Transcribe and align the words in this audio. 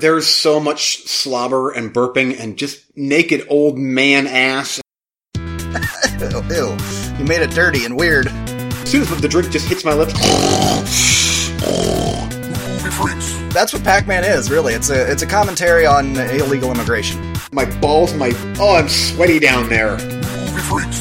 There's 0.00 0.26
so 0.26 0.58
much 0.58 1.02
slobber 1.04 1.72
and 1.72 1.92
burping 1.92 2.40
and 2.40 2.56
just 2.56 2.86
naked 2.96 3.46
old 3.50 3.76
man 3.76 4.26
ass. 4.26 4.80
Ew, 5.36 5.42
ew. 6.50 6.76
You 7.18 7.24
made 7.26 7.42
it 7.42 7.50
dirty 7.50 7.84
and 7.84 7.98
weird. 7.98 8.28
As 8.28 8.90
soon 8.90 9.02
as 9.02 9.20
the 9.20 9.28
drink 9.28 9.50
just 9.50 9.68
hits 9.68 9.84
my 9.84 9.92
lips, 9.92 10.14
That's 13.52 13.74
what 13.74 13.84
Pac-Man 13.84 14.24
is, 14.24 14.50
really. 14.50 14.72
It's 14.72 14.88
a 14.88 15.10
it's 15.10 15.20
a 15.20 15.26
commentary 15.26 15.84
on 15.84 16.16
illegal 16.16 16.70
immigration. 16.70 17.34
my 17.52 17.66
balls, 17.80 18.14
my 18.14 18.32
oh, 18.58 18.76
I'm 18.76 18.88
sweaty 18.88 19.38
down 19.38 19.68
there. 19.68 19.98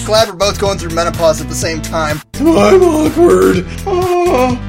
Glad 0.06 0.28
we're 0.28 0.36
both 0.36 0.60
going 0.60 0.78
through 0.78 0.94
menopause 0.94 1.40
at 1.40 1.48
the 1.48 1.56
same 1.56 1.82
time. 1.82 2.20
I'm 2.34 2.82
awkward. 2.82 3.66
Oh. 3.88 4.60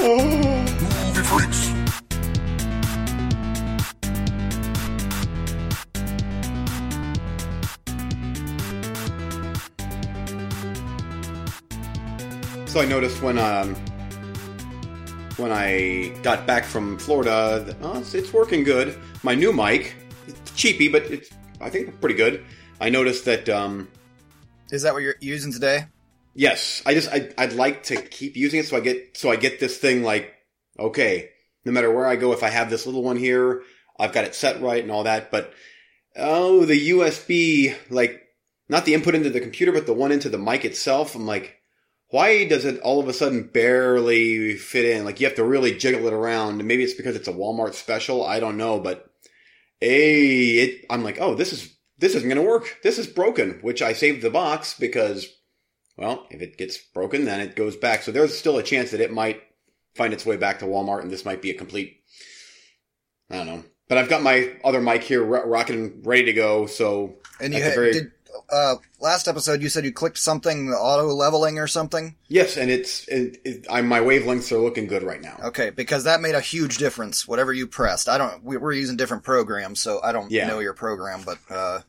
Oh. 0.00 0.49
So 12.70 12.80
I 12.80 12.84
noticed 12.84 13.20
when 13.20 13.36
um 13.36 13.74
when 15.38 15.50
I 15.50 16.12
got 16.22 16.46
back 16.46 16.64
from 16.64 16.98
Florida, 16.98 17.64
that, 17.66 17.76
oh, 17.82 17.98
it's, 17.98 18.14
it's 18.14 18.32
working 18.32 18.62
good. 18.62 18.96
My 19.24 19.34
new 19.34 19.52
mic, 19.52 19.96
it's 20.28 20.52
cheapy, 20.52 20.86
but 20.86 21.02
it's 21.10 21.30
I 21.60 21.68
think 21.68 22.00
pretty 22.00 22.14
good. 22.14 22.44
I 22.80 22.88
noticed 22.88 23.24
that 23.24 23.48
um 23.48 23.88
Is 24.70 24.82
that 24.82 24.94
what 24.94 25.02
you're 25.02 25.16
using 25.18 25.52
today? 25.52 25.86
Yes, 26.34 26.80
I 26.86 26.94
just 26.94 27.10
I, 27.10 27.30
I'd 27.36 27.54
like 27.54 27.82
to 27.86 27.96
keep 27.96 28.36
using 28.36 28.60
it 28.60 28.66
so 28.66 28.76
I 28.76 28.80
get 28.80 29.16
so 29.16 29.32
I 29.32 29.34
get 29.34 29.58
this 29.58 29.76
thing 29.76 30.04
like 30.04 30.32
okay, 30.78 31.30
no 31.64 31.72
matter 31.72 31.90
where 31.90 32.06
I 32.06 32.14
go, 32.14 32.32
if 32.32 32.44
I 32.44 32.50
have 32.50 32.70
this 32.70 32.86
little 32.86 33.02
one 33.02 33.16
here, 33.16 33.64
I've 33.98 34.12
got 34.12 34.26
it 34.26 34.36
set 34.36 34.62
right 34.62 34.80
and 34.80 34.92
all 34.92 35.02
that. 35.02 35.32
But 35.32 35.52
oh, 36.14 36.64
the 36.66 36.90
USB 36.90 37.74
like 37.90 38.28
not 38.68 38.84
the 38.84 38.94
input 38.94 39.16
into 39.16 39.30
the 39.30 39.40
computer, 39.40 39.72
but 39.72 39.86
the 39.86 39.92
one 39.92 40.12
into 40.12 40.28
the 40.28 40.38
mic 40.38 40.64
itself. 40.64 41.16
I'm 41.16 41.26
like, 41.26 41.59
why 42.10 42.44
does 42.46 42.64
it 42.64 42.80
all 42.80 43.00
of 43.00 43.08
a 43.08 43.12
sudden 43.12 43.44
barely 43.44 44.56
fit 44.56 44.84
in? 44.84 45.04
Like 45.04 45.20
you 45.20 45.26
have 45.26 45.36
to 45.36 45.44
really 45.44 45.76
jiggle 45.76 46.06
it 46.06 46.12
around. 46.12 46.64
Maybe 46.64 46.82
it's 46.82 46.94
because 46.94 47.16
it's 47.16 47.28
a 47.28 47.32
Walmart 47.32 47.74
special. 47.74 48.24
I 48.24 48.40
don't 48.40 48.56
know, 48.56 48.80
but 48.80 49.10
a 49.80 50.58
it, 50.58 50.86
I'm 50.90 51.04
like, 51.04 51.18
oh, 51.20 51.34
this 51.34 51.52
is 51.52 51.74
this 51.98 52.14
isn't 52.14 52.28
going 52.28 52.40
to 52.42 52.48
work. 52.48 52.78
This 52.82 52.98
is 52.98 53.06
broken. 53.06 53.58
Which 53.62 53.82
I 53.82 53.92
saved 53.92 54.22
the 54.22 54.30
box 54.30 54.74
because 54.78 55.26
well, 55.96 56.26
if 56.30 56.40
it 56.40 56.56
gets 56.56 56.78
broken, 56.78 57.24
then 57.26 57.40
it 57.40 57.56
goes 57.56 57.76
back. 57.76 58.02
So 58.02 58.10
there's 58.10 58.36
still 58.36 58.58
a 58.58 58.62
chance 58.62 58.90
that 58.90 59.00
it 59.00 59.12
might 59.12 59.42
find 59.94 60.12
its 60.12 60.24
way 60.24 60.36
back 60.36 60.60
to 60.60 60.64
Walmart, 60.64 61.02
and 61.02 61.10
this 61.10 61.24
might 61.24 61.42
be 61.42 61.50
a 61.50 61.58
complete. 61.58 61.98
I 63.30 63.36
don't 63.36 63.46
know, 63.46 63.64
but 63.88 63.98
I've 63.98 64.08
got 64.08 64.22
my 64.22 64.56
other 64.64 64.80
mic 64.80 65.04
here 65.04 65.22
ro- 65.22 65.46
rocking, 65.46 66.02
ready 66.02 66.24
to 66.24 66.32
go. 66.32 66.66
So 66.66 67.16
And 67.40 67.54
you 67.54 67.62
had, 67.62 67.74
very- 67.74 67.92
did 67.92 68.12
uh 68.50 68.74
last 69.00 69.28
episode 69.28 69.62
you 69.62 69.68
said 69.68 69.84
you 69.84 69.92
clicked 69.92 70.18
something 70.18 70.70
auto 70.70 71.06
leveling 71.06 71.58
or 71.58 71.66
something? 71.66 72.16
yes, 72.28 72.56
and 72.56 72.70
it's 72.70 73.06
it, 73.08 73.40
it, 73.44 73.66
I, 73.70 73.80
my 73.82 74.00
wavelengths 74.00 74.50
are 74.52 74.58
looking 74.58 74.86
good 74.86 75.02
right 75.02 75.20
now. 75.20 75.36
Okay, 75.44 75.70
because 75.70 76.04
that 76.04 76.20
made 76.20 76.34
a 76.34 76.40
huge 76.40 76.78
difference. 76.78 77.26
Whatever 77.28 77.52
you 77.52 77.66
pressed, 77.66 78.08
I 78.08 78.18
don't. 78.18 78.42
We, 78.44 78.56
we're 78.56 78.72
using 78.72 78.96
different 78.96 79.22
programs, 79.24 79.80
so 79.80 80.00
I 80.02 80.12
don't 80.12 80.30
Yeah. 80.30 80.46
know 80.48 80.58
your 80.60 80.74
program, 80.74 81.22
but 81.24 81.38
uh, 81.50 81.80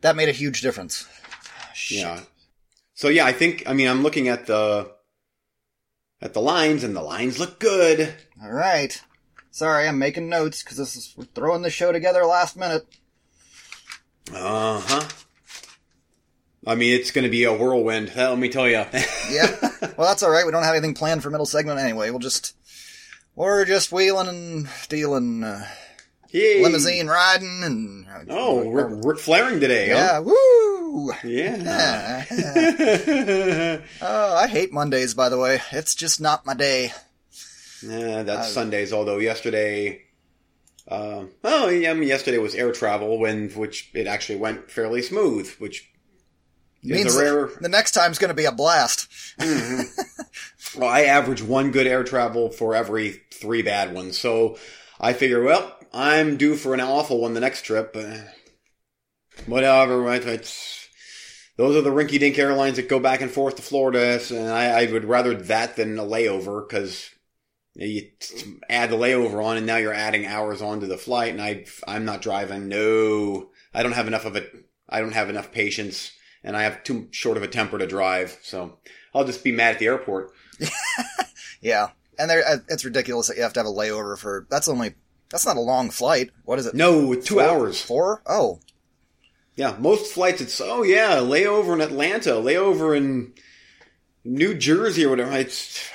that 0.00 0.16
made 0.16 0.28
a 0.28 0.32
huge 0.32 0.60
difference. 0.62 1.06
Yeah. 1.90 2.20
So 2.94 3.08
yeah, 3.08 3.24
I 3.26 3.32
think 3.32 3.62
I 3.66 3.72
mean 3.74 3.88
I'm 3.88 4.02
looking 4.02 4.28
at 4.28 4.46
the 4.46 4.90
at 6.20 6.34
the 6.34 6.40
lines, 6.40 6.82
and 6.84 6.96
the 6.96 7.02
lines 7.02 7.38
look 7.38 7.60
good. 7.60 8.12
All 8.42 8.50
right. 8.50 9.00
Sorry, 9.50 9.88
I'm 9.88 9.98
making 9.98 10.28
notes 10.28 10.62
because 10.62 10.76
this 10.76 10.96
is 10.96 11.14
we're 11.16 11.24
throwing 11.24 11.62
the 11.62 11.70
show 11.70 11.90
together 11.92 12.24
last 12.24 12.56
minute. 12.56 12.86
Uh 14.34 14.80
huh. 14.80 15.08
I 16.66 16.74
mean, 16.74 16.92
it's 16.94 17.10
going 17.12 17.22
to 17.24 17.30
be 17.30 17.44
a 17.44 17.52
whirlwind. 17.52 18.12
Let 18.14 18.38
me 18.38 18.48
tell 18.48 18.68
you. 18.68 18.84
Yeah. 19.30 19.56
well, 19.96 20.08
that's 20.08 20.22
all 20.22 20.30
right. 20.30 20.44
We 20.46 20.52
don't 20.52 20.62
have 20.64 20.74
anything 20.74 20.94
planned 20.94 21.22
for 21.22 21.30
middle 21.30 21.44
segment 21.46 21.78
anyway. 21.78 22.08
We'll 22.10 22.18
just 22.18 22.54
we're 23.36 23.64
just 23.66 23.92
wheeling 23.92 24.26
and 24.28 24.68
dealing, 24.88 25.44
uh, 25.44 25.66
limousine 26.32 27.06
riding, 27.08 27.60
and 27.62 28.06
Oh, 28.30 28.64
we're, 28.68 28.96
we're 28.96 29.16
Flaring 29.16 29.60
today, 29.60 29.88
yeah, 29.88 30.14
huh? 30.14 30.22
woo. 30.22 31.12
Yeah. 31.24 32.24
Oh, 34.02 34.34
I 34.36 34.46
hate 34.48 34.72
Mondays. 34.72 35.12
By 35.14 35.28
the 35.28 35.38
way, 35.38 35.60
it's 35.72 35.94
just 35.94 36.20
not 36.20 36.46
my 36.46 36.54
day. 36.54 36.92
yeah, 37.82 38.22
that's 38.22 38.48
Uh, 38.48 38.52
Sundays. 38.52 38.92
Although 38.94 39.18
yesterday, 39.18 40.02
um, 40.90 41.30
oh 41.44 41.68
yeah, 41.68 41.90
I 41.90 41.94
mean 41.94 42.08
yesterday 42.08 42.38
was 42.38 42.54
air 42.54 42.72
travel, 42.72 43.18
when 43.18 43.50
which 43.50 43.90
it 43.94 44.06
actually 44.06 44.38
went 44.38 44.70
fairly 44.70 45.02
smooth, 45.02 45.48
which 45.58 45.90
is 46.82 46.90
Means 46.90 47.16
a 47.16 47.20
rare. 47.20 47.50
the 47.60 47.68
next 47.68 47.92
time's 47.92 48.18
going 48.18 48.28
to 48.28 48.34
be 48.34 48.44
a 48.44 48.52
blast. 48.52 49.08
Well, 50.76 50.88
I 50.88 51.02
average 51.04 51.42
one 51.42 51.70
good 51.70 51.86
air 51.86 52.04
travel 52.04 52.50
for 52.50 52.74
every 52.74 53.22
three 53.32 53.62
bad 53.62 53.94
ones, 53.94 54.18
so 54.18 54.58
I 55.00 55.12
figure, 55.14 55.42
well, 55.42 55.74
I'm 55.94 56.36
due 56.36 56.56
for 56.56 56.74
an 56.74 56.80
awful 56.80 57.20
one 57.20 57.32
the 57.34 57.40
next 57.40 57.62
trip. 57.62 57.96
Whatever, 59.46 60.00
right? 60.00 60.24
It's 60.24 60.88
those 61.56 61.74
are 61.74 61.80
the 61.80 61.90
rinky-dink 61.90 62.38
airlines 62.38 62.76
that 62.76 62.88
go 62.88 63.00
back 63.00 63.20
and 63.20 63.30
forth 63.30 63.56
to 63.56 63.62
Florida, 63.62 64.20
and 64.30 64.48
I, 64.48 64.82
I 64.82 64.92
would 64.92 65.04
rather 65.04 65.34
that 65.34 65.76
than 65.76 65.98
a 65.98 66.04
layover 66.04 66.68
because 66.68 67.10
you 67.86 68.10
add 68.68 68.90
the 68.90 68.96
layover 68.96 69.44
on, 69.44 69.56
and 69.56 69.66
now 69.66 69.76
you're 69.76 69.94
adding 69.94 70.26
hours 70.26 70.60
onto 70.60 70.86
the 70.86 70.98
flight, 70.98 71.32
and 71.32 71.40
I 71.40 71.64
I'm 71.86 72.04
not 72.04 72.22
driving. 72.22 72.68
No, 72.68 73.50
I 73.72 73.82
don't 73.82 73.92
have 73.92 74.08
enough 74.08 74.24
of 74.24 74.36
it. 74.36 74.52
I 74.88 75.00
don't 75.00 75.12
have 75.14 75.30
enough 75.30 75.52
patience, 75.52 76.10
and 76.42 76.56
I 76.56 76.62
have 76.64 76.82
too 76.82 77.08
short 77.12 77.36
of 77.36 77.42
a 77.42 77.48
temper 77.48 77.78
to 77.78 77.86
drive. 77.86 78.38
So 78.42 78.78
I'll 79.14 79.24
just 79.24 79.44
be 79.44 79.52
mad 79.52 79.74
at 79.74 79.78
the 79.78 79.86
airport. 79.86 80.32
Yeah, 81.60 81.88
and 82.18 82.30
there, 82.30 82.44
uh, 82.46 82.58
it's 82.68 82.84
ridiculous 82.84 83.26
that 83.26 83.36
you 83.36 83.42
have 83.42 83.52
to 83.54 83.60
have 83.60 83.66
a 83.66 83.70
layover 83.70 84.16
for. 84.16 84.46
That's 84.48 84.68
only. 84.68 84.94
That's 85.30 85.44
not 85.44 85.56
a 85.56 85.60
long 85.60 85.90
flight. 85.90 86.30
What 86.44 86.58
is 86.60 86.66
it? 86.66 86.74
No, 86.74 87.14
two 87.14 87.34
Four? 87.34 87.42
hours. 87.42 87.82
Four? 87.82 88.22
Oh, 88.26 88.60
Yeah, 89.56 89.76
most 89.78 90.12
flights 90.12 90.40
it's 90.40 90.60
oh 90.60 90.84
yeah, 90.84 91.16
layover 91.16 91.74
in 91.74 91.80
Atlanta, 91.80 92.30
layover 92.34 92.96
in 92.96 93.34
New 94.24 94.54
Jersey 94.54 95.04
or 95.04 95.10
whatever. 95.10 95.32
It's 95.36 95.90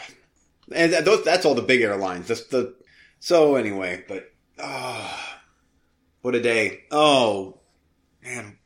and 0.75 1.05
those, 1.05 1.23
that's 1.23 1.45
all 1.45 1.55
the 1.55 1.61
big 1.61 1.81
airlines. 1.81 2.27
That's 2.27 2.45
the 2.45 2.75
so 3.19 3.55
anyway, 3.55 4.03
but 4.07 4.31
ah, 4.59 5.39
what 6.21 6.35
a 6.35 6.41
day! 6.41 6.83
Oh 6.91 7.59
man, 8.23 8.57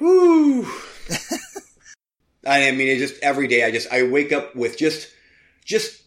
whoo! 0.00 0.66
I 2.46 2.70
mean, 2.72 2.88
it 2.88 2.98
just 2.98 3.22
every 3.22 3.48
day. 3.48 3.64
I 3.64 3.70
just 3.70 3.92
I 3.92 4.02
wake 4.04 4.32
up 4.32 4.56
with 4.56 4.76
just 4.76 5.08
just 5.64 6.02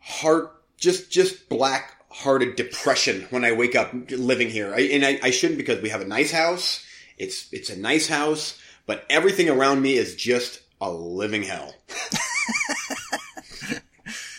heart 0.00 0.52
just 0.76 1.10
just 1.10 1.48
black 1.48 1.94
hearted 2.10 2.56
depression 2.56 3.26
when 3.30 3.44
I 3.44 3.52
wake 3.52 3.76
up 3.76 3.92
living 4.10 4.50
here. 4.50 4.74
I, 4.74 4.80
and 4.80 5.04
I, 5.04 5.20
I 5.22 5.30
shouldn't 5.30 5.58
because 5.58 5.82
we 5.82 5.90
have 5.90 6.00
a 6.00 6.06
nice 6.06 6.32
house. 6.32 6.84
It's 7.18 7.52
it's 7.52 7.70
a 7.70 7.78
nice 7.78 8.08
house, 8.08 8.58
but 8.86 9.04
everything 9.10 9.48
around 9.48 9.82
me 9.82 9.94
is 9.94 10.14
just 10.16 10.60
a 10.80 10.90
living 10.90 11.42
hell. 11.42 11.74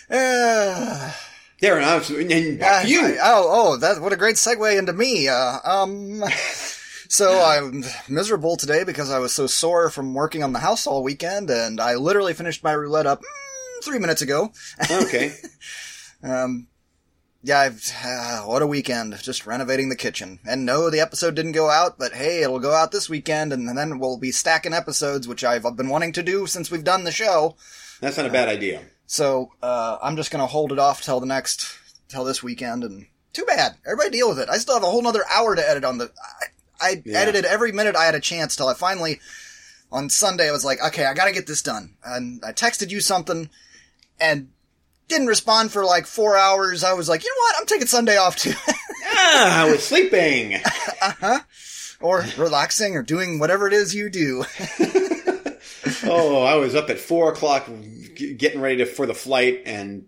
Uh, 0.09 1.12
There 1.59 1.75
and 1.78 1.86
I 1.86 1.97
was, 1.97 2.09
and 2.09 2.59
back 2.59 2.80
uh, 2.80 2.84
to 2.84 2.90
you. 2.90 3.02
I- 3.06 3.18
oh, 3.22 3.47
oh, 3.50 3.78
that 3.78 4.02
what 4.02 4.14
a 4.14 4.18
great 4.18 4.36
segue 4.38 4.78
into 4.80 4.94
me. 4.94 5.28
Uh, 5.28 5.58
um, 5.64 6.24
so 7.09 7.42
I'm 7.42 7.84
miserable 8.08 8.56
today 8.58 8.84
because 8.84 9.12
I 9.12 9.20
was 9.20 9.34
so 9.34 9.46
sore 9.47 9.90
from 9.90 10.14
working 10.14 10.42
on 10.44 10.53
the 10.53 10.59
house 10.59 10.88
all 10.88 11.03
weekend, 11.03 11.50
and 11.50 11.80
I 11.81 11.96
literally 11.96 12.34
finished 12.34 12.64
my 12.64 12.72
roulette 12.72 13.06
up 13.08 13.20
mm, 13.20 13.84
three 13.84 14.00
minutes 14.00 14.22
ago. 14.22 14.52
okay. 14.92 15.34
Um, 16.22 16.68
yeah, 17.41 17.59
I've, 17.59 17.94
uh, 18.03 18.40
what 18.41 18.61
a 18.61 18.67
weekend. 18.67 19.17
Just 19.22 19.46
renovating 19.47 19.88
the 19.88 19.96
kitchen. 19.96 20.40
And 20.46 20.66
no, 20.66 20.90
the 20.90 21.00
episode 21.00 21.34
didn't 21.34 21.53
go 21.53 21.70
out, 21.70 21.97
but 21.97 22.11
hey, 22.11 22.44
it'll 22.44 22.59
go 22.59 22.73
out 22.73 22.91
this 22.91 23.09
weekend, 23.09 23.53
and 23.53 23.78
then 23.78 24.00
we'll 24.00 24.17
be 24.17 24.32
stacking 24.32 24.73
episodes, 24.73 25.29
which 25.29 25.46
I've 25.46 25.64
been 25.78 25.88
wanting 25.88 26.11
to 26.11 26.22
do 26.22 26.46
since 26.46 26.70
we've 26.70 26.84
done 26.84 27.06
the 27.06 27.11
show. 27.14 27.56
That's 28.02 28.17
not 28.17 28.26
a 28.26 28.29
bad 28.29 28.50
idea. 28.50 28.82
So, 29.11 29.50
uh, 29.64 29.97
I'm 30.03 30.16
just 30.17 30.29
gonna 30.29 30.46
hold 30.46 30.72
it 30.72 30.78
off 30.78 31.02
till 31.02 31.20
the 31.20 31.26
next, 31.26 31.66
till 32.09 32.23
this 32.23 32.44
weekend, 32.44 32.84
and 32.84 33.08
too 33.34 33.44
bad. 33.44 33.76
Everybody 33.84 34.11
deal 34.11 34.29
with 34.29 34.38
it. 34.38 34.50
I 34.50 34.59
still 34.59 34.76
have 34.76 34.84
a 34.84 34.85
whole 34.90 35.02
nother 35.02 35.23
hour 35.32 35.56
to 35.56 35.67
edit 35.67 35.84
on 35.84 35.97
the, 35.97 36.11
I, 36.79 36.90
I 36.91 37.02
Yeah. 37.03 37.17
edited 37.17 37.44
every 37.44 37.72
minute 37.72 37.96
I 37.96 38.06
had 38.06 38.14
a 38.14 38.20
chance 38.20 38.56
till 38.56 38.67
I 38.67 38.76
finally, 38.76 39.20
on 39.91 40.11
Sunday, 40.11 40.47
I 40.47 40.52
was 40.52 40.64
like, 40.64 40.79
okay, 40.90 41.06
I 41.06 41.16
gotta 41.16 41.32
get 41.32 41.47
this 41.47 41.64
done. 41.64 41.96
And 42.06 42.44
I 42.46 42.52
texted 42.52 42.91
you 42.91 43.02
something, 43.02 43.50
and 44.20 44.50
didn't 45.08 45.26
respond 45.26 45.72
for 45.72 45.84
like 45.84 46.06
four 46.06 46.38
hours. 46.38 46.84
I 46.84 46.94
was 46.94 47.09
like, 47.09 47.23
you 47.23 47.32
know 47.32 47.41
what? 47.41 47.56
I'm 47.59 47.66
taking 47.66 47.88
Sunday 47.88 48.17
off 48.17 48.35
too. 48.35 48.53
Ah, 49.22 49.66
I 49.66 49.72
was 49.72 49.84
sleeping. 49.84 50.59
huh? 51.02 51.40
or 52.00 52.26
relaxing 52.38 52.96
or 52.96 53.02
doing 53.02 53.40
whatever 53.40 53.66
it 53.67 53.73
is 53.73 53.94
you 53.96 54.09
do. 54.09 54.44
oh, 56.06 56.44
I 56.44 56.56
was 56.56 56.76
up 56.76 56.90
at 56.90 57.00
four 57.00 57.32
o'clock 57.32 57.67
getting 58.38 58.62
ready 58.62 58.78
to, 58.78 58.86
for 58.86 59.06
the 59.06 59.14
flight, 59.14 59.64
and 59.66 60.08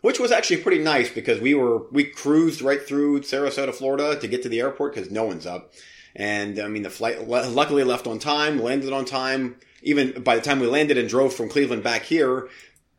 which 0.00 0.18
was 0.18 0.32
actually 0.32 0.62
pretty 0.62 0.82
nice 0.82 1.10
because 1.10 1.40
we 1.40 1.54
were 1.54 1.88
we 1.90 2.04
cruised 2.04 2.62
right 2.62 2.82
through 2.82 3.20
Sarasota, 3.20 3.74
Florida, 3.74 4.18
to 4.18 4.28
get 4.28 4.42
to 4.42 4.48
the 4.48 4.60
airport 4.60 4.94
because 4.94 5.10
no 5.10 5.24
one's 5.24 5.46
up. 5.46 5.72
And 6.16 6.58
I 6.58 6.68
mean, 6.68 6.82
the 6.82 6.90
flight 6.90 7.28
luckily 7.28 7.84
left 7.84 8.06
on 8.06 8.18
time, 8.18 8.60
landed 8.60 8.92
on 8.92 9.04
time. 9.04 9.56
Even 9.82 10.22
by 10.22 10.36
the 10.36 10.42
time 10.42 10.60
we 10.60 10.66
landed 10.66 10.98
and 10.98 11.08
drove 11.08 11.32
from 11.32 11.48
Cleveland 11.48 11.82
back 11.82 12.02
here, 12.02 12.48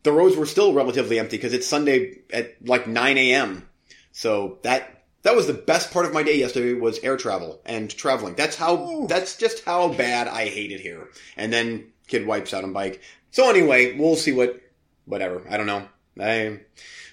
the 0.03 0.11
roads 0.11 0.35
were 0.35 0.45
still 0.45 0.73
relatively 0.73 1.19
empty 1.19 1.37
because 1.37 1.53
it's 1.53 1.67
Sunday 1.67 2.19
at 2.33 2.55
like 2.65 2.87
9 2.87 3.17
a.m. 3.17 3.67
So 4.11 4.59
that 4.63 5.03
that 5.23 5.35
was 5.35 5.47
the 5.47 5.53
best 5.53 5.91
part 5.91 6.05
of 6.05 6.13
my 6.13 6.23
day 6.23 6.39
yesterday 6.39 6.73
was 6.73 6.99
air 6.99 7.17
travel 7.17 7.61
and 7.65 7.89
traveling. 7.89 8.35
That's 8.35 8.55
how 8.55 8.77
Ooh. 8.77 9.07
that's 9.07 9.37
just 9.37 9.63
how 9.63 9.89
bad 9.89 10.27
I 10.27 10.47
hate 10.47 10.71
it 10.71 10.79
here. 10.79 11.09
And 11.37 11.53
then 11.53 11.91
kid 12.07 12.25
wipes 12.25 12.53
out 12.53 12.63
on 12.63 12.73
bike. 12.73 13.01
So 13.31 13.49
anyway, 13.49 13.97
we'll 13.97 14.15
see 14.15 14.31
what 14.31 14.61
whatever. 15.05 15.43
I 15.49 15.57
don't 15.57 15.65
know. 15.65 15.87
I 16.19 16.59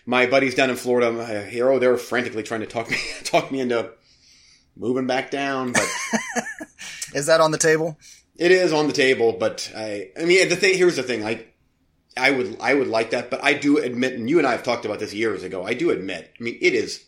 my 0.07 0.27
buddies 0.27 0.55
down 0.55 0.71
in 0.71 0.77
Florida, 0.77 1.09
uh, 1.09 1.45
hero, 1.45 1.79
they're 1.79 1.97
frantically 1.97 2.43
trying 2.43 2.61
to 2.61 2.67
talk 2.67 2.91
me 2.91 2.99
talk 3.25 3.51
me 3.51 3.61
into 3.61 3.91
moving 4.77 5.07
back 5.07 5.31
down. 5.31 5.73
But 5.73 5.89
is 7.15 7.27
that 7.27 7.41
on 7.41 7.51
the 7.51 7.59
table? 7.59 7.99
It 8.37 8.53
is 8.53 8.73
on 8.73 8.87
the 8.87 8.93
table, 8.93 9.37
but 9.39 9.71
I 9.77 10.11
I 10.21 10.25
mean 10.25 10.49
the 10.49 10.57
thing 10.57 10.77
here's 10.77 10.97
the 10.97 11.03
thing 11.03 11.25
I 11.25 11.45
I 12.17 12.31
would 12.31 12.57
I 12.61 12.75
would 12.75 12.89
like 12.89 13.11
that, 13.11 13.31
but 13.31 13.43
I 13.43 13.55
do 13.55 13.79
admit, 13.79 14.15
and 14.15 14.29
you 14.29 14.39
and 14.39 14.47
I 14.47 14.53
have 14.53 14.63
talked 14.63 14.85
about 14.85 14.99
this 14.99 15.15
years 15.15 15.43
ago. 15.43 15.65
I 15.65 15.75
do 15.75 15.91
admit. 15.91 16.33
I 16.39 16.43
mean, 16.43 16.59
it 16.61 16.75
is 16.75 17.05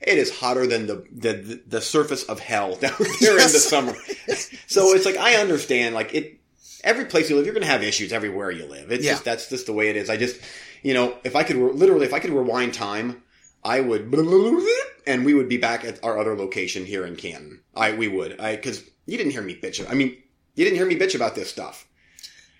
it 0.00 0.18
is 0.18 0.36
hotter 0.38 0.66
than 0.66 0.86
the 0.86 1.04
the 1.12 1.62
the 1.66 1.80
surface 1.80 2.24
of 2.24 2.40
hell 2.40 2.76
down 2.80 2.94
there 3.20 3.38
yes. 3.38 3.46
in 3.46 3.52
the 3.52 3.58
summer. 3.58 3.94
so 4.66 4.94
it's 4.94 5.06
like 5.06 5.16
I 5.16 5.36
understand, 5.36 5.94
like 5.94 6.14
it. 6.14 6.40
Every 6.84 7.06
place 7.06 7.28
you 7.28 7.36
live, 7.36 7.46
you're 7.46 7.54
going 7.54 7.66
to 7.66 7.72
have 7.72 7.82
issues 7.82 8.12
everywhere 8.12 8.50
you 8.50 8.66
live. 8.66 8.92
It's 8.92 9.04
yeah. 9.04 9.12
just 9.12 9.24
that's 9.24 9.48
just 9.48 9.66
the 9.66 9.72
way 9.72 9.88
it 9.88 9.96
is. 9.96 10.08
I 10.10 10.16
just, 10.16 10.40
you 10.82 10.94
know, 10.94 11.16
if 11.24 11.34
I 11.34 11.42
could 11.42 11.56
literally, 11.56 12.06
if 12.06 12.12
I 12.12 12.20
could 12.20 12.30
rewind 12.30 12.74
time, 12.74 13.22
I 13.64 13.80
would, 13.80 14.14
and 15.06 15.24
we 15.24 15.34
would 15.34 15.48
be 15.48 15.56
back 15.56 15.84
at 15.84 16.04
our 16.04 16.18
other 16.18 16.36
location 16.36 16.84
here 16.84 17.06
in 17.06 17.16
Canton. 17.16 17.62
I 17.74 17.94
we 17.94 18.06
would, 18.06 18.38
I 18.38 18.54
because 18.56 18.84
you 19.06 19.16
didn't 19.16 19.32
hear 19.32 19.42
me 19.42 19.56
bitch. 19.56 19.84
I 19.90 19.94
mean, 19.94 20.16
you 20.54 20.64
didn't 20.64 20.76
hear 20.76 20.86
me 20.86 20.96
bitch 20.96 21.14
about 21.14 21.34
this 21.34 21.50
stuff. 21.50 21.88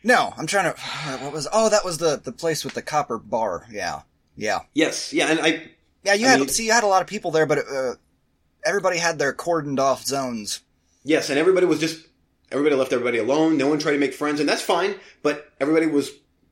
No, 0.02 0.34
I'm 0.36 0.46
trying 0.46 0.72
to. 0.72 0.80
What 1.22 1.32
was? 1.32 1.46
Oh, 1.52 1.68
that 1.68 1.84
was 1.84 1.98
the 1.98 2.16
the 2.16 2.32
place 2.32 2.64
with 2.64 2.74
the 2.74 2.82
copper 2.82 3.18
bar. 3.18 3.66
Yeah, 3.70 4.02
yeah. 4.36 4.60
Yes, 4.72 5.12
yeah, 5.12 5.26
and 5.26 5.40
I 5.40 5.70
yeah, 6.04 6.14
you 6.14 6.26
I 6.26 6.30
had 6.30 6.40
mean, 6.40 6.48
see, 6.48 6.66
you 6.66 6.72
had 6.72 6.84
a 6.84 6.88
lot 6.88 7.02
of 7.02 7.08
people 7.08 7.30
there, 7.30 7.46
but 7.46 7.58
uh, 7.58 7.94
everybody 8.64 8.98
had 8.98 9.18
their 9.18 9.32
cordoned 9.32 9.78
off 9.78 10.04
zones. 10.04 10.60
Yes, 11.02 11.30
and 11.30 11.38
everybody 11.38 11.66
was 11.66 11.80
just 11.80 12.06
everybody 12.50 12.76
left 12.76 12.92
everybody 12.92 13.18
alone. 13.18 13.56
No 13.56 13.68
one 13.68 13.78
tried 13.78 13.92
to 13.92 13.98
make 13.98 14.14
friends, 14.14 14.40
and 14.40 14.48
that's 14.48 14.62
fine. 14.62 14.94
But 15.22 15.50
everybody 15.60 15.86
was 15.86 16.10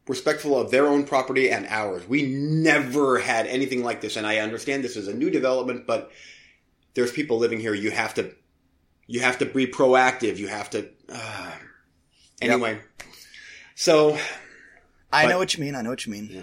respectful 0.09 0.59
of 0.59 0.71
their 0.71 0.87
own 0.87 1.05
property 1.05 1.51
and 1.51 1.67
ours. 1.67 2.07
We 2.09 2.23
never 2.23 3.19
had 3.19 3.47
anything 3.47 3.85
like 3.85 4.01
this, 4.01 4.17
and 4.17 4.27
I 4.27 4.39
understand 4.39 4.83
this 4.83 4.97
is 4.97 5.09
a 5.09 5.15
new 5.15 5.31
development, 5.31 5.87
but 5.87 6.11
there's 6.95 7.13
people 7.13 7.39
living 7.39 7.61
here. 7.61 7.75
You 7.75 7.91
have 7.91 8.15
to, 8.15 8.33
you 9.07 9.21
have 9.21 9.39
to 9.39 9.47
be 9.47 9.67
proactive. 9.67 10.39
You 10.39 10.49
have 10.49 10.71
to. 10.71 10.89
Uh, 11.09 11.53
anyway, 12.41 12.75
yep. 12.75 13.09
so 13.75 14.19
I 15.13 15.25
but, 15.25 15.31
know 15.31 15.39
what 15.39 15.55
you 15.55 15.63
mean. 15.63 15.75
I 15.75 15.83
know 15.83 15.91
what 15.91 16.07
you 16.07 16.13
mean. 16.13 16.29
Yeah. 16.31 16.41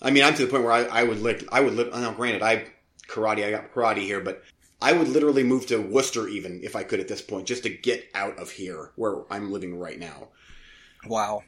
I 0.00 0.10
mean, 0.10 0.22
I'm 0.24 0.34
to 0.34 0.44
the 0.44 0.50
point 0.50 0.64
where 0.64 0.72
I, 0.72 0.84
I 0.84 1.02
would 1.04 1.20
lick, 1.20 1.46
I 1.50 1.60
would 1.60 1.74
live, 1.74 1.92
now 1.92 2.12
granted, 2.12 2.42
I, 2.42 2.66
karate, 3.08 3.44
I 3.44 3.50
got 3.50 3.72
karate 3.72 4.02
here, 4.02 4.20
but 4.20 4.42
I 4.80 4.92
would 4.92 5.08
literally 5.08 5.42
move 5.42 5.66
to 5.66 5.78
Worcester 5.78 6.28
even 6.28 6.60
if 6.62 6.76
I 6.76 6.82
could 6.82 7.00
at 7.00 7.08
this 7.08 7.22
point, 7.22 7.46
just 7.46 7.62
to 7.62 7.70
get 7.70 8.08
out 8.14 8.38
of 8.38 8.50
here 8.50 8.92
where 8.96 9.22
I'm 9.32 9.50
living 9.52 9.78
right 9.78 9.98
now. 9.98 10.28
Wow. 11.06 11.42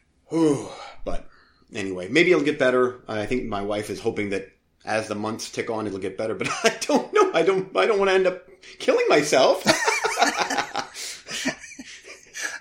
but 1.04 1.28
anyway, 1.74 2.08
maybe 2.08 2.30
it'll 2.30 2.44
get 2.44 2.58
better. 2.58 3.00
I 3.06 3.26
think 3.26 3.44
my 3.44 3.62
wife 3.62 3.90
is 3.90 4.00
hoping 4.00 4.30
that 4.30 4.50
as 4.84 5.08
the 5.08 5.14
months 5.14 5.50
tick 5.50 5.70
on, 5.70 5.86
it'll 5.86 5.98
get 5.98 6.16
better, 6.16 6.34
but 6.34 6.48
I 6.64 6.76
don't 6.80 7.12
know. 7.12 7.30
I 7.34 7.42
don't, 7.42 7.76
I 7.76 7.86
don't 7.86 7.98
want 7.98 8.08
to 8.10 8.14
end 8.14 8.26
up 8.26 8.48
killing 8.78 9.06
myself. 9.08 9.62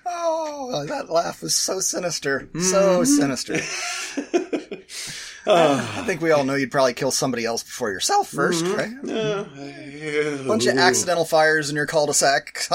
oh, 0.05 0.85
that 0.87 1.09
laugh 1.09 1.41
was 1.41 1.55
so 1.55 1.79
sinister. 1.79 2.49
Mm-hmm. 2.53 2.61
So 2.61 3.03
sinister. 3.05 3.59
I 5.53 6.03
think 6.05 6.21
we 6.21 6.31
all 6.31 6.43
know 6.43 6.55
you'd 6.55 6.71
probably 6.71 6.93
kill 6.93 7.11
somebody 7.11 7.45
else 7.45 7.63
before 7.63 7.91
yourself 7.91 8.31
1st 8.31 8.63
mm-hmm. 8.63 9.09
right? 9.09 10.43
Uh, 10.43 10.47
Bunch 10.47 10.65
of 10.65 10.77
accidental 10.77 11.25
fires 11.25 11.69
in 11.69 11.75
your 11.75 11.85
cul-de-sac. 11.85 12.67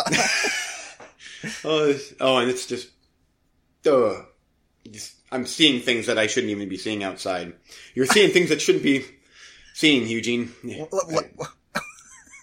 oh, 1.64 1.98
oh, 2.20 2.38
and 2.38 2.50
it's 2.50 2.66
just, 2.66 2.90
uh, 3.86 4.22
just, 4.90 5.14
I'm 5.30 5.46
seeing 5.46 5.80
things 5.80 6.06
that 6.06 6.18
I 6.18 6.26
shouldn't 6.26 6.50
even 6.50 6.68
be 6.68 6.76
seeing 6.76 7.02
outside. 7.02 7.54
You're 7.94 8.06
seeing 8.06 8.30
things 8.30 8.48
that 8.48 8.60
shouldn't 8.60 8.84
be 8.84 9.04
seen, 9.74 10.06
Eugene. 10.08 10.52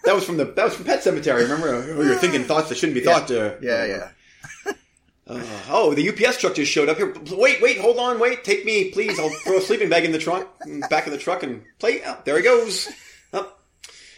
that 0.06 0.16
was 0.16 0.24
from 0.24 0.38
the 0.38 0.46
that 0.46 0.66
was 0.66 0.75
from 0.75 0.86
Pet 0.86 1.02
Sematary. 1.02 1.44
Remember, 1.44 1.74
oh, 1.74 2.02
you're 2.02 2.16
thinking 2.16 2.44
thoughts 2.44 2.70
that 2.70 2.75
shouldn't 2.75 2.96
be 2.96 3.02
thought. 3.02 3.30
Yeah, 3.30 3.56
yeah. 3.62 3.86
yeah. 3.86 4.10
Uh, 5.30 5.44
oh, 5.70 5.94
the 5.94 6.10
UPS 6.10 6.40
truck 6.40 6.56
just 6.56 6.72
showed 6.72 6.90
up 6.90 6.98
here. 6.98 7.14
Wait, 7.31 7.62
wait, 7.62 7.80
hold 7.80 8.00
on, 8.00 8.20
wait. 8.20 8.44
Take 8.44 8.66
me, 8.66 8.90
please. 8.90 9.20
I'll 9.20 9.30
throw 9.30 9.58
a 9.58 9.62
sleeping 9.62 9.88
bag 9.88 10.04
in 10.04 10.12
the 10.12 10.18
trunk, 10.18 10.48
back 10.90 11.06
of 11.06 11.12
the 11.12 11.20
truck, 11.20 11.44
and 11.44 11.64
play. 11.78 12.02
Oh, 12.04 12.20
there 12.26 12.36
he 12.36 12.42
goes. 12.42 12.90
Oh, 13.31 13.54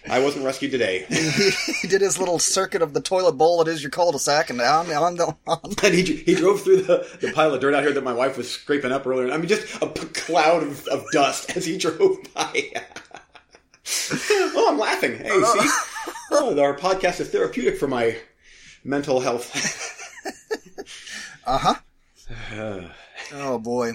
I 0.10 0.20
wasn't 0.20 0.46
rescued 0.46 0.72
today. 0.72 1.06
he 1.82 1.88
did 1.90 2.00
his 2.00 2.18
little 2.18 2.40
circuit 2.40 2.82
of 2.82 2.94
the 2.94 3.02
toilet 3.02 3.34
bowl 3.34 3.62
It 3.62 3.68
is 3.68 3.84
your 3.84 3.92
cul-de-sac, 3.92 4.50
and 4.50 4.62
on, 4.62 4.90
on, 4.90 5.18
the, 5.18 5.36
on. 5.46 5.60
And 5.84 5.94
he, 5.94 6.02
he 6.04 6.34
drove 6.34 6.62
through 6.62 6.84
the, 6.84 7.06
the 7.20 7.34
pile 7.34 7.54
of 7.54 7.60
dirt 7.60 7.74
out 7.74 7.84
here 7.84 7.92
that 7.92 8.04
my 8.04 8.14
wife 8.14 8.38
was 8.38 8.50
scraping 8.50 8.94
up 8.94 9.06
earlier. 9.06 9.32
I 9.32 9.38
mean, 9.38 9.50
just 9.50 9.82
a 9.82 9.88
cloud 9.88 10.64
of, 10.64 10.88
of 10.88 11.06
dust 11.12 11.58
as 11.58 11.66
he 11.66 11.78
drove 11.80 12.18
by. 12.34 12.72
oh, 14.12 14.68
I'm 14.72 14.80
laughing. 14.80 15.18
Hey, 15.18 15.30
see? 15.30 15.70
Oh, 16.32 16.58
our 16.62 16.78
podcast 16.78 17.20
is 17.20 17.30
therapeutic 17.30 17.78
for 17.78 17.90
my 17.90 18.18
mental 18.86 19.20
health. 19.20 19.98
Uh 21.46 21.58
huh. 21.58 21.76
oh 23.34 23.60
boy. 23.60 23.94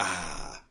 Ah. 0.00 0.62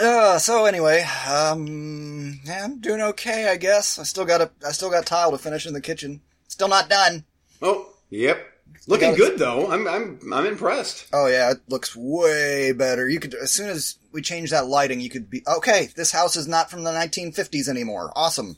Uh, 0.00 0.38
so 0.38 0.64
anyway, 0.64 1.04
um, 1.28 2.40
yeah, 2.44 2.64
I'm 2.64 2.80
doing 2.80 3.00
okay, 3.00 3.48
I 3.48 3.56
guess. 3.56 3.98
I 3.98 4.04
still 4.04 4.24
got 4.24 4.40
a, 4.40 4.50
I 4.66 4.72
still 4.72 4.90
got 4.90 5.04
tile 5.04 5.30
to 5.32 5.38
finish 5.38 5.66
in 5.66 5.74
the 5.74 5.80
kitchen. 5.80 6.22
Still 6.48 6.68
not 6.68 6.88
done. 6.88 7.24
Oh, 7.60 7.92
yep. 8.08 8.46
Looking 8.86 9.14
good 9.14 9.38
though. 9.38 9.70
I'm, 9.70 9.86
I'm, 9.86 10.18
I'm 10.32 10.46
impressed. 10.46 11.06
Oh 11.12 11.26
yeah, 11.26 11.50
it 11.50 11.58
looks 11.68 11.94
way 11.94 12.72
better. 12.72 13.08
You 13.08 13.20
could, 13.20 13.34
as 13.34 13.50
soon 13.50 13.68
as 13.68 13.98
we 14.10 14.22
change 14.22 14.50
that 14.50 14.68
lighting, 14.68 15.00
you 15.00 15.10
could 15.10 15.28
be, 15.28 15.42
okay, 15.46 15.88
this 15.96 16.12
house 16.12 16.34
is 16.34 16.48
not 16.48 16.70
from 16.70 16.84
the 16.84 16.90
1950s 16.90 17.68
anymore. 17.68 18.10
Awesome. 18.16 18.56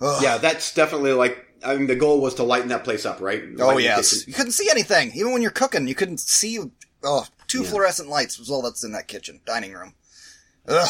Ugh. 0.00 0.22
Yeah, 0.22 0.38
that's 0.38 0.74
definitely 0.74 1.12
like 1.12 1.46
I 1.64 1.76
mean, 1.76 1.86
the 1.86 1.96
goal 1.96 2.20
was 2.20 2.34
to 2.36 2.42
lighten 2.42 2.68
that 2.68 2.84
place 2.84 3.04
up, 3.04 3.20
right? 3.20 3.42
Oh 3.58 3.78
yes, 3.78 4.26
you 4.26 4.32
couldn't 4.32 4.52
see 4.52 4.68
anything. 4.70 5.12
Even 5.14 5.32
when 5.32 5.42
you're 5.42 5.50
cooking, 5.50 5.88
you 5.88 5.94
couldn't 5.94 6.20
see. 6.20 6.58
Oh, 7.04 7.26
two 7.46 7.62
yeah. 7.62 7.68
fluorescent 7.68 8.08
lights 8.08 8.38
was 8.38 8.50
all 8.50 8.62
that's 8.62 8.84
in 8.84 8.92
that 8.92 9.08
kitchen 9.08 9.40
dining 9.44 9.72
room. 9.72 9.94
Ugh, 10.68 10.88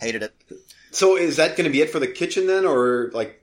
hated 0.00 0.22
it. 0.22 0.34
So 0.90 1.16
is 1.16 1.36
that 1.36 1.56
going 1.56 1.64
to 1.64 1.70
be 1.70 1.80
it 1.80 1.90
for 1.90 1.98
the 1.98 2.06
kitchen 2.06 2.46
then, 2.46 2.64
or 2.64 3.10
like? 3.12 3.42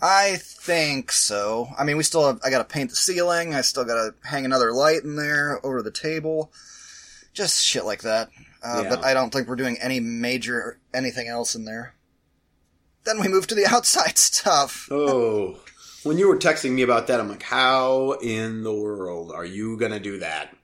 I 0.00 0.36
think 0.40 1.10
so. 1.10 1.68
I 1.78 1.84
mean, 1.84 1.96
we 1.96 2.02
still 2.02 2.26
have. 2.26 2.40
I 2.44 2.50
got 2.50 2.58
to 2.58 2.72
paint 2.72 2.90
the 2.90 2.96
ceiling. 2.96 3.54
I 3.54 3.62
still 3.62 3.84
got 3.84 3.94
to 3.94 4.14
hang 4.28 4.44
another 4.44 4.72
light 4.72 5.02
in 5.02 5.16
there 5.16 5.64
over 5.64 5.82
the 5.82 5.90
table. 5.90 6.52
Just 7.32 7.64
shit 7.64 7.84
like 7.84 8.02
that. 8.02 8.30
Uh, 8.62 8.82
yeah. 8.84 8.88
But 8.90 9.04
I 9.04 9.14
don't 9.14 9.32
think 9.32 9.48
we're 9.48 9.56
doing 9.56 9.78
any 9.80 10.00
major 10.00 10.78
anything 10.92 11.28
else 11.28 11.54
in 11.54 11.64
there. 11.64 11.94
Then 13.04 13.20
we 13.20 13.28
move 13.28 13.46
to 13.48 13.54
the 13.54 13.66
outside 13.70 14.18
stuff. 14.18 14.88
Oh 14.90 15.58
when 16.02 16.18
you 16.18 16.28
were 16.28 16.36
texting 16.36 16.72
me 16.72 16.82
about 16.82 17.06
that, 17.08 17.20
I'm 17.20 17.28
like, 17.28 17.42
how 17.42 18.12
in 18.12 18.62
the 18.62 18.72
world 18.72 19.32
are 19.32 19.44
you 19.44 19.76
going 19.76 19.92
to 19.92 20.00
do 20.00 20.18
that? 20.18 20.54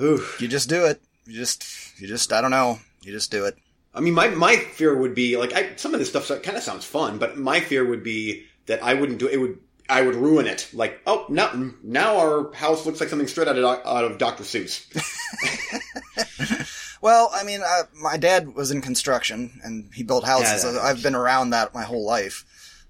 Oof. 0.00 0.40
You 0.40 0.48
just 0.48 0.68
do 0.68 0.84
it. 0.84 1.00
You 1.26 1.34
just, 1.34 1.64
you 2.00 2.06
just, 2.06 2.32
I 2.32 2.40
don't 2.40 2.50
know. 2.50 2.78
You 3.02 3.12
just 3.12 3.30
do 3.30 3.46
it. 3.46 3.56
I 3.94 4.00
mean, 4.00 4.14
my, 4.14 4.28
my 4.28 4.56
fear 4.56 4.96
would 4.96 5.14
be 5.14 5.36
like, 5.36 5.54
I, 5.54 5.74
some 5.76 5.94
of 5.94 6.00
this 6.00 6.10
stuff 6.10 6.28
kind 6.42 6.56
of 6.56 6.62
sounds 6.62 6.84
fun, 6.84 7.18
but 7.18 7.38
my 7.38 7.60
fear 7.60 7.84
would 7.84 8.02
be 8.02 8.44
that 8.66 8.82
I 8.82 8.94
wouldn't 8.94 9.18
do 9.18 9.26
it. 9.26 9.38
Would, 9.38 9.58
I 9.88 10.02
would 10.02 10.16
ruin 10.16 10.46
it. 10.46 10.68
Like, 10.72 11.00
oh, 11.06 11.24
now, 11.28 11.50
now 11.82 12.18
our 12.18 12.52
house 12.52 12.84
looks 12.84 13.00
like 13.00 13.08
something 13.08 13.28
straight 13.28 13.48
out 13.48 13.56
of, 13.56 13.64
out 13.64 14.04
of 14.04 14.18
Dr. 14.18 14.42
Seuss. 14.42 14.84
well, 17.00 17.30
I 17.32 17.44
mean, 17.44 17.62
I, 17.62 17.82
my 17.94 18.16
dad 18.16 18.54
was 18.54 18.70
in 18.70 18.82
construction 18.82 19.60
and 19.64 19.90
he 19.94 20.02
built 20.02 20.24
houses. 20.24 20.64
Yeah, 20.64 20.80
I've 20.80 21.02
been 21.02 21.14
around 21.14 21.50
that 21.50 21.74
my 21.74 21.82
whole 21.82 22.04
life. 22.04 22.44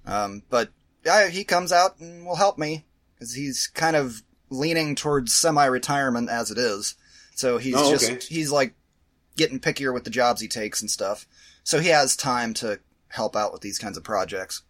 Um, 0.06 0.42
but 0.50 0.70
yeah, 1.06 1.28
he 1.28 1.44
comes 1.44 1.70
out 1.70 2.00
and 2.00 2.26
will 2.26 2.34
help 2.34 2.58
me 2.58 2.84
because 3.14 3.34
he's 3.34 3.68
kind 3.68 3.94
of 3.94 4.22
leaning 4.50 4.96
towards 4.96 5.32
semi-retirement 5.32 6.28
as 6.28 6.50
it 6.50 6.58
is. 6.58 6.96
So 7.36 7.58
he's 7.58 7.76
oh, 7.76 7.96
just 7.96 8.24
he's 8.24 8.50
like 8.50 8.74
getting 9.36 9.60
pickier 9.60 9.94
with 9.94 10.02
the 10.04 10.10
jobs 10.10 10.40
he 10.40 10.48
takes 10.48 10.80
and 10.80 10.90
stuff. 10.90 11.26
So 11.62 11.78
he 11.78 11.88
has 11.88 12.16
time 12.16 12.54
to 12.54 12.80
help 13.08 13.36
out 13.36 13.52
with 13.52 13.62
these 13.62 13.78
kinds 13.78 13.96
of 13.96 14.02
projects. 14.02 14.62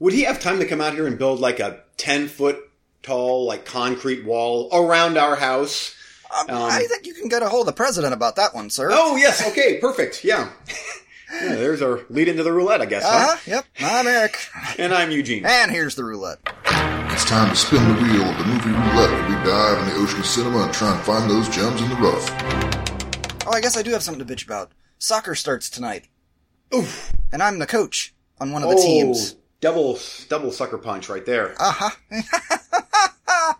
Would 0.00 0.12
he 0.12 0.22
have 0.22 0.40
time 0.40 0.58
to 0.58 0.66
come 0.66 0.80
out 0.80 0.94
here 0.94 1.06
and 1.06 1.16
build 1.16 1.38
like 1.38 1.60
a 1.60 1.80
ten 1.96 2.26
foot 2.26 2.58
tall 3.02 3.46
like 3.46 3.64
concrete 3.64 4.24
wall 4.24 4.68
around 4.72 5.16
our 5.16 5.36
house? 5.36 5.94
Um, 6.36 6.56
Um, 6.56 6.62
I 6.70 6.86
think 6.88 7.06
you 7.06 7.14
can 7.14 7.28
get 7.28 7.42
a 7.42 7.48
hold 7.48 7.68
of 7.68 7.74
the 7.74 7.76
president 7.76 8.12
about 8.12 8.34
that 8.36 8.52
one, 8.52 8.68
sir. 8.68 8.88
Oh 8.90 9.14
yes, 9.14 9.46
okay, 9.48 9.78
perfect. 9.78 10.24
Yeah. 10.24 10.50
yeah 11.32 11.54
there's 11.54 11.82
our 11.82 12.00
lead 12.08 12.28
into 12.28 12.42
the 12.42 12.52
roulette, 12.52 12.80
I 12.80 12.86
guess. 12.86 13.04
Uh 13.04 13.10
huh? 13.10 13.26
huh. 13.36 13.38
Yep. 13.46 13.64
I'm 13.80 14.06
Eric. 14.06 14.38
And 14.78 14.94
I'm 14.94 15.10
Eugene. 15.10 15.44
And 15.46 15.70
here's 15.70 15.94
the 15.94 16.04
roulette. 16.04 16.38
It's 17.12 17.24
time 17.24 17.50
to 17.50 17.56
spin 17.56 17.82
the 17.88 18.02
wheel 18.02 18.22
of 18.22 18.38
the 18.38 18.44
movie 18.44 18.70
roulette 18.70 19.10
where 19.10 19.28
we 19.28 19.34
dive 19.44 19.78
in 19.88 19.94
the 19.94 20.00
ocean 20.02 20.20
of 20.20 20.26
cinema 20.26 20.58
and 20.64 20.72
try 20.74 20.94
and 20.94 21.04
find 21.04 21.30
those 21.30 21.48
gems 21.48 21.80
in 21.80 21.88
the 21.88 21.96
rough. 21.96 23.46
Oh, 23.46 23.52
I 23.52 23.60
guess 23.60 23.76
I 23.76 23.82
do 23.82 23.90
have 23.92 24.02
something 24.02 24.24
to 24.24 24.34
bitch 24.34 24.44
about. 24.44 24.72
Soccer 24.98 25.34
starts 25.34 25.70
tonight, 25.70 26.08
Oof. 26.74 27.12
and 27.32 27.42
I'm 27.42 27.58
the 27.58 27.66
coach 27.66 28.14
on 28.40 28.52
one 28.52 28.62
of 28.62 28.68
the 28.70 28.76
Oh, 28.76 28.82
teams. 28.82 29.36
double 29.60 29.98
double 30.28 30.50
sucker 30.52 30.78
punch 30.78 31.08
right 31.08 31.24
there. 31.24 31.54
Uh 31.58 31.70
huh. 31.72 31.90
uh, 33.28 33.52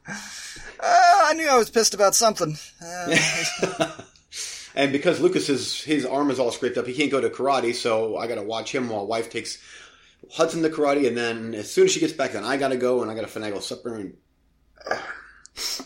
I 0.80 1.34
knew 1.34 1.48
I 1.48 1.56
was 1.56 1.70
pissed 1.70 1.94
about 1.94 2.14
something. 2.14 2.56
Uh, 2.84 3.16
And 4.76 4.92
because 4.92 5.20
Lucas 5.20 5.48
is 5.48 5.82
his 5.82 6.04
arm 6.04 6.30
is 6.30 6.38
all 6.38 6.52
scraped 6.52 6.76
up, 6.76 6.86
he 6.86 6.92
can't 6.92 7.10
go 7.10 7.20
to 7.20 7.30
karate, 7.30 7.74
so 7.74 8.18
I 8.18 8.26
got 8.26 8.34
to 8.34 8.42
watch 8.42 8.72
him 8.72 8.90
while 8.90 9.06
wife 9.06 9.30
takes 9.30 9.58
Hudson 10.32 10.62
to 10.62 10.68
karate, 10.68 11.08
and 11.08 11.16
then 11.16 11.54
as 11.54 11.72
soon 11.72 11.86
as 11.86 11.92
she 11.92 12.00
gets 12.00 12.12
back, 12.12 12.32
then 12.32 12.44
I 12.44 12.58
got 12.58 12.68
to 12.68 12.76
go 12.76 13.00
and 13.00 13.10
I 13.10 13.14
got 13.14 13.26
to 13.26 13.40
finagle 13.40 13.62
supper. 13.62 13.94
And 13.94 14.16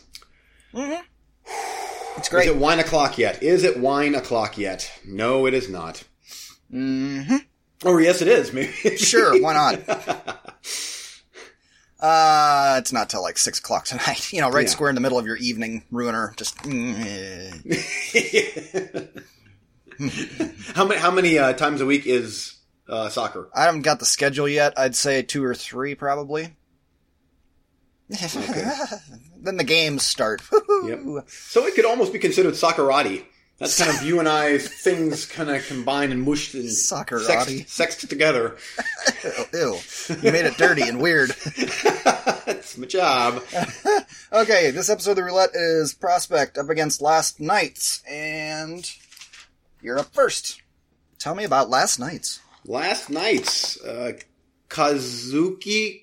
it's 2.16 2.28
great. 2.28 2.48
is 2.48 2.50
it 2.50 2.56
wine 2.56 2.80
o'clock 2.80 3.16
yet? 3.16 3.42
Is 3.44 3.62
it 3.62 3.78
wine 3.78 4.16
o'clock 4.16 4.58
yet? 4.58 4.90
No, 5.06 5.46
it 5.46 5.54
is 5.54 5.70
not. 5.70 6.02
Mm-hmm. 6.72 7.36
Or 7.84 8.00
yes, 8.00 8.22
it 8.22 8.28
is. 8.28 8.52
Maybe. 8.52 8.96
Sure, 8.96 9.40
why 9.40 9.54
not? 9.54 10.56
Uh, 12.00 12.76
it's 12.78 12.92
not 12.92 13.10
till 13.10 13.22
like 13.22 13.36
six 13.38 13.58
o'clock 13.58 13.84
tonight. 13.84 14.32
You 14.32 14.40
know, 14.40 14.50
right 14.50 14.66
Yeah. 14.66 14.70
square 14.70 14.88
in 14.88 14.94
the 14.94 15.00
middle 15.00 15.18
of 15.18 15.26
your 15.26 15.36
evening, 15.36 15.84
ruiner. 15.90 16.32
Just 16.36 16.56
how 20.74 20.84
many 20.86 21.00
how 21.00 21.10
many 21.10 21.38
uh, 21.38 21.52
times 21.52 21.80
a 21.80 21.86
week 21.86 22.06
is 22.06 22.56
uh, 22.88 23.08
soccer? 23.08 23.48
I 23.54 23.64
haven't 23.64 23.82
got 23.82 23.98
the 23.98 24.06
schedule 24.06 24.48
yet. 24.48 24.78
I'd 24.78 24.94
say 24.96 25.22
two 25.22 25.44
or 25.44 25.54
three, 25.54 25.94
probably. 25.94 26.56
Okay. 28.12 28.64
then 29.40 29.56
the 29.56 29.64
games 29.64 30.02
start. 30.02 30.42
Woohoo. 30.42 31.28
So 31.30 31.66
it 31.66 31.74
could 31.74 31.84
almost 31.84 32.12
be 32.12 32.18
considered 32.18 32.54
soccerati. 32.54 33.24
That's 33.60 33.78
kind 33.78 33.94
of 33.94 34.02
you 34.02 34.18
and 34.20 34.28
I 34.28 34.56
things 34.58 35.26
kind 35.26 35.50
of 35.50 35.64
combined 35.66 36.12
and 36.12 36.22
mushed 36.22 36.54
and 36.54 36.64
Soccerati. 36.64 37.58
sexed, 37.58 37.68
sexed 37.68 38.08
together. 38.10 38.56
Ew. 39.52 39.76
You 40.22 40.32
made 40.32 40.46
it 40.46 40.56
dirty 40.56 40.82
and 40.88 40.98
weird. 41.00 41.30
That's 42.04 42.76
my 42.76 42.86
job. 42.86 43.42
Okay, 44.32 44.70
this 44.70 44.88
episode 44.88 45.10
of 45.10 45.16
the 45.16 45.24
roulette 45.24 45.50
is 45.54 45.92
Prospect 45.92 46.56
up 46.56 46.68
against 46.70 47.02
Last 47.02 47.40
Knights, 47.40 48.00
and 48.08 48.88
you're 49.82 49.98
up 49.98 50.14
first. 50.14 50.62
Tell 51.18 51.34
me 51.34 51.42
about 51.42 51.68
Last 51.68 51.98
Knights. 51.98 52.38
Last 52.64 53.10
night's 53.10 53.80
uh, 53.82 54.12
Kazuki 54.68 56.02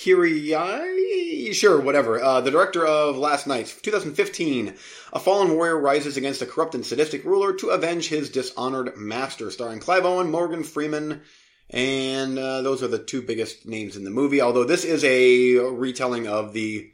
Kiriyai, 0.00 1.52
sure, 1.54 1.78
whatever. 1.78 2.22
Uh, 2.22 2.40
the 2.40 2.50
director 2.50 2.86
of 2.86 3.18
Last 3.18 3.46
Knights, 3.46 3.78
2015. 3.82 4.74
A 5.12 5.20
fallen 5.20 5.54
warrior 5.54 5.78
rises 5.78 6.16
against 6.16 6.40
a 6.40 6.46
corrupt 6.46 6.74
and 6.74 6.86
sadistic 6.86 7.22
ruler 7.22 7.52
to 7.56 7.68
avenge 7.68 8.08
his 8.08 8.30
dishonored 8.30 8.96
master, 8.96 9.50
starring 9.50 9.78
Clive 9.78 10.06
Owen, 10.06 10.30
Morgan 10.30 10.64
Freeman, 10.64 11.20
and 11.68 12.38
uh, 12.38 12.62
those 12.62 12.82
are 12.82 12.88
the 12.88 12.98
two 12.98 13.20
biggest 13.20 13.66
names 13.66 13.94
in 13.94 14.04
the 14.04 14.10
movie. 14.10 14.40
Although 14.40 14.64
this 14.64 14.84
is 14.84 15.04
a 15.04 15.56
retelling 15.56 16.26
of 16.26 16.54
the 16.54 16.90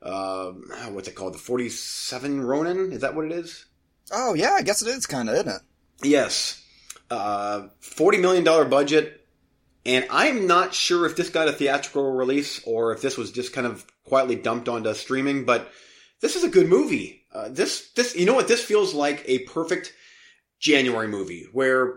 uh, 0.00 0.52
what's 0.90 1.08
it 1.08 1.16
called, 1.16 1.34
the 1.34 1.38
47 1.38 2.40
Ronin? 2.40 2.92
Is 2.92 3.00
that 3.00 3.16
what 3.16 3.24
it 3.24 3.32
is? 3.32 3.64
Oh 4.12 4.34
yeah, 4.34 4.52
I 4.52 4.62
guess 4.62 4.80
it 4.80 4.88
is 4.88 5.06
kind 5.06 5.28
of, 5.28 5.34
isn't 5.34 5.48
it? 5.48 5.62
Yes. 6.04 6.62
Uh, 7.10 7.68
$40 7.82 8.20
million 8.20 8.44
budget. 8.70 9.23
And 9.86 10.06
I'm 10.10 10.46
not 10.46 10.72
sure 10.72 11.04
if 11.04 11.14
this 11.14 11.28
got 11.28 11.48
a 11.48 11.52
theatrical 11.52 12.12
release 12.12 12.62
or 12.66 12.92
if 12.92 13.02
this 13.02 13.18
was 13.18 13.30
just 13.30 13.52
kind 13.52 13.66
of 13.66 13.86
quietly 14.04 14.36
dumped 14.36 14.68
onto 14.68 14.94
streaming, 14.94 15.44
but 15.44 15.70
this 16.20 16.36
is 16.36 16.44
a 16.44 16.48
good 16.48 16.68
movie. 16.68 17.26
Uh, 17.32 17.48
this, 17.50 17.90
this, 17.92 18.16
you 18.16 18.24
know 18.24 18.34
what? 18.34 18.48
This 18.48 18.64
feels 18.64 18.94
like 18.94 19.22
a 19.26 19.40
perfect 19.40 19.92
January 20.58 21.08
movie 21.08 21.46
where, 21.52 21.96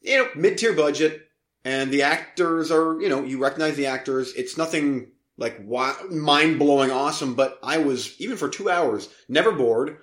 you 0.00 0.18
know, 0.18 0.28
mid-tier 0.36 0.74
budget 0.74 1.22
and 1.64 1.90
the 1.90 2.02
actors 2.02 2.70
are, 2.70 3.00
you 3.00 3.08
know, 3.08 3.24
you 3.24 3.38
recognize 3.38 3.74
the 3.74 3.86
actors. 3.86 4.32
It's 4.34 4.56
nothing 4.56 5.08
like 5.36 5.66
mind-blowing 5.66 6.92
awesome, 6.92 7.34
but 7.34 7.58
I 7.62 7.78
was, 7.78 8.14
even 8.20 8.36
for 8.36 8.48
two 8.48 8.70
hours, 8.70 9.08
never 9.28 9.50
bored. 9.50 9.98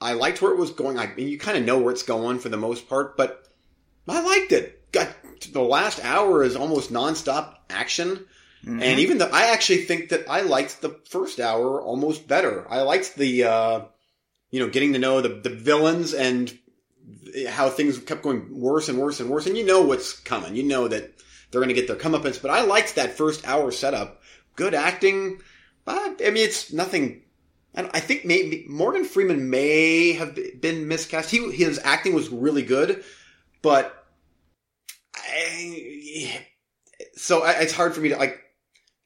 I 0.00 0.12
liked 0.12 0.40
where 0.40 0.52
it 0.52 0.58
was 0.58 0.70
going. 0.70 0.98
I 0.98 1.12
mean, 1.14 1.28
you 1.28 1.38
kind 1.38 1.58
of 1.58 1.64
know 1.64 1.78
where 1.78 1.92
it's 1.92 2.04
going 2.04 2.38
for 2.38 2.48
the 2.48 2.56
most 2.56 2.88
part, 2.88 3.16
but 3.16 3.42
I 4.06 4.22
liked 4.22 4.52
it. 4.52 4.92
Got 4.92 5.08
the 5.52 5.62
last 5.62 6.04
hour 6.04 6.42
is 6.42 6.56
almost 6.56 6.92
nonstop 6.92 7.54
action, 7.70 8.26
Mhm. 8.64 8.82
and 8.82 9.00
even 9.00 9.18
though 9.18 9.30
I 9.32 9.46
actually 9.52 9.84
think 9.84 10.08
that 10.10 10.24
I 10.28 10.40
liked 10.40 10.80
the 10.80 10.96
first 11.08 11.38
hour 11.40 11.80
almost 11.80 12.26
better. 12.26 12.66
I 12.68 12.82
liked 12.82 13.16
the, 13.16 13.44
uh, 13.44 13.80
you 14.50 14.60
know, 14.60 14.68
getting 14.68 14.92
to 14.94 14.98
know 14.98 15.20
the 15.20 15.28
the 15.28 15.50
villains 15.50 16.12
and 16.14 16.56
how 17.48 17.68
things 17.70 17.98
kept 17.98 18.22
going 18.22 18.48
worse 18.60 18.88
and 18.88 18.98
worse 18.98 19.20
and 19.20 19.30
worse, 19.30 19.46
and 19.46 19.56
you 19.56 19.64
know 19.64 19.82
what's 19.82 20.12
coming. 20.12 20.56
You 20.56 20.62
know 20.64 20.88
that 20.88 21.14
they're 21.50 21.60
going 21.60 21.74
to 21.74 21.80
get 21.80 21.86
their 21.86 21.96
comeuppance. 21.96 22.40
But 22.40 22.50
I 22.50 22.62
liked 22.62 22.94
that 22.96 23.16
first 23.16 23.46
hour 23.46 23.70
setup. 23.70 24.20
Good 24.56 24.74
acting. 24.74 25.40
But, 25.84 26.20
I 26.24 26.30
mean, 26.30 26.44
it's 26.44 26.72
nothing. 26.72 27.22
I, 27.74 27.88
I 27.94 28.00
think 28.00 28.24
maybe 28.24 28.66
Morgan 28.68 29.04
Freeman 29.04 29.48
may 29.48 30.12
have 30.12 30.38
been 30.60 30.88
miscast. 30.88 31.30
He 31.30 31.50
his 31.52 31.80
acting 31.82 32.12
was 32.14 32.28
really 32.28 32.62
good, 32.62 33.04
but 33.62 33.97
I, 35.18 36.44
so 37.14 37.42
I, 37.42 37.52
it's 37.60 37.72
hard 37.72 37.94
for 37.94 38.00
me 38.00 38.10
to 38.10 38.16
like. 38.16 38.40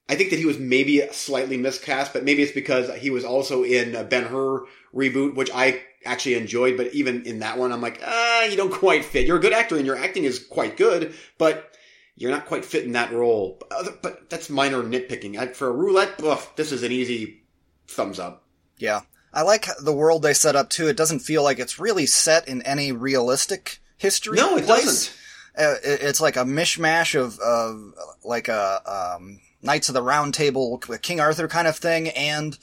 I 0.09 0.17
think 0.17 0.31
that 0.31 0.39
he 0.39 0.47
was 0.47 0.59
maybe 0.59 1.01
slightly 1.13 1.57
miscast, 1.57 2.13
but 2.13 2.25
maybe 2.25 2.43
it's 2.43 2.53
because 2.53 2.95
he 2.97 3.11
was 3.11 3.25
also 3.25 3.63
in 3.63 3.93
Ben 4.09 4.25
Hur 4.25 4.67
reboot, 4.95 5.35
which 5.35 5.51
I 5.55 5.81
actually 6.05 6.35
enjoyed. 6.35 6.77
But 6.77 6.93
even 6.93 7.25
in 7.25 7.39
that 7.39 7.57
one, 7.57 7.73
I'm 7.73 7.81
like, 7.81 8.01
ah, 8.05 8.45
you 8.45 8.57
don't 8.57 8.73
quite 8.73 9.05
fit. 9.05 9.27
You're 9.27 9.39
a 9.39 9.41
good 9.41 9.53
actor, 9.53 9.77
and 9.77 9.87
your 9.87 9.97
acting 9.97 10.25
is 10.25 10.45
quite 10.45 10.77
good, 10.77 11.15
but 11.39 11.73
you're 12.17 12.33
not 12.33 12.47
quite 12.47 12.65
fit 12.65 12.85
in 12.85 12.93
that 12.93 13.13
role. 13.13 13.59
But, 13.71 14.03
but 14.03 14.29
that's 14.29 14.51
minor 14.51 14.83
nitpicking. 14.83 15.39
I, 15.39 15.47
for 15.49 15.69
a 15.69 15.73
roulette, 15.73 16.21
this 16.57 16.73
is 16.73 16.83
an 16.83 16.93
easy 16.93 17.45
thumbs 17.89 18.19
up. 18.19 18.45
Yeah. 18.79 19.03
I 19.33 19.43
like 19.43 19.67
the 19.81 19.95
world 19.95 20.23
they 20.23 20.35
set 20.35 20.57
up 20.57 20.69
too. 20.69 20.89
It 20.89 20.97
doesn't 20.97 21.21
feel 21.21 21.43
like 21.43 21.59
it's 21.59 21.79
really 21.79 22.07
set 22.07 22.49
in 22.49 22.61
any 22.63 22.93
realistic 22.93 23.81
history. 23.97 24.37
No, 24.37 24.57
it 24.57 24.67
place. 24.67 24.85
doesn't. 24.85 25.19
Uh, 25.59 25.75
it- 25.85 26.01
it's 26.03 26.21
like 26.21 26.37
a 26.37 26.45
mishmash 26.45 27.15
of, 27.19 27.39
of 27.41 27.95
like 28.25 28.49
a 28.49 29.17
um, 29.19 29.41
Knights 29.63 29.89
of 29.89 29.95
the 29.95 30.03
Round 30.03 30.33
Table, 30.35 30.79
King 30.79 31.21
Arthur 31.21 31.49
kind 31.49 31.69
of 31.69 31.77
thing, 31.77 32.09
and 32.11 32.59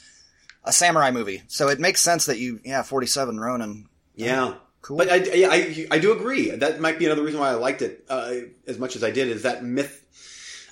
a 0.63 0.73
samurai 0.73 1.11
movie. 1.11 1.43
So 1.47 1.69
it 1.69 1.79
makes 1.79 2.01
sense 2.01 2.25
that 2.25 2.39
you, 2.39 2.59
yeah, 2.65 2.83
47 2.83 3.39
Ronin. 3.39 3.87
Yeah. 4.15 4.55
Cool. 4.81 4.97
But 4.97 5.09
I, 5.11 5.15
yeah, 5.33 5.49
I, 5.51 5.87
I 5.91 5.99
do 5.99 6.13
agree. 6.13 6.51
That 6.51 6.79
might 6.79 6.99
be 6.99 7.05
another 7.05 7.23
reason 7.23 7.39
why 7.39 7.49
I 7.49 7.55
liked 7.55 7.81
it 7.81 8.05
uh, 8.09 8.33
as 8.65 8.79
much 8.79 8.95
as 8.95 9.03
I 9.03 9.11
did. 9.11 9.27
Is 9.27 9.43
that 9.43 9.63
myth? 9.63 10.05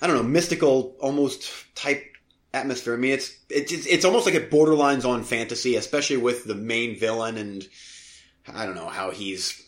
I 0.00 0.06
don't 0.06 0.16
know, 0.16 0.22
mystical, 0.22 0.96
almost 1.00 1.50
type 1.74 2.04
atmosphere. 2.54 2.94
I 2.94 2.96
mean, 2.96 3.12
it's 3.12 3.36
it's 3.50 3.72
it's 3.72 4.04
almost 4.06 4.24
like 4.26 4.34
it 4.34 4.50
borderlines 4.50 5.04
on 5.04 5.24
fantasy, 5.24 5.76
especially 5.76 6.16
with 6.18 6.44
the 6.44 6.54
main 6.54 6.98
villain, 6.98 7.36
and 7.36 7.66
I 8.52 8.64
don't 8.64 8.76
know 8.76 8.88
how 8.88 9.10
he's 9.10 9.62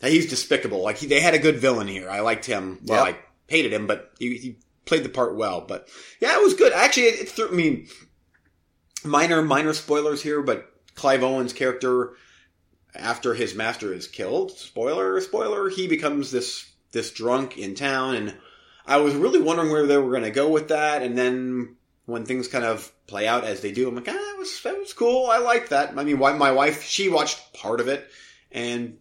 he's 0.00 0.28
despicable. 0.30 0.82
Like 0.82 0.98
he, 0.98 1.06
they 1.06 1.20
had 1.20 1.34
a 1.34 1.38
good 1.38 1.58
villain 1.58 1.88
here. 1.88 2.08
I 2.10 2.20
liked 2.20 2.46
him. 2.46 2.78
Well, 2.84 3.06
Yep. 3.06 3.14
I 3.14 3.18
hated 3.52 3.72
him, 3.72 3.86
but 3.86 4.12
he, 4.18 4.36
he 4.36 4.56
played 4.86 5.02
the 5.04 5.08
part 5.08 5.36
well. 5.36 5.60
But 5.60 5.88
yeah, 6.20 6.34
it 6.38 6.42
was 6.42 6.54
good. 6.54 6.72
Actually, 6.72 7.04
it, 7.04 7.20
it 7.20 7.28
threw, 7.28 7.48
I 7.48 7.52
mean, 7.52 7.86
minor 9.04 9.42
minor 9.42 9.72
spoilers 9.72 10.22
here, 10.22 10.42
but 10.42 10.70
Clive 10.94 11.22
Owen's 11.22 11.52
character 11.52 12.12
after 12.94 13.34
his 13.34 13.54
master 13.54 13.92
is 13.92 14.08
killed, 14.08 14.50
spoiler, 14.52 15.20
spoiler, 15.20 15.68
he 15.68 15.86
becomes 15.86 16.30
this 16.30 16.66
this 16.92 17.12
drunk 17.12 17.56
in 17.56 17.74
town, 17.76 18.16
and 18.16 18.36
I 18.84 18.96
was 18.96 19.14
really 19.14 19.40
wondering 19.40 19.70
where 19.70 19.86
they 19.86 19.96
were 19.96 20.10
going 20.10 20.24
to 20.24 20.30
go 20.32 20.48
with 20.48 20.68
that. 20.68 21.02
And 21.02 21.16
then 21.16 21.76
when 22.06 22.24
things 22.26 22.48
kind 22.48 22.64
of 22.64 22.90
play 23.06 23.28
out 23.28 23.44
as 23.44 23.60
they 23.60 23.70
do, 23.70 23.88
I'm 23.88 23.94
like, 23.94 24.08
ah, 24.08 24.12
that 24.12 24.36
was 24.38 24.60
that 24.62 24.76
was 24.76 24.92
cool. 24.92 25.26
I 25.30 25.38
like 25.38 25.68
that. 25.68 25.96
I 25.96 26.02
mean, 26.04 26.18
why- 26.18 26.32
my 26.32 26.50
wife 26.50 26.82
she 26.82 27.08
watched 27.08 27.52
part 27.54 27.80
of 27.80 27.86
it, 27.88 28.08
and 28.50 28.98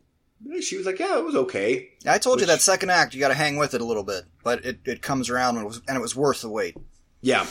she 0.62 0.78
was 0.78 0.86
like, 0.86 1.00
yeah, 1.00 1.18
it 1.18 1.26
was 1.26 1.36
okay. 1.36 1.90
I 2.08 2.18
told 2.18 2.40
you 2.40 2.48
that 2.48 2.62
second 2.62 2.90
act, 2.92 3.14
you 3.14 3.20
got 3.20 3.30
to 3.30 3.34
hang 3.34 3.58
with 3.58 3.74
it 3.74 3.82
a 3.82 3.86
little 3.86 4.04
bit, 4.04 4.24
but 4.44 4.66
it, 4.66 4.80
it 4.86 5.02
comes 5.02 5.30
around 5.30 5.58
and 5.58 5.66
it 5.66 5.68
was, 5.68 5.82
and 5.88 5.98
it 5.98 6.02
was 6.02 6.16
worth 6.16 6.42
the 6.42 6.50
wait. 6.50 6.76
Yeah, 7.22 7.46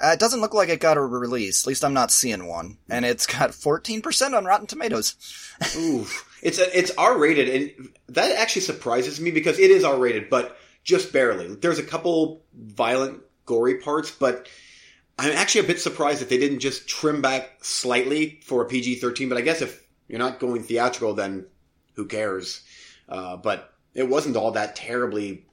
Uh, 0.00 0.10
it 0.12 0.18
doesn't 0.18 0.40
look 0.40 0.52
like 0.52 0.68
it 0.68 0.80
got 0.80 0.96
a 0.96 1.00
release. 1.00 1.64
At 1.64 1.68
least 1.68 1.84
I'm 1.84 1.94
not 1.94 2.10
seeing 2.10 2.46
one. 2.46 2.78
And 2.90 3.04
it's 3.04 3.26
got 3.26 3.50
14% 3.50 4.36
on 4.36 4.44
Rotten 4.44 4.66
Tomatoes. 4.66 5.14
Ooh, 5.76 6.06
it's 6.42 6.58
a, 6.58 6.78
it's 6.78 6.90
R 6.98 7.16
rated, 7.18 7.48
and 7.48 7.88
that 8.08 8.36
actually 8.36 8.62
surprises 8.62 9.20
me 9.20 9.30
because 9.30 9.58
it 9.58 9.70
is 9.70 9.84
R 9.84 9.96
rated, 9.98 10.28
but 10.28 10.58
just 10.82 11.12
barely. 11.12 11.54
There's 11.54 11.78
a 11.78 11.82
couple 11.84 12.42
violent, 12.54 13.22
gory 13.46 13.78
parts, 13.78 14.10
but 14.10 14.48
I'm 15.18 15.32
actually 15.32 15.62
a 15.64 15.68
bit 15.68 15.80
surprised 15.80 16.20
that 16.20 16.28
they 16.28 16.38
didn't 16.38 16.58
just 16.58 16.86
trim 16.88 17.22
back 17.22 17.64
slightly 17.64 18.40
for 18.44 18.62
a 18.62 18.66
PG 18.66 18.96
13, 18.96 19.28
but 19.28 19.38
I 19.38 19.42
guess 19.42 19.62
if 19.62 19.82
you're 20.08 20.18
not 20.18 20.40
going 20.40 20.62
theatrical, 20.62 21.14
then 21.14 21.46
who 21.94 22.06
cares? 22.06 22.62
Uh, 23.08 23.36
but 23.36 23.72
it 23.94 24.08
wasn't 24.08 24.36
all 24.36 24.52
that 24.52 24.76
terribly 24.76 25.46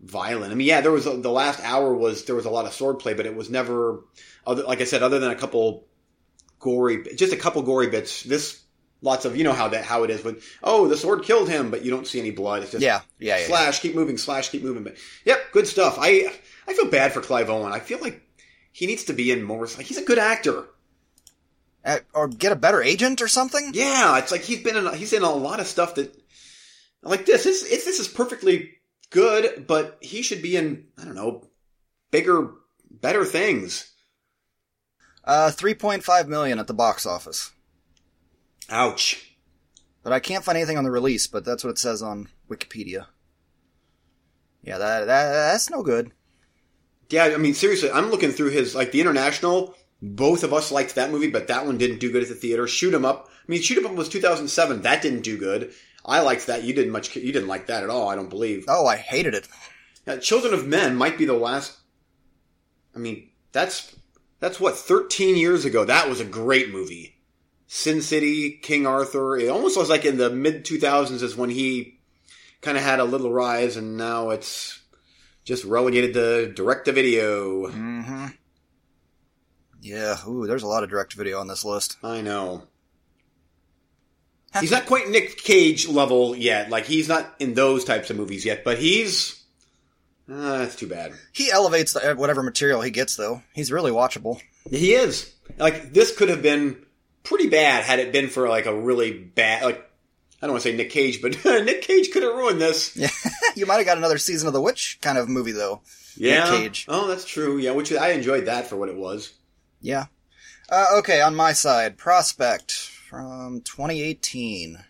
violent. 0.00 0.52
I 0.52 0.54
mean, 0.54 0.66
yeah, 0.66 0.80
there 0.80 0.92
was 0.92 1.06
a, 1.06 1.16
the 1.16 1.30
last 1.30 1.60
hour 1.62 1.94
was 1.94 2.24
there 2.24 2.36
was 2.36 2.46
a 2.46 2.50
lot 2.50 2.66
of 2.66 2.72
swordplay, 2.72 3.16
but 3.16 3.26
it 3.26 3.34
was 3.34 3.50
never, 3.50 4.04
other, 4.46 4.62
like 4.64 4.80
I 4.80 4.84
said, 4.84 5.02
other 5.02 5.18
than 5.18 5.30
a 5.30 5.36
couple 5.36 5.86
gory, 6.58 7.04
just 7.14 7.32
a 7.32 7.36
couple 7.36 7.62
gory 7.62 7.88
bits. 7.88 8.22
This 8.22 8.62
lots 9.02 9.24
of 9.24 9.36
you 9.36 9.44
know 9.44 9.52
how 9.52 9.68
that 9.68 9.84
how 9.84 10.04
it 10.04 10.10
is 10.10 10.22
when 10.22 10.36
oh 10.62 10.88
the 10.88 10.96
sword 10.96 11.22
killed 11.22 11.48
him, 11.48 11.70
but 11.70 11.84
you 11.84 11.90
don't 11.90 12.06
see 12.06 12.20
any 12.20 12.30
blood. 12.30 12.62
It's 12.62 12.72
just 12.72 12.82
Yeah, 12.82 13.00
yeah, 13.18 13.38
yeah. 13.38 13.46
slash, 13.46 13.80
keep 13.80 13.94
moving, 13.94 14.18
slash, 14.18 14.50
keep 14.50 14.62
moving. 14.62 14.84
But 14.84 14.96
yep, 15.24 15.52
good 15.52 15.66
stuff. 15.66 15.96
I 15.98 16.32
I 16.66 16.74
feel 16.74 16.90
bad 16.90 17.12
for 17.12 17.20
Clive 17.20 17.50
Owen. 17.50 17.72
I 17.72 17.80
feel 17.80 17.98
like 18.00 18.22
he 18.72 18.86
needs 18.86 19.04
to 19.04 19.12
be 19.12 19.30
in 19.30 19.42
more. 19.42 19.66
Like 19.66 19.86
he's 19.86 19.98
a 19.98 20.04
good 20.04 20.18
actor. 20.18 20.64
Uh, 21.82 21.98
or 22.12 22.28
get 22.28 22.52
a 22.52 22.56
better 22.56 22.82
agent 22.82 23.22
or 23.22 23.28
something. 23.28 23.70
Yeah, 23.72 24.18
it's 24.18 24.30
like 24.30 24.42
he's 24.42 24.62
been 24.62 24.76
in. 24.76 24.92
He's 24.94 25.14
in 25.14 25.22
a 25.22 25.30
lot 25.30 25.60
of 25.60 25.66
stuff 25.66 25.94
that 25.94 26.14
like 27.02 27.24
this. 27.24 27.44
This 27.44 27.62
it's, 27.62 27.86
this 27.86 27.98
is 27.98 28.08
perfectly 28.08 28.72
good, 29.08 29.66
but 29.66 29.96
he 30.02 30.20
should 30.20 30.42
be 30.42 30.56
in. 30.56 30.88
I 30.98 31.06
don't 31.06 31.14
know, 31.14 31.48
bigger, 32.10 32.50
better 32.90 33.24
things. 33.24 33.90
Uh, 35.24 35.50
three 35.50 35.72
point 35.72 36.04
five 36.04 36.28
million 36.28 36.58
at 36.58 36.66
the 36.66 36.74
box 36.74 37.06
office. 37.06 37.50
Ouch. 38.68 39.36
But 40.02 40.12
I 40.12 40.20
can't 40.20 40.44
find 40.44 40.58
anything 40.58 40.76
on 40.76 40.84
the 40.84 40.90
release. 40.90 41.26
But 41.26 41.46
that's 41.46 41.64
what 41.64 41.70
it 41.70 41.78
says 41.78 42.02
on 42.02 42.28
Wikipedia. 42.50 43.06
Yeah, 44.62 44.76
that, 44.76 45.06
that 45.06 45.32
that's 45.32 45.70
no 45.70 45.82
good. 45.82 46.12
Yeah, 47.08 47.24
I 47.24 47.38
mean 47.38 47.54
seriously, 47.54 47.90
I'm 47.90 48.10
looking 48.10 48.32
through 48.32 48.50
his 48.50 48.74
like 48.74 48.92
the 48.92 49.00
international. 49.00 49.74
Both 50.02 50.42
of 50.44 50.52
us 50.54 50.72
liked 50.72 50.94
that 50.94 51.10
movie, 51.10 51.28
but 51.28 51.48
that 51.48 51.66
one 51.66 51.76
didn't 51.78 51.98
do 51.98 52.10
good 52.10 52.22
at 52.22 52.28
the 52.28 52.34
theater. 52.34 52.66
Shoot 52.66 52.94
'em 52.94 53.04
up. 53.04 53.28
I 53.28 53.50
mean, 53.50 53.60
Shoot 53.60 53.78
'em 53.78 53.86
up 53.86 53.94
was 53.94 54.08
2007. 54.08 54.82
That 54.82 55.02
didn't 55.02 55.22
do 55.22 55.36
good. 55.36 55.72
I 56.04 56.20
liked 56.20 56.46
that. 56.46 56.64
You 56.64 56.72
didn't 56.72 56.92
much. 56.92 57.14
You 57.14 57.32
didn't 57.32 57.48
like 57.48 57.66
that 57.66 57.82
at 57.82 57.90
all. 57.90 58.08
I 58.08 58.16
don't 58.16 58.30
believe. 58.30 58.64
Oh, 58.68 58.86
I 58.86 58.96
hated 58.96 59.34
it. 59.34 59.46
Uh, 60.06 60.16
Children 60.16 60.54
of 60.54 60.66
Men 60.66 60.96
might 60.96 61.18
be 61.18 61.26
the 61.26 61.34
last. 61.34 61.76
I 62.96 62.98
mean, 62.98 63.28
that's 63.52 63.94
that's 64.40 64.58
what 64.58 64.76
13 64.76 65.36
years 65.36 65.64
ago. 65.64 65.84
That 65.84 66.08
was 66.08 66.20
a 66.20 66.24
great 66.24 66.70
movie. 66.70 67.18
Sin 67.66 68.02
City, 68.02 68.58
King 68.62 68.86
Arthur. 68.86 69.36
It 69.36 69.48
almost 69.48 69.76
was 69.76 69.90
like 69.90 70.04
in 70.04 70.16
the 70.16 70.30
mid 70.30 70.64
2000s 70.64 71.22
is 71.22 71.36
when 71.36 71.50
he 71.50 72.00
kind 72.62 72.76
of 72.76 72.82
had 72.82 72.98
a 72.98 73.04
little 73.04 73.32
rise, 73.32 73.76
and 73.76 73.96
now 73.96 74.30
it's 74.30 74.80
just 75.44 75.64
relegated 75.64 76.14
to 76.14 76.52
direct 76.52 76.86
to 76.86 76.92
video. 76.92 77.66
Mm-hmm. 77.68 78.26
Yeah. 79.80 80.16
Ooh, 80.28 80.46
there's 80.46 80.62
a 80.62 80.68
lot 80.68 80.82
of 80.82 80.90
direct 80.90 81.14
video 81.14 81.40
on 81.40 81.48
this 81.48 81.64
list. 81.64 81.96
I 82.02 82.20
know. 82.20 82.64
He's 84.58 84.72
not 84.72 84.86
quite 84.86 85.08
Nick 85.08 85.38
Cage 85.38 85.86
level 85.88 86.34
yet. 86.34 86.70
Like 86.70 86.84
he's 86.84 87.08
not 87.08 87.34
in 87.38 87.54
those 87.54 87.84
types 87.84 88.10
of 88.10 88.16
movies 88.16 88.44
yet, 88.44 88.64
but 88.64 88.78
he's. 88.78 89.44
Uh, 90.28 90.58
that's 90.58 90.76
too 90.76 90.88
bad. 90.88 91.12
He 91.32 91.50
elevates 91.50 91.92
the, 91.92 92.14
whatever 92.16 92.42
material 92.42 92.80
he 92.80 92.90
gets, 92.90 93.16
though. 93.16 93.42
He's 93.52 93.70
really 93.70 93.92
watchable. 93.92 94.40
He 94.68 94.92
is. 94.92 95.32
Like 95.56 95.92
this 95.92 96.16
could 96.16 96.30
have 96.30 96.42
been 96.42 96.84
pretty 97.22 97.48
bad 97.48 97.84
had 97.84 98.00
it 98.00 98.12
been 98.12 98.28
for 98.28 98.48
like 98.48 98.66
a 98.66 98.74
really 98.74 99.12
bad 99.12 99.62
like 99.62 99.90
I 100.42 100.46
don't 100.46 100.54
want 100.54 100.62
to 100.62 100.70
say 100.70 100.76
Nick 100.76 100.90
Cage, 100.90 101.20
but 101.20 101.44
Nick 101.44 101.82
Cage 101.82 102.10
could 102.10 102.22
have 102.22 102.34
ruined 102.34 102.60
this. 102.60 102.96
Yeah, 102.96 103.10
you 103.56 103.66
might 103.66 103.76
have 103.76 103.86
got 103.86 103.98
another 103.98 104.18
season 104.18 104.46
of 104.46 104.54
the 104.54 104.60
Witch 104.60 104.98
kind 105.02 105.18
of 105.18 105.28
movie, 105.28 105.52
though. 105.52 105.82
Yeah. 106.16 106.50
Nick 106.50 106.60
Cage. 106.62 106.86
Oh, 106.88 107.06
that's 107.06 107.26
true. 107.26 107.58
Yeah, 107.58 107.72
which 107.72 107.92
I 107.92 108.12
enjoyed 108.12 108.46
that 108.46 108.66
for 108.66 108.76
what 108.76 108.88
it 108.88 108.96
was. 108.96 109.32
Yeah. 109.80 110.06
Uh, 110.68 110.86
okay, 110.98 111.20
on 111.20 111.34
my 111.34 111.52
side, 111.52 111.98
Prospect 111.98 112.72
from 112.72 113.60
2018. 113.62 114.84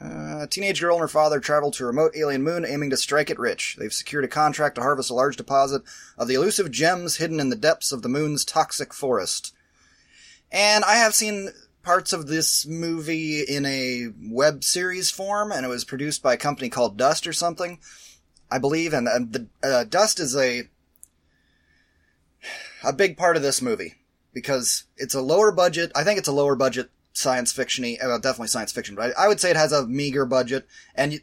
Uh, 0.00 0.40
a 0.42 0.48
teenage 0.50 0.80
girl 0.80 0.96
and 0.96 1.00
her 1.02 1.08
father 1.08 1.38
travel 1.38 1.70
to 1.70 1.84
a 1.84 1.86
remote 1.86 2.12
alien 2.16 2.42
moon 2.42 2.64
aiming 2.64 2.90
to 2.90 2.96
strike 2.96 3.30
it 3.30 3.38
rich. 3.38 3.76
They've 3.78 3.92
secured 3.92 4.24
a 4.24 4.28
contract 4.28 4.74
to 4.76 4.80
harvest 4.80 5.10
a 5.10 5.14
large 5.14 5.36
deposit 5.36 5.82
of 6.18 6.26
the 6.26 6.34
elusive 6.34 6.70
gems 6.72 7.18
hidden 7.18 7.38
in 7.38 7.50
the 7.50 7.56
depths 7.56 7.92
of 7.92 8.02
the 8.02 8.08
moon's 8.08 8.44
toxic 8.44 8.92
forest. 8.92 9.54
And 10.50 10.84
I 10.84 10.96
have 10.96 11.14
seen 11.14 11.50
parts 11.82 12.12
of 12.12 12.26
this 12.26 12.66
movie 12.66 13.42
in 13.42 13.64
a 13.64 14.08
web 14.28 14.64
series 14.64 15.10
form, 15.10 15.52
and 15.52 15.64
it 15.64 15.68
was 15.68 15.84
produced 15.84 16.22
by 16.22 16.34
a 16.34 16.38
company 16.38 16.68
called 16.68 16.96
Dust 16.96 17.26
or 17.26 17.32
something, 17.32 17.78
I 18.50 18.58
believe. 18.58 18.92
And, 18.92 19.06
and 19.06 19.32
the 19.32 19.46
uh, 19.62 19.84
Dust 19.84 20.18
is 20.18 20.36
a 20.36 20.68
a 22.84 22.92
big 22.92 23.16
part 23.16 23.36
of 23.36 23.42
this 23.42 23.62
movie 23.62 23.94
because 24.32 24.84
it's 24.96 25.14
a 25.14 25.20
lower 25.20 25.52
budget. 25.52 25.92
I 25.94 26.04
think 26.04 26.18
it's 26.18 26.28
a 26.28 26.32
lower 26.32 26.54
budget 26.54 26.90
science 27.12 27.52
fictiony, 27.52 28.02
uh, 28.02 28.18
definitely 28.18 28.48
science 28.48 28.72
fiction, 28.72 28.94
but 28.94 29.12
I, 29.16 29.24
I 29.24 29.28
would 29.28 29.40
say 29.40 29.50
it 29.50 29.56
has 29.56 29.72
a 29.72 29.86
meager 29.86 30.24
budget, 30.24 30.66
and 30.94 31.20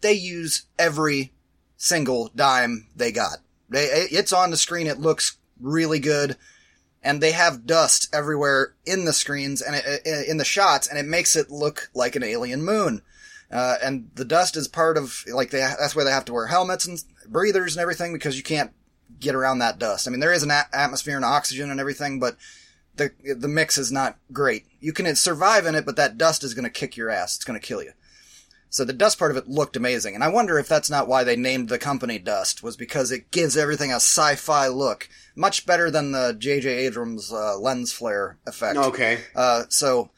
they 0.00 0.12
use 0.12 0.66
every 0.78 1.32
single 1.76 2.30
dime 2.34 2.88
they 2.94 3.12
got. 3.12 3.38
They, 3.68 3.86
it's 3.86 4.32
on 4.32 4.50
the 4.50 4.56
screen. 4.56 4.86
It 4.86 5.00
looks 5.00 5.38
really 5.60 5.98
good, 5.98 6.36
and 7.02 7.20
they 7.20 7.32
have 7.32 7.66
dust 7.66 8.14
everywhere 8.14 8.74
in 8.86 9.04
the 9.04 9.12
screens 9.12 9.60
and 9.60 9.76
it, 9.76 10.28
in 10.28 10.36
the 10.36 10.44
shots, 10.44 10.86
and 10.86 10.98
it 10.98 11.06
makes 11.06 11.36
it 11.36 11.50
look 11.50 11.90
like 11.94 12.16
an 12.16 12.22
alien 12.22 12.62
moon. 12.62 13.02
Uh, 13.50 13.76
and 13.82 14.10
the 14.14 14.24
dust 14.24 14.56
is 14.56 14.66
part 14.68 14.96
of 14.96 15.24
like 15.32 15.50
they, 15.50 15.58
that's 15.58 15.94
where 15.94 16.04
they 16.04 16.10
have 16.10 16.24
to 16.24 16.32
wear 16.32 16.46
helmets 16.46 16.86
and 16.86 17.02
breathers 17.28 17.76
and 17.76 17.82
everything 17.82 18.12
because 18.12 18.36
you 18.36 18.42
can't 18.42 18.72
get 19.20 19.34
around 19.34 19.58
that 19.58 19.78
dust. 19.78 20.06
I 20.06 20.10
mean, 20.10 20.20
there 20.20 20.32
is 20.32 20.42
an 20.42 20.50
a- 20.50 20.68
atmosphere 20.72 21.16
and 21.16 21.24
oxygen 21.24 21.70
and 21.70 21.80
everything, 21.80 22.18
but 22.18 22.36
the 22.96 23.10
the 23.36 23.48
mix 23.48 23.78
is 23.78 23.90
not 23.90 24.18
great. 24.32 24.66
You 24.80 24.92
can 24.92 25.14
survive 25.16 25.66
in 25.66 25.74
it, 25.74 25.84
but 25.86 25.96
that 25.96 26.18
dust 26.18 26.44
is 26.44 26.54
going 26.54 26.64
to 26.64 26.70
kick 26.70 26.96
your 26.96 27.10
ass. 27.10 27.36
It's 27.36 27.44
going 27.44 27.58
to 27.58 27.66
kill 27.66 27.82
you. 27.82 27.92
So 28.70 28.84
the 28.84 28.92
dust 28.92 29.20
part 29.20 29.30
of 29.30 29.36
it 29.36 29.46
looked 29.48 29.76
amazing, 29.76 30.16
and 30.16 30.24
I 30.24 30.28
wonder 30.28 30.58
if 30.58 30.66
that's 30.66 30.90
not 30.90 31.06
why 31.06 31.22
they 31.22 31.36
named 31.36 31.68
the 31.68 31.78
company 31.78 32.18
Dust 32.18 32.60
was 32.60 32.76
because 32.76 33.12
it 33.12 33.30
gives 33.30 33.56
everything 33.56 33.92
a 33.92 33.96
sci-fi 33.96 34.66
look, 34.66 35.08
much 35.36 35.64
better 35.64 35.92
than 35.92 36.10
the 36.10 36.34
J.J. 36.36 36.68
Abrams 36.86 37.32
uh, 37.32 37.56
lens 37.56 37.92
flare 37.92 38.36
effect. 38.46 38.76
Okay. 38.76 39.20
Uh, 39.36 39.62
so 39.68 40.10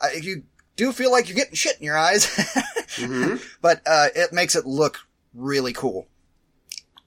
uh, 0.00 0.10
you 0.20 0.44
do 0.76 0.92
feel 0.92 1.10
like 1.10 1.28
you're 1.28 1.34
getting 1.34 1.56
shit 1.56 1.76
in 1.78 1.84
your 1.84 1.98
eyes, 1.98 2.24
hmm 2.96 3.34
but 3.60 3.82
uh, 3.84 4.08
it 4.14 4.32
makes 4.32 4.54
it 4.54 4.64
look 4.64 5.00
really 5.34 5.72
cool. 5.72 6.06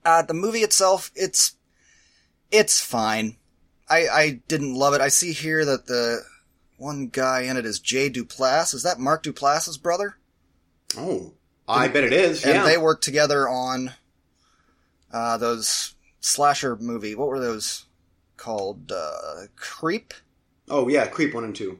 Uh, 0.04 0.22
the 0.22 0.34
movie 0.34 0.60
itself, 0.60 1.10
it's 1.14 1.56
it's 2.50 2.80
fine. 2.84 3.36
I 3.88 4.08
I 4.08 4.40
didn't 4.48 4.74
love 4.74 4.94
it. 4.94 5.00
I 5.00 5.08
see 5.08 5.32
here 5.32 5.64
that 5.64 5.86
the 5.86 6.22
one 6.76 7.06
guy 7.08 7.42
in 7.42 7.56
it 7.56 7.64
is 7.66 7.78
Jay 7.78 8.10
Duplass. 8.10 8.74
Is 8.74 8.82
that 8.82 8.98
Mark 8.98 9.22
Duplass's 9.22 9.78
brother? 9.78 10.16
Oh, 10.96 11.34
I 11.68 11.88
bet 11.88 12.04
it 12.04 12.12
is. 12.12 12.44
And 12.44 12.54
Yeah. 12.54 12.64
they 12.64 12.76
worked 12.78 13.04
together 13.04 13.48
on 13.48 13.92
uh, 15.12 15.36
those 15.36 15.94
slasher 16.20 16.76
movie. 16.76 17.14
What 17.14 17.28
were 17.28 17.40
those 17.40 17.86
called? 18.36 18.90
Uh, 18.90 19.46
Creep 19.56 20.12
oh, 20.68 20.88
yeah. 20.88 21.06
Creep 21.06 21.34
one 21.34 21.44
and 21.44 21.54
two. 21.54 21.78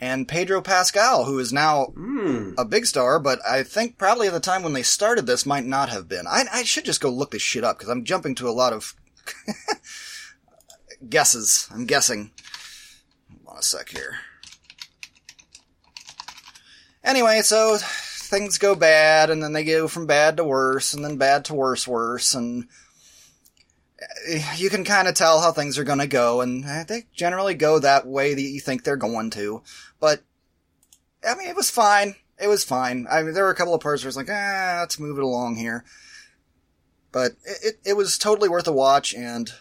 And 0.00 0.26
Pedro 0.26 0.62
Pascal, 0.62 1.24
who 1.24 1.38
is 1.38 1.52
now 1.52 1.86
Hmm. 1.94 2.52
a 2.56 2.64
big 2.64 2.86
star, 2.86 3.18
but 3.18 3.38
I 3.46 3.62
think 3.62 3.98
probably 3.98 4.26
at 4.28 4.32
the 4.32 4.40
time 4.40 4.62
when 4.62 4.72
they 4.72 4.82
started 4.82 5.26
this 5.26 5.44
might 5.44 5.64
not 5.66 5.90
have 5.90 6.08
been. 6.08 6.26
I, 6.26 6.44
I 6.52 6.62
should 6.62 6.84
just 6.86 7.00
go 7.00 7.10
look 7.10 7.30
this 7.32 7.42
shit 7.42 7.64
up 7.64 7.78
because 7.78 7.90
I'm 7.90 8.04
jumping 8.04 8.34
to 8.36 8.48
a 8.48 8.52
lot 8.52 8.72
of 8.72 8.94
guesses. 11.08 11.68
I'm 11.72 11.86
guessing. 11.86 12.30
Hold 13.44 13.56
on 13.56 13.58
a 13.60 13.62
sec 13.62 13.88
here. 13.90 14.18
Anyway, 17.02 17.40
so 17.42 17.78
things 17.80 18.58
go 18.58 18.74
bad, 18.74 19.30
and 19.30 19.42
then 19.42 19.52
they 19.52 19.64
go 19.64 19.88
from 19.88 20.06
bad 20.06 20.36
to 20.36 20.44
worse, 20.44 20.92
and 20.94 21.04
then 21.04 21.16
bad 21.16 21.44
to 21.46 21.54
worse, 21.54 21.88
worse, 21.88 22.34
and 22.34 22.68
you 24.56 24.70
can 24.70 24.84
kind 24.84 25.08
of 25.08 25.14
tell 25.14 25.40
how 25.40 25.52
things 25.52 25.78
are 25.78 25.84
going 25.84 25.98
to 25.98 26.06
go, 26.06 26.40
and 26.40 26.64
eh, 26.64 26.84
they 26.84 27.06
generally 27.12 27.54
go 27.54 27.78
that 27.78 28.06
way 28.06 28.34
that 28.34 28.40
you 28.40 28.60
think 28.60 28.84
they're 28.84 28.96
going 28.96 29.30
to. 29.30 29.62
But 29.98 30.22
I 31.26 31.34
mean, 31.34 31.48
it 31.48 31.56
was 31.56 31.70
fine. 31.70 32.16
It 32.40 32.48
was 32.48 32.64
fine. 32.64 33.06
I 33.10 33.22
mean, 33.22 33.34
there 33.34 33.44
were 33.44 33.50
a 33.50 33.54
couple 33.54 33.74
of 33.74 33.82
parts 33.82 34.02
where 34.02 34.08
it's 34.08 34.16
like, 34.16 34.30
ah, 34.30 34.78
let's 34.80 34.98
move 34.98 35.18
it 35.18 35.24
along 35.24 35.56
here. 35.56 35.84
But 37.12 37.32
it, 37.44 37.58
it, 37.62 37.80
it 37.84 37.96
was 37.96 38.16
totally 38.16 38.48
worth 38.48 38.66
a 38.68 38.72
watch, 38.72 39.14
and 39.14 39.52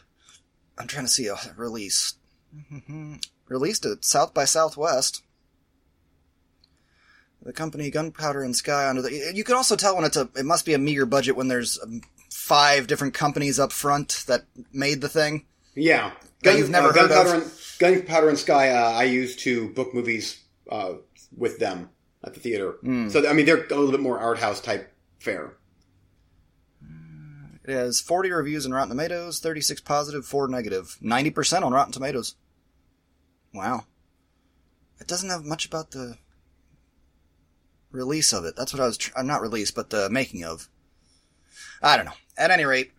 I'm 0.78 0.88
trying 0.88 1.06
to 1.06 1.12
see 1.12 1.28
a 1.28 1.38
release. 1.58 2.16
Released 3.48 3.86
at 3.86 4.06
South 4.06 4.34
by 4.34 4.46
Southwest. 4.46 5.24
The 7.42 7.52
company 7.52 7.90
Gunpowder 7.90 8.44
and 8.44 8.56
Sky 8.56 8.88
under 8.88 9.02
the. 9.02 9.32
You 9.34 9.44
can 9.44 9.56
also 9.56 9.76
tell 9.76 9.96
when 9.96 10.06
it's 10.06 10.18
a. 10.18 10.30
It 10.36 10.46
must 10.46 10.66
be 10.66 10.74
a 10.74 10.80
meager 10.80 11.08
budget 11.08 11.36
when 11.36 11.48
there's 11.48 11.80
five 12.50 12.88
different 12.88 13.14
companies 13.14 13.60
up 13.60 13.72
front 13.72 14.24
that 14.26 14.46
made 14.74 15.02
the 15.02 15.08
thing. 15.08 15.46
Yeah. 15.76 16.14
That 16.42 16.58
you've 16.58 16.72
never 16.72 16.88
heard 16.88 17.10
Gunpowder 17.10 17.36
of? 17.36 17.44
and, 17.44 17.52
Gunpowder 17.78 18.28
and 18.28 18.40
Sky, 18.40 18.72
uh, 18.72 18.92
I 18.92 19.04
used 19.04 19.40
to 19.42 19.70
book 19.70 19.94
movies 19.94 20.44
uh, 20.72 20.94
with 21.38 21.60
them 21.60 21.92
at 22.24 22.34
the 22.34 22.40
theater. 22.40 22.72
Hmm. 22.82 23.10
So, 23.10 23.30
I 23.30 23.34
mean, 23.34 23.46
they're 23.46 23.66
a 23.66 23.76
little 23.76 23.92
bit 23.92 24.00
more 24.00 24.20
art 24.20 24.40
house 24.40 24.60
type 24.60 24.92
fare. 25.20 25.58
It 27.66 27.74
has 27.74 28.02
40 28.02 28.32
reviews 28.32 28.66
on 28.66 28.72
Rotten 28.72 28.90
Tomatoes, 28.90 29.40
36 29.40 29.82
positive, 29.82 30.26
4 30.26 30.48
negative, 30.48 30.98
90% 31.04 31.62
on 31.62 31.72
Rotten 31.72 31.94
Tomatoes. 31.94 32.34
Wow. 33.54 33.86
It 35.00 35.06
doesn't 35.06 35.30
have 35.30 35.46
much 35.46 35.68
about 35.68 35.92
the 35.92 36.18
release 37.92 38.34
of 38.34 38.44
it. 38.44 38.56
That's 38.56 38.74
what 38.74 38.82
I 38.82 38.88
was, 38.88 38.98
tr- 38.98 39.12
uh, 39.16 39.22
not 39.22 39.42
release, 39.42 39.70
but 39.70 39.92
the 39.92 40.10
making 40.10 40.44
of. 40.44 40.68
I 41.80 41.96
don't 41.96 42.08
know. 42.08 42.14
At 42.40 42.52
any 42.52 42.66
rate, 42.66 42.92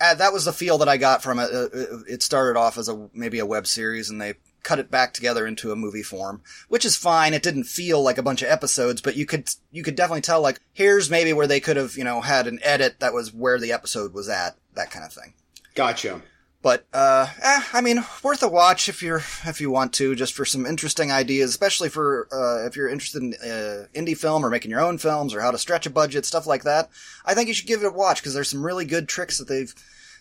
uh, 0.00 0.14
that 0.14 0.32
was 0.32 0.44
the 0.44 0.52
feel 0.52 0.78
that 0.78 0.88
I 0.88 0.96
got 0.96 1.22
from 1.22 1.38
it. 1.38 1.50
Uh, 1.52 1.68
uh, 1.76 1.98
it 2.08 2.22
started 2.22 2.58
off 2.58 2.78
as 2.78 2.88
a 2.88 3.08
maybe 3.12 3.38
a 3.38 3.46
web 3.46 3.66
series, 3.66 4.08
and 4.08 4.20
they 4.20 4.34
cut 4.62 4.78
it 4.78 4.90
back 4.90 5.12
together 5.12 5.46
into 5.46 5.72
a 5.72 5.76
movie 5.76 6.02
form, 6.02 6.42
which 6.68 6.84
is 6.84 6.96
fine. 6.96 7.34
It 7.34 7.42
didn't 7.42 7.64
feel 7.64 8.02
like 8.02 8.16
a 8.18 8.22
bunch 8.22 8.40
of 8.40 8.48
episodes, 8.48 9.00
but 9.00 9.16
you 9.16 9.26
could 9.26 9.48
you 9.70 9.82
could 9.82 9.94
definitely 9.94 10.22
tell 10.22 10.40
like 10.40 10.60
here's 10.72 11.10
maybe 11.10 11.32
where 11.32 11.46
they 11.46 11.60
could 11.60 11.76
have 11.76 11.96
you 11.96 12.04
know 12.04 12.20
had 12.20 12.46
an 12.46 12.58
edit 12.62 13.00
that 13.00 13.12
was 13.12 13.34
where 13.34 13.58
the 13.58 13.72
episode 13.72 14.14
was 14.14 14.28
at, 14.28 14.56
that 14.74 14.90
kind 14.90 15.04
of 15.04 15.12
thing. 15.12 15.34
Gotcha. 15.74 16.22
But 16.64 16.86
uh, 16.94 17.26
eh, 17.42 17.62
I 17.74 17.82
mean, 17.82 18.02
worth 18.22 18.42
a 18.42 18.48
watch 18.48 18.88
if 18.88 19.02
you're 19.02 19.18
if 19.18 19.60
you 19.60 19.70
want 19.70 19.92
to, 19.94 20.14
just 20.14 20.32
for 20.32 20.46
some 20.46 20.64
interesting 20.64 21.12
ideas, 21.12 21.50
especially 21.50 21.90
for 21.90 22.26
uh, 22.32 22.66
if 22.66 22.74
you're 22.74 22.88
interested 22.88 23.22
in 23.22 23.34
uh, 23.34 23.86
indie 23.94 24.16
film 24.16 24.42
or 24.42 24.48
making 24.48 24.70
your 24.70 24.80
own 24.80 24.96
films 24.96 25.34
or 25.34 25.42
how 25.42 25.50
to 25.50 25.58
stretch 25.58 25.84
a 25.84 25.90
budget, 25.90 26.24
stuff 26.24 26.46
like 26.46 26.62
that. 26.62 26.88
I 27.26 27.34
think 27.34 27.48
you 27.48 27.54
should 27.54 27.66
give 27.66 27.82
it 27.82 27.86
a 27.86 27.90
watch 27.90 28.22
because 28.22 28.32
there's 28.32 28.48
some 28.48 28.64
really 28.64 28.86
good 28.86 29.10
tricks 29.10 29.36
that 29.36 29.46
they've 29.46 29.74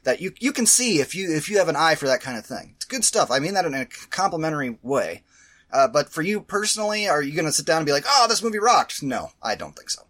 that 0.04 0.20
you 0.20 0.34
you 0.38 0.52
can 0.52 0.66
see 0.66 1.00
if 1.00 1.16
you 1.16 1.34
if 1.34 1.50
you 1.50 1.60
have 1.60 1.70
an 1.70 1.78
eye 1.78 1.96
for 1.96 2.08
that 2.08 2.20
kind 2.20 2.38
of 2.38 2.46
thing. 2.46 2.74
It's 2.76 2.84
good 2.84 3.06
stuff. 3.06 3.32
I 3.32 3.40
mean 3.40 3.54
that 3.54 3.66
in 3.66 3.74
a 3.74 3.86
complimentary 4.10 4.78
way. 4.82 5.24
Uh, 5.72 5.88
but 5.88 6.10
for 6.10 6.24
you 6.24 6.42
personally, 6.42 7.08
are 7.08 7.22
you 7.22 7.32
going 7.32 7.46
to 7.46 7.54
sit 7.54 7.66
down 7.66 7.78
and 7.78 7.86
be 7.86 7.94
like, 7.94 8.06
"Oh, 8.06 8.26
this 8.28 8.44
movie 8.44 8.60
rocked"? 8.60 9.02
No, 9.02 9.30
I 9.42 9.56
don't 9.56 9.78
think 9.78 9.90
so. 9.90 10.02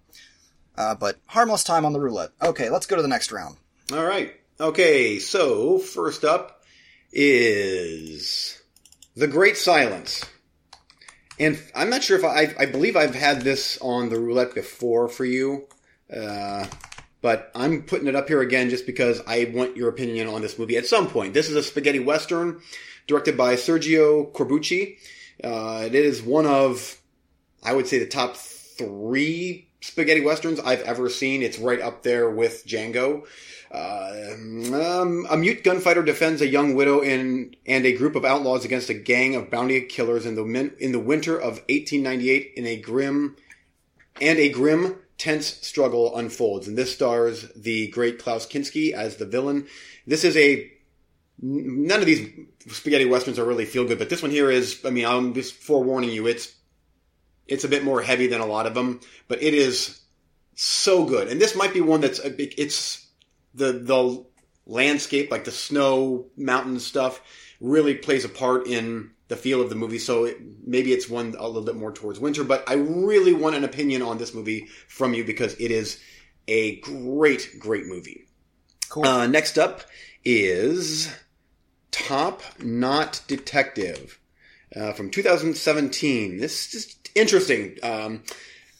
Uh, 0.75 0.95
but 0.95 1.19
harmless 1.27 1.63
time 1.63 1.85
on 1.85 1.93
the 1.93 1.99
roulette. 1.99 2.31
Okay, 2.41 2.71
let's 2.71 2.87
go 2.87 2.95
to 2.95 3.03
the 3.03 3.07
next 3.07 3.31
round. 3.31 3.57
All 3.93 4.03
right. 4.03 4.33
Okay, 4.63 5.19
so 5.19 5.77
first 5.77 6.23
up 6.23 6.63
is 7.11 8.61
The 9.13 9.27
Great 9.27 9.57
Silence. 9.57 10.23
And 11.37 11.61
I'm 11.75 11.89
not 11.89 12.01
sure 12.01 12.17
if 12.17 12.23
I, 12.23 12.55
I 12.57 12.67
believe 12.67 12.95
I've 12.95 13.13
had 13.13 13.41
this 13.41 13.77
on 13.81 14.07
the 14.07 14.17
roulette 14.17 14.55
before 14.55 15.09
for 15.09 15.25
you, 15.25 15.67
uh, 16.15 16.65
but 17.21 17.51
I'm 17.53 17.81
putting 17.81 18.07
it 18.07 18.15
up 18.15 18.29
here 18.29 18.39
again 18.39 18.69
just 18.69 18.85
because 18.85 19.21
I 19.27 19.51
want 19.53 19.75
your 19.75 19.89
opinion 19.89 20.29
on 20.29 20.41
this 20.41 20.57
movie 20.57 20.77
at 20.77 20.85
some 20.85 21.09
point. 21.09 21.33
This 21.33 21.49
is 21.49 21.57
a 21.57 21.61
spaghetti 21.61 21.99
western 21.99 22.61
directed 23.05 23.35
by 23.35 23.55
Sergio 23.55 24.31
Corbucci. 24.31 24.95
Uh, 25.43 25.83
it 25.87 25.93
is 25.93 26.21
one 26.23 26.45
of, 26.45 27.01
I 27.61 27.73
would 27.73 27.87
say, 27.87 27.99
the 27.99 28.07
top 28.07 28.37
three 28.37 29.67
spaghetti 29.81 30.21
westerns 30.21 30.61
I've 30.61 30.83
ever 30.83 31.09
seen. 31.09 31.41
It's 31.41 31.59
right 31.59 31.81
up 31.81 32.03
there 32.03 32.29
with 32.29 32.65
Django. 32.65 33.25
Uh, 33.73 34.35
um, 34.35 35.25
a 35.29 35.35
mute 35.35 35.63
gunfighter 35.63 36.03
defends 36.03 36.41
a 36.41 36.47
young 36.47 36.75
widow 36.75 37.01
in, 37.01 37.55
and 37.65 37.85
a 37.85 37.97
group 37.97 38.15
of 38.15 38.23
outlaws 38.23 38.63
against 38.63 38.89
a 38.89 38.93
gang 38.93 39.35
of 39.35 39.49
bounty 39.49 39.81
killers 39.81 40.27
in 40.27 40.35
the 40.35 40.43
min, 40.43 40.73
in 40.79 40.91
the 40.91 40.99
winter 40.99 41.35
of 41.35 41.55
1898 41.69 42.53
in 42.55 42.67
a 42.67 42.75
grim 42.75 43.35
and 44.21 44.37
a 44.37 44.49
grim 44.49 44.97
tense 45.17 45.47
struggle 45.65 46.15
unfolds. 46.15 46.67
And 46.67 46.77
this 46.77 46.93
stars 46.93 47.49
the 47.55 47.87
great 47.87 48.19
Klaus 48.19 48.45
Kinski 48.45 48.91
as 48.91 49.17
the 49.17 49.25
villain. 49.25 49.65
This 50.05 50.23
is 50.23 50.37
a 50.37 50.71
none 51.41 51.99
of 51.99 52.05
these 52.05 52.29
spaghetti 52.67 53.05
westerns 53.05 53.39
are 53.39 53.45
really 53.45 53.65
feel 53.65 53.87
good, 53.87 53.97
but 53.97 54.09
this 54.09 54.21
one 54.21 54.31
here 54.31 54.51
is. 54.51 54.79
I 54.85 54.91
mean, 54.91 55.05
I'm 55.05 55.33
just 55.33 55.55
forewarning 55.55 56.11
you. 56.11 56.27
It's 56.27 56.53
it's 57.47 57.63
a 57.63 57.69
bit 57.69 57.83
more 57.83 58.01
heavy 58.01 58.27
than 58.27 58.41
a 58.41 58.45
lot 58.45 58.67
of 58.67 58.73
them, 58.75 58.99
but 59.27 59.41
it 59.41 59.53
is 59.53 60.01
so 60.55 61.05
good. 61.05 61.27
And 61.27 61.41
this 61.41 61.55
might 61.55 61.73
be 61.73 61.81
one 61.81 62.01
that's 62.01 62.19
it's 62.23 63.02
the 63.53 63.73
the 63.73 64.25
landscape, 64.65 65.31
like 65.31 65.43
the 65.43 65.51
snow, 65.51 66.27
mountain 66.37 66.79
stuff, 66.79 67.21
really 67.59 67.95
plays 67.95 68.25
a 68.25 68.29
part 68.29 68.67
in 68.67 69.11
the 69.27 69.35
feel 69.35 69.61
of 69.61 69.69
the 69.69 69.75
movie. 69.75 69.99
So 69.99 70.25
it, 70.25 70.37
maybe 70.65 70.93
it's 70.93 71.09
one 71.09 71.35
a 71.37 71.47
little 71.47 71.63
bit 71.63 71.75
more 71.75 71.91
towards 71.91 72.19
winter, 72.19 72.43
but 72.43 72.63
I 72.67 72.75
really 72.75 73.33
want 73.33 73.55
an 73.55 73.63
opinion 73.63 74.01
on 74.01 74.17
this 74.17 74.33
movie 74.33 74.67
from 74.87 75.13
you 75.13 75.23
because 75.23 75.53
it 75.55 75.71
is 75.71 75.99
a 76.47 76.77
great, 76.81 77.59
great 77.59 77.85
movie. 77.85 78.25
Cool. 78.89 79.05
Uh, 79.05 79.27
next 79.27 79.57
up 79.57 79.81
is 80.23 81.13
Top 81.91 82.41
Knot 82.61 83.21
Detective 83.27 84.19
uh, 84.75 84.93
from 84.93 85.09
2017. 85.09 86.37
This 86.37 86.73
is 86.73 86.95
interesting. 87.15 87.77
Um, 87.81 88.23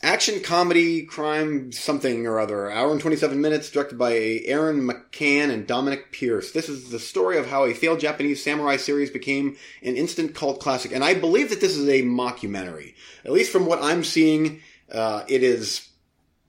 action 0.04 0.42
comedy 0.42 1.04
crime 1.04 1.72
something 1.72 2.28
or 2.28 2.40
other. 2.40 2.70
Hour 2.70 2.92
and 2.92 3.00
27 3.02 3.40
minutes 3.40 3.72
directed 3.72 3.98
by 3.98 4.14
aaron 4.46 4.82
mccann 4.82 5.50
and 5.50 5.66
dominic 5.66 6.12
pearce. 6.12 6.52
This 6.52 6.68
is 6.70 6.90
the 6.90 7.00
story 7.00 7.38
of 7.38 7.48
how 7.48 7.64
a 7.64 7.74
failed 7.74 8.00
japanese 8.02 8.44
samurai 8.44 8.76
series 8.76 9.10
became 9.10 9.56
an 9.82 9.96
instant 9.96 10.36
cult 10.36 10.60
classic 10.60 10.92
and 10.92 11.04
i 11.04 11.14
believe 11.14 11.50
that 11.50 11.62
this 11.62 11.76
is 11.76 11.88
a 11.88 12.04
mockumentary. 12.04 12.94
At 13.26 13.32
least 13.32 13.52
from 13.52 13.66
what 13.66 13.82
i'm 13.82 14.04
seeing 14.04 14.62
uh, 14.92 15.24
it 15.28 15.42
is 15.42 15.88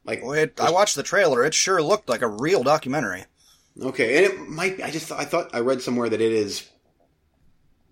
like 0.04 0.20
Boy, 0.20 0.38
it, 0.40 0.60
I 0.60 0.70
watched 0.70 0.96
the 0.96 1.02
trailer. 1.02 1.44
It 1.44 1.54
sure 1.54 1.82
looked 1.82 2.10
like 2.10 2.20
a 2.20 2.28
real 2.28 2.62
documentary. 2.62 3.24
okay 3.80 4.16
and 4.16 4.26
it 4.26 4.48
might 4.48 4.82
i 4.82 4.90
just 4.90 5.10
i 5.12 5.24
thought 5.24 5.54
i 5.54 5.60
read 5.60 5.80
somewhere 5.80 6.08
that 6.08 6.20
it 6.20 6.32
is 6.32 6.68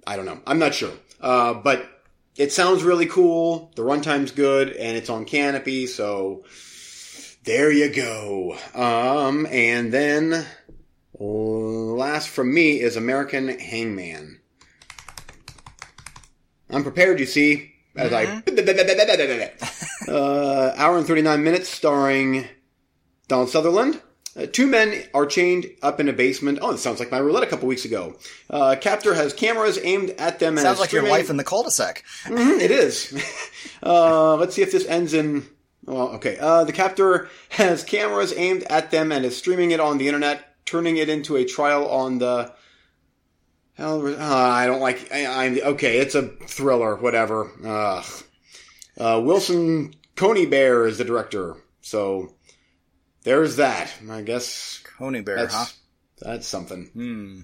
i 0.07 0.17
don't 0.17 0.27
know. 0.27 0.41
I'm 0.47 0.59
not 0.59 0.75
sure. 0.75 0.93
Uh, 1.21 1.55
but 1.55 1.89
it 2.37 2.53
sounds 2.53 2.83
really 2.83 3.07
cool. 3.07 3.71
The 3.77 3.83
runtime's 3.83 4.33
good, 4.33 4.71
and 4.71 4.97
it's 4.97 5.11
on 5.11 5.27
Kanopy, 5.27 5.89
so 5.89 6.45
there 7.45 7.71
you 7.71 7.93
go. 7.93 8.57
Um, 8.75 9.47
and 9.51 9.93
then 9.93 10.47
last 11.19 12.29
from 12.29 12.53
me 12.53 12.81
is 12.81 12.97
American 12.97 13.49
Hangman. 13.49 14.41
I'm 16.71 16.83
prepared, 16.83 17.21
you 17.21 17.27
see, 17.27 17.73
as 17.95 18.13
I 18.13 18.41
uh, 20.09 20.73
hour 20.77 20.97
and 20.97 21.07
39 21.07 21.45
minutes, 21.45 21.69
starring 21.69 22.47
Donald 23.29 23.51
Sutherland. 23.51 24.01
Uh, 24.35 24.47
two 24.47 24.67
men 24.67 25.03
are 25.13 25.27
chained 25.27 25.67
up 25.83 26.01
in 26.01 26.09
a 26.09 26.13
basement. 26.13 26.59
Oh, 26.63 26.71
it 26.71 26.79
sounds 26.79 26.99
like 27.01 27.11
my 27.11 27.19
roulette 27.19 27.43
a 27.43 27.47
couple 27.47 27.69
weeks 27.69 27.85
ago. 27.85 28.17
Uh, 28.49 28.77
captor 28.81 29.13
has 29.15 29.35
cameras 29.35 29.79
aimed 29.83 30.11
at 30.19 30.39
them. 30.39 30.55
and 30.57 30.61
Sounds 30.63 30.81
like 30.81 30.93
your 30.93 31.07
life 31.09 31.29
in 31.29 31.37
the 31.37 31.45
cul-de-sac. 31.45 32.03
Mhm, 32.25 32.61
it 32.61 32.71
is. 32.71 33.13
Uh, 33.85 34.37
let's 34.37 34.55
see 34.55 34.63
if 34.63 34.71
this 34.71 34.87
ends 34.87 35.13
in. 35.13 35.45
Well, 35.87 36.11
okay. 36.11 36.39
Uh, 36.41 36.63
the 36.63 36.73
captor 36.73 37.29
has 37.49 37.83
cameras 37.83 38.33
aimed 38.37 38.63
at 38.71 38.93
them 38.93 39.11
and 39.11 39.25
is 39.25 39.37
streaming 39.37 39.73
it 39.73 39.81
on 39.81 39.99
the 39.99 40.07
internet, 40.07 40.55
turning 40.65 40.99
it 40.99 41.09
into 41.09 41.35
a 41.35 41.45
trial 41.45 41.89
on 41.91 42.19
the. 42.19 42.53
Hell, 43.75 44.07
uh, 44.07 44.17
I 44.21 44.67
don't 44.67 44.81
like. 44.81 45.13
I, 45.13 45.27
I'm 45.47 45.59
okay. 45.61 45.99
It's 45.99 46.15
a 46.15 46.29
thriller, 46.29 46.95
whatever. 46.95 47.51
Ugh. 47.65 48.05
Uh, 48.97 49.21
Wilson 49.25 49.95
Coneybeare 50.15 50.87
is 50.87 50.99
the 50.99 51.05
director, 51.05 51.57
so 51.81 52.33
there's 53.25 53.57
that. 53.57 53.93
I 54.11 54.23
guess 54.23 54.83
Coneybeare, 54.99 55.37
that's 55.37 55.55
huh? 55.55 55.67
that's 56.21 56.47
something. 56.47 56.91
Hmm. 56.93 57.41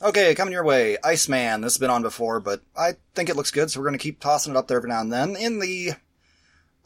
Okay, 0.00 0.34
coming 0.34 0.52
your 0.52 0.64
way, 0.64 0.96
Iceman. 1.04 1.60
This 1.60 1.74
has 1.74 1.78
been 1.78 1.90
on 1.90 2.02
before, 2.02 2.40
but 2.40 2.62
I 2.76 2.94
think 3.14 3.28
it 3.28 3.36
looks 3.36 3.52
good, 3.52 3.70
so 3.70 3.78
we're 3.78 3.86
going 3.86 3.98
to 3.98 4.02
keep 4.02 4.18
tossing 4.18 4.54
it 4.54 4.56
up 4.56 4.66
there 4.66 4.78
every 4.78 4.90
now 4.90 5.00
and 5.00 5.12
then. 5.12 5.36
In 5.36 5.60
the 5.60 5.92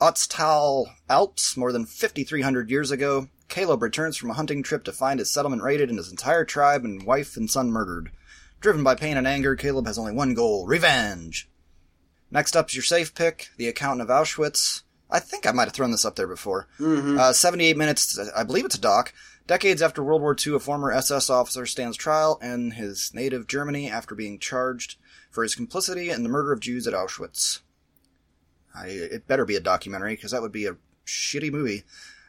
Ötztal 0.01 0.89
Alps, 1.09 1.57
more 1.57 1.73
than 1.73 1.87
5,300 1.87 2.69
years 2.69 2.91
ago, 2.91 3.29
Kelab 3.49 3.81
returns 3.81 4.19
from 4.19 4.31
a 4.31 4.35
hunting 4.35 4.63
trip 4.63 4.85
to 4.85 4.93
find 4.93 5.19
his 5.19 5.33
settlement 5.33 5.63
raided 5.63 5.89
and 5.89 5.97
his 5.97 6.11
entire 6.11 6.45
tribe 6.45 6.85
and 6.85 7.07
wife 7.07 7.39
and 7.39 7.51
son 7.51 7.71
murdered. 7.71 8.11
Driven 8.61 8.85
by 8.85 8.95
pain 8.95 9.17
and 9.17 9.27
anger, 9.27 9.57
Kelab 9.57 9.87
has 9.87 9.99
only 9.99 10.13
one 10.13 10.35
goal 10.35 10.67
revenge. 10.67 11.49
Next 12.31 12.55
up 12.55 12.69
is 12.69 12.75
your 12.75 12.83
safe 12.83 13.15
pick, 13.15 13.49
The 13.57 13.69
Accountant 13.69 14.03
of 14.03 14.15
Auschwitz. 14.15 14.83
I 15.11 15.21
think 15.21 15.47
I 15.47 15.53
might 15.53 15.65
have 15.65 15.73
thrown 15.73 15.93
this 15.93 16.05
up 16.05 16.17
there 16.17 16.27
before. 16.27 16.67
Uh, 17.19 17.33
78 17.33 17.77
minutes, 17.77 18.19
I 18.35 18.43
believe 18.43 18.65
it's 18.65 18.75
a 18.75 18.81
doc. 18.81 19.13
Decades 19.47 19.81
after 19.81 20.03
World 20.03 20.23
War 20.23 20.35
II, 20.35 20.57
a 20.57 20.59
former 20.59 20.91
SS 20.91 21.31
officer 21.31 21.67
stands 21.67 21.97
trial 21.97 22.39
in 22.43 22.73
his 22.73 23.13
native 23.15 23.47
Germany 23.47 23.89
after 23.89 24.17
being 24.17 24.41
charged 24.41 24.97
for 25.31 25.45
his 25.45 25.55
complicity 25.55 26.11
in 26.11 26.25
the 26.25 26.29
murder 26.29 26.53
of 26.53 26.61
Jews 26.61 26.87
at 26.87 26.95
Auschwitz. 26.95 27.61
I, 28.75 28.89
it 28.89 29.29
better 29.29 29.45
be 29.45 29.55
a 29.55 29.61
documentary, 29.61 30.17
because 30.17 30.33
that 30.33 30.43
would 30.43 30.53
be 30.53 30.67
a 30.67 30.77
shitty 31.07 31.53
movie. 31.53 31.85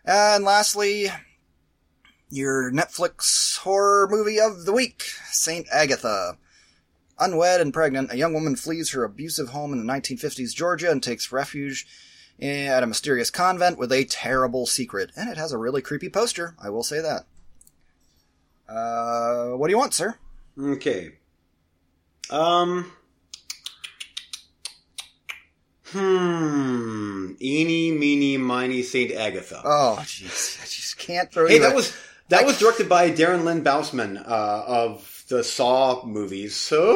And 0.05 0.43
lastly, 0.43 1.07
your 2.29 2.71
Netflix 2.71 3.57
horror 3.57 4.07
movie 4.09 4.39
of 4.39 4.65
the 4.65 4.73
week, 4.73 5.03
Saint 5.31 5.67
Agatha. 5.71 6.37
Unwed 7.19 7.59
and 7.59 7.73
pregnant, 7.73 8.11
a 8.11 8.17
young 8.17 8.33
woman 8.33 8.55
flees 8.55 8.91
her 8.91 9.03
abusive 9.03 9.49
home 9.49 9.73
in 9.73 9.85
the 9.85 9.91
1950s 9.91 10.53
Georgia 10.53 10.91
and 10.91 11.01
takes 11.01 11.31
refuge 11.31 11.87
at 12.39 12.83
a 12.83 12.87
mysterious 12.87 13.29
convent 13.29 13.77
with 13.77 13.91
a 13.91 14.05
terrible 14.05 14.65
secret. 14.65 15.11
And 15.15 15.29
it 15.29 15.37
has 15.37 15.51
a 15.51 15.57
really 15.57 15.81
creepy 15.81 16.09
poster, 16.09 16.55
I 16.61 16.69
will 16.69 16.83
say 16.83 17.01
that. 17.01 17.25
Uh, 18.69 19.55
what 19.57 19.67
do 19.67 19.71
you 19.71 19.77
want, 19.77 19.93
sir? 19.93 20.15
Okay. 20.59 21.13
Um. 22.29 22.91
Hmm. 25.85 27.31
Eeny, 27.41 27.91
meeny, 27.91 28.37
miny, 28.37 28.83
Saint 28.83 29.11
Agatha. 29.13 29.61
Oh, 29.63 29.97
jeez. 30.01 30.59
I 30.59 30.65
just 30.65 30.97
can't 30.97 31.31
throw 31.31 31.47
hey, 31.47 31.59
that 31.59 31.71
a- 31.71 31.75
was 31.75 31.95
That 32.29 32.45
was 32.45 32.59
directed 32.59 32.89
by 32.89 33.09
Darren 33.11 33.45
Lynn 33.45 33.63
Bousman 33.63 34.17
uh, 34.17 34.63
of 34.67 35.23
the 35.29 35.43
Saw 35.45 36.03
movies. 36.05 36.57
So 36.57 36.91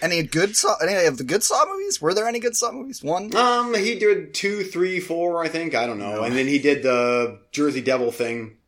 Any 0.00 0.22
good 0.22 0.56
Saw? 0.56 0.76
Any 0.78 1.06
of 1.06 1.18
the 1.18 1.24
good 1.24 1.42
Saw 1.42 1.64
movies? 1.66 2.00
Were 2.00 2.14
there 2.14 2.28
any 2.28 2.38
good 2.38 2.56
Saw 2.56 2.70
movies? 2.70 3.02
One. 3.02 3.34
um, 3.34 3.74
he 3.74 3.98
did 3.98 4.32
two, 4.32 4.62
three, 4.62 5.00
four, 5.00 5.42
I 5.42 5.48
think. 5.48 5.74
I 5.74 5.86
don't 5.86 5.98
know. 5.98 6.16
No. 6.16 6.22
And 6.22 6.36
then 6.36 6.46
he 6.46 6.58
did 6.58 6.82
the 6.82 7.40
Jersey 7.50 7.80
Devil 7.80 8.12
thing. 8.12 8.58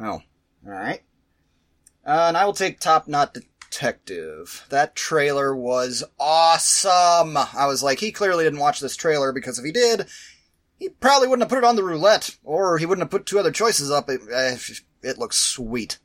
Oh, 0.00 0.20
all 0.20 0.22
right. 0.64 1.02
Uh, 2.04 2.26
and 2.28 2.36
I 2.36 2.44
will 2.44 2.52
take 2.52 2.80
Top 2.80 3.06
Knot 3.08 3.36
Detective. 3.70 4.66
That 4.70 4.96
trailer 4.96 5.54
was 5.54 6.02
awesome. 6.18 7.36
I 7.36 7.66
was 7.66 7.82
like, 7.82 8.00
he 8.00 8.10
clearly 8.12 8.44
didn't 8.44 8.60
watch 8.60 8.80
this 8.80 8.96
trailer 8.96 9.32
because 9.32 9.58
if 9.58 9.64
he 9.64 9.72
did, 9.72 10.06
he 10.78 10.88
probably 10.88 11.28
wouldn't 11.28 11.44
have 11.44 11.50
put 11.50 11.64
it 11.64 11.68
on 11.68 11.76
the 11.76 11.84
roulette, 11.84 12.36
or 12.44 12.78
he 12.78 12.86
wouldn't 12.86 13.04
have 13.04 13.10
put 13.10 13.26
two 13.26 13.38
other 13.38 13.50
choices 13.50 13.90
up. 13.90 14.08
It, 14.10 14.20
uh, 14.32 14.56
it 15.02 15.18
looks 15.18 15.36
sweet. 15.36 15.98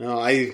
Oh, 0.00 0.18
I 0.18 0.52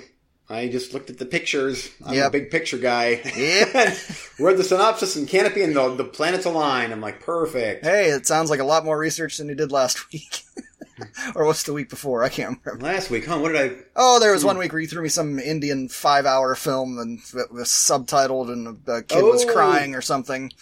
I 0.50 0.66
just 0.66 0.92
looked 0.92 1.10
at 1.10 1.18
the 1.18 1.26
pictures. 1.26 1.88
I'm 2.04 2.20
a 2.20 2.28
big 2.28 2.50
picture 2.50 2.76
guy. 2.76 3.20
Yep. 3.36 3.96
Read 4.40 4.56
the 4.56 4.64
synopsis 4.64 5.14
and 5.14 5.28
Kanopy 5.28 5.62
and 5.62 5.76
the, 5.76 5.94
the 5.94 6.04
planets 6.04 6.44
align. 6.44 6.90
I'm 6.90 7.00
like, 7.00 7.20
perfect. 7.20 7.84
Hey, 7.84 8.10
it 8.10 8.26
sounds 8.26 8.50
like 8.50 8.58
a 8.58 8.64
lot 8.64 8.84
more 8.84 8.98
research 8.98 9.38
than 9.38 9.48
you 9.48 9.54
did 9.54 9.70
last 9.70 10.12
week. 10.12 10.42
or 11.36 11.46
what's 11.46 11.62
the 11.62 11.72
week 11.72 11.88
before? 11.88 12.24
I 12.24 12.30
can't 12.30 12.58
remember. 12.64 12.84
Last 12.84 13.10
week, 13.10 13.26
huh? 13.26 13.38
What 13.38 13.52
did 13.52 13.72
I? 13.72 13.76
Oh, 13.94 14.18
there 14.18 14.32
was 14.32 14.44
one 14.44 14.56
hmm. 14.56 14.60
week 14.60 14.72
where 14.72 14.80
you 14.80 14.88
threw 14.88 15.02
me 15.02 15.08
some 15.08 15.38
Indian 15.38 15.88
five-hour 15.88 16.56
film 16.56 16.98
and 16.98 17.20
it 17.34 17.52
was 17.52 17.68
subtitled 17.68 18.52
and 18.52 18.78
a 18.88 19.02
kid 19.02 19.22
was 19.22 19.44
Oh. 19.44 19.52
crying 19.52 19.94
or 19.94 20.02
something. 20.02 20.52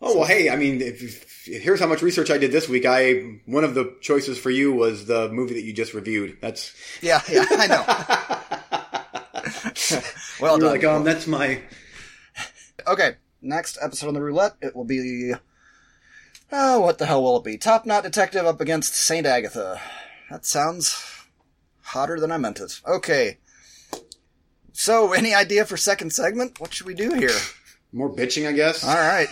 Oh 0.00 0.18
well, 0.18 0.26
hey, 0.26 0.50
I 0.50 0.56
mean, 0.56 0.82
if, 0.82 1.02
if, 1.02 1.62
here's 1.62 1.80
how 1.80 1.86
much 1.86 2.02
research 2.02 2.30
I 2.30 2.38
did 2.38 2.52
this 2.52 2.68
week. 2.68 2.84
I 2.86 3.40
one 3.46 3.64
of 3.64 3.74
the 3.74 3.96
choices 4.02 4.38
for 4.38 4.50
you 4.50 4.72
was 4.72 5.06
the 5.06 5.30
movie 5.30 5.54
that 5.54 5.64
you 5.64 5.72
just 5.72 5.94
reviewed. 5.94 6.36
That's 6.40 6.74
Yeah, 7.00 7.22
yeah, 7.28 7.46
I 7.50 7.66
know. 7.66 8.82
well 10.40 10.58
you're 10.58 10.60
done. 10.60 10.70
like, 10.72 10.84
um, 10.84 11.04
that's 11.04 11.26
my. 11.26 11.60
Okay, 12.86 13.16
next 13.42 13.78
episode 13.82 14.08
on 14.08 14.14
the 14.14 14.22
roulette, 14.22 14.54
it 14.60 14.74
will 14.76 14.84
be. 14.84 15.32
Oh, 16.52 16.80
what 16.80 16.98
the 16.98 17.06
hell 17.06 17.22
will 17.22 17.38
it 17.38 17.44
be? 17.44 17.56
Top 17.58 17.84
Knot 17.86 18.04
Detective 18.04 18.46
up 18.46 18.60
against 18.60 18.94
Saint 18.94 19.26
Agatha. 19.26 19.80
That 20.30 20.44
sounds 20.46 20.96
hotter 21.82 22.20
than 22.20 22.30
I 22.30 22.38
meant 22.38 22.60
it. 22.60 22.80
Okay. 22.86 23.38
So, 24.72 25.12
any 25.12 25.34
idea 25.34 25.64
for 25.64 25.76
second 25.76 26.12
segment? 26.12 26.60
What 26.60 26.72
should 26.74 26.86
we 26.86 26.94
do 26.94 27.14
here? 27.14 27.30
More 27.92 28.14
bitching, 28.14 28.46
I 28.46 28.52
guess. 28.52 28.84
All 28.84 28.94
right. 28.94 29.28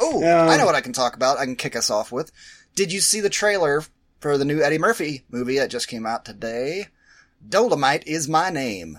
Oh, 0.00 0.16
Um, 0.24 0.48
I 0.48 0.56
know 0.56 0.64
what 0.64 0.74
I 0.74 0.80
can 0.80 0.94
talk 0.94 1.14
about. 1.14 1.38
I 1.38 1.44
can 1.44 1.56
kick 1.56 1.76
us 1.76 1.90
off 1.90 2.10
with. 2.10 2.32
Did 2.74 2.90
you 2.90 3.00
see 3.00 3.20
the 3.20 3.28
trailer 3.30 3.84
for 4.20 4.38
the 4.38 4.44
new 4.46 4.62
Eddie 4.62 4.78
Murphy 4.78 5.24
movie 5.30 5.58
that 5.58 5.70
just 5.70 5.88
came 5.88 6.06
out 6.06 6.24
today? 6.24 6.86
Dolomite 7.46 8.06
is 8.08 8.28
my 8.28 8.48
name. 8.50 8.98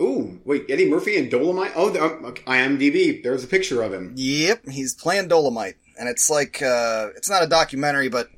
Ooh, 0.00 0.40
wait, 0.44 0.66
Eddie 0.68 0.88
Murphy 0.90 1.16
and 1.18 1.30
Dolomite. 1.30 1.72
Oh, 1.76 1.88
the, 1.90 2.02
um, 2.02 2.34
IMDb. 2.46 3.22
There's 3.22 3.44
a 3.44 3.46
picture 3.46 3.82
of 3.82 3.92
him. 3.92 4.12
Yep, 4.16 4.68
he's 4.68 4.92
playing 4.94 5.28
Dolomite, 5.28 5.76
and 5.98 6.08
it's 6.08 6.28
like 6.28 6.60
uh, 6.62 7.08
it's 7.16 7.30
not 7.30 7.42
a 7.44 7.48
documentary, 7.48 8.08
but 8.08 8.28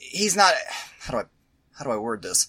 he's 0.00 0.36
not. 0.36 0.54
How 1.00 1.12
do 1.12 1.18
I 1.18 1.24
how 1.78 1.84
do 1.84 1.90
I 1.90 1.96
word 1.96 2.22
this? 2.22 2.48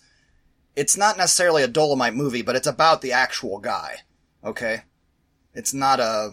It's 0.76 0.98
not 0.98 1.18
necessarily 1.18 1.62
a 1.64 1.68
Dolomite 1.68 2.16
movie, 2.16 2.42
but 2.42 2.56
it's 2.56 2.68
about 2.68 3.02
the 3.02 3.12
actual 3.12 3.60
guy. 3.60 3.98
Okay, 4.44 4.84
it's 5.54 5.74
not 5.74 6.00
a 6.00 6.32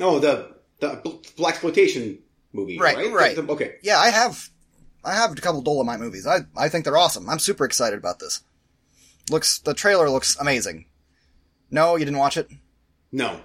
Oh, 0.00 0.18
the 0.18 0.54
the 0.80 1.20
black 1.36 1.54
exploitation 1.54 2.18
movie. 2.52 2.78
Right, 2.78 2.96
Right. 2.96 3.12
right. 3.12 3.36
The- 3.36 3.52
okay. 3.52 3.74
yeah. 3.82 3.98
I 3.98 4.10
have 4.10 4.48
I 5.04 5.14
have 5.14 5.32
a 5.32 5.34
couple 5.36 5.60
Dolomite 5.62 6.00
movies. 6.00 6.26
I 6.26 6.38
I 6.56 6.68
think 6.68 6.84
they're 6.84 6.96
awesome. 6.96 7.28
I'm 7.28 7.38
super 7.38 7.64
excited 7.64 7.98
about 7.98 8.18
this. 8.18 8.42
Looks 9.30 9.58
the 9.60 9.74
trailer 9.74 10.10
looks 10.10 10.36
amazing. 10.38 10.86
No, 11.70 11.96
you 11.96 12.04
didn't 12.04 12.18
watch 12.18 12.36
it. 12.36 12.48
No. 13.10 13.40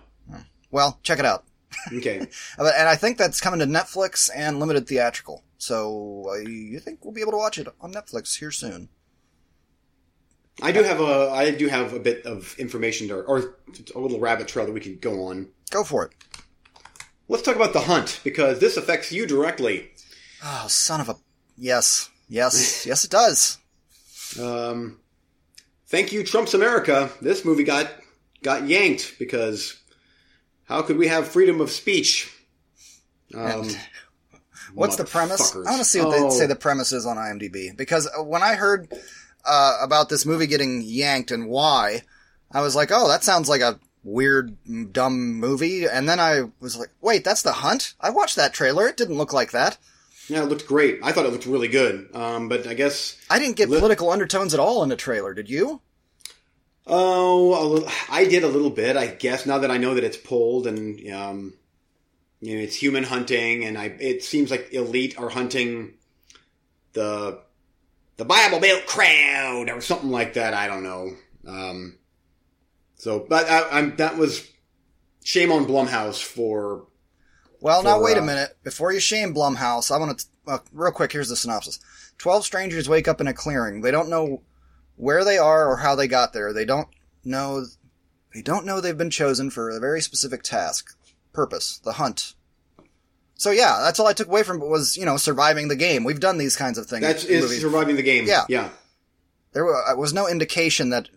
Well, 0.71 0.99
check 1.03 1.19
it 1.19 1.25
out. 1.25 1.45
Okay. 1.93 2.27
Uh, 2.59 2.71
And 2.75 2.89
I 2.89 2.95
think 2.95 3.17
that's 3.17 3.39
coming 3.39 3.59
to 3.59 3.65
Netflix 3.65 4.29
and 4.35 4.59
limited 4.59 4.87
theatrical. 4.87 5.43
So 5.57 6.25
I 6.33 6.79
think 6.79 7.03
we'll 7.05 7.13
be 7.13 7.21
able 7.21 7.31
to 7.33 7.37
watch 7.37 7.57
it 7.57 7.67
on 7.79 7.93
Netflix 7.93 8.37
here 8.39 8.51
soon. 8.51 8.89
I 10.61 10.71
do 10.71 10.81
have 10.83 10.99
a 10.99 11.29
I 11.31 11.51
do 11.51 11.67
have 11.67 11.93
a 11.93 11.99
bit 11.99 12.25
of 12.25 12.55
information 12.57 13.07
to, 13.09 13.21
or 13.21 13.57
a 13.95 13.99
little 13.99 14.19
rabbit 14.19 14.47
trail 14.47 14.65
that 14.65 14.71
we 14.71 14.79
can 14.79 14.97
go 14.97 15.25
on. 15.27 15.49
Go 15.69 15.83
for 15.83 16.05
it. 16.05 16.13
Let's 17.29 17.43
talk 17.43 17.55
about 17.55 17.73
the 17.73 17.81
hunt 17.81 18.21
because 18.23 18.59
this 18.59 18.75
affects 18.77 19.11
you 19.11 19.27
directly. 19.27 19.91
Oh, 20.43 20.65
son 20.67 20.99
of 21.01 21.09
a. 21.09 21.15
Yes. 21.57 22.09
Yes. 22.27 22.85
yes, 22.87 23.03
it 23.03 23.11
does. 23.11 23.57
Um, 24.41 24.99
thank 25.87 26.11
you, 26.11 26.23
Trump's 26.23 26.53
America. 26.53 27.09
This 27.21 27.43
movie 27.45 27.63
got 27.63 27.89
got 28.43 28.67
yanked 28.67 29.17
because 29.19 29.79
how 30.65 30.81
could 30.81 30.97
we 30.97 31.07
have 31.07 31.27
freedom 31.27 31.61
of 31.61 31.71
speech? 31.71 32.31
Um, 33.33 33.69
What's 34.73 34.95
the 34.95 35.05
premise? 35.05 35.55
I 35.55 35.59
want 35.59 35.77
to 35.79 35.85
see 35.85 35.99
what 36.01 36.15
Oh. 36.17 36.29
they 36.29 36.35
say 36.35 36.45
the 36.45 36.55
premise 36.55 36.91
is 36.91 37.05
on 37.05 37.17
IMDb. 37.17 37.75
Because 37.75 38.07
uh, 38.07 38.23
when 38.23 38.43
I 38.43 38.55
heard 38.55 38.91
uh, 39.45 39.77
about 39.81 40.09
this 40.09 40.25
movie 40.25 40.45
getting 40.47 40.81
yanked 40.81 41.31
and 41.31 41.47
why, 41.49 42.01
I 42.51 42.61
was 42.61 42.75
like, 42.75 42.89
oh, 42.91 43.07
that 43.07 43.23
sounds 43.23 43.49
like 43.49 43.61
a 43.61 43.79
weird, 44.03 44.55
dumb 44.93 45.33
movie. 45.35 45.85
And 45.87 46.07
then 46.07 46.19
I 46.19 46.43
was 46.59 46.77
like, 46.77 46.89
wait, 47.01 47.23
that's 47.23 47.41
The 47.41 47.53
Hunt? 47.53 47.95
I 47.99 48.09
watched 48.11 48.35
that 48.35 48.53
trailer. 48.53 48.87
It 48.87 48.97
didn't 48.97 49.17
look 49.17 49.33
like 49.33 49.51
that. 49.51 49.77
Yeah, 50.27 50.43
it 50.43 50.49
looked 50.49 50.67
great. 50.67 50.99
I 51.03 51.11
thought 51.11 51.25
it 51.25 51.31
looked 51.31 51.45
really 51.45 51.69
good. 51.69 52.09
Um, 52.13 52.49
but 52.49 52.67
I 52.67 52.73
guess 52.73 53.17
I 53.29 53.39
didn't 53.39 53.55
get 53.55 53.69
Li- 53.69 53.79
political 53.79 54.09
undertones 54.09 54.53
at 54.53 54.59
all 54.59 54.83
in 54.83 54.89
the 54.89 54.95
trailer. 54.95 55.33
Did 55.33 55.49
you? 55.49 55.81
oh, 56.89 57.61
a 57.61 57.65
little, 57.67 57.89
I 58.09 58.25
did 58.25 58.43
a 58.43 58.47
little 58.47 58.69
bit. 58.69 58.95
I 58.95 59.07
guess 59.07 59.45
now 59.45 59.59
that 59.59 59.71
I 59.71 59.77
know 59.77 59.95
that 59.95 60.03
it's 60.03 60.17
pulled 60.17 60.67
and 60.67 60.99
um, 61.11 61.53
you 62.41 62.55
know 62.55 62.61
it's 62.63 62.75
human 62.75 63.03
hunting, 63.03 63.65
and 63.65 63.77
I 63.77 63.85
it 63.85 64.23
seems 64.23 64.51
like 64.51 64.73
elite 64.73 65.17
are 65.17 65.29
hunting 65.29 65.93
the 66.93 67.39
the 68.17 68.25
Bible 68.25 68.59
Belt 68.59 68.85
crowd 68.85 69.69
or 69.69 69.81
something 69.81 70.09
like 70.11 70.33
that. 70.33 70.53
I 70.53 70.67
don't 70.67 70.83
know. 70.83 71.11
Um, 71.47 71.97
so, 72.95 73.25
but 73.27 73.49
I, 73.49 73.69
I'm 73.69 73.95
that 73.97 74.17
was 74.17 74.49
shame 75.23 75.51
on 75.51 75.65
Blumhouse 75.65 76.21
for 76.21 76.85
Well, 77.59 77.83
now 77.83 77.97
for, 77.97 78.03
wait 78.03 78.17
a 78.17 78.21
uh, 78.21 78.25
minute. 78.25 78.57
Before 78.63 78.91
you 78.91 78.99
shame 78.99 79.33
Blumhouse, 79.33 79.91
I 79.91 79.97
want 79.97 80.19
to 80.19 80.25
uh, 80.47 80.59
real 80.71 80.91
quick. 80.91 81.11
Here's 81.11 81.29
the 81.29 81.35
synopsis: 81.35 81.79
Twelve 82.17 82.45
strangers 82.45 82.89
wake 82.89 83.07
up 83.07 83.21
in 83.21 83.27
a 83.27 83.33
clearing. 83.33 83.81
They 83.81 83.91
don't 83.91 84.09
know 84.09 84.43
where 84.95 85.23
they 85.23 85.37
are 85.37 85.69
or 85.69 85.77
how 85.77 85.95
they 85.95 86.07
got 86.07 86.33
there. 86.33 86.53
They 86.53 86.65
don't 86.65 86.87
know. 87.23 87.65
They 88.33 88.41
don't 88.41 88.65
know 88.65 88.79
they've 88.79 88.97
been 88.97 89.09
chosen 89.09 89.49
for 89.49 89.69
a 89.69 89.79
very 89.79 90.01
specific 90.01 90.43
task, 90.43 90.95
purpose, 91.33 91.79
the 91.79 91.93
hunt. 91.93 92.35
So 93.35 93.51
yeah, 93.51 93.79
that's 93.81 93.99
all 93.99 94.07
I 94.07 94.13
took 94.13 94.27
away 94.27 94.43
from 94.43 94.61
it 94.61 94.67
was 94.67 94.97
you 94.97 95.05
know 95.05 95.17
surviving 95.17 95.67
the 95.67 95.75
game. 95.75 96.03
We've 96.03 96.19
done 96.19 96.37
these 96.37 96.55
kinds 96.55 96.77
of 96.77 96.87
things. 96.87 97.01
that's 97.01 97.29
movies. 97.29 97.61
surviving 97.61 97.95
the 97.95 98.03
game. 98.03 98.25
Yeah. 98.27 98.45
yeah. 98.49 98.69
There 99.53 99.73
uh, 99.73 99.95
was 99.95 100.13
no 100.13 100.27
indication 100.27 100.89
that. 100.89 101.09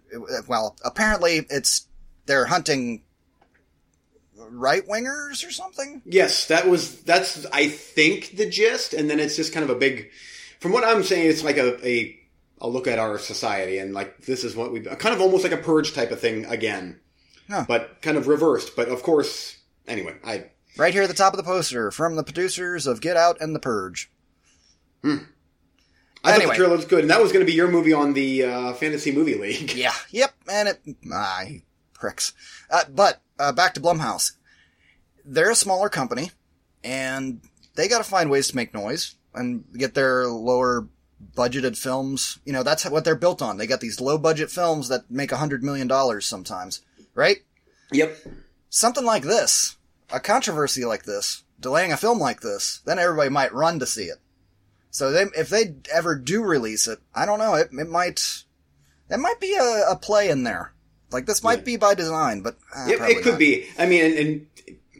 Well, 0.47 0.77
apparently 0.85 1.47
it's 1.51 1.87
they're 2.27 2.47
hunting 2.47 3.03
right 4.53 4.87
wingers 4.87 5.47
or 5.47 5.51
something. 5.51 6.03
Yes, 6.05 6.47
that 6.47 6.69
was 6.69 7.01
that's 7.03 7.47
I 7.53 7.69
think 7.69 8.37
the 8.37 8.49
gist, 8.49 8.93
and 8.95 9.09
then 9.11 9.21
it's 9.21 9.37
just 9.37 9.53
kind 9.53 9.65
of 9.65 9.71
a 9.71 9.75
big. 9.79 10.11
From 10.61 10.73
what 10.73 10.85
I'm 10.85 11.03
saying, 11.03 11.29
it's 11.31 11.43
like 11.45 11.57
a 11.57 11.85
a, 11.87 12.19
a 12.61 12.69
look 12.69 12.87
at 12.87 12.99
our 12.99 13.19
society, 13.19 13.79
and 13.79 13.95
like 13.95 14.19
this 14.23 14.45
is 14.45 14.55
what 14.57 14.73
we 14.73 14.81
kind 14.81 15.15
of 15.15 15.21
almost 15.21 15.45
like 15.45 15.53
a 15.53 15.57
purge 15.57 15.95
type 15.95 16.11
of 16.11 16.21
thing 16.21 16.45
again, 16.47 17.01
Huh. 17.49 17.65
but 17.67 18.03
kind 18.03 18.17
of 18.17 18.29
reversed. 18.29 18.77
But 18.77 18.89
of 18.89 19.03
course, 19.03 19.57
anyway, 19.89 20.17
I 20.25 20.51
Right 20.77 20.93
here 20.95 21.03
at 21.03 21.09
the 21.09 21.15
top 21.15 21.33
of 21.33 21.37
the 21.37 21.43
poster 21.43 21.91
from 21.91 22.15
the 22.17 22.23
producers 22.23 22.87
of 22.87 23.01
Get 23.01 23.17
Out 23.17 23.39
and 23.41 23.55
The 23.55 23.59
Purge. 23.61 24.11
Hmm. 25.03 25.17
I 26.23 26.33
thought 26.33 26.37
Anyway. 26.41 26.53
the 26.55 26.57
trailer 26.59 26.77
was 26.77 26.85
good, 26.85 27.01
and 27.01 27.11
that 27.11 27.21
was 27.23 27.33
going 27.33 27.45
to 27.45 27.51
be 27.51 27.57
your 27.57 27.69
movie 27.69 27.93
on 27.95 28.13
the 28.13 28.45
uh, 28.45 28.73
fantasy 28.75 29.11
movie 29.11 29.35
league. 29.37 29.73
Yeah, 29.75 29.95
yep, 30.11 30.33
and 30.51 30.69
it. 30.69 30.81
my 31.03 31.63
pricks. 31.95 32.35
Uh, 32.71 32.85
but 32.91 33.21
uh, 33.39 33.53
back 33.53 33.73
to 33.75 33.81
Blumhouse. 33.81 34.33
They're 35.33 35.51
a 35.51 35.55
smaller 35.55 35.89
company, 35.89 36.33
and 36.83 37.41
they 37.77 37.87
got 37.89 37.99
to 37.99 38.05
find 38.11 38.31
ways 38.31 38.49
to 38.49 38.57
make 38.57 38.75
noise 38.75 39.15
and 39.35 39.65
get 39.77 39.95
their 39.95 40.27
lower 40.27 40.89
budgeted 41.37 41.79
films. 41.79 42.39
You 42.45 42.53
know, 42.53 42.63
that's 42.63 42.85
what 42.85 43.05
they're 43.05 43.15
built 43.15 43.41
on. 43.41 43.57
They 43.57 43.67
got 43.69 43.81
these 43.81 44.01
low 44.01 44.19
budget 44.19 44.51
films 44.51 44.89
that 44.89 45.11
make 45.11 45.31
a 45.33 45.37
hundred 45.37 45.63
million 45.63 45.87
dollars 45.87 46.27
sometimes, 46.27 46.83
right? 47.15 47.37
Yep. 47.93 48.17
Something 48.71 49.05
like 49.05 49.23
this, 49.23 49.77
a 50.13 50.19
controversy 50.21 50.85
like 50.85 51.05
this, 51.05 51.45
delaying 51.61 51.93
a 51.93 51.97
film 51.97 52.19
like 52.19 52.41
this, 52.41 52.81
then 52.85 52.99
everybody 52.99 53.31
might 53.31 53.53
run 53.55 53.79
to 53.79 53.87
see 53.87 54.05
it. 54.05 54.19
So 54.91 55.13
they, 55.13 55.23
if 55.39 55.49
they 55.49 55.75
ever 55.93 56.17
do 56.17 56.43
release 56.43 56.89
it, 56.89 56.99
I 57.15 57.25
don't 57.27 57.39
know. 57.39 57.55
It, 57.55 57.69
it 57.73 57.89
might, 57.89 58.45
there 59.09 59.19
might 59.19 59.39
be 59.41 59.55
a, 59.55 59.91
a 59.91 59.97
play 59.97 60.29
in 60.31 60.43
there. 60.43 60.73
Like 61.13 61.27
this 61.27 61.43
might 61.43 61.59
Yeah. 61.61 61.65
be 61.65 61.77
by 61.77 61.95
design, 61.95 62.43
but 62.43 62.57
uh, 62.75 62.87
probably 62.97 63.15
it 63.17 63.23
could 63.23 63.33
not. 63.33 63.39
be. 63.41 63.67
I 63.79 63.87
mean, 63.87 64.05
and, 64.05 64.15
and 64.15 64.50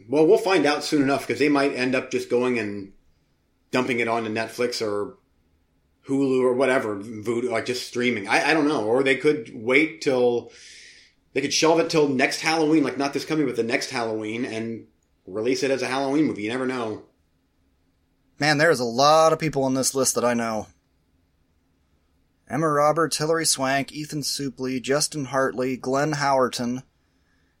well, 0.07 0.25
we'll 0.25 0.37
find 0.37 0.65
out 0.65 0.83
soon 0.83 1.01
enough 1.01 1.27
because 1.27 1.39
they 1.39 1.49
might 1.49 1.73
end 1.73 1.95
up 1.95 2.11
just 2.11 2.29
going 2.29 2.59
and 2.59 2.93
dumping 3.71 3.99
it 3.99 4.07
onto 4.07 4.29
Netflix 4.29 4.81
or 4.85 5.17
Hulu 6.07 6.41
or 6.41 6.53
whatever, 6.53 6.97
Vudu, 6.97 7.49
like 7.49 7.65
just 7.65 7.87
streaming. 7.87 8.27
I, 8.27 8.51
I 8.51 8.53
don't 8.53 8.67
know. 8.67 8.85
Or 8.85 9.03
they 9.03 9.15
could 9.15 9.51
wait 9.53 10.01
till 10.01 10.51
they 11.33 11.41
could 11.41 11.53
shelve 11.53 11.79
it 11.79 11.89
till 11.89 12.07
next 12.07 12.41
Halloween, 12.41 12.83
like 12.83 12.97
not 12.97 13.13
this 13.13 13.25
coming, 13.25 13.45
but 13.45 13.55
the 13.55 13.63
next 13.63 13.91
Halloween, 13.91 14.45
and 14.45 14.87
release 15.25 15.63
it 15.63 15.71
as 15.71 15.81
a 15.81 15.87
Halloween 15.87 16.25
movie. 16.25 16.43
You 16.43 16.49
never 16.49 16.67
know. 16.67 17.03
Man, 18.39 18.57
there's 18.57 18.79
a 18.79 18.85
lot 18.85 19.33
of 19.33 19.39
people 19.39 19.63
on 19.63 19.75
this 19.75 19.93
list 19.93 20.15
that 20.15 20.25
I 20.25 20.33
know. 20.33 20.67
Emma 22.49 22.67
Roberts, 22.67 23.17
Hilary 23.17 23.45
Swank, 23.45 23.93
Ethan 23.93 24.21
Suplee, 24.21 24.81
Justin 24.81 25.25
Hartley, 25.25 25.77
Glenn 25.77 26.13
Howerton, 26.13 26.83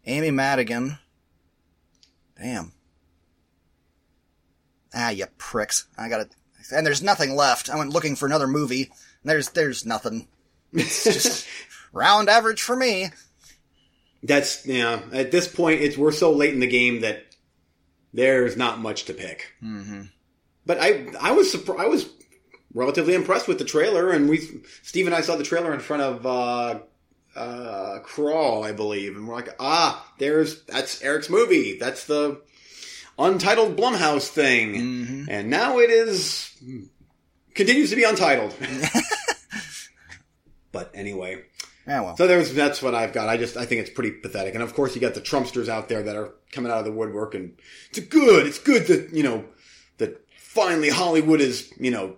Amy 0.05 0.31
Madigan. 0.31 0.97
Damn. 2.41 2.71
Ah, 4.93 5.09
you 5.09 5.25
pricks. 5.37 5.87
I 5.97 6.09
gotta. 6.09 6.27
And 6.73 6.85
there's 6.85 7.01
nothing 7.01 7.35
left. 7.35 7.69
I 7.69 7.77
went 7.77 7.93
looking 7.93 8.15
for 8.15 8.25
another 8.25 8.47
movie. 8.47 8.83
And 8.83 9.29
there's 9.29 9.49
there's 9.49 9.85
nothing. 9.85 10.27
It's 10.73 11.03
just 11.03 11.47
round 11.93 12.29
average 12.29 12.61
for 12.61 12.75
me. 12.75 13.09
That's 14.23 14.65
yeah. 14.65 15.01
At 15.13 15.31
this 15.31 15.47
point, 15.47 15.81
it's 15.81 15.97
we're 15.97 16.11
so 16.11 16.31
late 16.31 16.53
in 16.53 16.59
the 16.59 16.67
game 16.67 17.01
that 17.01 17.25
there's 18.13 18.57
not 18.57 18.79
much 18.79 19.05
to 19.05 19.13
pick. 19.13 19.53
Mm-hmm. 19.63 20.03
But 20.65 20.79
I 20.81 21.07
I 21.19 21.31
was 21.31 21.51
surprised. 21.51 21.81
I 21.81 21.87
was 21.87 22.09
relatively 22.73 23.13
impressed 23.13 23.47
with 23.47 23.59
the 23.59 23.65
trailer, 23.65 24.09
and 24.11 24.29
we 24.29 24.63
Steve 24.83 25.05
and 25.05 25.15
I 25.15 25.21
saw 25.21 25.35
the 25.35 25.43
trailer 25.43 25.73
in 25.73 25.79
front 25.79 26.01
of 26.01 26.25
uh, 26.25 26.79
uh, 27.35 27.99
Crawl, 28.03 28.63
I 28.63 28.71
believe, 28.73 29.15
and 29.15 29.27
we're 29.27 29.35
like, 29.35 29.49
ah, 29.59 30.05
there's 30.19 30.63
that's 30.63 31.01
Eric's 31.01 31.29
movie. 31.29 31.77
That's 31.79 32.05
the 32.05 32.41
untitled 33.19 33.75
Blumhouse 33.77 34.27
thing, 34.27 34.75
Mhm. 34.75 35.27
and 35.29 35.49
now 35.49 35.79
it 35.79 35.89
is 35.89 36.51
continues 37.55 37.89
to 37.91 37.95
be 37.95 38.03
untitled. 38.03 38.53
but 40.71 40.91
anyway, 40.93 41.43
Yeah, 41.87 42.01
well. 42.01 42.17
so 42.17 42.27
there's 42.27 42.53
that's 42.53 42.81
what 42.81 42.95
I've 42.95 43.13
got. 43.13 43.29
I 43.29 43.37
just 43.37 43.57
I 43.57 43.65
think 43.65 43.81
it's 43.81 43.89
pretty 43.89 44.11
pathetic, 44.11 44.53
and 44.53 44.63
of 44.63 44.73
course 44.73 44.95
you 44.95 45.01
got 45.01 45.13
the 45.13 45.21
Trumpsters 45.21 45.67
out 45.69 45.89
there 45.89 46.03
that 46.03 46.15
are 46.15 46.33
coming 46.51 46.71
out 46.71 46.79
of 46.79 46.85
the 46.85 46.91
woodwork, 46.91 47.35
and 47.35 47.57
it's 47.89 47.99
good. 47.99 48.47
It's 48.47 48.59
good 48.59 48.87
that 48.87 49.13
you 49.13 49.23
know 49.23 49.45
that 49.97 50.25
finally 50.37 50.89
Hollywood 50.89 51.41
is 51.41 51.71
you 51.79 51.91
know 51.91 52.15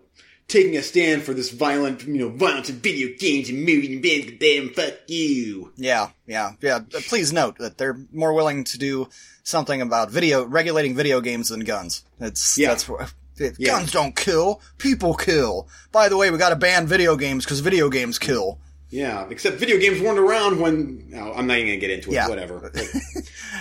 taking 0.48 0.76
a 0.78 0.82
stand 0.82 1.24
for 1.24 1.34
this 1.34 1.50
violent 1.52 2.04
you 2.04 2.14
know 2.20 2.30
violence 2.30 2.70
in 2.70 2.76
video 2.78 3.10
games 3.18 3.50
and 3.50 3.60
movies 3.60 3.90
and 3.90 4.02
bam, 4.02 4.38
bam, 4.38 4.70
fuck 4.74 4.94
you. 5.08 5.72
Yeah, 5.78 6.10
yeah, 6.28 6.52
yeah. 6.62 6.80
Please 7.08 7.34
note 7.34 7.58
that 7.60 7.78
they're 7.78 7.98
more 8.12 8.34
willing 8.34 8.64
to 8.66 8.78
do 8.78 9.08
something 9.44 9.82
about 9.82 10.10
video 10.12 10.44
regulating 10.46 10.96
video 10.96 11.22
games 11.22 11.50
than 11.50 11.62
guns. 11.62 12.04
It's 12.20 12.58
Yeah. 12.58 12.70
that's 12.70 12.88
what. 12.88 13.14
Yeah. 13.40 13.50
Guns 13.66 13.92
don't 13.92 14.16
kill, 14.16 14.62
people 14.78 15.16
kill. 15.16 15.68
By 15.92 16.08
the 16.08 16.16
way, 16.18 16.30
we 16.30 16.38
got 16.38 16.50
to 16.50 16.56
ban 16.56 16.86
video 16.86 17.16
games 17.16 17.44
because 17.46 17.62
video 17.62 17.90
games 17.90 18.20
kill. 18.20 18.60
Yeah, 18.92 19.26
except 19.32 19.58
video 19.58 19.80
games 19.80 20.00
weren't 20.00 20.20
around 20.20 20.60
when. 20.60 21.06
No, 21.10 21.34
I'm 21.34 21.48
not 21.48 21.58
even 21.58 21.70
gonna 21.70 21.80
get 21.80 21.90
into 21.90 22.12
it. 22.12 22.14
Yeah. 22.14 22.28
Whatever. 22.30 22.72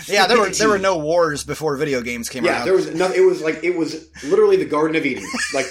Yeah, 0.08 0.26
there 0.26 0.38
were 0.38 0.50
there 0.58 0.68
were 0.68 0.78
no 0.78 0.98
wars 0.98 1.42
before 1.44 1.76
video 1.76 2.02
games 2.02 2.28
came 2.28 2.44
out 2.44 2.48
Yeah, 2.48 2.52
around. 2.56 2.64
there 2.66 2.74
was 2.74 2.94
nothing. 2.94 3.22
It 3.22 3.24
was 3.24 3.40
like 3.40 3.62
it 3.64 3.74
was 3.76 4.08
literally 4.24 4.56
the 4.56 4.64
Garden 4.66 4.96
of 4.96 5.06
Eden. 5.06 5.24
Like 5.54 5.66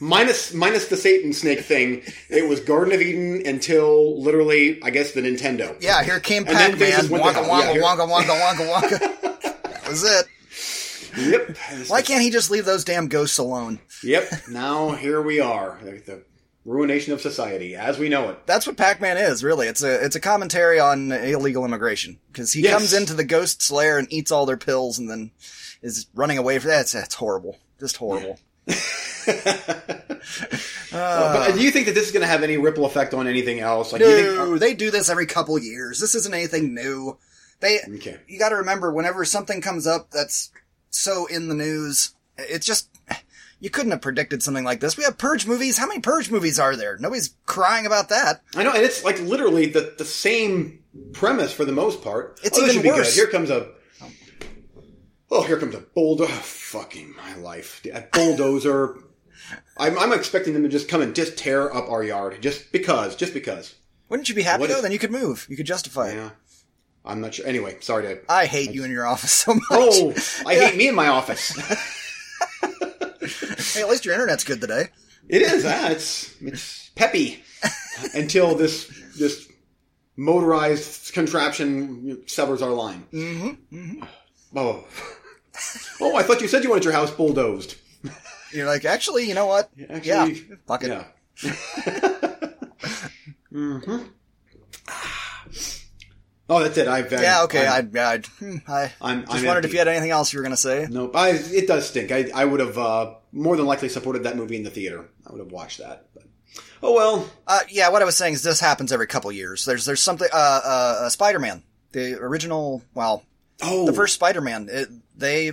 minus 0.00 0.52
minus 0.52 0.88
the 0.88 0.96
Satan 0.96 1.32
snake 1.32 1.60
thing. 1.60 2.02
It 2.28 2.48
was 2.48 2.60
Garden 2.60 2.92
of 2.92 3.00
Eden 3.00 3.42
until 3.46 4.20
literally, 4.20 4.82
I 4.82 4.90
guess, 4.90 5.12
the 5.12 5.20
Nintendo. 5.20 5.76
yeah, 5.80 6.02
here 6.02 6.18
came 6.20 6.44
Pac 6.44 6.78
Man. 6.78 6.90
just 6.90 7.10
went 7.10 7.22
to 7.24 7.30
Wonka 7.30 7.44
hell. 7.44 7.76
Yeah, 7.76 7.82
wonka 7.82 8.08
wonka 8.08 8.40
wonka 8.40 8.66
wonka 8.70 8.98
wonka. 8.98 9.62
that 9.62 9.88
was 9.88 10.04
it. 10.04 10.26
Yep. 11.16 11.56
Why 11.88 12.02
can't 12.02 12.22
he 12.22 12.30
just 12.30 12.50
leave 12.50 12.64
those 12.64 12.84
damn 12.84 13.08
ghosts 13.08 13.38
alone? 13.38 13.80
Yep. 14.02 14.30
Now 14.50 14.90
here 14.92 15.20
we 15.20 15.40
are. 15.40 15.78
The, 15.82 16.22
ruination 16.66 17.14
of 17.14 17.20
society 17.22 17.74
as 17.74 17.98
we 17.98 18.08
know 18.10 18.28
it. 18.28 18.46
That's 18.46 18.66
what 18.66 18.76
Pac-Man 18.76 19.16
is, 19.16 19.42
really. 19.42 19.66
It's 19.66 19.82
a 19.82 20.04
it's 20.04 20.14
a 20.14 20.20
commentary 20.20 20.78
on 20.78 21.10
illegal 21.10 21.64
immigration 21.64 22.18
because 22.30 22.52
he 22.52 22.60
Yes. 22.62 22.74
comes 22.74 22.92
into 22.92 23.14
the 23.14 23.24
ghosts' 23.24 23.70
lair 23.70 23.98
and 23.98 24.06
eats 24.12 24.30
all 24.30 24.44
their 24.44 24.58
pills 24.58 24.98
and 24.98 25.08
then 25.10 25.30
is 25.82 26.06
running 26.14 26.36
away 26.36 26.58
from 26.58 26.68
that's 26.70 26.92
that's 26.92 27.14
horrible, 27.14 27.58
just 27.80 27.96
horrible. 27.96 28.38
Uh, 30.92 31.32
but 31.46 31.54
do 31.54 31.60
you 31.62 31.70
think 31.70 31.86
that 31.86 31.94
this 31.94 32.06
is 32.06 32.10
going 32.12 32.20
to 32.22 32.26
have 32.26 32.42
any 32.42 32.56
ripple 32.56 32.84
effect 32.84 33.14
on 33.14 33.28
anything 33.28 33.60
else? 33.60 33.92
Like, 33.92 34.02
do 34.02 34.08
you 34.08 34.34
No, 34.34 34.46
think? 34.48 34.60
they 34.60 34.74
do 34.74 34.90
this 34.90 35.08
every 35.08 35.24
couple 35.26 35.56
years. 35.58 36.00
This 36.00 36.16
isn't 36.16 36.34
anything 36.34 36.74
new. 36.74 37.16
They 37.60 37.78
Okay. 37.96 38.18
you 38.26 38.38
got 38.40 38.48
to 38.48 38.56
remember 38.56 38.92
whenever 38.92 39.24
something 39.24 39.60
comes 39.60 39.86
up 39.86 40.10
that's 40.10 40.50
so 40.90 41.26
in 41.26 41.48
the 41.48 41.54
news, 41.54 42.14
it's 42.36 42.66
just 42.66 42.88
you 43.60 43.70
couldn't 43.70 43.92
have 43.92 44.02
predicted 44.02 44.42
something 44.42 44.64
like 44.64 44.80
this. 44.80 44.96
We 44.96 45.04
have 45.04 45.16
Purge 45.16 45.46
movies. 45.46 45.78
How 45.78 45.86
many 45.86 46.00
Purge 46.00 46.28
movies 46.30 46.58
are 46.58 46.74
there? 46.74 46.98
Nobody's 46.98 47.34
crying 47.46 47.86
about 47.86 48.08
that. 48.08 48.42
I 48.56 48.64
know, 48.64 48.72
and 48.72 48.82
it's 48.82 49.04
like 49.04 49.20
literally 49.20 49.66
the 49.66 49.94
the 49.96 50.04
same 50.04 50.82
premise 51.12 51.52
for 51.52 51.64
the 51.64 51.72
most 51.72 52.02
part. 52.02 52.40
It's 52.42 52.58
oh, 52.58 52.66
even 52.66 52.84
worse. 52.86 53.14
Good. 53.14 53.20
Here 53.20 53.30
comes 53.30 53.50
a. 53.50 53.68
Oh, 55.30 55.42
here 55.44 55.58
comes 55.58 55.76
a 55.76 55.80
bulldozer. 55.80 56.32
fucking 56.32 57.14
my 57.16 57.36
life. 57.36 57.80
A 57.94 58.04
bulldozer. 58.12 58.98
I'm, 59.76 59.98
I'm 59.98 60.12
expecting 60.12 60.52
them 60.54 60.62
to 60.62 60.68
just 60.68 60.88
come 60.88 61.02
and 61.02 61.14
just 61.14 61.36
tear 61.38 61.74
up 61.74 61.88
our 61.90 62.02
yard. 62.02 62.38
Just 62.40 62.72
because. 62.72 63.16
Just 63.16 63.34
because. 63.34 63.74
Wouldn't 64.08 64.28
you 64.28 64.34
be 64.34 64.42
happy 64.42 64.60
What 64.60 64.68
though? 64.70 64.76
if- 64.76 64.82
Then 64.82 64.92
you 64.92 64.98
could 64.98 65.10
move. 65.12 65.46
You 65.48 65.56
could 65.56 65.66
justify 65.66 66.10
it. 66.10 66.14
Yeah. 66.16 66.30
I'm 67.04 67.20
not 67.20 67.34
sure. 67.34 67.46
Anyway, 67.46 67.78
sorry 67.80 68.02
to. 68.04 68.20
I 68.28 68.46
hate 68.46 68.72
you 68.72 68.84
in 68.84 68.90
your 68.90 69.06
office 69.06 69.32
so 69.32 69.54
much. 69.54 69.62
Oh, 69.70 70.12
I 70.46 70.54
hate 70.56 70.76
me 70.76 70.88
in 70.88 70.94
my 70.94 71.08
office. 71.08 71.56
Hey, 73.74 73.82
at 73.82 73.88
least 73.88 74.04
your 74.04 74.14
internet's 74.14 74.44
good 74.44 74.60
today. 74.60 74.86
It 75.28 75.42
is. 75.42 75.64
Ah, 75.66 75.90
it's 75.90 76.34
it's 76.42 76.88
peppy 76.96 77.44
until 78.14 78.54
this 78.54 78.86
this 79.16 79.46
motorized 80.16 81.12
contraption 81.12 82.22
severs 82.26 82.62
our 82.62 82.70
line. 82.70 83.06
Mm-hmm. 83.12 84.02
Oh, 84.56 84.84
oh! 86.00 86.16
I 86.16 86.22
thought 86.22 86.40
you 86.40 86.48
said 86.48 86.64
you 86.64 86.70
wanted 86.70 86.84
your 86.84 86.94
house 86.94 87.10
bulldozed. 87.10 87.76
You're 88.52 88.66
like, 88.66 88.84
actually, 88.84 89.28
you 89.28 89.34
know 89.34 89.46
what? 89.46 89.70
Actually, 89.88 90.08
yeah, 90.08 90.28
fuck 90.66 90.82
it. 90.84 90.88
Yeah. 90.88 91.04
hmm 93.50 93.96
Oh, 96.48 96.60
that's 96.64 96.76
it. 96.78 96.88
I've 96.88 97.12
Yeah, 97.12 97.44
okay. 97.44 97.64
I, 97.64 97.78
I, 97.78 98.18
hmm, 98.40 98.56
I 98.66 98.90
I'm, 99.00 99.20
just 99.20 99.32
I'm 99.32 99.44
wondered 99.44 99.64
empty. 99.64 99.68
if 99.68 99.72
you 99.72 99.78
had 99.78 99.86
anything 99.86 100.10
else 100.10 100.32
you 100.32 100.40
were 100.40 100.42
going 100.42 100.50
to 100.50 100.56
say. 100.56 100.88
Nope. 100.90 101.14
I, 101.14 101.30
it 101.30 101.68
does 101.68 101.88
stink. 101.88 102.10
I, 102.10 102.28
I 102.34 102.44
would 102.44 102.58
have 102.58 102.76
uh, 102.76 103.14
more 103.30 103.56
than 103.56 103.66
likely 103.66 103.88
supported 103.88 104.24
that 104.24 104.36
movie 104.36 104.56
in 104.56 104.64
the 104.64 104.70
theater. 104.70 105.08
I 105.24 105.30
would 105.30 105.38
have 105.38 105.52
watched 105.52 105.78
that. 105.78 106.08
But, 106.12 106.24
oh 106.82 106.92
well. 106.92 107.30
Uh, 107.46 107.60
yeah, 107.68 107.88
what 107.90 108.02
I 108.02 108.04
was 108.04 108.16
saying 108.16 108.34
is 108.34 108.42
this 108.42 108.58
happens 108.58 108.90
every 108.90 109.06
couple 109.06 109.30
years. 109.30 109.64
There's 109.64 109.84
there's 109.84 110.02
something. 110.02 110.26
Uh, 110.32 110.60
uh, 110.64 110.96
uh 111.02 111.08
Spider-Man, 111.08 111.62
the 111.92 112.20
original. 112.20 112.82
Well, 112.94 113.22
Oh, 113.62 113.86
the 113.86 113.92
first 113.92 114.14
Spider-Man. 114.14 115.02
They, 115.16 115.52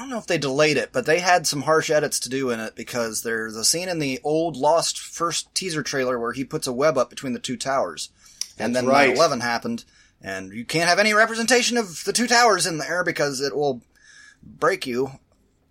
I 0.00 0.02
don't 0.04 0.10
know 0.12 0.16
if 0.18 0.26
they 0.26 0.38
delayed 0.38 0.78
it, 0.78 0.94
but 0.94 1.04
they 1.04 1.18
had 1.18 1.46
some 1.46 1.60
harsh 1.60 1.90
edits 1.90 2.18
to 2.20 2.30
do 2.30 2.48
in 2.48 2.58
it 2.58 2.74
because 2.74 3.20
there's 3.20 3.54
a 3.54 3.66
scene 3.66 3.86
in 3.86 3.98
the 3.98 4.18
old 4.24 4.56
Lost 4.56 4.98
first 4.98 5.54
teaser 5.54 5.82
trailer 5.82 6.18
where 6.18 6.32
he 6.32 6.42
puts 6.42 6.66
a 6.66 6.72
web 6.72 6.96
up 6.96 7.10
between 7.10 7.34
the 7.34 7.38
two 7.38 7.58
towers, 7.58 8.08
and 8.58 8.74
That's 8.74 8.86
then 8.86 8.90
right. 8.90 9.14
9/11 9.14 9.42
happened, 9.42 9.84
and 10.22 10.54
you 10.54 10.64
can't 10.64 10.88
have 10.88 10.98
any 10.98 11.12
representation 11.12 11.76
of 11.76 12.02
the 12.04 12.14
two 12.14 12.26
towers 12.26 12.66
in 12.66 12.78
there 12.78 13.04
because 13.04 13.42
it 13.42 13.54
will 13.54 13.82
break 14.42 14.86
you. 14.86 15.10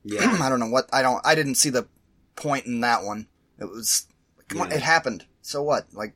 Yeah. 0.04 0.38
I 0.44 0.48
don't 0.48 0.60
know 0.60 0.70
what 0.70 0.88
I 0.94 1.02
don't. 1.02 1.26
I 1.26 1.34
didn't 1.34 1.56
see 1.56 1.72
the 1.72 1.88
point 2.36 2.68
in 2.68 2.82
that 2.82 3.04
one. 3.04 3.26
It 3.58 3.66
was 3.66 4.06
come 4.48 4.62
on, 4.62 4.72
it 4.72 4.84
happened. 4.84 5.26
So 5.42 5.64
what? 5.64 5.88
Like 5.92 6.14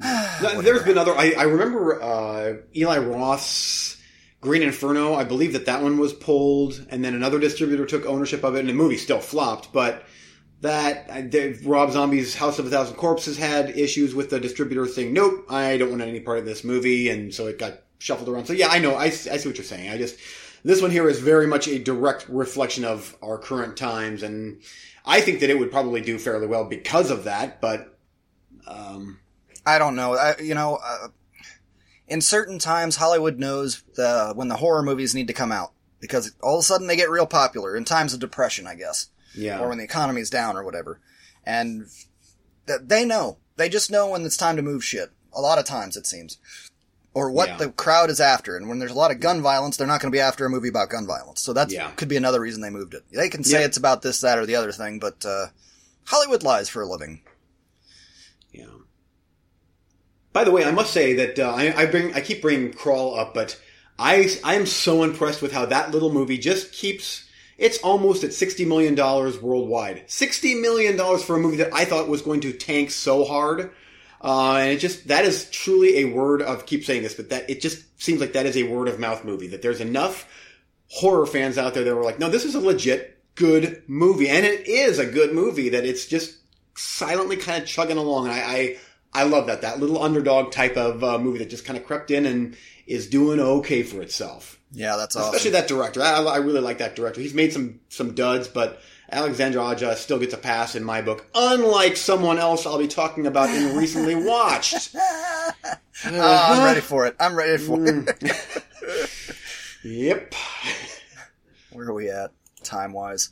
Th- 0.00 0.58
There's 0.58 0.84
been 0.84 0.96
other. 0.96 1.16
I, 1.16 1.34
I 1.36 1.42
remember 1.42 2.00
uh, 2.00 2.54
Eli 2.72 2.98
Roth's 2.98 3.96
Green 4.42 4.62
Inferno. 4.62 5.14
I 5.14 5.24
believe 5.24 5.54
that 5.54 5.66
that 5.66 5.82
one 5.82 5.96
was 5.98 6.12
pulled, 6.12 6.84
and 6.90 7.02
then 7.02 7.14
another 7.14 7.38
distributor 7.38 7.86
took 7.86 8.04
ownership 8.04 8.44
of 8.44 8.56
it, 8.56 8.60
and 8.60 8.68
the 8.68 8.74
movie 8.74 8.98
still 8.98 9.20
flopped. 9.20 9.72
But 9.72 10.04
that 10.60 11.06
I- 11.10 11.54
Rob 11.64 11.92
Zombie's 11.92 12.34
House 12.34 12.58
of 12.58 12.66
a 12.66 12.70
Thousand 12.70 12.96
Corpses 12.96 13.38
had 13.38 13.70
issues 13.78 14.14
with 14.14 14.30
the 14.30 14.40
distributor 14.40 14.86
saying, 14.86 15.12
"Nope, 15.12 15.46
I 15.48 15.78
don't 15.78 15.90
want 15.90 16.02
any 16.02 16.20
part 16.20 16.38
of 16.38 16.44
this 16.44 16.64
movie," 16.64 17.08
and 17.08 17.32
so 17.32 17.46
it 17.46 17.58
got 17.58 17.82
shuffled 17.98 18.28
around. 18.28 18.46
So 18.46 18.52
yeah, 18.52 18.68
I 18.68 18.80
know. 18.80 18.96
I 18.96 19.10
see 19.10 19.48
what 19.48 19.56
you're 19.56 19.64
saying. 19.64 19.88
I 19.90 19.96
just 19.96 20.16
this 20.64 20.82
one 20.82 20.90
here 20.90 21.08
is 21.08 21.20
very 21.20 21.46
much 21.46 21.68
a 21.68 21.78
direct 21.78 22.28
reflection 22.28 22.84
of 22.84 23.16
our 23.22 23.38
current 23.38 23.76
times, 23.76 24.24
and 24.24 24.60
I 25.06 25.20
think 25.20 25.40
that 25.40 25.50
it 25.50 25.58
would 25.58 25.70
probably 25.70 26.00
do 26.00 26.18
fairly 26.18 26.48
well 26.48 26.64
because 26.64 27.10
of 27.10 27.24
that. 27.24 27.60
But 27.60 27.96
um, 28.66 29.18
I 29.64 29.78
don't 29.78 29.94
know. 29.94 30.14
I, 30.14 30.36
you 30.40 30.54
know, 30.54 30.80
uh, 30.84 31.08
in 32.08 32.20
certain 32.20 32.58
times, 32.58 32.96
Hollywood 32.96 33.38
knows 33.38 33.82
the, 33.94 34.32
when 34.34 34.48
the 34.48 34.56
horror 34.56 34.82
movies 34.82 35.14
need 35.14 35.28
to 35.28 35.32
come 35.32 35.52
out 35.52 35.72
because 36.00 36.32
all 36.42 36.56
of 36.56 36.60
a 36.60 36.64
sudden 36.64 36.86
they 36.86 36.96
get 36.96 37.10
real 37.10 37.26
popular 37.26 37.76
in 37.76 37.84
times 37.84 38.12
of 38.12 38.20
depression, 38.20 38.66
I 38.66 38.74
guess, 38.74 39.06
yeah, 39.34 39.60
or 39.60 39.68
when 39.68 39.78
the 39.78 39.84
economy's 39.84 40.30
down 40.30 40.56
or 40.56 40.64
whatever. 40.64 41.00
And 41.44 41.86
th- 42.66 42.80
they 42.84 43.04
know. 43.04 43.38
They 43.56 43.68
just 43.68 43.90
know 43.90 44.08
when 44.10 44.24
it's 44.24 44.36
time 44.36 44.56
to 44.56 44.62
move 44.62 44.84
shit. 44.84 45.10
A 45.32 45.40
lot 45.40 45.58
of 45.58 45.64
times, 45.64 45.96
it 45.96 46.06
seems. 46.06 46.38
Or 47.14 47.30
what 47.30 47.48
Yeah. 47.50 47.56
the 47.58 47.70
crowd 47.70 48.10
is 48.10 48.20
after. 48.20 48.56
And 48.56 48.68
when 48.68 48.78
there's 48.78 48.90
a 48.90 48.94
lot 48.94 49.10
of 49.10 49.20
gun 49.20 49.42
violence, 49.42 49.76
they're 49.76 49.86
not 49.86 50.00
going 50.00 50.10
to 50.10 50.16
be 50.16 50.20
after 50.20 50.44
a 50.46 50.50
movie 50.50 50.68
about 50.68 50.88
gun 50.90 51.06
violence. 51.06 51.40
So 51.42 51.52
that 51.52 51.70
Yeah. 51.70 51.90
could 51.92 52.08
be 52.08 52.16
another 52.16 52.40
reason 52.40 52.62
they 52.62 52.70
moved 52.70 52.94
it. 52.94 53.04
They 53.12 53.28
can 53.28 53.44
say 53.44 53.60
Yeah. 53.60 53.66
it's 53.66 53.76
about 53.76 54.02
this, 54.02 54.20
that, 54.22 54.38
or 54.38 54.46
the 54.46 54.56
other 54.56 54.72
thing, 54.72 54.98
but, 54.98 55.24
uh, 55.24 55.46
Hollywood 56.04 56.42
lies 56.42 56.68
for 56.68 56.82
a 56.82 56.86
living. 56.88 57.22
Yeah. 58.52 58.64
By 60.32 60.44
the 60.44 60.50
way, 60.50 60.64
I 60.64 60.70
must 60.70 60.92
say 60.92 61.14
that 61.14 61.38
uh, 61.38 61.52
I, 61.54 61.82
I 61.82 61.86
bring 61.86 62.14
I 62.14 62.20
keep 62.20 62.40
bringing 62.40 62.72
Crawl 62.72 63.18
up, 63.18 63.34
but 63.34 63.60
I 63.98 64.34
I 64.42 64.54
am 64.54 64.66
so 64.66 65.02
impressed 65.02 65.42
with 65.42 65.52
how 65.52 65.66
that 65.66 65.90
little 65.90 66.12
movie 66.12 66.38
just 66.38 66.72
keeps. 66.72 67.28
It's 67.58 67.78
almost 67.78 68.24
at 68.24 68.32
sixty 68.32 68.64
million 68.64 68.94
dollars 68.94 69.40
worldwide. 69.40 70.04
Sixty 70.06 70.54
million 70.54 70.96
dollars 70.96 71.22
for 71.22 71.36
a 71.36 71.38
movie 71.38 71.58
that 71.58 71.74
I 71.74 71.84
thought 71.84 72.08
was 72.08 72.22
going 72.22 72.40
to 72.40 72.52
tank 72.52 72.90
so 72.90 73.24
hard, 73.24 73.72
uh, 74.22 74.56
and 74.56 74.70
it 74.70 74.78
just 74.78 75.08
that 75.08 75.26
is 75.26 75.50
truly 75.50 75.98
a 75.98 76.04
word 76.06 76.40
of 76.40 76.64
keep 76.64 76.84
saying 76.84 77.02
this, 77.02 77.14
but 77.14 77.28
that 77.28 77.48
it 77.50 77.60
just 77.60 77.84
seems 78.02 78.20
like 78.20 78.32
that 78.32 78.46
is 78.46 78.56
a 78.56 78.62
word 78.62 78.88
of 78.88 78.98
mouth 78.98 79.24
movie. 79.24 79.48
That 79.48 79.60
there's 79.60 79.82
enough 79.82 80.26
horror 80.88 81.26
fans 81.26 81.58
out 81.58 81.74
there 81.74 81.84
that 81.84 81.94
were 81.94 82.04
like, 82.04 82.18
no, 82.18 82.30
this 82.30 82.44
is 82.44 82.54
a 82.54 82.60
legit 82.60 83.18
good 83.34 83.82
movie, 83.86 84.30
and 84.30 84.46
it 84.46 84.66
is 84.66 84.98
a 84.98 85.06
good 85.06 85.34
movie. 85.34 85.68
That 85.68 85.84
it's 85.84 86.06
just 86.06 86.38
silently 86.74 87.36
kind 87.36 87.62
of 87.62 87.68
chugging 87.68 87.98
along, 87.98 88.28
and 88.28 88.34
I. 88.34 88.38
I 88.40 88.76
I 89.14 89.24
love 89.24 89.46
that 89.46 89.62
that 89.62 89.78
little 89.80 90.02
underdog 90.02 90.52
type 90.52 90.76
of 90.76 91.02
uh, 91.04 91.18
movie 91.18 91.38
that 91.38 91.50
just 91.50 91.64
kind 91.64 91.78
of 91.78 91.84
crept 91.86 92.10
in 92.10 92.26
and 92.26 92.56
is 92.86 93.06
doing 93.08 93.38
okay 93.40 93.82
for 93.82 94.00
itself. 94.02 94.58
Yeah, 94.72 94.96
that's 94.96 95.16
awesome. 95.16 95.34
Especially 95.34 95.50
that 95.52 95.68
director. 95.68 96.00
I, 96.02 96.22
I 96.22 96.36
really 96.38 96.60
like 96.60 96.78
that 96.78 96.96
director. 96.96 97.20
He's 97.20 97.34
made 97.34 97.52
some 97.52 97.80
some 97.90 98.14
duds, 98.14 98.48
but 98.48 98.80
Alexandre 99.10 99.60
Aja 99.60 99.94
still 99.96 100.18
gets 100.18 100.32
a 100.32 100.38
pass 100.38 100.74
in 100.74 100.82
my 100.82 101.02
book. 101.02 101.26
Unlike 101.34 101.98
someone 101.98 102.38
else 102.38 102.64
I'll 102.66 102.78
be 102.78 102.88
talking 102.88 103.26
about 103.26 103.50
in 103.50 103.76
recently 103.76 104.14
watched. 104.24 104.94
oh, 104.96 105.76
I'm 106.06 106.64
ready 106.64 106.80
for 106.80 107.06
it. 107.06 107.14
I'm 107.20 107.36
ready 107.36 107.58
for 107.62 107.76
Mm. 107.78 108.08
it. 108.22 108.64
Yep. 109.84 110.34
Where 111.72 111.88
are 111.88 111.92
we 111.92 112.08
at 112.08 112.30
time 112.62 112.92
wise? 112.92 113.30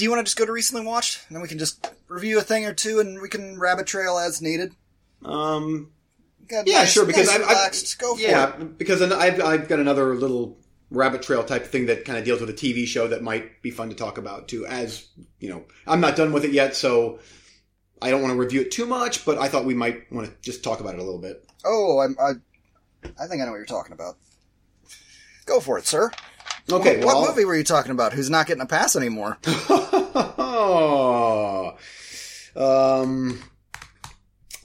Do 0.00 0.04
you 0.04 0.10
want 0.10 0.20
to 0.20 0.24
just 0.24 0.38
go 0.38 0.46
to 0.46 0.52
recently 0.52 0.82
watched, 0.82 1.26
and 1.28 1.36
then 1.36 1.42
we 1.42 1.48
can 1.48 1.58
just 1.58 1.86
review 2.08 2.38
a 2.38 2.40
thing 2.40 2.64
or 2.64 2.72
two, 2.72 3.00
and 3.00 3.20
we 3.20 3.28
can 3.28 3.60
rabbit 3.60 3.86
trail 3.86 4.16
as 4.16 4.40
needed? 4.40 4.74
Um. 5.22 5.92
Yeah, 6.50 6.62
nice- 6.62 6.90
sure. 6.90 7.04
Because 7.04 7.26
nice 7.26 7.34
I've, 7.36 7.42
relaxed. 7.42 7.96
I've 7.96 8.00
go 8.00 8.14
for 8.14 8.22
it. 8.22 8.30
yeah, 8.30 8.56
it. 8.56 8.78
because 8.78 9.02
I've 9.02 9.42
I've 9.42 9.68
got 9.68 9.78
another 9.78 10.14
little 10.14 10.56
rabbit 10.90 11.20
trail 11.20 11.44
type 11.44 11.66
thing 11.66 11.84
that 11.86 12.06
kind 12.06 12.16
of 12.16 12.24
deals 12.24 12.40
with 12.40 12.48
a 12.48 12.54
TV 12.54 12.86
show 12.86 13.08
that 13.08 13.22
might 13.22 13.60
be 13.60 13.70
fun 13.70 13.90
to 13.90 13.94
talk 13.94 14.16
about 14.16 14.48
too. 14.48 14.64
As 14.64 15.06
you 15.38 15.50
know, 15.50 15.66
I'm 15.86 16.00
not 16.00 16.16
done 16.16 16.32
with 16.32 16.46
it 16.46 16.52
yet, 16.52 16.74
so 16.74 17.18
I 18.00 18.10
don't 18.10 18.22
want 18.22 18.32
to 18.32 18.40
review 18.40 18.62
it 18.62 18.70
too 18.70 18.86
much. 18.86 19.26
But 19.26 19.36
I 19.36 19.48
thought 19.48 19.66
we 19.66 19.74
might 19.74 20.10
want 20.10 20.28
to 20.28 20.32
just 20.40 20.64
talk 20.64 20.80
about 20.80 20.94
it 20.94 21.00
a 21.00 21.04
little 21.04 21.20
bit. 21.20 21.44
Oh, 21.62 21.98
I'm, 21.98 22.16
I, 22.18 22.30
I 23.22 23.26
think 23.26 23.42
I 23.42 23.44
know 23.44 23.50
what 23.50 23.58
you're 23.58 23.66
talking 23.66 23.92
about. 23.92 24.16
Go 25.44 25.60
for 25.60 25.76
it, 25.76 25.86
sir. 25.86 26.10
Okay. 26.72 26.98
what 26.98 27.06
well, 27.06 27.28
movie 27.28 27.44
were 27.44 27.56
you 27.56 27.64
talking 27.64 27.92
about? 27.92 28.12
Who's 28.12 28.30
not 28.30 28.46
getting 28.46 28.62
a 28.62 28.66
pass 28.66 28.96
anymore? 28.96 29.38
um, 32.56 33.40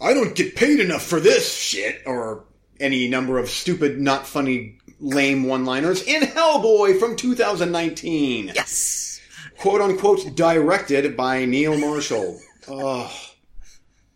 I 0.02 0.14
don't 0.14 0.36
get 0.36 0.56
paid 0.56 0.80
enough 0.80 1.04
for 1.04 1.20
this 1.20 1.56
shit, 1.56 2.02
or 2.06 2.46
any 2.80 3.08
number 3.08 3.38
of 3.38 3.50
stupid, 3.50 4.00
not 4.00 4.28
funny, 4.28 4.78
lame 5.00 5.44
one-liners 5.44 6.04
in 6.04 6.22
Hellboy 6.22 7.00
from 7.00 7.16
2019. 7.16 8.52
Yes. 8.56 9.22
quote 9.60 9.82
unquote 9.82 10.36
directed 10.36 11.16
by 11.18 11.46
Neil 11.46 11.78
Marshall. 11.78 12.40
Oh, 12.68 13.14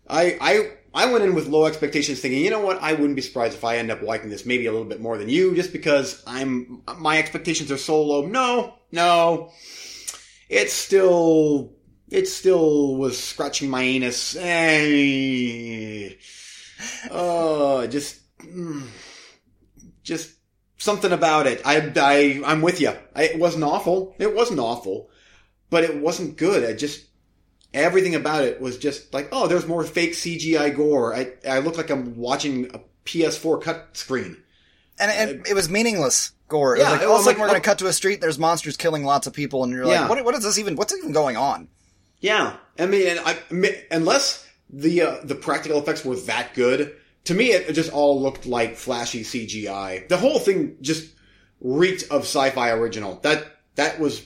I 0.08 0.36
I 0.40 0.72
I 0.92 1.12
went 1.12 1.22
in 1.22 1.36
with 1.36 1.46
low 1.46 1.66
expectations, 1.66 2.18
thinking, 2.18 2.42
you 2.42 2.50
know 2.50 2.58
what, 2.58 2.82
I 2.82 2.94
wouldn't 2.94 3.14
be 3.14 3.22
surprised 3.22 3.54
if 3.54 3.62
I 3.62 3.76
end 3.76 3.92
up 3.92 4.02
liking 4.02 4.28
this 4.28 4.44
maybe 4.44 4.66
a 4.66 4.72
little 4.72 4.88
bit 4.88 5.00
more 5.00 5.16
than 5.16 5.28
you, 5.28 5.54
just 5.54 5.70
because 5.70 6.20
I'm 6.26 6.82
my 6.98 7.18
expectations 7.18 7.70
are 7.70 7.76
so 7.78 8.02
low. 8.02 8.26
No, 8.26 8.74
no, 8.90 9.52
it's 10.50 10.74
still 10.74 11.72
it 12.10 12.26
still 12.28 12.96
was 12.96 13.18
scratching 13.18 13.70
my 13.70 13.82
anus. 13.82 14.36
Eh. 14.38 16.10
Oh, 17.10 17.86
just 17.86 18.20
mm, 18.40 18.86
just 20.02 20.34
something 20.76 21.12
about 21.12 21.46
it. 21.46 21.62
I 21.64 21.92
I 21.96 22.42
I'm 22.44 22.60
with 22.60 22.80
you. 22.80 22.92
It 23.16 23.38
wasn't 23.38 23.64
awful. 23.64 24.14
It 24.18 24.34
wasn't 24.34 24.60
awful 24.60 25.10
but 25.70 25.84
it 25.84 25.96
wasn't 25.96 26.36
good. 26.36 26.68
I 26.68 26.74
just 26.74 27.06
everything 27.72 28.16
about 28.16 28.44
it 28.44 28.60
was 28.60 28.76
just 28.76 29.14
like, 29.14 29.28
oh, 29.32 29.46
there's 29.46 29.66
more 29.66 29.84
fake 29.84 30.12
CGI 30.12 30.76
gore. 30.76 31.14
I 31.14 31.32
I 31.48 31.60
look 31.60 31.76
like 31.78 31.90
I'm 31.90 32.16
watching 32.16 32.66
a 32.74 32.80
PS4 33.06 33.62
cutscene. 33.62 34.36
And, 35.00 35.10
and 35.10 35.46
it 35.46 35.54
was 35.54 35.68
meaningless 35.70 36.32
gore. 36.48 36.76
It 36.76 36.80
Yeah, 36.80 36.84
was 36.84 36.92
like, 36.92 37.02
it 37.02 37.04
all 37.06 37.10
of 37.12 37.14
a 37.14 37.16
was 37.18 37.24
sudden 37.24 37.38
like- 37.40 37.46
we're 37.46 37.50
going 37.52 37.60
to 37.62 37.66
cut 37.68 37.78
to 37.78 37.86
a 37.86 37.92
street, 37.92 38.20
there's 38.20 38.38
monsters 38.38 38.76
killing 38.76 39.04
lots 39.04 39.26
of 39.26 39.32
people, 39.32 39.64
and 39.64 39.72
you're 39.72 39.86
Yeah. 39.86 40.00
like, 40.02 40.10
what, 40.10 40.24
what 40.24 40.34
is 40.34 40.44
this 40.44 40.58
even, 40.58 40.76
what's 40.76 40.94
even 40.94 41.12
going 41.12 41.36
on? 41.36 41.68
Yeah, 42.20 42.56
I 42.78 42.86
mean, 42.86 43.06
and 43.08 43.20
I, 43.24 43.38
unless 43.90 44.46
the 44.68 45.02
uh, 45.02 45.16
the 45.24 45.34
practical 45.34 45.78
effects 45.80 46.04
were 46.04 46.16
that 46.16 46.52
good, 46.54 46.94
to 47.24 47.34
me 47.34 47.46
it 47.52 47.72
just 47.72 47.90
all 47.92 48.20
looked 48.20 48.44
like 48.44 48.76
flashy 48.76 49.22
CGI. 49.24 50.06
The 50.08 50.18
whole 50.18 50.38
thing 50.38 50.76
just 50.82 51.08
reeked 51.62 52.04
of 52.10 52.22
sci-fi 52.24 52.70
original. 52.72 53.20
That 53.22 53.46
that 53.76 53.98
was 53.98 54.22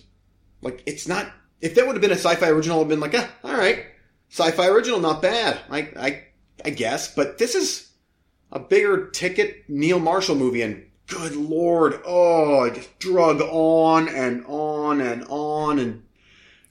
like 0.60 0.82
it's 0.86 1.06
not. 1.06 1.30
If 1.60 1.76
that 1.76 1.86
would 1.86 1.94
have 1.94 2.02
been 2.02 2.10
a 2.10 2.14
sci-fi 2.16 2.48
original, 2.48 2.80
I'd 2.80 2.88
been 2.88 2.98
like, 3.00 3.14
ah, 3.16 3.30
all 3.44 3.56
right, 3.56 3.84
sci-fi 4.30 4.66
original, 4.66 4.98
not 4.98 5.22
bad. 5.22 5.60
I 5.70 5.78
I 5.96 6.24
I 6.64 6.70
guess, 6.70 7.14
but 7.14 7.38
this 7.38 7.54
is 7.54 7.88
a 8.54 8.60
bigger 8.60 9.08
ticket 9.10 9.64
Neil 9.68 9.98
Marshall 9.98 10.36
movie, 10.36 10.62
and 10.62 10.86
good 11.08 11.36
lord, 11.36 12.00
oh, 12.06 12.62
it 12.64 12.74
just 12.76 12.98
drug 12.98 13.42
on 13.42 14.08
and 14.08 14.44
on 14.46 15.00
and 15.00 15.24
on 15.28 15.78
and. 15.78 16.02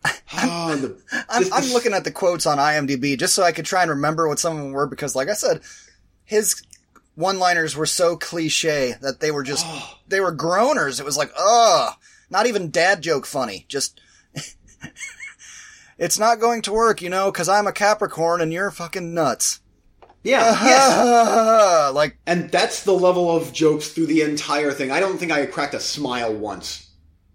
Oh, 0.36 0.76
the, 0.76 1.26
I'm, 1.30 1.54
I'm 1.54 1.72
looking 1.72 1.94
at 1.94 2.04
the 2.04 2.12
quotes 2.12 2.48
on 2.48 2.58
IMDb 2.58 3.18
just 3.18 3.36
so 3.36 3.44
I 3.44 3.52
could 3.52 3.66
try 3.66 3.84
and 3.84 3.92
remember 3.92 4.28
what 4.28 4.40
some 4.40 4.58
of 4.58 4.64
them 4.64 4.72
were 4.72 4.88
because, 4.88 5.16
like 5.16 5.30
I 5.30 5.34
said, 5.34 5.62
his 6.26 6.64
one-liners 7.16 7.76
were 7.76 7.86
so 7.86 8.18
cliche 8.18 8.96
that 9.02 9.20
they 9.20 9.30
were 9.30 9.44
just 9.44 9.64
Oh. 9.68 10.00
they 10.08 10.20
were 10.20 10.36
groaners. 10.36 11.00
It 11.00 11.06
was 11.06 11.18
like, 11.18 11.32
ugh, 11.38 11.94
not 12.32 12.48
even 12.48 12.72
dad 12.72 13.02
joke 13.02 13.26
funny. 13.28 13.66
Just 13.70 14.02
it's 15.98 16.18
not 16.20 16.40
going 16.40 16.64
to 16.64 16.74
work, 16.74 17.02
you 17.02 17.10
know, 17.10 17.32
because 17.32 17.48
I'm 17.48 17.68
a 17.68 17.72
Capricorn 17.72 18.42
and 18.42 18.52
you're 18.52 18.72
fucking 18.72 19.14
nuts. 19.14 19.60
Yeah, 20.24 20.42
uh-huh. 20.42 20.66
yes. 20.66 21.94
like 21.96 22.18
And 22.26 22.50
that's 22.50 22.84
the 22.84 22.94
level 22.94 23.36
of 23.36 23.54
jokes 23.54 23.90
through 23.90 24.08
the 24.08 24.22
entire 24.22 24.72
thing. 24.72 24.92
I 24.92 25.00
don't 25.00 25.18
think 25.18 25.32
I 25.32 25.46
cracked 25.46 25.74
a 25.74 25.80
smile 25.80 26.34
once 26.34 26.90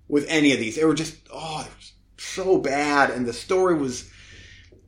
with 0.08 0.26
any 0.28 0.52
of 0.52 0.58
these. 0.58 0.76
They 0.76 0.84
were 0.84 0.94
just, 0.94 1.16
oh, 1.32 1.62
they 1.62 1.68
were 1.68 1.76
so 2.16 2.58
bad. 2.58 3.10
And 3.10 3.26
the 3.26 3.34
story 3.34 3.74
was, 3.76 4.10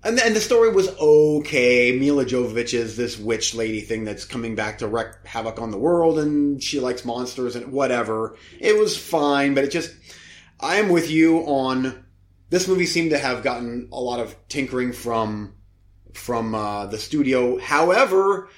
and 0.02 0.16
the, 0.16 0.24
and 0.24 0.34
the 0.34 0.40
story 0.40 0.72
was 0.72 0.88
okay. 0.88 1.92
Milla 1.98 2.24
Jovovich 2.24 2.72
is 2.72 2.96
this 2.96 3.18
witch 3.18 3.54
lady 3.54 3.82
thing 3.82 4.04
that's 4.04 4.24
coming 4.24 4.54
back 4.54 4.78
to 4.78 4.88
wreak 4.88 5.26
havoc 5.26 5.60
on 5.60 5.70
the 5.70 5.78
world 5.78 6.18
and 6.18 6.62
she 6.62 6.80
likes 6.80 7.04
monsters 7.04 7.54
and 7.54 7.70
whatever. 7.70 8.36
It 8.58 8.78
was 8.78 8.96
fine, 8.96 9.52
but 9.52 9.64
it 9.64 9.70
just, 9.70 9.94
I'm 10.58 10.88
with 10.88 11.10
you 11.10 11.40
on, 11.40 12.06
this 12.48 12.66
movie 12.66 12.86
seemed 12.86 13.10
to 13.10 13.18
have 13.18 13.44
gotten 13.44 13.90
a 13.92 14.00
lot 14.00 14.20
of 14.20 14.34
tinkering 14.48 14.92
from, 14.94 15.54
from, 16.14 16.54
uh, 16.54 16.86
the 16.86 16.98
studio. 16.98 17.58
However, 17.58 18.48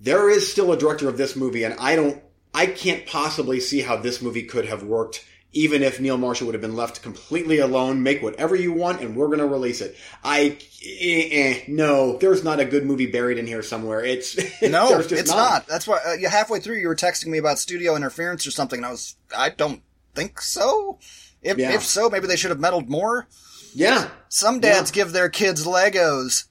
there 0.00 0.30
is 0.30 0.50
still 0.50 0.72
a 0.72 0.78
director 0.78 1.08
of 1.08 1.16
this 1.18 1.36
movie, 1.36 1.64
and 1.64 1.74
I 1.78 1.96
don't, 1.96 2.22
I 2.54 2.66
can't 2.66 3.06
possibly 3.06 3.60
see 3.60 3.80
how 3.80 3.96
this 3.96 4.22
movie 4.22 4.42
could 4.42 4.64
have 4.66 4.82
worked, 4.82 5.24
even 5.52 5.82
if 5.82 6.00
Neil 6.00 6.16
Marshall 6.16 6.46
would 6.46 6.54
have 6.54 6.62
been 6.62 6.76
left 6.76 7.02
completely 7.02 7.58
alone. 7.58 8.02
Make 8.02 8.22
whatever 8.22 8.56
you 8.56 8.72
want, 8.72 9.02
and 9.02 9.14
we're 9.14 9.26
going 9.26 9.40
to 9.40 9.46
release 9.46 9.80
it. 9.80 9.96
I, 10.24 10.58
eh, 10.84 11.28
eh, 11.30 11.60
no, 11.68 12.16
there's 12.18 12.42
not 12.42 12.60
a 12.60 12.64
good 12.64 12.84
movie 12.86 13.06
buried 13.06 13.38
in 13.38 13.46
here 13.46 13.62
somewhere. 13.62 14.04
It's 14.04 14.36
no, 14.62 14.98
it's 14.98 15.30
not. 15.30 15.66
That's 15.66 15.86
why 15.86 16.00
uh, 16.06 16.12
you 16.14 16.28
halfway 16.28 16.60
through 16.60 16.76
you 16.76 16.88
were 16.88 16.96
texting 16.96 17.26
me 17.26 17.38
about 17.38 17.58
studio 17.58 17.94
interference 17.94 18.46
or 18.46 18.50
something, 18.50 18.78
and 18.78 18.86
I 18.86 18.90
was 18.90 19.16
I 19.36 19.50
don't 19.50 19.82
think 20.14 20.40
so. 20.40 20.98
If 21.42 21.58
Yeah. 21.58 21.74
if 21.74 21.82
so, 21.82 22.10
maybe 22.10 22.26
they 22.26 22.36
should 22.36 22.50
have 22.50 22.60
meddled 22.60 22.88
more. 22.88 23.26
Yeah. 23.74 24.08
Some 24.28 24.60
dads 24.60 24.90
give 24.90 25.12
their 25.12 25.28
kids 25.28 25.66
Legos. 25.66 26.44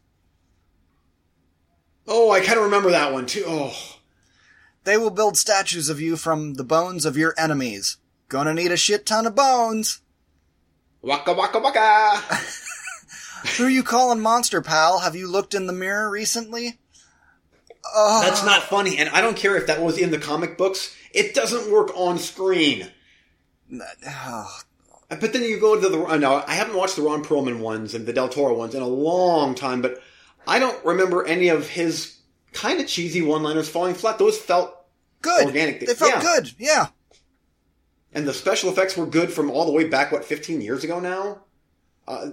Oh, 2.12 2.32
I 2.32 2.39
kind 2.41 2.57
of 2.57 2.66
remember 2.66 2.89
that 2.91 3.14
one 3.14 3.26
too. 3.28 3.43
Oh, 3.47 3.97
They 4.84 4.97
will 4.97 5.12
build 5.12 5.38
statues 5.38 5.88
of 5.89 6.01
you 6.01 6.18
from 6.18 6.55
the 6.55 6.64
bones 6.64 7.05
of 7.05 7.16
your 7.16 7.36
enemies. 7.38 7.97
Gonna 8.28 8.53
need 8.53 8.72
a 8.72 8.78
shit 8.78 9.05
ton 9.05 9.28
of 9.28 9.36
bones. 9.36 10.01
waka 11.01 11.34
waka 11.34 11.60
waka. 11.60 12.22
Who 13.57 13.68
you 13.68 13.84
calling 13.84 14.20
monster 14.20 14.62
pal? 14.62 14.99
Have 14.99 15.16
you 15.16 15.32
looked 15.32 15.53
in 15.53 15.68
the 15.68 15.74
mirror 15.74 16.10
recently? 16.10 16.80
Oh, 17.95 18.22
That's 18.24 18.43
not 18.43 18.64
funny, 18.64 18.97
and 18.97 19.10
I 19.10 19.22
don't 19.22 19.38
care 19.38 19.55
if 19.55 19.68
that 19.68 19.82
was 19.82 19.97
in 19.97 20.12
the 20.12 20.18
comic 20.18 20.57
books. 20.57 20.95
It 21.14 21.34
doesn't 21.34 21.72
work 21.72 21.89
on 21.95 22.18
screen. 22.18 22.88
oh, 24.07 24.60
But 25.10 25.34
then 25.34 25.41
you 25.43 25.60
go 25.60 25.80
to 25.80 25.89
the 25.89 26.03
uh, 26.05 26.18
now. 26.18 26.43
I 26.47 26.53
haven't 26.53 26.76
watched 26.78 26.95
the 26.95 27.01
Ron 27.01 27.24
Perlman 27.24 27.60
ones 27.60 27.95
and 27.95 28.05
the 28.05 28.14
Del 28.14 28.30
Toro 28.30 28.53
ones 28.55 28.76
in 28.76 28.82
a 28.84 28.88
long 28.88 29.55
time, 29.55 29.82
but 29.82 29.99
I 30.47 30.59
don't 30.59 30.83
remember 30.85 31.25
any 31.25 31.49
of 31.49 31.69
his 31.69 32.17
kind 32.53 32.79
of 32.79 32.87
cheesy 32.87 33.21
one-liners 33.21 33.69
falling 33.69 33.93
flat. 33.95 34.17
Those 34.17 34.37
felt 34.37 34.75
good. 35.21 35.45
Organic. 35.47 35.79
They 35.81 35.93
felt 35.93 36.11
Yeah. 36.11 36.21
good. 36.21 36.51
Yeah. 36.57 36.87
and 38.11 38.27
the 38.27 38.33
special 38.33 38.71
effects 38.71 38.97
were 38.97 39.05
good 39.05 39.31
from 39.31 39.51
all 39.51 39.65
the 39.65 39.71
way 39.71 39.83
back 39.83 40.11
what 40.11 40.25
15 40.25 40.61
years 40.61 40.83
ago 40.83 40.99
now. 40.99 41.41
Uh, 42.07 42.31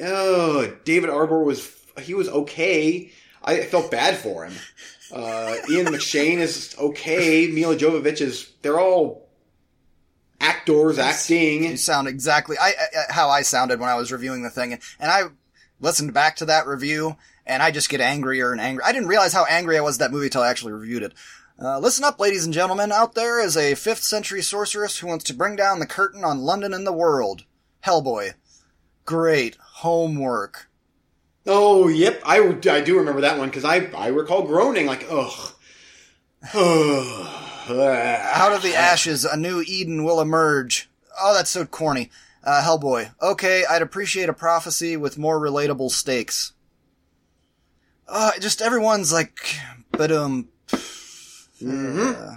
oh, 0.00 0.76
David 0.84 1.10
Harbour 1.10 1.42
was 1.42 1.72
he 2.02 2.14
was 2.14 2.28
okay. 2.28 3.10
I 3.42 3.62
felt 3.62 3.90
bad 3.90 4.16
for 4.16 4.44
him. 4.44 4.54
Uh, 5.12 5.56
Ian 5.70 5.86
McShane 5.86 6.38
is 6.38 6.76
okay. 6.78 7.48
Milla 7.48 7.76
Jovovich 7.76 8.20
is. 8.20 8.52
They're 8.62 8.78
all 8.78 9.28
actors 10.40 10.98
acting. 10.98 11.64
You 11.64 11.76
sound 11.76 12.06
exactly 12.08 12.56
I, 12.60 12.68
I, 12.68 13.12
how 13.12 13.28
I 13.28 13.42
sounded 13.42 13.80
when 13.80 13.88
I 13.88 13.94
was 13.94 14.12
reviewing 14.12 14.42
the 14.42 14.50
thing, 14.50 14.72
and 14.72 15.10
I 15.10 15.22
listened 15.80 16.14
back 16.14 16.36
to 16.36 16.44
that 16.46 16.66
review, 16.66 17.16
and 17.46 17.62
I 17.62 17.70
just 17.70 17.88
get 17.88 18.00
angrier 18.00 18.52
and 18.52 18.60
angrier. 18.60 18.86
I 18.86 18.92
didn't 18.92 19.08
realize 19.08 19.32
how 19.32 19.44
angry 19.46 19.78
I 19.78 19.82
was 19.82 19.96
at 19.96 20.00
that 20.00 20.12
movie 20.12 20.26
until 20.26 20.42
I 20.42 20.50
actually 20.50 20.72
reviewed 20.72 21.02
it. 21.02 21.12
Uh, 21.58 21.78
listen 21.78 22.04
up, 22.04 22.20
ladies 22.20 22.44
and 22.44 22.52
gentlemen. 22.52 22.92
Out 22.92 23.14
there 23.14 23.40
is 23.40 23.56
a 23.56 23.72
5th 23.72 24.02
century 24.02 24.42
sorceress 24.42 24.98
who 24.98 25.06
wants 25.06 25.24
to 25.24 25.34
bring 25.34 25.56
down 25.56 25.78
the 25.78 25.86
curtain 25.86 26.22
on 26.22 26.40
London 26.40 26.74
and 26.74 26.86
the 26.86 26.92
world. 26.92 27.44
Hellboy. 27.84 28.34
Great 29.06 29.56
homework. 29.56 30.68
Oh, 31.46 31.88
yep. 31.88 32.20
I, 32.26 32.40
I 32.70 32.80
do 32.80 32.98
remember 32.98 33.22
that 33.22 33.38
one 33.38 33.48
because 33.48 33.64
I, 33.64 33.88
I 33.96 34.08
recall 34.08 34.42
groaning 34.42 34.86
like, 34.86 35.06
ugh. 35.10 35.52
Out 36.54 38.52
of 38.52 38.62
the 38.62 38.74
ashes, 38.76 39.24
a 39.24 39.36
new 39.36 39.62
Eden 39.66 40.04
will 40.04 40.20
emerge. 40.20 40.90
Oh, 41.18 41.34
that's 41.34 41.50
so 41.50 41.64
corny. 41.64 42.10
Uh, 42.46 42.62
Hellboy. 42.62 43.12
Okay, 43.20 43.64
I'd 43.68 43.82
appreciate 43.82 44.28
a 44.28 44.32
prophecy 44.32 44.96
with 44.96 45.18
more 45.18 45.40
relatable 45.40 45.90
stakes. 45.90 46.52
Uh, 48.06 48.30
just 48.38 48.62
everyone's 48.62 49.12
like, 49.12 49.36
but 49.90 50.12
um. 50.12 50.48
Mm-hmm. 50.68 52.34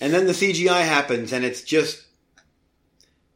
And 0.00 0.14
then 0.14 0.26
the 0.26 0.32
CGI 0.32 0.84
happens, 0.84 1.32
and 1.32 1.44
it's 1.44 1.62
just. 1.62 2.06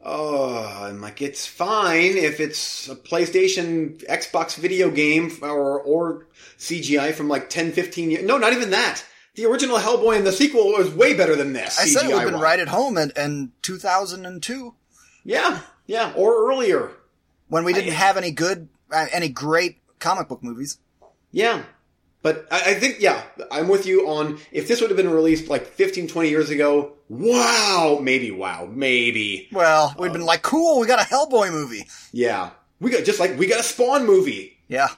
Oh, 0.00 0.64
I'm 0.84 1.00
like, 1.00 1.20
it's 1.20 1.44
fine 1.44 2.16
if 2.16 2.38
it's 2.38 2.88
a 2.88 2.94
PlayStation, 2.94 3.98
Xbox 4.06 4.54
video 4.54 4.92
game, 4.92 5.32
or 5.42 5.80
or 5.80 6.28
CGI 6.56 7.12
from 7.14 7.28
like 7.28 7.50
10, 7.50 7.72
15 7.72 8.10
years. 8.12 8.24
No, 8.24 8.38
not 8.38 8.52
even 8.52 8.70
that. 8.70 9.04
The 9.34 9.46
original 9.46 9.78
Hellboy 9.78 10.16
and 10.16 10.26
the 10.26 10.32
sequel 10.32 10.68
was 10.68 10.94
way 10.94 11.14
better 11.14 11.34
than 11.34 11.52
this. 11.52 11.80
I 11.80 11.86
said 11.86 12.04
it 12.04 12.14
would 12.14 12.22
have 12.22 12.30
been 12.30 12.40
right 12.40 12.60
at 12.60 12.68
home 12.68 12.96
in, 12.96 13.12
in 13.16 13.52
2002 13.62 14.74
Yeah, 15.24 15.60
yeah, 15.86 16.12
or 16.16 16.50
earlier. 16.50 16.90
when 17.48 17.64
we 17.64 17.72
didn't 17.72 17.92
I- 17.92 17.96
have 17.96 18.16
any 18.16 18.30
good, 18.30 18.68
uh, 18.90 19.06
any 19.12 19.28
great 19.28 19.78
comic 19.98 20.28
book 20.28 20.42
movies. 20.42 20.78
Yeah. 21.30 21.62
But 22.22 22.48
I, 22.50 22.70
I 22.72 22.74
think, 22.74 22.96
yeah, 22.98 23.22
I'm 23.52 23.68
with 23.68 23.86
you 23.86 24.08
on 24.08 24.38
if 24.50 24.66
this 24.66 24.80
would 24.80 24.90
have 24.90 24.96
been 24.96 25.10
released 25.10 25.48
like 25.48 25.66
15, 25.66 26.08
20 26.08 26.28
years 26.28 26.50
ago, 26.50 26.94
wow, 27.08 28.00
maybe 28.02 28.30
wow, 28.32 28.68
maybe. 28.72 29.48
Well, 29.52 29.94
we'd 29.98 30.12
been 30.12 30.24
like, 30.24 30.42
cool, 30.42 30.80
we 30.80 30.86
got 30.88 30.98
a 31.00 31.04
Hellboy 31.08 31.50
movie. 31.52 31.86
Yeah. 32.12 32.50
We 32.80 32.90
got, 32.90 33.04
just 33.04 33.20
like, 33.20 33.38
we 33.38 33.46
got 33.46 33.60
a 33.60 33.62
Spawn 33.62 34.06
movie. 34.06 34.58
Yeah. 34.68 34.88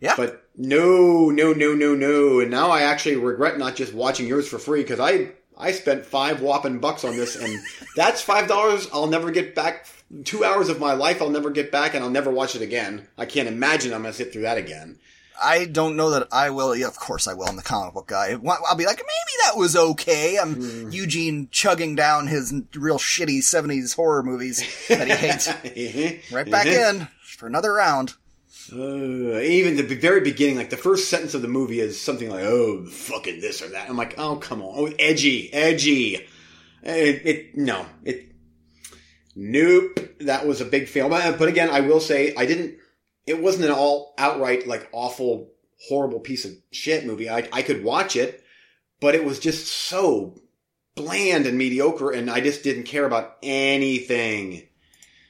Yeah. 0.00 0.14
But 0.16 0.44
no, 0.56 1.30
no, 1.30 1.52
no, 1.52 1.74
no, 1.74 1.94
no. 1.96 2.38
And 2.40 2.50
now 2.50 2.70
I 2.70 2.82
actually 2.82 3.16
regret 3.16 3.58
not 3.58 3.74
just 3.74 3.92
watching 3.92 4.28
yours 4.28 4.46
for 4.46 4.58
free 4.60 4.82
because 4.82 5.00
I, 5.00 5.32
I 5.58 5.72
spent 5.72 6.06
five 6.06 6.40
whopping 6.40 6.78
bucks 6.78 7.04
on 7.04 7.16
this 7.16 7.34
and 7.34 7.58
that's 7.96 8.22
five 8.22 8.46
dollars 8.46 8.86
I'll 8.92 9.08
never 9.08 9.32
get 9.32 9.56
back. 9.56 9.86
Two 10.24 10.44
hours 10.44 10.68
of 10.68 10.80
my 10.80 10.94
life 10.94 11.20
I'll 11.20 11.28
never 11.30 11.50
get 11.50 11.70
back 11.70 11.94
and 11.94 12.02
I'll 12.02 12.10
never 12.10 12.30
watch 12.30 12.56
it 12.56 12.62
again. 12.62 13.06
I 13.18 13.26
can't 13.26 13.48
imagine 13.48 13.92
I'm 13.92 14.02
going 14.02 14.12
to 14.12 14.16
sit 14.16 14.32
through 14.32 14.42
that 14.42 14.56
again. 14.56 14.98
I 15.40 15.66
don't 15.66 15.96
know 15.96 16.10
that 16.10 16.28
I 16.32 16.50
will. 16.50 16.74
Yeah, 16.74 16.88
of 16.88 16.98
course 16.98 17.28
I 17.28 17.34
will. 17.34 17.46
I'm 17.46 17.56
the 17.56 17.62
comic 17.62 17.94
book 17.94 18.08
guy. 18.08 18.30
I'll 18.32 18.76
be 18.76 18.86
like, 18.86 18.96
maybe 18.96 19.34
that 19.44 19.56
was 19.56 19.76
okay. 19.76 20.36
I'm 20.36 20.54
Hmm. 20.54 20.90
Eugene 20.90 21.48
chugging 21.52 21.94
down 21.94 22.26
his 22.26 22.52
real 22.74 22.98
shitty 22.98 23.38
70s 23.38 23.94
horror 23.94 24.22
movies 24.22 24.58
that 24.88 25.06
he 25.06 25.86
hates. 25.86 26.22
right 26.32 26.50
back 26.50 26.66
in 26.66 27.06
for 27.22 27.46
another 27.46 27.72
round. 27.74 28.14
Uh, 28.72 29.38
even 29.40 29.76
the 29.76 29.82
very 29.82 30.20
beginning, 30.20 30.56
like 30.56 30.70
the 30.70 30.76
first 30.76 31.08
sentence 31.08 31.34
of 31.34 31.40
the 31.42 31.48
movie 31.48 31.80
is 31.80 31.98
something 31.98 32.28
like, 32.28 32.44
"Oh, 32.44 32.84
fucking 32.84 33.40
this 33.40 33.62
or 33.62 33.68
that." 33.68 33.88
I'm 33.88 33.96
like, 33.96 34.18
"Oh, 34.18 34.36
come 34.36 34.60
on, 34.60 34.74
oh, 34.76 34.92
edgy, 34.98 35.50
edgy." 35.54 36.16
It, 36.82 37.26
it 37.26 37.56
no, 37.56 37.86
it 38.04 38.26
nope. 39.40 40.00
That 40.20 40.46
was 40.46 40.60
a 40.60 40.64
big 40.64 40.88
fail. 40.88 41.08
But, 41.08 41.38
but 41.38 41.48
again, 41.48 41.70
I 41.70 41.80
will 41.80 42.00
say 42.00 42.34
I 42.36 42.44
didn't. 42.44 42.76
It 43.26 43.40
wasn't 43.40 43.66
an 43.66 43.70
all 43.70 44.14
outright 44.18 44.66
like 44.66 44.88
awful, 44.92 45.50
horrible 45.88 46.18
piece 46.20 46.44
of 46.44 46.52
shit 46.72 47.06
movie. 47.06 47.30
I 47.30 47.48
I 47.52 47.62
could 47.62 47.84
watch 47.84 48.16
it, 48.16 48.42
but 49.00 49.14
it 49.14 49.24
was 49.24 49.38
just 49.38 49.66
so 49.68 50.34
bland 50.96 51.46
and 51.46 51.56
mediocre, 51.56 52.10
and 52.10 52.28
I 52.30 52.40
just 52.40 52.64
didn't 52.64 52.84
care 52.84 53.04
about 53.06 53.36
anything. 53.42 54.66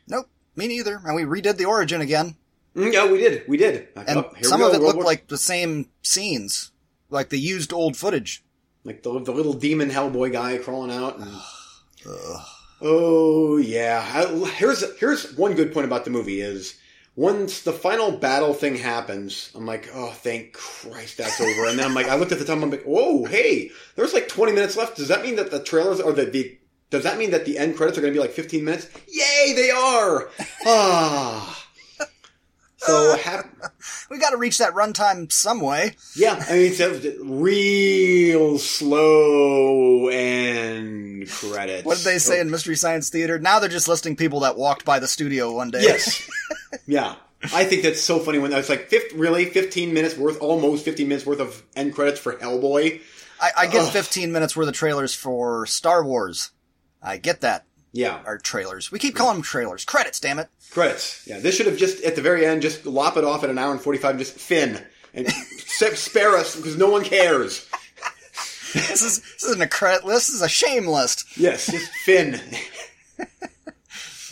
Nope, 0.06 0.26
me 0.56 0.68
neither. 0.68 1.00
And 1.04 1.14
we 1.14 1.22
redid 1.24 1.56
the 1.58 1.66
origin 1.66 2.00
again. 2.00 2.36
Mm, 2.74 2.92
Yeah, 2.92 3.10
we 3.10 3.18
did. 3.18 3.42
We 3.48 3.56
did. 3.58 3.88
And 3.96 4.18
Oh, 4.20 4.30
we 4.34 4.42
some 4.44 4.60
go. 4.60 4.68
of 4.68 4.74
it 4.74 4.78
World 4.78 4.86
looked 4.86 4.96
War- 4.96 5.04
like 5.04 5.26
the 5.28 5.36
same 5.38 5.90
scenes. 6.02 6.70
Like 7.10 7.28
they 7.30 7.36
used 7.36 7.72
old 7.72 7.96
footage. 7.96 8.42
Like 8.84 9.02
the, 9.02 9.20
the 9.20 9.32
little 9.32 9.52
demon 9.54 9.90
Hellboy 9.90 10.32
guy 10.32 10.56
crawling 10.58 10.90
out. 10.92 11.18
And, 11.18 11.30
Ugh. 12.06 12.40
Oh 12.80 13.56
yeah. 13.56 14.04
I- 14.14 14.50
here's 14.56 14.98
here's 14.98 15.36
one 15.36 15.54
good 15.54 15.72
point 15.72 15.86
about 15.86 16.04
the 16.04 16.10
movie 16.10 16.40
is 16.40 16.78
once 17.16 17.62
the 17.62 17.72
final 17.72 18.12
battle 18.12 18.54
thing 18.54 18.76
happens, 18.76 19.50
I'm 19.54 19.66
like, 19.66 19.88
oh 19.92 20.10
thank 20.10 20.52
Christ 20.52 21.18
that's 21.18 21.40
over. 21.40 21.66
And 21.66 21.78
then 21.78 21.86
I'm 21.86 21.94
like, 21.94 22.08
I 22.08 22.14
looked 22.16 22.32
at 22.32 22.38
the 22.38 22.44
time, 22.44 22.62
I'm 22.62 22.70
like, 22.70 22.84
whoa, 22.84 23.24
hey, 23.24 23.70
there's 23.96 24.14
like 24.14 24.28
20 24.28 24.52
minutes 24.52 24.76
left. 24.76 24.96
Does 24.96 25.08
that 25.08 25.22
mean 25.22 25.36
that 25.36 25.50
the 25.50 25.62
trailers 25.62 26.00
or 26.00 26.12
the, 26.12 26.26
the 26.26 26.56
does 26.90 27.02
that 27.02 27.18
mean 27.18 27.32
that 27.32 27.44
the 27.44 27.58
end 27.58 27.76
credits 27.76 27.98
are 27.98 28.00
going 28.00 28.12
to 28.14 28.16
be 28.18 28.22
like 28.22 28.30
15 28.32 28.64
minutes? 28.64 28.88
Yay, 29.08 29.52
they 29.54 29.70
are. 29.70 30.30
Ah. 30.66 31.64
So 32.78 33.12
uh, 33.12 33.16
hap- 33.18 33.72
We 34.10 34.18
got 34.18 34.30
to 34.30 34.36
reach 34.36 34.58
that 34.58 34.72
runtime 34.72 35.30
some 35.30 35.60
way. 35.60 35.96
Yeah, 36.14 36.42
I 36.48 36.52
mean, 36.52 36.72
it's 36.72 37.18
real 37.22 38.58
slow 38.58 40.08
and 40.08 41.28
credits. 41.28 41.84
What 41.84 41.98
did 41.98 42.04
they 42.04 42.18
say 42.18 42.38
oh. 42.38 42.42
in 42.42 42.50
Mystery 42.50 42.76
Science 42.76 43.10
Theater? 43.10 43.38
Now 43.38 43.58
they're 43.58 43.68
just 43.68 43.88
listing 43.88 44.16
people 44.16 44.40
that 44.40 44.56
walked 44.56 44.84
by 44.84 45.00
the 45.00 45.08
studio 45.08 45.52
one 45.52 45.70
day. 45.70 45.82
Yes. 45.82 46.28
yeah. 46.86 47.16
I 47.52 47.64
think 47.64 47.82
that's 47.82 48.00
so 48.00 48.18
funny 48.18 48.38
when 48.38 48.52
it's 48.52 48.68
like, 48.68 48.88
fif- 48.88 49.12
really, 49.14 49.44
15 49.44 49.92
minutes 49.92 50.16
worth, 50.16 50.40
almost 50.40 50.84
15 50.84 51.06
minutes 51.06 51.26
worth 51.26 51.40
of 51.40 51.62
end 51.76 51.94
credits 51.94 52.18
for 52.18 52.34
Hellboy. 52.34 53.00
I, 53.40 53.50
I 53.56 53.66
get 53.66 53.82
Ugh. 53.82 53.92
15 53.92 54.32
minutes 54.32 54.56
worth 54.56 54.68
of 54.68 54.74
trailers 54.74 55.14
for 55.14 55.66
Star 55.66 56.04
Wars. 56.04 56.50
I 57.02 57.16
get 57.16 57.42
that. 57.42 57.64
Yeah. 57.92 58.20
Or 58.26 58.38
trailers. 58.38 58.92
We 58.92 58.98
keep 58.98 59.14
calling 59.14 59.36
them 59.36 59.42
trailers. 59.42 59.84
Credits, 59.84 60.20
damn 60.20 60.38
it. 60.38 60.48
Credits. 60.70 61.26
Yeah. 61.26 61.38
This 61.38 61.56
should 61.56 61.66
have 61.66 61.78
just, 61.78 62.02
at 62.04 62.16
the 62.16 62.22
very 62.22 62.44
end, 62.44 62.62
just 62.62 62.86
lop 62.86 63.16
it 63.16 63.24
off 63.24 63.44
at 63.44 63.50
an 63.50 63.58
hour 63.58 63.72
and 63.72 63.80
45 63.80 64.10
and 64.10 64.18
just 64.18 64.34
fin. 64.38 64.84
And 65.14 65.30
spare 65.32 66.36
us 66.36 66.56
because 66.56 66.76
no 66.76 66.90
one 66.90 67.04
cares. 67.04 67.68
This 68.74 69.02
is 69.02 69.20
this 69.20 69.44
isn't 69.44 69.62
a 69.62 69.66
credit 69.66 70.04
list. 70.04 70.28
This 70.28 70.36
is 70.36 70.42
a 70.42 70.48
shame 70.48 70.86
list. 70.86 71.24
Yes, 71.38 71.70
just 71.70 71.90
fin. 72.04 72.40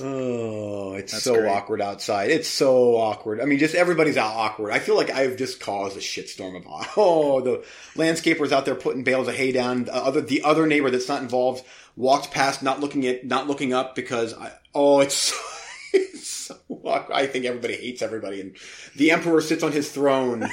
oh, 0.01 0.95
it's 0.95 1.13
That's 1.13 1.25
so 1.25 1.35
great. 1.37 1.49
awkward 1.49 1.81
outside. 1.81 2.31
It's 2.31 2.49
so 2.49 2.97
awkward. 2.97 3.41
I 3.41 3.45
mean, 3.45 3.59
just 3.59 3.75
everybody's 3.75 4.17
out 4.17 4.35
awkward. 4.35 4.73
I 4.73 4.79
feel 4.79 4.97
like 4.97 5.11
I've 5.11 5.37
just 5.37 5.61
caused 5.61 5.97
a 5.97 6.01
shitstorm 6.01 6.57
of 6.57 6.67
oh, 6.97 7.41
the 7.41 7.65
landscapers 7.95 8.53
out 8.53 8.65
there 8.65 8.75
putting 8.75 9.05
bales 9.05 9.29
of 9.29 9.35
hay 9.35 9.53
down. 9.53 9.85
The 9.85 9.95
other, 9.95 10.21
the 10.21 10.43
other 10.43 10.67
neighbor 10.67 10.91
that's 10.91 11.09
not 11.09 11.23
involved 11.23 11.65
walked 11.97 12.31
past, 12.31 12.63
not 12.63 12.81
looking 12.81 13.07
at, 13.07 13.25
not 13.25 13.47
looking 13.47 13.73
up 13.73 13.95
because 13.95 14.35
I, 14.35 14.53
oh, 14.75 15.01
it's. 15.01 15.33
So, 15.93 16.03
it's 16.03 16.29
so 16.29 16.57
awkward. 16.85 17.15
I 17.15 17.27
think 17.27 17.47
everybody 17.47 17.75
hates 17.75 18.03
everybody, 18.03 18.41
and 18.41 18.57
the 18.97 19.13
emperor 19.13 19.41
sits 19.41 19.63
on 19.63 19.73
his 19.73 19.91
throne. 19.91 20.47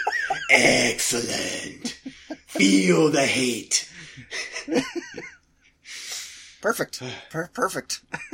Excellent. 0.50 2.00
Feel 2.46 3.10
the 3.10 3.26
hate. 3.26 3.90
Perfect. 6.66 7.00
Per- 7.30 7.50
perfect. 7.54 8.00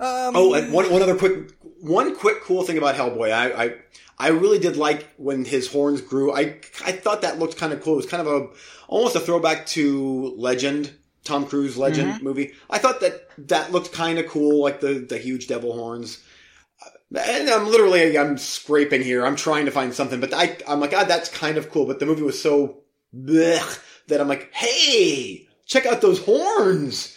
um, 0.00 0.34
Oh, 0.34 0.54
and 0.54 0.72
one 0.72 0.90
one 0.90 1.02
other 1.02 1.14
quick 1.14 1.52
one 1.80 2.16
quick 2.16 2.42
cool 2.42 2.64
thing 2.64 2.78
about 2.78 2.96
Hellboy. 2.96 3.30
I 3.30 3.64
I, 3.64 3.74
I 4.18 4.28
really 4.30 4.58
did 4.58 4.76
like 4.76 5.08
when 5.18 5.44
his 5.44 5.70
horns 5.70 6.00
grew. 6.00 6.32
I 6.32 6.58
I 6.84 6.90
thought 6.90 7.22
that 7.22 7.38
looked 7.38 7.56
kind 7.58 7.72
of 7.72 7.80
cool. 7.80 7.92
It 7.92 7.98
was 7.98 8.06
kind 8.06 8.26
of 8.26 8.32
a 8.32 8.48
almost 8.88 9.14
a 9.14 9.20
throwback 9.20 9.66
to 9.66 10.34
Legend, 10.36 10.90
Tom 11.22 11.46
Cruise 11.46 11.76
Legend 11.76 12.22
movie. 12.22 12.54
I 12.68 12.78
thought 12.78 13.00
that 13.02 13.28
that 13.46 13.70
looked 13.70 13.92
kind 13.92 14.18
of 14.18 14.26
cool, 14.26 14.60
like 14.60 14.80
the 14.80 14.94
the 15.08 15.18
huge 15.18 15.46
devil 15.46 15.72
horns. 15.74 16.20
And 17.16 17.48
I'm 17.48 17.68
literally 17.68 18.18
I'm 18.18 18.36
scraping 18.36 19.02
here. 19.02 19.24
I'm 19.24 19.36
trying 19.36 19.66
to 19.66 19.70
find 19.70 19.94
something, 19.94 20.18
but 20.18 20.34
I 20.34 20.56
I'm 20.66 20.80
like, 20.80 20.90
God, 20.90 21.06
that's 21.06 21.28
kind 21.28 21.56
of 21.56 21.70
cool. 21.70 21.86
But 21.86 22.00
the 22.00 22.06
movie 22.06 22.22
was 22.22 22.42
so 22.42 22.82
blech 23.14 23.80
that 24.08 24.20
I'm 24.20 24.26
like, 24.28 24.52
hey, 24.52 25.47
check 25.68 25.86
out 25.86 26.00
those 26.00 26.20
horns. 26.24 27.14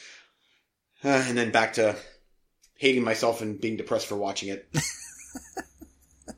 Uh, 1.04 1.24
and 1.28 1.36
then 1.36 1.50
back 1.50 1.74
to 1.74 1.96
hating 2.76 3.04
myself 3.04 3.42
and 3.42 3.60
being 3.60 3.76
depressed 3.76 4.06
for 4.06 4.16
watching 4.16 4.50
it. 4.50 4.70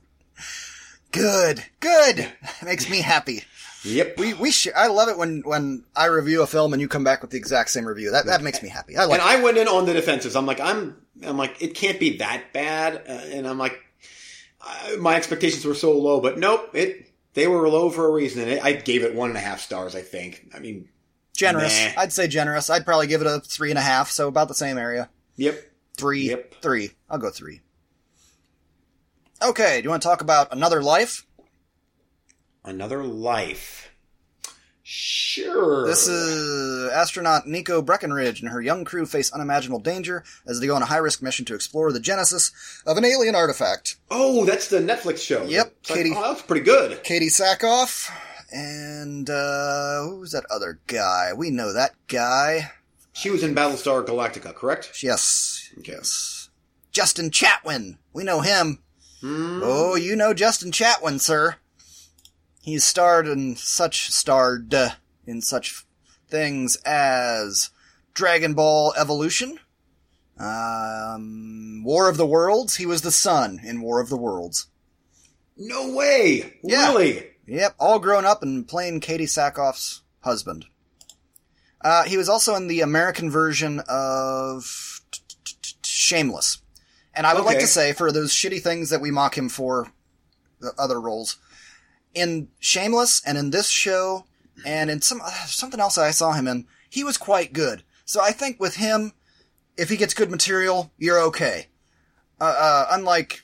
good. 1.11 1.65
Good. 1.81 2.31
Makes 2.63 2.89
me 2.89 3.01
happy. 3.01 3.43
Yep. 3.83 4.17
We 4.17 4.33
we 4.33 4.51
sh- 4.51 4.69
I 4.73 4.87
love 4.87 5.09
it 5.09 5.17
when 5.17 5.41
when 5.41 5.83
I 5.93 6.05
review 6.05 6.41
a 6.41 6.47
film 6.47 6.71
and 6.71 6.81
you 6.81 6.87
come 6.87 7.03
back 7.03 7.21
with 7.21 7.31
the 7.31 7.37
exact 7.37 7.71
same 7.71 7.85
review. 7.85 8.11
That 8.11 8.27
that 8.27 8.41
makes 8.41 8.63
me 8.63 8.69
happy. 8.69 8.95
I 8.95 9.03
like. 9.03 9.19
and 9.19 9.29
I 9.29 9.43
went 9.43 9.57
in 9.57 9.67
on 9.67 9.85
the 9.85 9.91
defensives. 9.91 10.37
I'm 10.37 10.45
like, 10.45 10.61
I'm, 10.61 10.95
I'm 11.21 11.37
like, 11.37 11.61
it 11.61 11.75
can't 11.75 11.99
be 11.99 12.17
that 12.17 12.53
bad. 12.53 13.03
Uh, 13.07 13.11
and 13.11 13.45
I'm 13.45 13.57
like, 13.57 13.77
uh, 14.65 14.95
my 14.99 15.15
expectations 15.15 15.65
were 15.65 15.73
so 15.75 15.97
low, 15.97 16.21
but 16.21 16.39
nope, 16.39 16.69
it, 16.73 17.11
they 17.33 17.47
were 17.47 17.67
low 17.67 17.89
for 17.89 18.05
a 18.07 18.11
reason. 18.11 18.43
And 18.43 18.51
it, 18.51 18.63
I 18.63 18.71
gave 18.71 19.03
it 19.03 19.13
one 19.13 19.27
and 19.27 19.37
a 19.37 19.41
half 19.41 19.59
stars, 19.59 19.95
I 19.95 20.01
think. 20.01 20.49
I 20.55 20.59
mean. 20.59 20.87
Generous. 21.35 21.95
Nah. 21.95 22.01
I'd 22.01 22.13
say 22.13 22.27
generous. 22.27 22.69
I'd 22.69 22.85
probably 22.85 23.07
give 23.07 23.21
it 23.21 23.27
a 23.27 23.39
three 23.39 23.69
and 23.71 23.79
a 23.79 23.81
half. 23.81 24.09
So 24.11 24.27
about 24.27 24.47
the 24.47 24.53
same 24.55 24.77
area. 24.77 25.09
yep. 25.35 25.59
Three. 25.97 26.29
Yep. 26.29 26.55
Three. 26.61 26.91
I'll 27.09 27.19
go 27.19 27.29
three. 27.29 27.61
Okay. 29.41 29.77
Do 29.79 29.83
you 29.83 29.89
want 29.89 30.01
to 30.01 30.07
talk 30.07 30.21
about 30.21 30.51
another 30.53 30.81
life? 30.81 31.25
Another 32.63 33.03
life. 33.03 33.89
Sure. 34.85 35.87
This 35.87 36.07
is 36.07 36.89
astronaut 36.91 37.47
Nico 37.47 37.81
Breckenridge 37.81 38.41
and 38.41 38.49
her 38.49 38.61
young 38.61 38.83
crew 38.85 39.05
face 39.05 39.31
unimaginable 39.31 39.79
danger 39.79 40.23
as 40.45 40.59
they 40.59 40.67
go 40.67 40.75
on 40.75 40.81
a 40.81 40.85
high 40.85 40.97
risk 40.97 41.21
mission 41.21 41.45
to 41.45 41.55
explore 41.55 41.91
the 41.93 41.99
genesis 42.01 42.51
of 42.85 42.97
an 42.97 43.05
alien 43.05 43.33
artifact. 43.33 43.95
Oh, 44.11 44.43
that's 44.45 44.67
the 44.67 44.79
Netflix 44.79 45.19
show. 45.19 45.43
Yep, 45.45 45.73
It's 45.81 45.89
like, 45.89 45.97
Katie- 45.99 46.13
oh, 46.15 46.33
that's 46.33 46.41
pretty 46.41 46.65
good. 46.65 47.01
Katee 47.03 47.27
Sackhoff 47.29 48.09
and 48.53 49.29
uh 49.29 50.03
who's 50.03 50.31
that 50.31 50.45
other 50.49 50.79
guy? 50.87 51.31
We 51.35 51.49
know 51.49 51.73
that 51.73 51.95
guy. 52.07 52.71
She 53.11 53.29
was 53.29 53.43
in 53.43 53.55
Battlestar 53.55 54.05
Galactica, 54.05 54.53
correct? 54.53 55.03
Yes. 55.03 55.69
Okay. 55.79 55.93
Yes. 55.93 56.49
Justin 56.91 57.31
Chatwin. 57.31 57.97
We 58.13 58.23
know 58.23 58.41
him. 58.41 58.79
Hmm. 59.21 59.61
Oh, 59.63 59.95
you 59.95 60.15
know 60.15 60.33
Justin 60.33 60.71
Chatwin, 60.71 61.19
sir. 61.19 61.55
He's 62.61 62.83
starred 62.83 63.27
in 63.27 63.55
such 63.55 64.09
starred 64.11 64.73
uh, 64.73 64.91
in 65.25 65.41
such 65.41 65.85
things 66.29 66.75
as 66.85 67.71
Dragon 68.13 68.53
Ball 68.53 68.93
Evolution, 68.97 69.59
um, 70.37 71.83
War 71.83 72.07
of 72.09 72.17
the 72.17 72.25
Worlds. 72.25 72.75
He 72.75 72.85
was 72.85 73.01
the 73.01 73.11
son 73.11 73.59
in 73.63 73.81
War 73.81 73.99
of 73.99 74.09
the 74.09 74.17
Worlds. 74.17 74.67
No 75.57 75.93
way. 75.93 76.59
Yeah. 76.63 76.89
Really? 76.89 77.32
Yep, 77.45 77.75
all 77.79 77.99
grown 77.99 78.25
up 78.25 78.41
and 78.41 78.67
playing 78.67 79.01
Katee 79.01 79.23
Sackhoff's 79.23 80.01
husband. 80.21 80.65
Uh, 81.81 82.03
he 82.03 82.15
was 82.15 82.29
also 82.29 82.55
in 82.55 82.67
the 82.67 82.81
American 82.81 83.29
version 83.29 83.81
of 83.89 85.01
Shameless. 85.83 86.59
And 87.13 87.27
I 87.27 87.33
would 87.33 87.45
like 87.45 87.59
to 87.59 87.67
say, 87.67 87.93
for 87.93 88.11
those 88.11 88.31
shitty 88.31 88.61
things 88.61 88.89
that 88.89 89.01
we 89.01 89.11
mock 89.11 89.37
him 89.37 89.49
for, 89.49 89.91
the 90.59 90.73
other 90.77 90.99
roles, 90.99 91.37
in 92.13 92.47
Shameless 92.59 93.21
and 93.25 93.37
in 93.37 93.51
this 93.51 93.69
show, 93.69 94.25
and 94.65 94.89
in 94.89 95.01
some 95.01 95.21
something 95.45 95.79
else 95.79 95.97
I 95.97 96.11
saw 96.11 96.33
him 96.33 96.47
in, 96.47 96.65
he 96.89 97.03
was 97.03 97.17
quite 97.17 97.53
good. 97.53 97.83
So 98.05 98.21
I 98.21 98.31
think 98.31 98.59
with 98.59 98.75
him, 98.75 99.13
if 99.77 99.89
he 99.89 99.97
gets 99.97 100.13
good 100.13 100.31
material, 100.31 100.91
you're 100.97 101.21
okay. 101.21 101.67
Uh, 102.39 102.55
uh, 102.57 102.87
unlike 102.91 103.41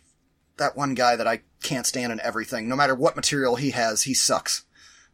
that 0.58 0.76
one 0.76 0.94
guy 0.94 1.16
that 1.16 1.28
I 1.28 1.42
can't 1.62 1.86
stand 1.86 2.12
in 2.12 2.20
everything. 2.22 2.68
No 2.70 2.76
matter 2.76 2.96
what 2.96 3.16
material 3.16 3.56
he 3.56 3.72
has, 3.72 4.04
he 4.04 4.14
sucks. 4.14 4.64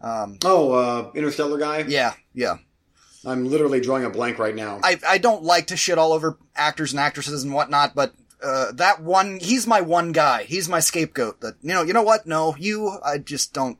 Um, 0.01 0.37
Oh, 0.43 0.71
uh, 0.73 1.11
Interstellar 1.15 1.57
guy? 1.57 1.79
yeah, 1.87 2.13
yeah. 2.33 2.57
I'm 3.25 3.45
literally 3.49 3.81
drawing 3.81 4.05
a 4.05 4.09
blank 4.09 4.37
right 4.37 4.55
now. 4.55 4.79
I 4.83 4.99
I 5.07 5.17
don't 5.17 5.41
like 5.43 5.67
to 5.67 5.77
shit 5.77 5.97
all 5.97 6.13
over 6.13 6.37
actors 6.55 6.91
and 6.93 6.99
actresses 6.99 7.43
and 7.43 7.53
whatnot, 7.53 7.95
but 7.95 8.13
uh, 8.43 8.71
that 8.73 9.01
one, 9.01 9.39
he's 9.41 9.65
my 9.65 9.81
one 9.81 10.11
guy. 10.11 10.43
He's 10.43 10.69
my 10.69 10.79
scapegoat. 10.79 11.41
That 11.41 11.55
you 11.63 11.69
know, 11.69 11.81
you 11.81 11.93
know 11.93 12.03
what? 12.03 12.27
No, 12.27 12.55
you, 12.59 12.99
I 13.03 13.17
just 13.17 13.51
don't 13.53 13.79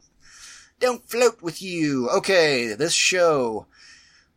don't 0.80 1.08
float 1.08 1.44
with 1.44 1.62
you. 1.62 2.10
Okay, 2.10 2.74
this 2.74 2.94
show. 2.94 3.68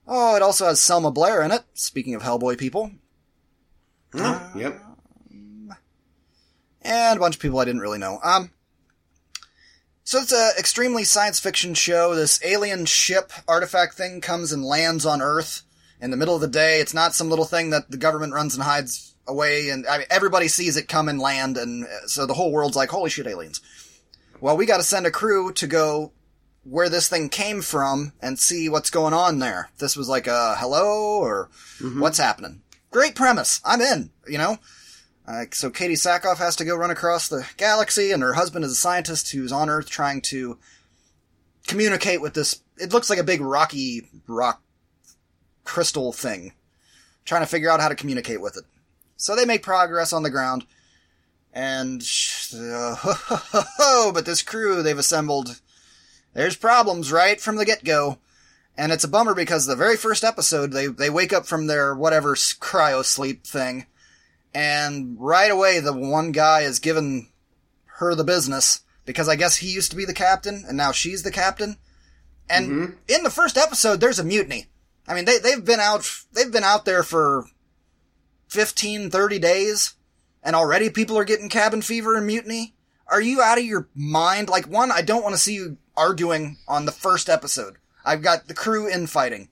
Oh, 0.07 0.37
it 0.37 0.43
also 0.43 0.66
has 0.66 0.79
Selma 0.81 1.11
Blair 1.11 1.41
in 1.43 1.53
it. 1.53 1.62
Speaking 1.72 2.14
of 2.14 2.22
Hellboy 2.22 2.59
people, 2.59 2.91
Oh, 4.14 4.53
yep. 4.57 4.83
And 6.89 7.16
a 7.16 7.20
bunch 7.20 7.36
of 7.36 7.43
people 7.43 7.59
I 7.59 7.66
didn't 7.66 7.82
really 7.82 7.99
know. 7.99 8.18
Um, 8.24 8.51
so 10.03 10.18
it's 10.18 10.32
a 10.32 10.53
extremely 10.59 11.05
science 11.05 11.39
fiction 11.39 11.74
show. 11.74 12.14
This 12.14 12.43
alien 12.43 12.86
ship 12.86 13.30
artifact 13.47 13.95
thing 13.95 14.22
comes 14.22 14.53
and 14.53 14.64
lands 14.64 15.05
on 15.05 15.20
Earth 15.20 15.62
in 16.01 16.11
the 16.11 16.16
middle 16.16 16.34
of 16.34 16.41
the 16.41 16.49
day. 16.49 16.80
It's 16.80 16.95
not 16.95 17.14
some 17.14 17.28
little 17.28 17.45
thing 17.45 17.70
that 17.70 17.91
the 17.91 17.99
government 17.99 18.32
runs 18.32 18.55
and 18.55 18.64
hides 18.64 19.14
away, 19.26 19.68
and 19.68 19.86
I 19.86 19.99
mean, 19.99 20.07
everybody 20.09 20.49
sees 20.49 20.78
it 20.78 20.89
come 20.89 21.11
and 21.11 21.20
land, 21.20 21.59
and 21.59 21.84
uh, 21.84 22.07
so 22.07 22.24
the 22.24 22.34
whole 22.34 22.51
world's 22.51 22.76
like, 22.76 22.89
"Holy 22.89 23.11
shit, 23.11 23.26
aliens!" 23.26 23.61
Well, 24.41 24.57
we 24.57 24.64
got 24.64 24.78
to 24.78 24.82
send 24.82 25.07
a 25.07 25.11
crew 25.11 25.53
to 25.53 25.66
go 25.66 26.12
where 26.64 26.89
this 26.89 27.09
thing 27.09 27.28
came 27.28 27.61
from 27.61 28.12
and 28.22 28.39
see 28.39 28.70
what's 28.70 28.89
going 28.89 29.12
on 29.12 29.41
there. 29.41 29.68
This 29.78 29.97
was 29.97 30.09
like 30.09 30.26
a 30.26 30.55
hello 30.57 31.18
or 31.18 31.51
what's 31.99 32.18
happening. 32.18 32.62
Great 32.91 33.14
premise. 33.14 33.61
I'm 33.62 33.82
in. 33.82 34.11
You 34.26 34.39
know. 34.39 34.59
Uh, 35.29 35.45
so 35.53 35.68
Katee 35.68 35.93
Sackhoff 35.93 36.39
has 36.39 36.57
to 36.57 36.64
go 36.64 36.74
run 36.74 36.91
across 36.91 37.29
the 37.29 37.47
galaxy, 37.59 38.12
and 38.12 38.22
her 38.22 38.33
husband 38.33 38.64
is 38.64 38.72
a 38.72 38.76
scientist 38.76 39.31
who's 39.31 39.53
on 39.53 39.68
Earth 39.68 39.91
trying 39.91 40.22
to 40.22 40.59
communicate 41.66 42.22
with 42.22 42.33
this. 42.33 42.62
It 42.79 42.95
looks 42.95 43.11
like 43.11 43.18
a 43.18 43.24
big 43.24 43.43
rocky 43.43 44.09
rock 44.26 44.62
crystal 45.64 46.12
thing, 46.12 46.55
trying 47.26 47.43
to 47.43 47.47
figure 47.47 47.68
out 47.68 47.81
how 47.81 47.89
to 47.89 47.95
communicate 47.95 48.41
with 48.41 48.57
it. 48.57 48.64
So 49.18 49.37
they 49.37 49.45
make 49.45 49.62
progress 49.62 50.14
on 50.14 50.22
the 50.22 50.31
ground, 50.31 50.64
and 51.53 52.03
uh, 52.57 52.97
but 54.14 54.24
this 54.24 54.41
crew 54.41 54.83
they've 54.83 54.97
assembled, 54.97 55.61
there's 56.33 56.57
problems 56.57 57.12
right 57.12 57.39
from 57.39 57.57
the 57.57 57.66
get 57.66 57.85
go. 57.85 58.18
And 58.79 58.93
it's 58.93 59.03
a 59.03 59.09
bummer 59.09 59.35
because 59.35 59.66
the 59.66 59.74
very 59.74 59.97
first 59.97 60.22
episode, 60.22 60.70
they, 60.70 60.87
they 60.87 61.11
wake 61.11 61.33
up 61.33 61.47
from 61.47 61.66
their 61.66 61.97
whatever 61.97 62.37
cryo 62.37 63.05
sleep 63.05 63.45
thing, 63.45 63.87
and 64.59 65.17
right 65.21 65.53
away 65.53 65.79
the 65.79 65.93
one 65.93 66.33
guy 66.33 66.63
is 66.63 66.81
giving 66.81 67.31
her 67.99 68.17
the 68.17 68.25
business 68.25 68.81
because 69.05 69.29
I 69.29 69.37
guess 69.37 69.59
he 69.59 69.73
used 69.73 69.93
to 69.93 69.97
be 69.97 70.05
the 70.05 70.13
captain 70.13 70.65
and 70.67 70.77
now 70.77 70.91
she's 70.91 71.23
the 71.23 71.31
captain. 71.31 71.77
And 72.51 72.69
mm-hmm. 72.69 72.93
in 73.07 73.23
the 73.23 73.31
first 73.31 73.57
episode, 73.57 74.01
there's 74.01 74.19
a 74.19 74.25
mutiny. 74.25 74.67
I 75.07 75.15
mean, 75.15 75.27
they, 75.27 75.39
they've 75.39 75.65
been 75.65 75.79
out, 75.79 76.11
they've 76.33 76.51
been 76.51 76.65
out 76.65 76.87
there 76.87 77.05
for 77.05 77.45
15, 78.49 79.11
30 79.11 79.39
days 79.39 79.95
and 80.43 80.57
already 80.57 80.91
people 80.91 81.17
are 81.17 81.25
getting 81.25 81.49
cabin 81.49 81.81
fever 81.81 82.17
and 82.17 82.27
mutiny. 82.27 82.75
Are 83.07 83.23
you 83.23 83.41
out 83.41 83.59
of 83.59 83.65
your 83.65 83.89
mind? 83.95 84.49
Like, 84.49 84.67
one, 84.67 84.91
I 84.91 85.03
don't 85.03 85.23
want 85.23 85.37
to 85.37 85.41
see 85.41 85.55
you 85.55 85.77
arguing 85.97 86.57
on 86.67 86.85
the 86.85 86.91
first 86.91 87.29
episode. 87.29 87.77
I've 88.05 88.23
got 88.23 88.49
the 88.49 88.55
crew 88.55 88.91
infighting. 88.91 89.51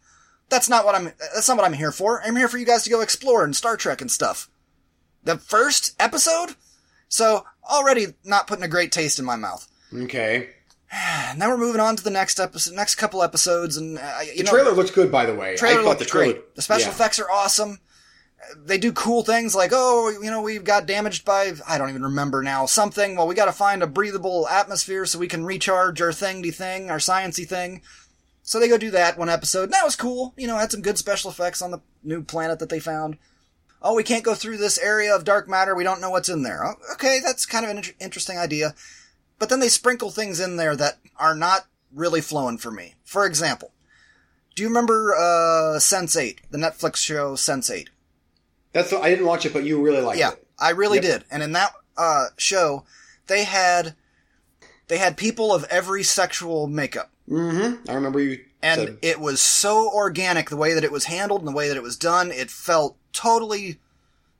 That's 0.49 0.69
not 0.69 0.85
what 0.85 0.97
I'm, 0.97 1.13
that's 1.33 1.47
not 1.47 1.59
what 1.59 1.67
I'm 1.67 1.75
here 1.75 1.93
for. 1.93 2.21
I'm 2.25 2.35
here 2.35 2.49
for 2.49 2.59
you 2.59 2.67
guys 2.67 2.83
to 2.83 2.91
go 2.91 3.03
explore 3.03 3.45
and 3.45 3.55
Star 3.55 3.77
Trek 3.77 4.01
and 4.01 4.11
stuff. 4.11 4.51
The 5.27 5.39
first 5.39 5.97
episode? 5.99 6.55
So, 7.09 7.45
already 7.69 8.15
not 8.25 8.47
putting 8.47 8.65
a 8.65 8.69
great 8.69 8.93
taste 8.93 9.19
in 9.19 9.25
my 9.25 9.35
mouth. 9.35 9.67
Okay. 9.93 10.51
And 10.93 11.39
now 11.41 11.49
we're 11.49 11.57
moving 11.57 11.81
on 11.81 11.97
to 11.97 12.05
the 12.05 12.11
next 12.11 12.39
episode, 12.39 12.75
next 12.75 12.95
couple 12.95 13.25
episodes, 13.25 13.77
and 13.77 13.99
uh, 13.99 14.21
The 14.37 14.45
know, 14.45 14.51
trailer 14.51 14.71
looks 14.71 14.93
good, 14.93 15.11
by 15.11 15.27
the 15.27 15.35
way. 15.35 15.57
trailer 15.57 15.81
I 15.81 15.85
thought 15.85 15.99
the 15.99 16.05
trailer, 16.05 16.35
great. 16.35 16.55
The 16.55 16.63
special 16.63 16.89
yeah. 16.89 16.95
effects 16.95 17.19
are 17.19 17.29
awesome. 17.29 17.81
They 18.57 18.79
do 18.79 18.93
cool 18.93 19.25
things 19.25 19.57
like, 19.57 19.73
oh, 19.75 20.11
you 20.23 20.31
know, 20.31 20.41
we've 20.41 20.63
got 20.63 20.87
damaged 20.87 21.25
by, 21.25 21.55
I 21.67 21.77
don't 21.77 21.89
even 21.89 22.05
remember 22.05 22.45
now, 22.45 22.67
something. 22.67 23.17
Well, 23.17 23.27
we 23.27 23.35
gotta 23.35 23.51
find 23.51 23.83
a 23.83 23.89
breathable 23.89 24.47
atmosphere 24.47 25.07
so 25.07 25.19
we 25.19 25.27
can 25.27 25.45
recharge 25.45 26.01
our 26.01 26.11
thingy 26.11 26.55
thing, 26.55 26.89
our 26.89 26.99
sciency 26.99 27.49
thing. 27.49 27.83
So 28.43 28.61
they 28.61 28.69
go 28.69 28.79
do 28.79 28.93
that 28.93 29.19
one 29.19 29.29
episode. 29.29 29.65
And 29.65 29.73
that 29.73 29.85
was 29.85 29.97
cool. 29.97 30.35
You 30.37 30.47
know, 30.47 30.57
had 30.57 30.71
some 30.71 30.83
good 30.83 30.99
special 30.99 31.33
effects 31.33 31.63
on 31.63 31.73
the 31.73 31.81
new 32.05 32.23
planet 32.23 32.61
that 32.61 32.69
they 32.69 32.79
found. 32.79 33.17
Oh, 33.83 33.95
we 33.95 34.03
can't 34.03 34.25
go 34.25 34.35
through 34.35 34.57
this 34.59 34.79
area 34.79 35.15
of 35.15 35.25
dark 35.25 35.49
matter. 35.49 35.75
We 35.75 35.85
don't 35.85 36.01
know 36.01 36.11
what's 36.11 36.29
in 36.29 36.43
there. 36.43 36.65
Oh, 36.67 36.75
Okay, 36.95 37.21
that's 37.23 37.47
kind 37.47 37.65
of 37.65 37.71
an 37.71 37.77
inter- 37.79 37.93
interesting 38.01 38.39
idea. 38.39 38.75
But 39.39 39.49
then 39.49 39.61
they 39.61 39.69
sprinkle 39.69 40.11
things 40.11 40.41
in 40.41 40.57
there 40.57 40.75
that 40.77 40.99
are 41.19 41.35
not 41.35 41.67
really 41.93 42.21
flowing 42.21 42.59
for 42.59 42.71
me. 42.71 42.95
For 43.05 43.27
example, 43.27 43.73
do 44.55 44.63
you 44.63 44.69
remember 44.69 45.15
uh, 45.15 45.79
Sense8, 45.79 46.39
the 46.51 46.59
Netflix 46.59 46.97
show 46.97 47.35
Sense8? 47.35 47.89
That's 48.73 48.93
I 48.93 49.11
didn't 49.11 49.27
watch 49.27 49.45
it, 49.47 49.53
but 49.53 49.65
you 49.65 49.81
really 49.83 50.01
liked 50.01 50.19
Yeah, 50.19 50.33
it. 50.33 50.39
Yeah, 50.61 50.67
I 50.67 50.71
really 50.71 50.97
Yep. 50.99 51.05
did. 51.05 51.25
And 51.31 51.43
in 51.43 51.53
that 51.53 51.73
uh, 51.97 52.27
show, 52.39 52.85
they 53.27 53.45
had 53.45 53.95
they 54.89 54.99
had 54.99 55.17
people 55.17 55.53
of 55.55 55.65
every 55.65 56.03
sexual 56.03 56.67
makeup. 56.67 57.11
Mm-hmm. 57.29 57.89
I 57.91 57.95
remember 57.95 58.21
you 58.21 58.39
And 58.63 58.81
said. 58.81 58.99
it 59.03 59.21
was 59.21 59.41
so 59.41 59.91
organic 59.91 60.51
the 60.51 60.57
way 60.57 60.75
that 60.75 60.85
it 60.85 60.93
was 60.93 61.05
handled 61.05 61.41
and 61.41 61.49
the 61.49 61.57
way 61.57 61.69
that 61.69 61.77
it 61.77 61.83
was 61.83 61.97
done. 61.97 62.31
It 62.33 62.51
felt 62.51 62.97
totally 63.13 63.81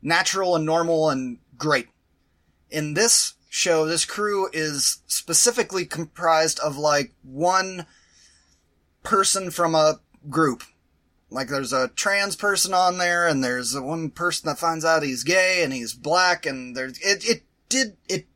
natural 0.03 0.57
and 0.57 0.65
normal 0.65 1.11
and 1.11 1.39
great. 1.57 1.89
In 2.71 2.95
this 2.95 3.35
show, 3.49 3.87
this 3.87 4.05
crew 4.05 4.49
is 4.53 4.99
specifically 5.07 5.85
comprised 5.85 6.59
of 6.61 6.77
like 6.77 7.15
one 7.23 7.87
person 9.03 9.51
from 9.51 9.75
a 9.75 10.01
group. 10.29 10.63
Like 11.31 11.49
there's 11.49 11.73
a 11.73 11.89
trans 11.89 12.37
person 12.37 12.73
on 12.73 12.99
there 12.99 13.27
and 13.27 13.43
there's 13.43 13.79
one 13.79 14.11
person 14.11 14.49
that 14.49 14.59
finds 14.59 14.85
out 14.85 15.03
he's 15.03 15.25
gay 15.25 15.63
and 15.63 15.73
he's 15.73 15.93
black 15.93 16.47
and 16.47 16.77
there's, 16.77 16.99
it, 16.99 17.29
it 17.29 17.43
did, 17.69 17.97
it, 18.09 18.27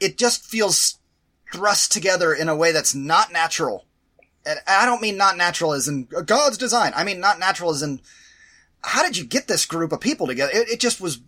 it 0.00 0.18
just 0.18 0.44
feels 0.44 0.98
thrust 1.52 1.92
together 1.92 2.32
in 2.32 2.48
a 2.48 2.56
way 2.56 2.72
that's 2.72 2.94
not 2.94 3.32
natural. 3.32 3.86
And 4.48 4.60
I 4.66 4.86
don't 4.86 5.02
mean 5.02 5.18
not 5.18 5.36
natural 5.36 5.74
as 5.74 5.88
in 5.88 6.04
God's 6.04 6.56
design. 6.56 6.92
I 6.96 7.04
mean 7.04 7.20
not 7.20 7.38
natural 7.38 7.70
as 7.70 7.82
in 7.82 8.00
how 8.82 9.02
did 9.02 9.18
you 9.18 9.26
get 9.26 9.46
this 9.46 9.66
group 9.66 9.92
of 9.92 10.00
people 10.00 10.26
together? 10.26 10.50
It, 10.54 10.70
it 10.70 10.80
just 10.80 11.02
was, 11.02 11.20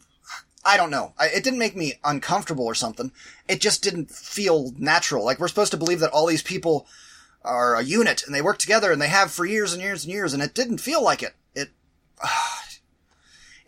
I 0.65 0.79
don't 0.79 0.91
know. 0.91 1.13
I, 1.19 1.27
it 1.27 1.45
didn't 1.45 1.59
make 1.59 1.77
me 1.77 1.95
uncomfortable 2.03 2.65
or 2.65 2.75
something. 2.75 3.13
It 3.47 3.61
just 3.61 3.83
didn't 3.83 4.11
feel 4.11 4.73
natural. 4.79 5.23
Like 5.23 5.39
we're 5.39 5.49
supposed 5.49 5.73
to 5.73 5.77
believe 5.77 6.01
that 6.01 6.13
all 6.13 6.27
these 6.27 6.43
people 6.43 6.87
are 7.43 7.77
a 7.77 7.83
unit 7.83 8.23
and 8.25 8.35
they 8.35 8.41
work 8.41 8.57
together 8.57 8.91
and 8.91 9.03
they 9.03 9.09
have 9.09 9.31
for 9.31 9.45
years 9.45 9.75
and 9.75 9.83
years 9.83 10.05
and 10.05 10.13
years 10.15 10.33
and 10.33 10.43
it 10.43 10.55
didn't 10.55 10.79
feel 10.79 11.05
like 11.05 11.23
it. 11.23 11.35
It, 11.55 11.69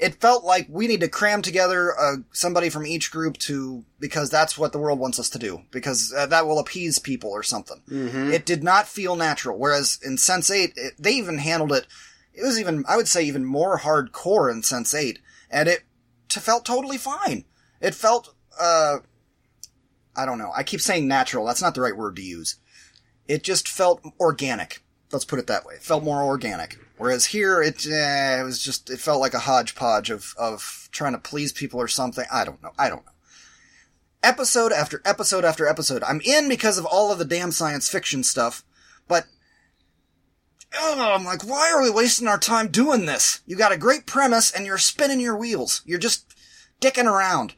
it 0.02 0.20
felt 0.20 0.42
like 0.42 0.66
we 0.68 0.88
need 0.88 1.00
to 1.00 1.08
cram 1.08 1.42
together 1.42 1.96
uh, 1.96 2.16
somebody 2.32 2.68
from 2.68 2.84
each 2.84 3.12
group 3.12 3.38
to 3.38 3.84
because 4.00 4.30
that's 4.30 4.58
what 4.58 4.72
the 4.72 4.78
world 4.78 4.98
wants 4.98 5.20
us 5.20 5.30
to 5.30 5.38
do 5.38 5.62
because 5.70 6.12
uh, 6.12 6.26
that 6.26 6.44
will 6.44 6.58
appease 6.58 6.98
people 6.98 7.30
or 7.30 7.44
something. 7.44 7.80
Mm-hmm. 7.88 8.32
It 8.32 8.44
did 8.44 8.64
not 8.64 8.88
feel 8.88 9.14
natural. 9.14 9.56
Whereas 9.56 10.00
in 10.04 10.18
Sense 10.18 10.50
Eight, 10.50 10.72
it, 10.74 10.94
they 10.98 11.12
even 11.12 11.38
handled 11.38 11.70
it. 11.70 11.86
It 12.34 12.42
was 12.42 12.58
even 12.58 12.84
I 12.88 12.96
would 12.96 13.06
say 13.06 13.22
even 13.22 13.44
more 13.44 13.78
hardcore 13.78 14.50
in 14.50 14.64
Sense 14.64 14.92
Eight, 14.92 15.20
and 15.48 15.68
it 15.68 15.84
t- 16.28 16.40
felt 16.40 16.64
totally 16.64 16.98
fine. 16.98 17.44
It 17.80 17.94
felt 17.94 18.34
uh, 18.60 18.98
I 20.16 20.26
don't 20.26 20.38
know. 20.38 20.50
I 20.56 20.64
keep 20.64 20.80
saying 20.80 21.06
natural. 21.06 21.46
That's 21.46 21.62
not 21.62 21.76
the 21.76 21.80
right 21.80 21.96
word 21.96 22.16
to 22.16 22.22
use. 22.22 22.56
It 23.28 23.44
just 23.44 23.68
felt 23.68 24.02
organic. 24.18 24.82
Let's 25.12 25.24
put 25.24 25.38
it 25.38 25.46
that 25.46 25.64
way. 25.64 25.74
It 25.74 25.82
felt 25.82 26.02
more 26.02 26.22
organic. 26.22 26.76
Whereas 27.02 27.24
here, 27.24 27.60
it, 27.60 27.84
eh, 27.84 28.40
it 28.40 28.44
was 28.44 28.62
just, 28.62 28.88
it 28.88 29.00
felt 29.00 29.20
like 29.20 29.34
a 29.34 29.40
hodgepodge 29.40 30.08
of, 30.08 30.36
of 30.38 30.88
trying 30.92 31.14
to 31.14 31.18
please 31.18 31.50
people 31.50 31.80
or 31.80 31.88
something. 31.88 32.24
I 32.30 32.44
don't 32.44 32.62
know. 32.62 32.70
I 32.78 32.88
don't 32.88 33.04
know. 33.04 33.10
Episode 34.22 34.70
after 34.70 35.02
episode 35.04 35.44
after 35.44 35.66
episode. 35.66 36.04
I'm 36.04 36.20
in 36.20 36.48
because 36.48 36.78
of 36.78 36.86
all 36.86 37.10
of 37.10 37.18
the 37.18 37.24
damn 37.24 37.50
science 37.50 37.88
fiction 37.88 38.22
stuff, 38.22 38.64
but 39.08 39.24
oh, 40.78 41.12
I'm 41.12 41.24
like, 41.24 41.42
why 41.44 41.72
are 41.72 41.82
we 41.82 41.90
wasting 41.90 42.28
our 42.28 42.38
time 42.38 42.68
doing 42.68 43.04
this? 43.04 43.40
You 43.46 43.56
got 43.56 43.72
a 43.72 43.76
great 43.76 44.06
premise 44.06 44.52
and 44.52 44.64
you're 44.64 44.78
spinning 44.78 45.18
your 45.18 45.36
wheels. 45.36 45.82
You're 45.84 45.98
just 45.98 46.32
dicking 46.80 47.06
around. 47.06 47.54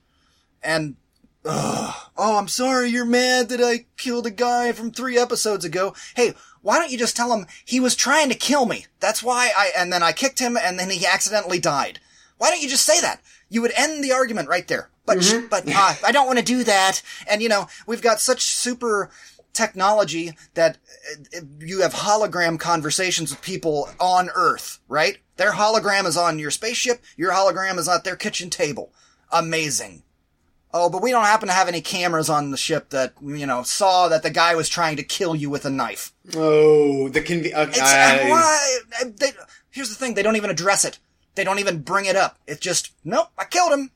And, 0.62 0.97
ugh, 1.45 1.95
oh, 2.16 2.38
I'm 2.38 2.49
sorry 2.49 2.88
you're 2.88 3.05
mad 3.05 3.51
that 3.51 3.61
I 3.61 3.84
killed 3.99 4.26
a 4.26 4.30
guy 4.30 4.72
from 4.72 4.90
three 4.90 5.18
episodes 5.18 5.66
ago. 5.66 5.95
Hey, 6.16 6.32
why 6.64 6.78
don't 6.78 6.90
you 6.90 6.96
just 6.96 7.14
tell 7.14 7.30
him 7.36 7.46
he 7.62 7.78
was 7.78 7.94
trying 7.94 8.30
to 8.30 8.34
kill 8.34 8.64
me? 8.64 8.86
That's 8.98 9.22
why 9.22 9.52
I, 9.56 9.70
and 9.76 9.92
then 9.92 10.02
I 10.02 10.12
kicked 10.12 10.38
him 10.38 10.56
and 10.56 10.78
then 10.78 10.88
he 10.88 11.06
accidentally 11.06 11.58
died. 11.60 12.00
Why 12.38 12.48
don't 12.50 12.62
you 12.62 12.70
just 12.70 12.86
say 12.86 13.02
that? 13.02 13.20
You 13.50 13.60
would 13.60 13.72
end 13.76 14.02
the 14.02 14.12
argument 14.12 14.48
right 14.48 14.66
there. 14.66 14.88
But, 15.04 15.22
sh- 15.22 15.34
but, 15.50 15.68
uh, 15.68 15.94
I 16.02 16.10
don't 16.10 16.26
want 16.26 16.38
to 16.38 16.44
do 16.44 16.64
that. 16.64 17.02
And 17.28 17.42
you 17.42 17.50
know, 17.50 17.68
we've 17.86 18.00
got 18.00 18.18
such 18.18 18.44
super 18.44 19.10
technology 19.52 20.32
that 20.54 20.78
uh, 21.36 21.40
you 21.60 21.82
have 21.82 21.92
hologram 21.92 22.58
conversations 22.58 23.30
with 23.30 23.42
people 23.42 23.90
on 24.00 24.30
Earth, 24.34 24.80
right? 24.88 25.18
Their 25.36 25.52
hologram 25.52 26.06
is 26.06 26.16
on 26.16 26.38
your 26.38 26.50
spaceship. 26.50 27.02
Your 27.18 27.32
hologram 27.32 27.76
is 27.76 27.90
at 27.90 28.04
their 28.04 28.16
kitchen 28.16 28.48
table. 28.48 28.90
Amazing. 29.30 30.02
Oh, 30.77 30.91
but 30.91 31.03
we 31.03 31.12
don't 31.12 31.25
happen 31.25 31.47
to 31.47 31.55
have 31.55 31.68
any 31.68 31.81
cameras 31.81 32.29
on 32.29 32.51
the 32.51 32.57
ship 32.57 32.91
that, 32.91 33.14
you 33.22 33.47
know, 33.47 33.62
saw 33.62 34.09
that 34.09 34.25
the 34.25 34.31
guy 34.31 34.57
was 34.57 34.68
trying 34.68 34.97
to 34.97 35.05
kill 35.05 35.37
you 35.37 35.49
with 35.49 35.64
a 35.64 35.70
knife. 35.70 36.12
Oh, 36.35 37.09
the 37.09 37.20
conve- 37.20 37.55
uh, 37.55 37.66
It's, 37.68 37.81
I- 37.81 38.29
why, 38.29 38.79
they, 39.05 39.31
here's 39.70 39.89
the 39.89 39.95
thing, 39.95 40.14
they 40.14 40.22
don't 40.25 40.35
even 40.35 40.51
address 40.51 40.85
it. 40.85 40.99
They 41.37 41.45
don't 41.45 41.61
even 41.61 41.83
bring 41.83 42.07
it 42.07 42.16
up. 42.16 42.39
It's 42.49 42.59
just, 42.61 42.91
nope, 43.05 43.29
I 43.39 43.45
killed 43.45 43.72
him. 43.72 43.91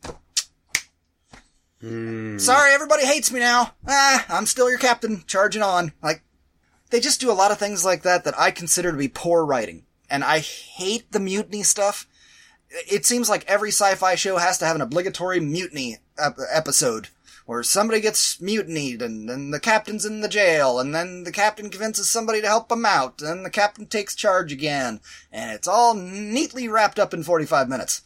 Hmm. 1.81 2.39
Sorry, 2.39 2.72
everybody 2.72 3.05
hates 3.07 3.33
me 3.33 3.41
now. 3.41 3.72
Ah, 3.87 4.24
I'm 4.29 4.47
still 4.47 4.70
your 4.70 4.79
captain, 4.79 5.24
charging 5.26 5.62
on. 5.62 5.93
Like, 6.03 6.22
they 6.91 7.01
just 7.01 7.20
do 7.20 7.31
a 7.31 7.35
lot 7.35 7.51
of 7.51 7.59
things 7.59 7.85
like 7.85 8.03
that 8.03 8.22
that 8.24 8.39
I 8.39 8.51
consider 8.53 8.93
to 8.93 8.97
be 8.99 9.09
poor 9.09 9.45
writing. 9.45 9.85
And 10.11 10.22
I 10.24 10.39
hate 10.39 11.11
the 11.12 11.20
mutiny 11.20 11.62
stuff. 11.64 12.07
It 12.70 13.06
seems 13.06 13.28
like 13.28 13.44
every 13.46 13.70
sci-fi 13.70 14.14
show 14.14 14.36
has 14.36 14.58
to 14.58 14.66
have 14.66 14.76
an 14.76 14.82
obligatory 14.82 15.40
mutiny 15.40 15.98
ep- 16.18 16.38
episode 16.50 17.08
where 17.46 17.62
somebody 17.62 18.00
gets 18.00 18.42
mutinied 18.42 19.00
and 19.00 19.26
then 19.26 19.50
the 19.50 19.58
captain's 19.58 20.04
in 20.04 20.20
the 20.20 20.28
jail 20.28 20.78
and 20.78 20.94
then 20.94 21.24
the 21.24 21.32
captain 21.32 21.70
convinces 21.70 22.10
somebody 22.10 22.42
to 22.42 22.46
help 22.46 22.70
him 22.70 22.84
out 22.84 23.22
and 23.22 23.42
the 23.42 23.50
captain 23.50 23.86
takes 23.86 24.14
charge 24.14 24.52
again 24.52 25.00
and 25.32 25.50
it's 25.50 25.66
all 25.66 25.94
neatly 25.94 26.68
wrapped 26.68 26.98
up 26.98 27.14
in 27.14 27.22
45 27.22 27.66
minutes. 27.66 28.02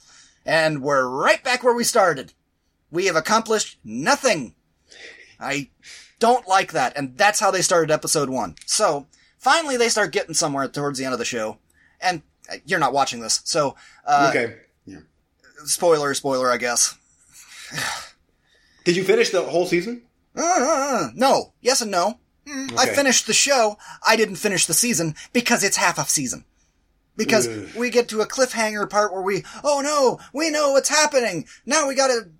And 0.46 0.82
we're 0.82 1.08
right 1.08 1.42
back 1.42 1.62
where 1.62 1.74
we 1.74 1.84
started. 1.84 2.32
We 2.90 3.06
have 3.06 3.16
accomplished 3.16 3.78
nothing. 3.82 4.54
I 5.40 5.70
don't 6.18 6.46
like 6.46 6.70
that, 6.70 6.96
and 6.96 7.16
that's 7.18 7.40
how 7.40 7.50
they 7.50 7.62
started 7.62 7.90
episode 7.90 8.28
one. 8.28 8.54
So, 8.66 9.06
finally 9.38 9.76
they 9.76 9.88
start 9.88 10.12
getting 10.12 10.34
somewhere 10.34 10.68
towards 10.68 10.98
the 10.98 11.04
end 11.04 11.14
of 11.14 11.18
the 11.18 11.24
show. 11.24 11.58
And 12.00 12.22
you're 12.64 12.78
not 12.80 12.92
watching 12.92 13.20
this, 13.20 13.40
so, 13.44 13.76
uh, 14.06 14.32
okay. 14.34 14.56
Yeah. 14.84 14.98
spoiler, 15.64 16.14
spoiler, 16.14 16.50
I 16.50 16.56
guess. 16.56 16.96
Did 18.84 18.96
you 18.96 19.04
finish 19.04 19.30
the 19.30 19.42
whole 19.42 19.66
season? 19.66 20.02
Uh, 20.34 21.08
no. 21.14 21.52
Yes 21.60 21.80
and 21.80 21.90
no. 21.90 22.18
Mm, 22.46 22.76
I 22.76 22.86
finished 22.86 23.26
the 23.26 23.32
show. 23.32 23.78
I 24.06 24.16
didn't 24.16 24.36
finish 24.36 24.66
the 24.66 24.74
season 24.74 25.14
because 25.32 25.62
it's 25.62 25.76
half 25.76 25.98
a 25.98 26.04
season. 26.04 26.44
Because 27.16 27.46
Ugh. 27.46 27.68
we 27.76 27.90
get 27.90 28.08
to 28.08 28.20
a 28.20 28.26
cliffhanger 28.26 28.88
part 28.88 29.12
where 29.12 29.22
we, 29.22 29.44
oh 29.62 29.80
no, 29.82 30.18
we 30.32 30.50
know 30.50 30.72
what's 30.72 30.88
happening. 30.88 31.46
Now 31.66 31.86
we 31.86 31.94
gotta, 31.94 32.30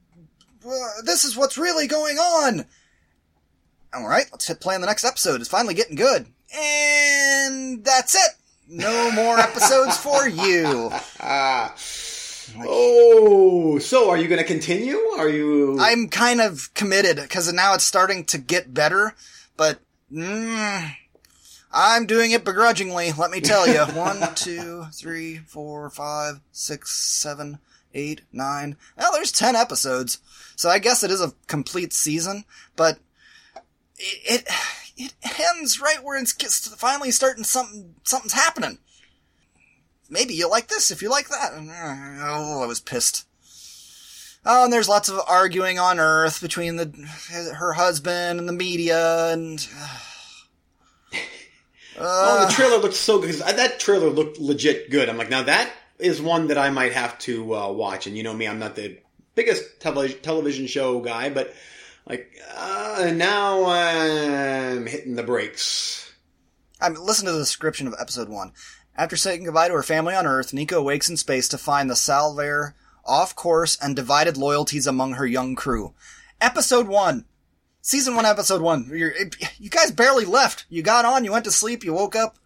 uh, 0.66 0.88
this 1.04 1.24
is 1.24 1.36
what's 1.36 1.58
really 1.58 1.86
going 1.86 2.16
on. 2.16 2.64
Alright, 3.94 4.26
let's 4.32 4.48
hit 4.48 4.60
play 4.60 4.74
on 4.74 4.80
the 4.80 4.86
next 4.86 5.04
episode. 5.04 5.40
It's 5.40 5.50
finally 5.50 5.74
getting 5.74 5.96
good. 5.96 6.26
And 6.54 7.84
that's 7.84 8.14
it. 8.14 8.32
No 8.74 9.10
more 9.12 9.38
episodes 9.38 9.98
for 9.98 10.26
you. 10.26 10.90
Ah. 11.20 11.74
Oh, 12.58 13.78
so 13.78 14.10
are 14.10 14.16
you 14.18 14.28
going 14.28 14.40
to 14.40 14.44
continue? 14.44 14.98
Are 15.16 15.28
you? 15.28 15.78
I'm 15.80 16.08
kind 16.08 16.40
of 16.40 16.74
committed 16.74 17.16
because 17.16 17.50
now 17.50 17.72
it's 17.72 17.84
starting 17.84 18.24
to 18.26 18.36
get 18.36 18.74
better, 18.74 19.14
but 19.56 19.78
mm, 20.12 20.90
I'm 21.72 22.04
doing 22.04 22.32
it 22.32 22.44
begrudgingly. 22.44 23.12
Let 23.12 23.30
me 23.30 23.40
tell 23.40 23.66
you: 23.66 23.80
one, 23.98 24.34
two, 24.34 24.84
three, 24.92 25.38
four, 25.38 25.88
five, 25.88 26.40
six, 26.50 26.90
seven, 26.90 27.58
eight, 27.94 28.20
nine. 28.32 28.76
Well, 28.98 29.12
there's 29.12 29.32
ten 29.32 29.56
episodes, 29.56 30.18
so 30.54 30.68
I 30.68 30.78
guess 30.78 31.02
it 31.02 31.10
is 31.10 31.22
a 31.22 31.32
complete 31.46 31.94
season. 31.94 32.44
But 32.76 32.98
it 33.96 34.42
it, 34.46 34.48
it 35.22 35.40
ends 35.40 35.80
right 35.80 36.03
where 36.03 36.18
it's 36.18 36.68
finally 36.74 37.11
starting 37.11 37.44
something. 37.44 37.94
Something's 38.05 38.32
happening. 38.32 38.78
Maybe 40.11 40.34
you 40.34 40.48
like 40.48 40.68
this 40.68 40.90
if 40.90 41.00
you 41.00 41.11
like 41.11 41.28
that. 41.28 41.53
Oh, 41.55 42.62
I 42.62 42.66
was 42.66 42.80
pissed. 42.80 43.26
Oh, 44.44 44.64
and 44.64 44.72
there's 44.72 44.88
lots 44.88 45.09
of 45.09 45.20
arguing 45.28 45.78
on 45.78 46.00
Earth 46.00 46.40
between 46.40 46.76
the 46.76 46.86
her 47.57 47.72
husband 47.72 48.40
and 48.40 48.48
the 48.48 48.53
media, 48.53 49.32
and 49.32 49.66
oh, 51.96 52.42
uh, 52.42 52.46
the 52.46 52.53
trailer 52.53 52.78
looked 52.78 52.94
so 52.94 53.20
good. 53.20 53.34
That 53.36 53.78
trailer 53.78 54.11
looked 54.11 54.38
legit 54.38 54.90
good. 54.90 55.09
I'm 55.09 55.16
like, 55.16 55.30
now 55.30 55.44
that 55.44 55.70
is 55.98 56.20
one 56.20 56.48
that 56.48 56.59
I 56.59 56.70
might 56.70 56.92
have 56.92 57.18
to 57.20 57.55
uh, 57.55 57.70
watch. 57.70 58.07
And 58.07 58.16
you 58.16 58.22
know 58.24 58.34
me, 58.34 58.48
I'm 58.48 58.59
not 58.59 58.74
the 58.74 58.98
biggest 59.34 59.80
tele- 59.80 60.09
television 60.09 60.66
show 60.66 61.00
guy, 61.00 61.30
but 61.30 61.55
like 62.07 62.36
uh, 62.57 63.12
now 63.14 63.64
I'm 63.66 64.86
hitting 64.86 65.14
the 65.14 65.22
brakes. 65.22 66.12
I 66.80 66.88
mean, 66.88 67.05
listen 67.05 67.26
to 67.26 67.32
the 67.32 67.38
description 67.38 67.86
of 67.86 67.94
episode 67.98 68.28
one. 68.28 68.53
After 68.96 69.16
saying 69.16 69.44
goodbye 69.44 69.68
to 69.68 69.74
her 69.74 69.82
family 69.82 70.14
on 70.14 70.26
Earth, 70.26 70.53
Nico 70.53 70.82
wakes 70.82 71.09
in 71.09 71.16
space 71.16 71.48
to 71.48 71.59
find 71.59 71.88
the 71.88 71.94
Salvare 71.94 72.74
off 73.05 73.34
course 73.34 73.78
and 73.80 73.96
divided 73.96 74.36
loyalties 74.36 74.86
among 74.86 75.14
her 75.14 75.26
young 75.26 75.55
crew. 75.55 75.94
Episode 76.40 76.88
one. 76.88 77.24
Season 77.80 78.14
one, 78.14 78.26
episode 78.26 78.62
one. 78.62 78.88
You're, 78.92 79.12
you 79.59 79.70
guys 79.70 79.90
barely 79.90 80.24
left. 80.24 80.66
You 80.68 80.82
got 80.82 81.05
on, 81.05 81.24
you 81.24 81.32
went 81.32 81.44
to 81.46 81.50
sleep, 81.50 81.84
you 81.84 81.92
woke 81.92 82.14
up. 82.14 82.36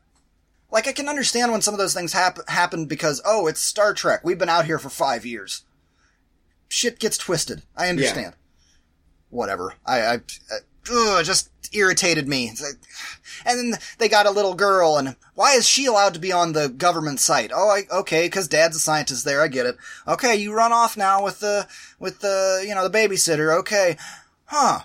Like, 0.71 0.89
I 0.89 0.93
can 0.93 1.09
understand 1.09 1.53
when 1.53 1.63
some 1.63 1.75
of 1.75 1.79
those 1.79 1.95
things 1.95 2.13
hap- 2.13 2.49
happen 2.49 2.87
because, 2.87 3.21
oh, 3.25 3.47
it's 3.47 3.61
Star 3.61 3.93
Trek. 3.95 4.21
We've 4.25 4.39
been 4.39 4.49
out 4.49 4.65
here 4.65 4.79
for 4.79 4.89
five 4.89 5.27
years. 5.27 5.63
Shit 6.69 6.99
gets 6.99 7.19
twisted. 7.19 7.63
I 7.77 7.89
understand. 7.89 8.35
Whatever. 9.37 9.75
I, 9.85 10.01
I, 10.01 10.21
ugh, 10.91 11.25
just 11.25 11.51
irritated 11.75 12.27
me. 12.27 12.53
And 13.45 13.73
then 13.73 13.79
they 13.99 14.09
got 14.09 14.25
a 14.25 14.31
little 14.31 14.55
girl, 14.55 14.97
and 14.97 15.15
why 15.35 15.53
is 15.53 15.69
she 15.69 15.85
allowed 15.85 16.15
to 16.15 16.21
be 16.21 16.33
on 16.33 16.55
the 16.55 16.71
government 16.71 17.21
site? 17.21 17.51
Oh, 17.55 17.69
I, 17.69 17.83
okay, 17.99 18.27
because 18.27 18.49
dad's 18.49 18.77
a 18.77 18.81
scientist 18.81 19.27
there. 19.27 19.43
I 19.43 19.49
get 19.49 19.67
it. 19.67 19.77
Okay, 20.09 20.37
you 20.37 20.55
run 20.55 20.73
off 20.73 20.97
now 20.97 21.23
with 21.23 21.41
the 21.41 21.69
with 21.99 22.21
the 22.21 22.65
you 22.67 22.75
know 22.75 22.89
the 22.89 22.99
babysitter. 22.99 23.55
Okay, 23.59 23.99
huh? 24.47 24.81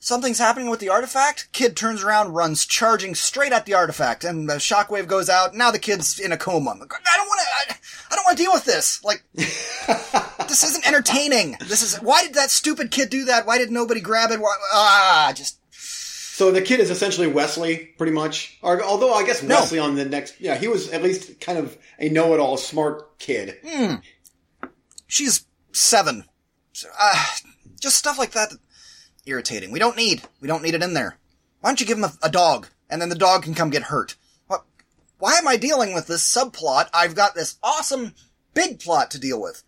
Something's 0.00 0.40
happening 0.40 0.68
with 0.68 0.80
the 0.80 0.88
artifact. 0.88 1.48
Kid 1.52 1.76
turns 1.76 2.02
around, 2.02 2.32
runs 2.32 2.66
charging 2.66 3.14
straight 3.14 3.52
at 3.52 3.66
the 3.66 3.74
artifact, 3.74 4.24
and 4.24 4.50
the 4.50 4.54
shockwave 4.54 5.06
goes 5.06 5.28
out. 5.28 5.54
Now 5.54 5.70
the 5.70 5.78
kid's 5.78 6.18
in 6.18 6.32
a 6.32 6.36
coma. 6.36 6.70
I 6.70 6.74
don't 6.74 7.28
want 7.28 7.40
to. 7.40 7.74
I, 7.74 7.76
I 8.10 8.16
don't 8.16 8.24
want 8.24 8.36
to 8.36 8.42
deal 8.42 8.52
with 8.52 8.64
this. 8.64 9.04
Like, 9.04 9.22
this 10.52 10.64
isn't 10.64 10.86
entertaining. 10.86 11.56
This 11.66 11.82
is 11.82 11.96
why 11.96 12.24
did 12.24 12.34
that 12.34 12.50
stupid 12.50 12.90
kid 12.90 13.08
do 13.08 13.24
that? 13.24 13.46
Why 13.46 13.56
did 13.56 13.70
nobody 13.70 14.00
grab 14.02 14.30
it? 14.30 14.38
Why, 14.38 14.54
ah, 14.74 15.32
just 15.34 15.58
So 15.72 16.50
the 16.50 16.60
kid 16.60 16.78
is 16.78 16.90
essentially 16.90 17.26
Wesley, 17.26 17.94
pretty 17.96 18.12
much. 18.12 18.58
Or, 18.60 18.82
although 18.82 19.14
I 19.14 19.24
guess 19.24 19.42
No. 19.42 19.56
Wesley 19.60 19.78
on 19.78 19.94
the 19.94 20.04
next, 20.04 20.38
yeah, 20.40 20.56
he 20.56 20.68
was 20.68 20.90
at 20.90 21.02
least 21.02 21.40
kind 21.40 21.56
of 21.58 21.78
a 21.98 22.10
know-it-all, 22.10 22.58
smart 22.58 23.18
kid. 23.18 23.56
She's 25.06 25.46
seven. 25.72 26.24
So, 26.74 26.88
Uh, 27.00 27.24
just 27.80 27.96
stuff 27.96 28.18
like 28.18 28.32
that. 28.32 28.52
Irritating. 29.24 29.72
We 29.72 29.78
don't 29.78 29.96
need. 29.96 30.22
We 30.40 30.48
don't 30.48 30.62
need 30.62 30.74
it 30.74 30.82
in 30.82 30.92
there. 30.94 31.16
Why 31.60 31.70
don't 31.70 31.80
you 31.80 31.86
give 31.86 31.96
him 31.98 32.04
a, 32.04 32.12
a 32.22 32.30
dog, 32.30 32.68
and 32.90 33.00
then 33.00 33.08
the 33.08 33.14
dog 33.14 33.44
can 33.44 33.54
come 33.54 33.70
get 33.70 33.84
hurt? 33.84 34.16
What? 34.48 34.64
Why 35.18 35.34
am 35.34 35.48
I 35.48 35.56
dealing 35.56 35.94
with 35.94 36.08
this 36.08 36.22
subplot? 36.22 36.88
I've 36.92 37.14
got 37.14 37.34
this 37.34 37.56
awesome 37.62 38.14
big 38.52 38.80
plot 38.80 39.10
to 39.12 39.18
deal 39.20 39.40
with. 39.40 39.62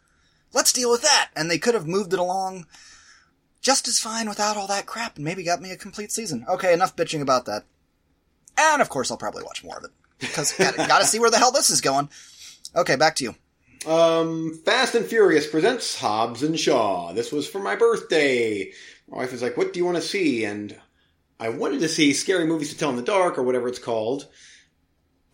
Let's 0.54 0.72
deal 0.72 0.90
with 0.90 1.02
that. 1.02 1.30
And 1.36 1.50
they 1.50 1.58
could 1.58 1.74
have 1.74 1.86
moved 1.86 2.12
it 2.12 2.18
along 2.18 2.66
just 3.60 3.88
as 3.88 3.98
fine 3.98 4.28
without 4.28 4.56
all 4.56 4.66
that 4.66 4.86
crap, 4.86 5.16
and 5.16 5.24
maybe 5.24 5.42
got 5.42 5.60
me 5.60 5.70
a 5.70 5.76
complete 5.76 6.12
season. 6.12 6.44
Okay, 6.48 6.72
enough 6.72 6.94
bitching 6.94 7.22
about 7.22 7.46
that. 7.46 7.64
And 8.58 8.82
of 8.82 8.90
course, 8.90 9.10
I'll 9.10 9.16
probably 9.16 9.42
watch 9.42 9.64
more 9.64 9.78
of 9.78 9.84
it 9.84 9.90
because 10.20 10.52
gotta, 10.58 10.76
gotta 10.76 11.06
see 11.06 11.18
where 11.18 11.30
the 11.30 11.38
hell 11.38 11.50
this 11.50 11.70
is 11.70 11.80
going. 11.80 12.08
Okay, 12.76 12.96
back 12.96 13.16
to 13.16 13.24
you. 13.24 13.34
Um, 13.90 14.54
Fast 14.64 14.94
and 14.94 15.04
Furious 15.04 15.46
presents 15.46 15.98
Hobbs 15.98 16.42
and 16.42 16.58
Shaw. 16.58 17.12
This 17.12 17.32
was 17.32 17.48
for 17.48 17.58
my 17.58 17.74
birthday. 17.74 18.72
My 19.08 19.18
wife 19.18 19.32
was 19.32 19.42
like, 19.42 19.56
"What 19.56 19.72
do 19.72 19.78
you 19.78 19.84
want 19.84 19.96
to 19.96 20.02
see?" 20.02 20.44
And 20.44 20.78
I 21.40 21.48
wanted 21.50 21.80
to 21.80 21.88
see 21.88 22.12
Scary 22.12 22.46
Movies 22.46 22.70
to 22.70 22.78
Tell 22.78 22.90
in 22.90 22.96
the 22.96 23.02
Dark 23.02 23.38
or 23.38 23.42
whatever 23.42 23.68
it's 23.68 23.78
called. 23.78 24.28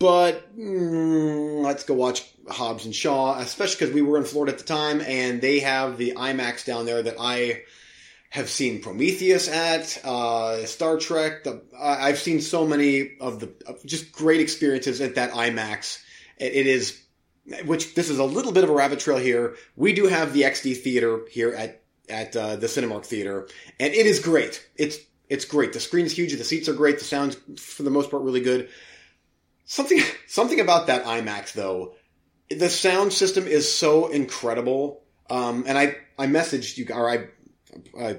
But 0.01 0.57
mm, 0.57 1.63
let's 1.63 1.83
go 1.83 1.93
watch 1.93 2.27
Hobbs 2.49 2.85
and 2.85 2.95
Shaw, 2.95 3.37
especially 3.37 3.75
because 3.75 3.93
we 3.93 4.01
were 4.01 4.17
in 4.17 4.23
Florida 4.23 4.51
at 4.51 4.57
the 4.57 4.65
time, 4.65 4.99
and 4.99 5.39
they 5.39 5.59
have 5.59 5.99
the 5.99 6.13
IMAX 6.17 6.65
down 6.65 6.87
there 6.87 7.03
that 7.03 7.17
I 7.19 7.61
have 8.31 8.49
seen 8.49 8.81
Prometheus 8.81 9.47
at, 9.47 10.03
uh, 10.03 10.65
Star 10.65 10.97
Trek. 10.97 11.43
The, 11.43 11.61
I've 11.79 12.17
seen 12.17 12.41
so 12.41 12.65
many 12.65 13.11
of 13.19 13.41
the 13.41 13.53
of 13.67 13.85
just 13.85 14.11
great 14.11 14.41
experiences 14.41 15.01
at 15.01 15.15
that 15.15 15.33
IMAX. 15.33 16.01
It, 16.39 16.53
it 16.53 16.65
is 16.65 16.99
which 17.65 17.93
this 17.93 18.09
is 18.09 18.17
a 18.17 18.23
little 18.23 18.53
bit 18.53 18.63
of 18.63 18.71
a 18.71 18.73
rabbit 18.73 19.01
trail 19.01 19.19
here. 19.19 19.55
We 19.75 19.93
do 19.93 20.07
have 20.07 20.33
the 20.33 20.41
XD 20.41 20.77
theater 20.77 21.21
here 21.29 21.53
at 21.53 21.83
at 22.09 22.35
uh, 22.35 22.55
the 22.55 22.65
Cinemark 22.65 23.05
theater, 23.05 23.47
and 23.79 23.93
it 23.93 24.07
is 24.07 24.19
great. 24.19 24.67
It's 24.77 24.97
it's 25.29 25.45
great. 25.45 25.73
The 25.73 25.79
screen's 25.79 26.11
huge. 26.11 26.33
The 26.33 26.43
seats 26.43 26.67
are 26.67 26.73
great. 26.73 26.97
The 26.97 27.05
sound's 27.05 27.35
for 27.59 27.83
the 27.83 27.91
most 27.91 28.09
part 28.09 28.23
really 28.23 28.41
good. 28.41 28.67
Something 29.71 30.01
something 30.27 30.59
about 30.59 30.87
that 30.87 31.05
IMAX 31.05 31.53
though, 31.53 31.93
the 32.49 32.69
sound 32.69 33.13
system 33.13 33.47
is 33.47 33.73
so 33.73 34.07
incredible. 34.09 35.01
Um, 35.29 35.63
and 35.65 35.77
I 35.77 35.95
I 36.19 36.27
messaged 36.27 36.77
you 36.77 36.85
or 36.93 37.09
I 37.09 37.27
uh, 37.97 38.15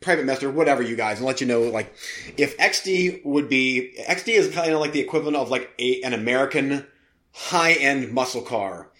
private 0.00 0.26
message 0.26 0.52
whatever 0.52 0.82
you 0.82 0.96
guys 0.96 1.16
and 1.16 1.26
let 1.26 1.40
you 1.40 1.46
know 1.46 1.62
like 1.62 1.94
if 2.36 2.56
XD 2.58 3.24
would 3.24 3.48
be 3.48 3.94
XD 4.06 4.28
is 4.28 4.54
kind 4.54 4.72
of 4.72 4.80
like 4.80 4.92
the 4.92 5.00
equivalent 5.00 5.38
of 5.38 5.50
like 5.50 5.70
a 5.78 6.02
an 6.02 6.12
American 6.12 6.86
high 7.32 7.72
end 7.72 8.12
muscle 8.12 8.42
car. 8.42 8.90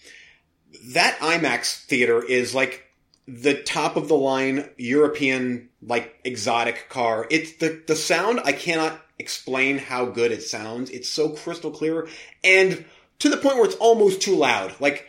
That 0.93 1.19
IMAX 1.19 1.85
theater 1.85 2.23
is 2.23 2.55
like 2.55 2.83
the 3.27 3.61
top 3.61 3.95
of 3.95 4.07
the 4.07 4.15
line 4.15 4.67
European 4.77 5.69
like 5.83 6.15
exotic 6.23 6.89
car. 6.89 7.27
It's 7.29 7.57
the 7.57 7.83
the 7.85 7.95
sound 7.95 8.39
I 8.43 8.53
cannot 8.53 8.99
explain 9.21 9.77
how 9.77 10.05
good 10.05 10.31
it 10.31 10.43
sounds. 10.43 10.89
It's 10.89 11.09
so 11.09 11.29
crystal 11.29 11.71
clear 11.71 12.09
and 12.43 12.83
to 13.19 13.29
the 13.29 13.37
point 13.37 13.55
where 13.55 13.65
it's 13.65 13.75
almost 13.75 14.21
too 14.21 14.35
loud. 14.35 14.73
Like 14.79 15.07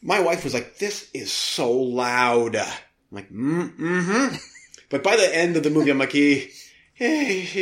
my 0.00 0.20
wife 0.20 0.44
was 0.44 0.54
like, 0.54 0.78
"This 0.78 1.10
is 1.12 1.32
so 1.32 1.72
loud." 1.72 2.56
I'm 2.56 2.66
like, 3.10 3.30
mm, 3.30 3.76
"Mm-hmm." 3.76 4.36
but 4.90 5.02
by 5.02 5.16
the 5.16 5.36
end 5.36 5.56
of 5.56 5.64
the 5.64 5.70
movie, 5.70 5.90
I'm 5.90 5.98
like, 5.98 6.14
eh, 6.14 6.46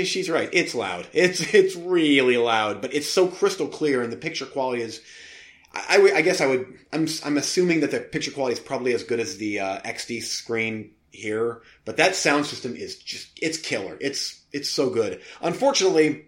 "She's 0.04 0.30
right. 0.30 0.50
It's 0.52 0.74
loud. 0.74 1.08
It's 1.12 1.54
it's 1.54 1.74
really 1.74 2.36
loud, 2.36 2.82
but 2.82 2.94
it's 2.94 3.08
so 3.08 3.26
crystal 3.26 3.68
clear, 3.68 4.02
and 4.02 4.12
the 4.12 4.16
picture 4.16 4.46
quality 4.46 4.82
is." 4.82 5.02
I, 5.72 5.96
I 5.96 6.16
I 6.16 6.22
guess 6.22 6.40
I 6.40 6.46
would. 6.46 6.78
I'm 6.92 7.08
I'm 7.24 7.38
assuming 7.38 7.80
that 7.80 7.90
the 7.90 8.00
picture 8.00 8.30
quality 8.30 8.54
is 8.54 8.60
probably 8.60 8.92
as 8.92 9.02
good 9.02 9.20
as 9.20 9.38
the 9.38 9.60
uh, 9.60 9.80
XD 9.80 10.22
screen 10.22 10.92
here, 11.10 11.62
but 11.84 11.96
that 11.96 12.14
sound 12.14 12.46
system 12.46 12.74
is 12.74 12.96
just 12.96 13.38
it's 13.40 13.58
killer. 13.58 13.96
It's 14.00 14.42
it's 14.52 14.70
so 14.70 14.90
good. 14.90 15.20
Unfortunately, 15.40 16.26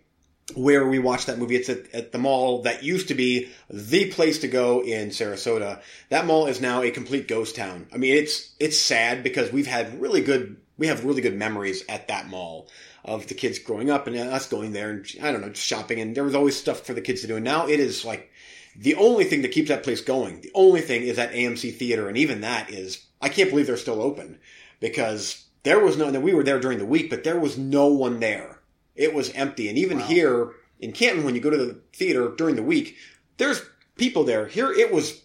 where 0.55 0.87
we 0.87 0.99
watched 0.99 1.27
that 1.27 1.39
movie, 1.39 1.57
it's 1.57 1.69
at, 1.69 1.95
at 1.95 2.13
the 2.13 2.19
mall 2.19 2.63
that 2.63 2.83
used 2.83 3.09
to 3.09 3.15
be 3.15 3.49
the 3.69 4.11
place 4.11 4.39
to 4.41 4.49
go 4.49 4.83
in 4.83 5.11
Sarasota. 5.11 5.81
That 6.09 6.27
mall 6.27 6.47
is 6.47 6.61
now 6.61 6.83
a 6.83 6.91
complete 6.91 7.29
ghost 7.29 7.57
town. 7.57 7.87
I 7.93 7.99
mean, 7.99 8.15
it's 8.15 8.55
it's 8.59 8.79
sad 8.79 9.23
because 9.23 9.53
we've 9.53 9.67
had 9.67 10.01
really 10.01 10.23
good 10.23 10.57
we 10.79 10.87
have 10.87 11.05
really 11.05 11.23
good 11.23 11.37
memories 11.37 11.85
at 11.89 12.09
that 12.09 12.29
mall 12.29 12.69
of 13.05 13.27
the 13.27 13.35
kids 13.35 13.59
growing 13.59 13.91
up 13.91 14.07
and 14.07 14.17
us 14.17 14.49
going 14.49 14.73
there 14.73 14.91
and 14.91 15.07
I 15.23 15.33
don't 15.33 15.41
know 15.41 15.53
shopping 15.53 16.01
and 16.01 16.17
there 16.17 16.25
was 16.25 16.35
always 16.35 16.57
stuff 16.57 16.81
for 16.81 16.95
the 16.95 17.01
kids 17.01 17.23
to 17.23 17.27
do. 17.27 17.37
And 17.37 17.45
now 17.45 17.69
it 17.69 17.81
is 17.81 18.05
like 18.05 18.31
the 18.77 18.95
only 18.95 19.25
thing 19.25 19.43
that 19.43 19.53
keeps 19.53 19.69
that 19.69 19.83
place 19.83 20.01
going. 20.01 20.41
The 20.41 20.53
only 20.55 20.81
thing 20.81 21.03
is 21.03 21.17
that 21.17 21.33
AMC 21.33 21.77
theater, 21.77 22.09
and 22.09 22.17
even 22.17 22.43
that 22.43 22.71
is 22.71 23.05
I 23.21 23.29
can't 23.29 23.51
believe 23.51 23.67
they're 23.67 23.77
still 23.77 24.01
open 24.01 24.39
because 24.81 25.47
there 25.63 25.81
was 25.81 25.97
no. 25.97 26.11
We 26.21 26.35
were 26.35 26.45
there 26.45 26.61
during 26.61 26.79
the 26.79 26.87
week, 26.87 27.11
but 27.11 27.25
there 27.25 27.39
was 27.39 27.59
no 27.59 27.87
one 27.87 28.21
there. 28.21 28.61
It 28.95 29.15
was 29.15 29.31
empty, 29.31 29.69
and 29.69 29.79
even 29.79 29.99
Wow. 29.99 30.07
here 30.07 30.51
in 30.81 30.93
Canton, 30.93 31.25
when 31.25 31.35
you 31.35 31.41
go 31.41 31.51
to 31.51 31.57
the 31.57 31.81
theater 31.93 32.33
during 32.37 32.57
the 32.57 32.63
week, 32.63 32.97
there's 33.37 33.61
people 33.97 34.25
there. 34.25 34.47
Here 34.47 34.73
it 34.73 34.93
was. 34.93 35.23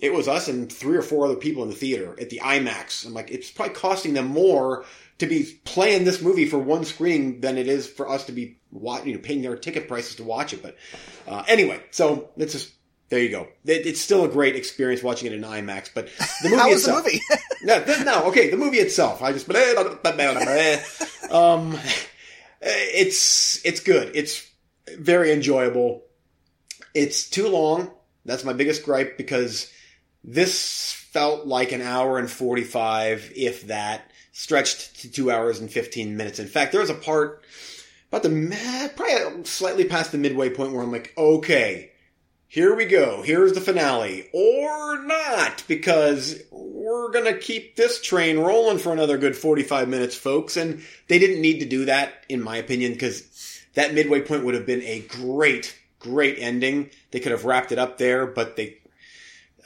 It 0.00 0.12
was 0.12 0.26
us 0.26 0.48
and 0.48 0.72
three 0.72 0.96
or 0.96 1.02
four 1.02 1.26
other 1.26 1.36
people 1.36 1.62
in 1.62 1.68
the 1.68 1.76
theater 1.76 2.16
at 2.20 2.28
the 2.28 2.40
IMAX. 2.42 3.06
I'm 3.06 3.14
like, 3.14 3.30
it's 3.30 3.52
probably 3.52 3.74
costing 3.74 4.14
them 4.14 4.26
more 4.26 4.84
to 5.18 5.26
be 5.26 5.44
playing 5.64 6.02
this 6.02 6.20
movie 6.20 6.46
for 6.46 6.58
one 6.58 6.84
screening 6.84 7.40
than 7.40 7.56
it 7.56 7.68
is 7.68 7.86
for 7.86 8.08
us 8.08 8.26
to 8.26 8.32
be 8.32 8.58
you 8.72 9.12
know, 9.14 9.20
paying 9.22 9.42
their 9.42 9.54
ticket 9.54 9.86
prices 9.86 10.16
to 10.16 10.24
watch 10.24 10.52
it. 10.52 10.62
But 10.62 10.76
uh, 11.28 11.44
anyway, 11.46 11.80
so 11.92 12.30
it's 12.36 12.54
just 12.54 12.72
there 13.12 13.20
you 13.20 13.28
go. 13.28 13.46
It, 13.66 13.86
it's 13.86 14.00
still 14.00 14.24
a 14.24 14.28
great 14.28 14.56
experience 14.56 15.02
watching 15.02 15.30
it 15.30 15.34
in 15.34 15.42
IMAX. 15.42 15.90
But 15.94 16.08
the 16.42 16.48
movie 16.48 16.56
How 16.56 16.70
was 16.70 16.86
the 16.86 16.94
movie? 16.94 17.20
no, 17.62 17.84
no, 18.04 18.24
okay, 18.28 18.48
the 18.48 18.56
movie 18.56 18.78
itself. 18.78 19.20
I 19.20 19.32
just 19.32 19.46
um, 21.30 21.78
it's 22.62 23.62
it's 23.66 23.80
good. 23.80 24.12
It's 24.14 24.48
very 24.96 25.30
enjoyable. 25.30 26.04
It's 26.94 27.28
too 27.28 27.48
long. 27.48 27.90
That's 28.24 28.44
my 28.44 28.54
biggest 28.54 28.82
gripe 28.82 29.18
because 29.18 29.70
this 30.24 30.92
felt 30.92 31.46
like 31.46 31.72
an 31.72 31.82
hour 31.82 32.18
and 32.18 32.30
45, 32.30 33.30
if 33.36 33.66
that, 33.66 34.10
stretched 34.32 35.02
to 35.02 35.10
two 35.10 35.30
hours 35.30 35.60
and 35.60 35.70
15 35.70 36.16
minutes. 36.16 36.38
In 36.38 36.46
fact, 36.46 36.72
there 36.72 36.80
was 36.80 36.88
a 36.88 36.94
part 36.94 37.44
about 38.08 38.22
the, 38.22 38.90
probably 38.96 39.44
slightly 39.44 39.84
past 39.84 40.12
the 40.12 40.18
midway 40.18 40.48
point 40.48 40.72
where 40.72 40.82
I'm 40.82 40.92
like, 40.92 41.12
okay, 41.18 41.91
here 42.52 42.74
we 42.74 42.84
go. 42.84 43.22
Here's 43.22 43.54
the 43.54 43.62
finale. 43.62 44.28
Or 44.34 45.02
not, 45.02 45.64
because 45.68 46.38
we're 46.50 47.10
gonna 47.10 47.38
keep 47.38 47.76
this 47.76 47.98
train 48.02 48.36
rolling 48.38 48.76
for 48.76 48.92
another 48.92 49.16
good 49.16 49.34
45 49.34 49.88
minutes, 49.88 50.14
folks. 50.14 50.58
And 50.58 50.82
they 51.08 51.18
didn't 51.18 51.40
need 51.40 51.60
to 51.60 51.64
do 51.66 51.86
that, 51.86 52.12
in 52.28 52.42
my 52.42 52.58
opinion, 52.58 52.92
because 52.92 53.22
that 53.72 53.94
midway 53.94 54.20
point 54.20 54.44
would 54.44 54.54
have 54.54 54.66
been 54.66 54.82
a 54.82 55.00
great, 55.00 55.74
great 55.98 56.36
ending. 56.38 56.90
They 57.10 57.20
could 57.20 57.32
have 57.32 57.46
wrapped 57.46 57.72
it 57.72 57.78
up 57.78 57.96
there, 57.96 58.26
but 58.26 58.56
they, 58.56 58.76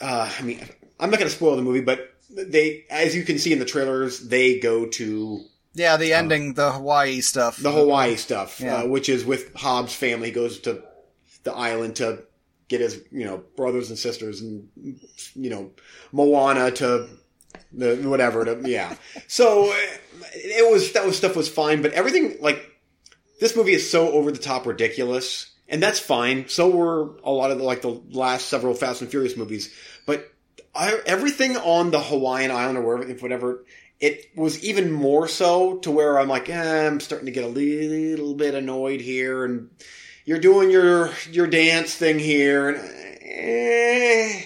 uh, 0.00 0.32
I 0.38 0.42
mean, 0.42 0.64
I'm 1.00 1.10
not 1.10 1.18
gonna 1.18 1.28
spoil 1.30 1.56
the 1.56 1.62
movie, 1.62 1.80
but 1.80 2.14
they, 2.30 2.84
as 2.88 3.16
you 3.16 3.24
can 3.24 3.40
see 3.40 3.52
in 3.52 3.58
the 3.58 3.64
trailers, 3.64 4.20
they 4.28 4.60
go 4.60 4.86
to 4.86 5.40
yeah, 5.74 5.96
the 5.96 6.12
ending, 6.12 6.54
the 6.54 6.70
Hawaii 6.70 7.20
stuff. 7.20 7.56
the 7.56 7.72
Hawaii 7.72 8.14
stuff, 8.14 8.60
Yeah. 8.60 8.76
uh, 8.82 8.86
which 8.86 9.08
is 9.08 9.24
with 9.24 9.52
Hobbs' 9.56 9.92
family. 9.92 10.30
Goes 10.30 10.60
to 10.60 10.84
the 11.42 11.52
island 11.52 11.96
to 11.96 12.22
get 12.68 12.80
his, 12.80 13.02
you 13.10 13.24
know, 13.24 13.42
brothers 13.56 13.90
and 13.90 13.98
sisters, 13.98 14.40
and 14.40 14.68
you 15.34 15.50
know, 15.50 15.70
Moana 16.12 16.70
to 16.72 17.08
the 17.72 17.96
whatever. 17.96 18.44
To, 18.44 18.68
yeah. 18.68 18.94
So 19.28 19.72
it 20.34 20.70
was 20.70 20.92
that 20.92 21.06
was 21.06 21.16
stuff 21.16 21.36
was 21.36 21.48
fine, 21.48 21.82
but 21.82 21.92
everything 21.92 22.36
like 22.40 22.64
this 23.40 23.56
movie 23.56 23.74
is 23.74 23.88
so 23.88 24.10
over 24.12 24.32
the 24.32 24.38
top 24.38 24.66
ridiculous, 24.66 25.52
and 25.68 25.82
that's 25.82 25.98
fine. 25.98 26.48
So 26.48 26.68
were 26.68 27.16
a 27.22 27.30
lot 27.30 27.50
of 27.50 27.58
the, 27.58 27.64
like 27.64 27.82
the 27.82 28.00
last 28.10 28.48
several 28.48 28.74
Fast 28.74 29.00
and 29.00 29.10
Furious 29.10 29.36
movies, 29.36 29.74
but 30.06 30.32
I, 30.74 31.00
everything 31.06 31.56
on 31.56 31.90
the 31.90 32.00
Hawaiian 32.00 32.50
island 32.50 32.78
or 32.78 32.82
wherever, 32.82 33.12
whatever, 33.14 33.64
it 34.00 34.26
was 34.36 34.62
even 34.62 34.92
more 34.92 35.26
so 35.28 35.78
to 35.78 35.90
where 35.90 36.18
I'm 36.18 36.28
like, 36.28 36.48
eh, 36.48 36.86
I'm 36.86 37.00
starting 37.00 37.26
to 37.26 37.32
get 37.32 37.44
a 37.44 37.48
little 37.48 38.34
bit 38.34 38.54
annoyed 38.54 39.00
here, 39.00 39.44
and 39.44 39.70
you're 40.26 40.38
doing 40.38 40.70
your 40.70 41.10
your 41.30 41.46
dance 41.46 41.94
thing 41.94 42.18
here, 42.18 42.68
and 42.68 42.78
eh. 43.22 44.42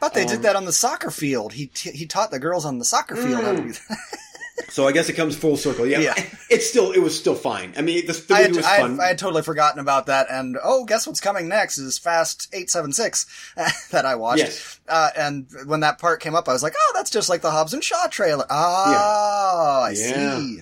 But 0.00 0.14
they 0.14 0.22
Um, 0.22 0.28
did 0.28 0.42
that 0.42 0.56
on 0.56 0.64
the 0.64 0.72
soccer 0.72 1.10
field. 1.10 1.52
He 1.54 1.66
t- 1.66 1.90
he 1.92 2.06
taught 2.06 2.30
the 2.30 2.38
girls 2.38 2.64
on 2.64 2.78
the 2.78 2.84
soccer 2.84 3.14
field 3.16 3.42
how 3.44 3.52
to 3.52 3.60
do 3.62 3.72
that. 3.72 3.98
so 4.70 4.86
I 4.86 4.92
guess 4.92 5.08
it 5.08 5.14
comes 5.14 5.36
full 5.36 5.56
circle. 5.56 5.86
Yeah, 5.86 5.98
Yeah. 5.98 6.14
it's 6.50 6.68
still 6.70 6.92
it 6.92 7.00
was 7.00 7.18
still 7.18 7.34
fine. 7.34 7.72
I 7.76 7.82
mean, 7.82 8.06
the, 8.06 8.12
the 8.12 8.34
I 8.34 8.42
had, 8.42 8.54
was 8.54 8.64
I, 8.64 8.70
had, 8.74 8.80
fun. 8.82 9.00
I 9.00 9.06
had 9.08 9.18
totally 9.18 9.42
forgotten 9.42 9.80
about 9.80 10.06
that. 10.06 10.28
And 10.30 10.56
oh, 10.62 10.84
guess 10.84 11.04
what's 11.06 11.20
coming 11.20 11.48
next 11.48 11.78
is 11.78 11.98
Fast 11.98 12.48
Eight 12.52 12.70
Seven 12.70 12.92
Six 12.92 13.26
that 13.90 14.06
I 14.06 14.14
watched. 14.14 14.38
Yes. 14.38 14.78
Uh, 14.88 15.10
and 15.16 15.46
when 15.66 15.80
that 15.80 15.98
part 15.98 16.20
came 16.20 16.36
up, 16.36 16.48
I 16.48 16.52
was 16.52 16.62
like, 16.62 16.74
oh, 16.78 16.92
that's 16.94 17.10
just 17.10 17.28
like 17.28 17.40
the 17.42 17.50
Hobbs 17.50 17.74
and 17.74 17.82
Shaw 17.82 18.06
trailer. 18.06 18.46
Oh, 18.48 19.82
I 19.86 19.94
Yeah. 19.96 20.38
see. 20.38 20.60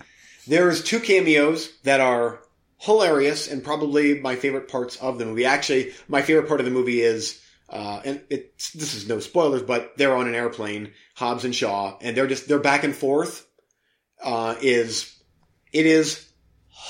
There's 0.49 0.83
two 0.83 1.01
cameos 1.01 1.71
that 1.83 2.01
are 2.01 2.39
hilarious 2.79 3.49
and 3.49 3.65
probably 3.65 4.21
my 4.21 4.37
favorite 4.37 4.69
parts 4.69 4.97
of 4.97 5.19
the 5.19 5.25
movie. 5.25 5.45
Actually, 5.45 5.93
my 6.09 6.23
favorite 6.23 6.49
part 6.49 6.61
of 6.61 6.67
the 6.67 6.73
movie 6.73 7.01
is, 7.01 7.43
uh, 7.69 8.01
and 8.05 8.23
it's, 8.31 8.73
this 8.73 8.95
is 8.95 9.09
no 9.09 9.19
spoilers, 9.19 9.63
but 9.63 9.97
they're 9.97 10.17
on 10.17 10.29
an 10.29 10.35
airplane, 10.35 10.93
Hobbs 11.15 11.45
and 11.45 11.55
Shaw, 11.55 11.97
and 12.01 12.17
they're 12.17 12.27
just, 12.27 12.49
they're 12.49 12.59
back 12.59 12.85
and 12.85 12.95
forth, 12.95 13.47
uh, 14.23 14.57
is, 14.61 15.17
it 15.73 15.87
is 15.87 16.29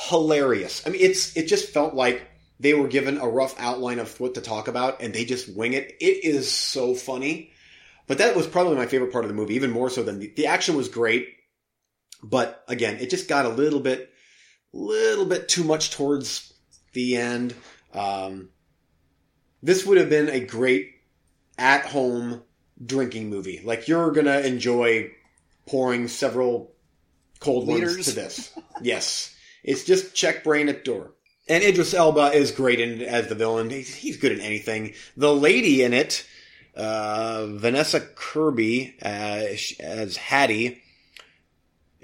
hilarious. 0.09 0.87
I 0.87 0.91
mean, 0.91 1.01
it's, 1.03 1.37
it 1.37 1.47
just 1.47 1.71
felt 1.71 1.95
like 1.95 2.29
they 2.59 2.75
were 2.75 2.89
given 2.89 3.19
a 3.19 3.29
rough 3.29 3.55
outline 3.59 3.99
of 3.99 4.19
what 4.21 4.35
to 4.35 4.41
talk 4.41 4.69
about 4.69 5.03
and 5.03 5.15
they 5.15 5.25
just 5.25 5.55
wing 5.55 5.75
it. 5.75 5.97
It 6.01 6.25
is 6.25 6.51
so 6.51 6.95
funny. 6.95 7.53
But 8.07 8.19
that 8.19 8.37
was 8.37 8.47
probably 8.47 8.77
my 8.77 8.87
favorite 8.87 9.13
part 9.13 9.25
of 9.25 9.29
the 9.29 9.35
movie, 9.35 9.55
even 9.55 9.71
more 9.71 9.91
so 9.91 10.03
than 10.03 10.21
the, 10.21 10.33
the 10.37 10.47
action 10.47 10.77
was 10.77 10.89
great. 10.89 11.29
But 12.23 12.65
again, 12.69 12.99
it 13.01 13.11
just 13.11 13.29
got 13.29 13.47
a 13.47 13.51
little 13.51 13.81
bit, 13.81 14.11
little 14.77 15.25
bit 15.25 15.49
too 15.49 15.65
much 15.65 15.91
towards 15.91 16.53
the 16.93 17.17
end. 17.17 17.55
Um, 17.93 18.51
this 19.63 19.85
would 19.87 19.99
have 19.99 20.11
been 20.11 20.29
a 20.29 20.41
great 20.41 20.93
at 21.59 21.87
home 21.87 22.43
drinking 22.85 23.31
movie. 23.31 23.63
Like 23.65 23.89
you're 23.89 24.11
gonna 24.11 24.41
enjoy 24.41 25.11
pouring 25.67 26.09
several 26.09 26.73
cold 27.41 27.67
ones 27.67 28.07
to 28.07 28.13
this. 28.13 28.53
yes. 28.83 29.35
It's 29.63 29.85
just 29.85 30.15
check 30.15 30.45
brain 30.45 30.69
at 30.69 30.85
door. 30.85 31.13
And 31.49 31.63
Idris 31.63 31.95
Elba 31.95 32.33
is 32.33 32.51
great 32.51 32.81
in 32.81 33.03
as 33.03 33.29
the 33.29 33.35
villain. 33.35 33.71
He's, 33.71 33.95
he's 33.95 34.17
good 34.17 34.33
in 34.33 34.41
anything. 34.41 34.95
The 35.17 35.35
lady 35.35 35.83
in 35.83 35.93
it, 35.93 36.27
uh, 36.77 37.47
Vanessa 37.47 38.01
Kirby 38.01 38.97
uh, 39.03 39.55
as 39.81 40.17
Hattie, 40.17 40.83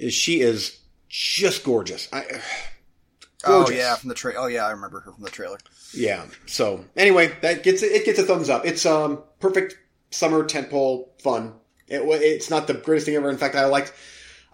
she 0.08 0.40
is 0.40 0.78
just 1.12 1.62
gorgeous. 1.62 2.08
I, 2.12 2.24
Oh 3.44 3.68
yeah, 3.68 3.96
from 3.96 4.08
the 4.08 4.14
tra- 4.14 4.34
Oh 4.36 4.46
yeah, 4.46 4.64
I 4.64 4.70
remember 4.70 5.00
her 5.00 5.10
from 5.12 5.24
the 5.24 5.30
trailer. 5.30 5.58
Yeah. 5.92 6.26
So 6.46 6.84
anyway, 6.96 7.36
that 7.42 7.64
gets 7.64 7.82
it 7.82 8.04
gets 8.04 8.20
a 8.20 8.22
thumbs 8.22 8.48
up. 8.48 8.64
It's 8.64 8.86
um 8.86 9.22
perfect 9.40 9.76
summer 10.10 10.44
tentpole 10.44 11.08
fun. 11.20 11.54
It, 11.88 12.02
it's 12.22 12.50
not 12.50 12.68
the 12.68 12.74
greatest 12.74 13.06
thing 13.06 13.16
ever. 13.16 13.28
In 13.30 13.38
fact, 13.38 13.56
I 13.56 13.64
liked. 13.66 13.92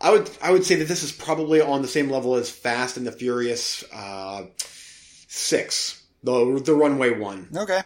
I 0.00 0.11
would 0.11 0.30
I 0.40 0.50
would 0.52 0.64
say 0.64 0.76
that 0.76 0.88
this 0.88 1.02
is 1.02 1.12
probably 1.12 1.61
on 1.61 1.82
the 1.82 1.88
same 1.88 2.09
level 2.09 2.34
as 2.36 2.48
Fast 2.50 2.96
and 2.96 3.06
the 3.06 3.12
Furious 3.12 3.84
uh, 3.92 4.46
Six, 4.56 6.02
the 6.22 6.62
the 6.64 6.72
Runway 6.74 7.18
one, 7.18 7.48
Okay, 7.54 7.82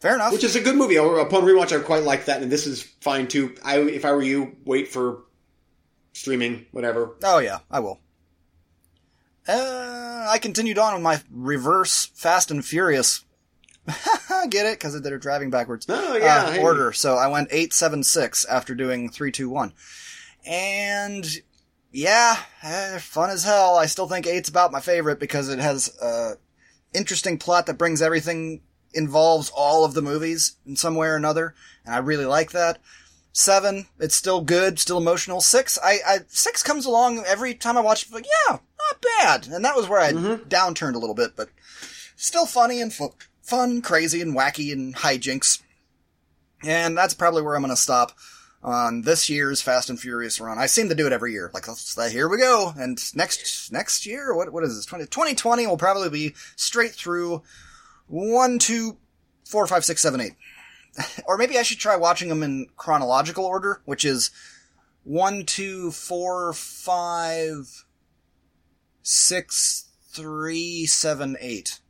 fair 0.00 0.14
enough. 0.14 0.32
which 0.32 0.42
is 0.44 0.56
a 0.56 0.60
good 0.62 0.76
movie. 0.76 0.96
Upon 0.96 1.42
rewatch, 1.42 1.78
I 1.78 1.82
quite 1.82 2.04
like 2.04 2.24
that, 2.26 2.40
and 2.42 2.50
this 2.50 2.66
is 2.66 2.82
fine 3.02 3.28
too. 3.28 3.54
I 3.62 3.80
if 3.80 4.04
I 4.06 4.12
were 4.12 4.22
you, 4.22 4.56
wait 4.64 4.88
for 4.88 5.24
streaming, 6.18 6.66
whatever. 6.72 7.14
Oh 7.22 7.38
yeah, 7.38 7.58
I 7.70 7.80
will. 7.80 8.00
Uh, 9.46 10.26
I 10.28 10.38
continued 10.38 10.78
on 10.78 10.92
with 10.94 11.02
my 11.02 11.20
reverse 11.30 12.06
Fast 12.14 12.50
and 12.50 12.64
Furious. 12.64 13.24
Get 14.50 14.66
it? 14.66 14.78
Because 14.78 15.00
they're 15.00 15.18
driving 15.18 15.48
backwards. 15.48 15.86
Oh, 15.88 16.16
yeah, 16.16 16.44
Uh, 16.44 16.50
hey. 16.52 16.62
order. 16.62 16.92
So 16.92 17.16
I 17.16 17.28
went 17.28 17.48
eight 17.50 17.72
seven 17.72 18.02
six 18.02 18.44
after 18.44 18.74
doing 18.74 19.08
three 19.08 19.32
two 19.32 19.48
one, 19.48 19.72
and 20.46 21.26
yeah, 21.90 22.36
eh, 22.62 22.98
fun 22.98 23.30
as 23.30 23.44
hell. 23.44 23.76
I 23.76 23.86
still 23.86 24.06
think 24.08 24.26
eight's 24.26 24.50
about 24.50 24.72
my 24.72 24.80
favorite 24.80 25.18
because 25.18 25.48
it 25.48 25.58
has 25.58 25.96
a 26.02 26.34
interesting 26.92 27.38
plot 27.38 27.64
that 27.66 27.78
brings 27.78 28.02
everything 28.02 28.60
involves 28.92 29.50
all 29.54 29.84
of 29.84 29.94
the 29.94 30.02
movies 30.02 30.56
in 30.66 30.76
some 30.76 30.94
way 30.94 31.08
or 31.08 31.16
another, 31.16 31.54
and 31.86 31.94
I 31.94 31.98
really 31.98 32.26
like 32.26 32.52
that. 32.52 32.78
Seven, 33.38 33.86
it's 34.00 34.16
still 34.16 34.40
good, 34.40 34.80
still 34.80 34.98
emotional. 34.98 35.40
Six, 35.40 35.78
I, 35.80 35.98
I 36.04 36.18
six 36.26 36.64
comes 36.64 36.86
along 36.86 37.22
every 37.24 37.54
time 37.54 37.78
I 37.78 37.82
watch 37.82 38.04
it, 38.04 38.12
like, 38.12 38.26
yeah, 38.26 38.56
not 38.56 39.06
bad. 39.20 39.46
And 39.46 39.64
that 39.64 39.76
was 39.76 39.88
where 39.88 40.00
I 40.00 40.10
downturned 40.10 40.96
a 40.96 40.98
little 40.98 41.14
bit, 41.14 41.36
but 41.36 41.48
still 42.16 42.46
funny 42.46 42.80
and 42.80 42.92
fu- 42.92 43.14
fun, 43.40 43.80
crazy 43.80 44.20
and 44.20 44.36
wacky 44.36 44.72
and 44.72 44.92
hijinks. 44.92 45.62
And 46.64 46.98
that's 46.98 47.14
probably 47.14 47.42
where 47.42 47.54
I'm 47.54 47.62
going 47.62 47.70
to 47.70 47.80
stop 47.80 48.10
on 48.60 49.02
this 49.02 49.30
year's 49.30 49.62
Fast 49.62 49.88
and 49.88 50.00
Furious 50.00 50.40
run. 50.40 50.58
I 50.58 50.66
seem 50.66 50.88
to 50.88 50.96
do 50.96 51.06
it 51.06 51.12
every 51.12 51.30
year. 51.30 51.52
Like, 51.54 51.68
uh, 51.68 52.08
here 52.08 52.28
we 52.28 52.38
go. 52.38 52.74
And 52.76 52.98
next, 53.14 53.70
next 53.70 54.04
year, 54.04 54.34
what, 54.34 54.52
what 54.52 54.64
is 54.64 54.74
this? 54.74 54.84
20, 54.84 55.04
2020 55.04 55.64
will 55.64 55.76
probably 55.76 56.10
be 56.10 56.34
straight 56.56 56.90
through 56.90 57.42
one, 58.08 58.58
two, 58.58 58.96
four, 59.44 59.64
five, 59.68 59.84
six, 59.84 60.02
seven, 60.02 60.20
eight. 60.20 60.34
Or 61.26 61.36
maybe 61.36 61.58
I 61.58 61.62
should 61.62 61.78
try 61.78 61.96
watching 61.96 62.28
them 62.28 62.42
in 62.42 62.66
chronological 62.76 63.44
order, 63.44 63.80
which 63.84 64.04
is 64.04 64.30
one, 65.04 65.44
two, 65.44 65.90
four, 65.90 66.52
five, 66.52 67.84
six, 69.02 69.88
three, 70.10 70.86
seven, 70.86 71.36
eight. 71.40 71.80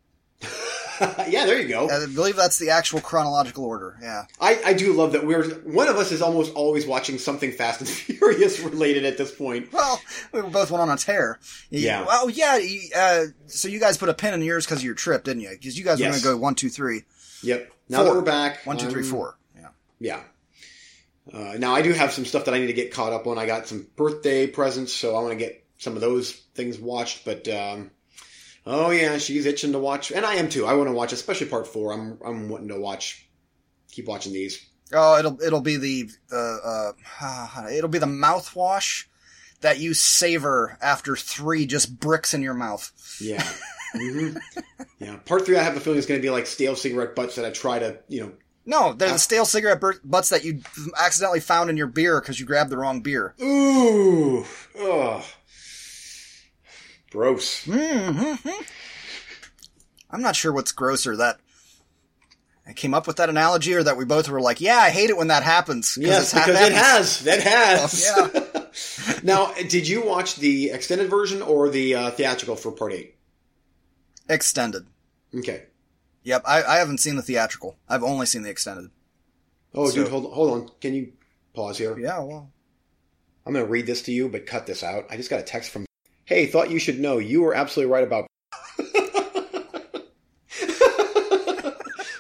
yeah, 1.01 1.47
there 1.47 1.61
you 1.61 1.69
go. 1.69 1.89
I 1.89 2.07
believe 2.07 2.37
that's 2.37 2.59
the 2.59 2.71
actual 2.71 3.01
chronological 3.01 3.65
order. 3.65 3.97
Yeah. 4.01 4.25
I, 4.41 4.61
I 4.67 4.73
do 4.73 4.93
love 4.93 5.13
that 5.13 5.27
we're 5.27 5.45
one 5.61 5.89
of 5.89 5.97
us 5.97 6.13
is 6.13 6.23
almost 6.23 6.55
always 6.55 6.87
watching 6.87 7.19
something 7.19 7.51
Fast 7.51 7.81
and 7.81 7.89
Furious 8.19 8.61
related 8.61 9.05
at 9.05 9.19
this 9.19 9.35
point. 9.35 9.73
Well, 9.73 10.01
we 10.33 10.43
both 10.43 10.71
went 10.71 10.83
on 10.83 10.91
a 10.91 10.97
tear. 10.97 11.39
Yeah. 11.71 12.05
Well, 12.05 12.31
yeah. 12.31 12.59
Uh, 12.97 13.25
so 13.47 13.69
you 13.69 13.81
guys 13.81 13.97
put 13.97 14.09
a 14.09 14.15
pin 14.15 14.35
in 14.35 14.43
yours 14.43 14.65
because 14.65 14.79
of 14.79 14.85
your 14.85 14.95
trip, 14.95 15.25
didn't 15.25 15.43
you? 15.43 15.51
Because 15.51 15.79
you 15.79 15.85
guys 15.85 15.99
were 15.99 16.07
going 16.07 16.19
to 16.19 16.23
go 16.23 16.37
one, 16.37 16.55
two, 16.55 16.69
three. 16.69 17.03
Yep. 17.43 17.73
Now 17.89 18.05
that 18.05 18.13
we're 18.13 18.23
back, 18.23 18.67
One, 18.67 18.77
two, 18.77 18.91
three, 18.91 19.03
um, 19.03 19.09
four. 19.09 19.39
Yeah. 19.57 19.69
Yeah. 19.99 20.21
Uh, 21.33 21.57
now 21.59 21.75
I 21.75 21.83
do 21.83 21.93
have 21.93 22.13
some 22.13 22.25
stuff 22.25 22.47
that 22.47 22.55
I 22.55 22.59
need 22.59 22.69
to 22.69 22.73
get 22.73 22.93
caught 22.93 23.13
up 23.13 23.27
on. 23.27 23.39
I 23.39 23.47
got 23.47 23.67
some 23.67 23.87
birthday 23.97 24.47
presents, 24.47 24.93
so 24.93 25.17
I 25.17 25.21
want 25.21 25.33
to 25.33 25.37
get 25.39 25.65
some 25.79 25.95
of 25.95 26.01
those 26.01 26.33
things 26.55 26.79
watched. 26.79 27.25
But 27.25 27.47
um, 27.49 27.91
oh 28.67 28.91
yeah, 28.91 29.19
she's 29.19 29.47
itching 29.47 29.73
to 29.73 29.79
watch, 29.79 30.11
and 30.11 30.25
I 30.25 30.35
am 30.35 30.49
too. 30.49 30.67
I 30.67 30.75
want 30.75 30.89
to 30.89 30.95
watch, 30.95 31.13
especially 31.13 31.49
part 31.49 31.67
four. 31.67 31.93
I'm 31.93 32.19
I'm 32.25 32.49
wanting 32.49 32.69
to 32.69 32.81
watch, 32.81 33.29
keep 33.91 34.07
watching 34.07 34.33
these. 34.33 34.65
Oh, 34.93 35.19
it'll 35.19 35.41
it'll 35.43 35.61
be 35.61 35.77
the 35.77 36.11
uh, 36.33 36.93
uh, 37.21 37.69
it'll 37.73 37.91
be 37.91 37.99
the 37.99 38.07
mouthwash 38.07 39.05
that 39.61 39.79
you 39.79 39.93
savor 39.93 40.79
after 40.81 41.17
three 41.17 41.67
just 41.67 41.99
bricks 41.99 42.33
in 42.33 42.43
your 42.43 42.55
mouth. 42.55 42.91
Yeah. 43.21 43.47
hmm 43.93 44.37
Yeah. 44.99 45.17
Part 45.25 45.47
three, 45.47 45.57
I 45.57 45.63
have 45.63 45.77
a 45.77 45.81
feeling 45.81 45.99
is 45.99 46.07
going 46.07 46.21
to 46.21 46.23
be 46.23 46.31
like 46.31 46.47
stale 46.47 46.75
cigarette 46.75 47.15
butts 47.15 47.37
that 47.37 47.45
I 47.45 47.51
try 47.51 47.79
to, 47.79 47.99
you 48.09 48.21
know. 48.21 48.33
No, 48.67 48.93
they're 48.93 49.13
the 49.13 49.19
stale 49.19 49.47
cigarette 49.47 49.83
butts 50.05 50.29
that 50.29 50.45
you 50.45 50.61
accidentally 50.99 51.41
found 51.41 51.71
in 51.71 51.77
your 51.77 51.87
beer 51.87 52.21
because 52.21 52.39
you 52.39 52.45
grabbed 52.45 52.69
the 52.69 52.77
wrong 52.77 53.01
beer. 53.01 53.35
Ooh. 53.41 54.45
Ugh. 54.79 55.25
Gross. 57.11 57.65
Mm-hmm. 57.65 58.51
I'm 60.11 60.21
not 60.21 60.37
sure 60.37 60.53
what's 60.53 60.73
grosser 60.73 61.17
that 61.17 61.39
I 62.67 62.75
came 62.75 62.93
up 62.93 63.07
with 63.07 63.17
that 63.17 63.31
analogy 63.31 63.75
or 63.75 63.83
that 63.83 63.97
we 63.97 64.05
both 64.05 64.29
were 64.29 64.43
like, 64.43 64.61
yeah, 64.61 64.77
I 64.77 64.91
hate 64.91 65.09
it 65.09 65.17
when 65.17 65.29
that 65.29 65.43
happens. 65.43 65.97
Yes, 65.99 66.35
because 66.35 66.61
it 66.61 66.73
happens. 66.73 66.77
has. 66.77 67.25
That 67.25 67.43
has. 67.43 69.23
now, 69.23 69.55
did 69.55 69.89
you 69.89 70.05
watch 70.05 70.37
the 70.37 70.71
extended 70.71 71.09
version 71.09 71.41
or 71.41 71.71
the 71.71 71.95
uh, 71.95 72.11
theatrical 72.11 72.57
for 72.57 72.71
part 72.71 72.93
eight? 72.93 73.15
Extended. 74.29 74.87
Okay. 75.35 75.65
Yep, 76.25 76.43
I, 76.47 76.63
I 76.63 76.77
haven't 76.79 76.99
seen 76.99 77.17
the 77.17 77.23
theatrical. 77.23 77.77
I've 77.89 78.03
only 78.03 78.27
seen 78.27 78.43
the 78.43 78.51
extended. 78.51 78.91
Oh, 79.75 79.89
So- 79.89 79.95
dude, 79.97 80.09
hold 80.09 80.33
hold 80.33 80.51
on. 80.53 80.69
Can 80.81 80.95
you 80.95 81.13
pause 81.55 81.79
here? 81.79 81.99
Yeah, 81.99 82.19
well. 82.21 82.51
I'm 83.47 83.55
going 83.55 83.65
to 83.65 83.71
read 83.71 83.87
this 83.87 84.03
to 84.03 84.13
you, 84.13 84.29
but 84.29 84.45
cut 84.45 84.67
this 84.67 84.83
out. 84.83 85.07
I 85.09 85.17
just 85.17 85.31
got 85.31 85.41
a 85.41 85.45
text 85.45 85.71
from. 85.71 85.87
Hey, 86.27 86.45
thought 86.45 86.71
you 86.71 86.79
should 86.79 87.01
know. 87.01 87.17
You 87.17 87.41
were 87.41 87.55
absolutely 87.55 87.91
right 87.91 88.05
about. 88.05 88.27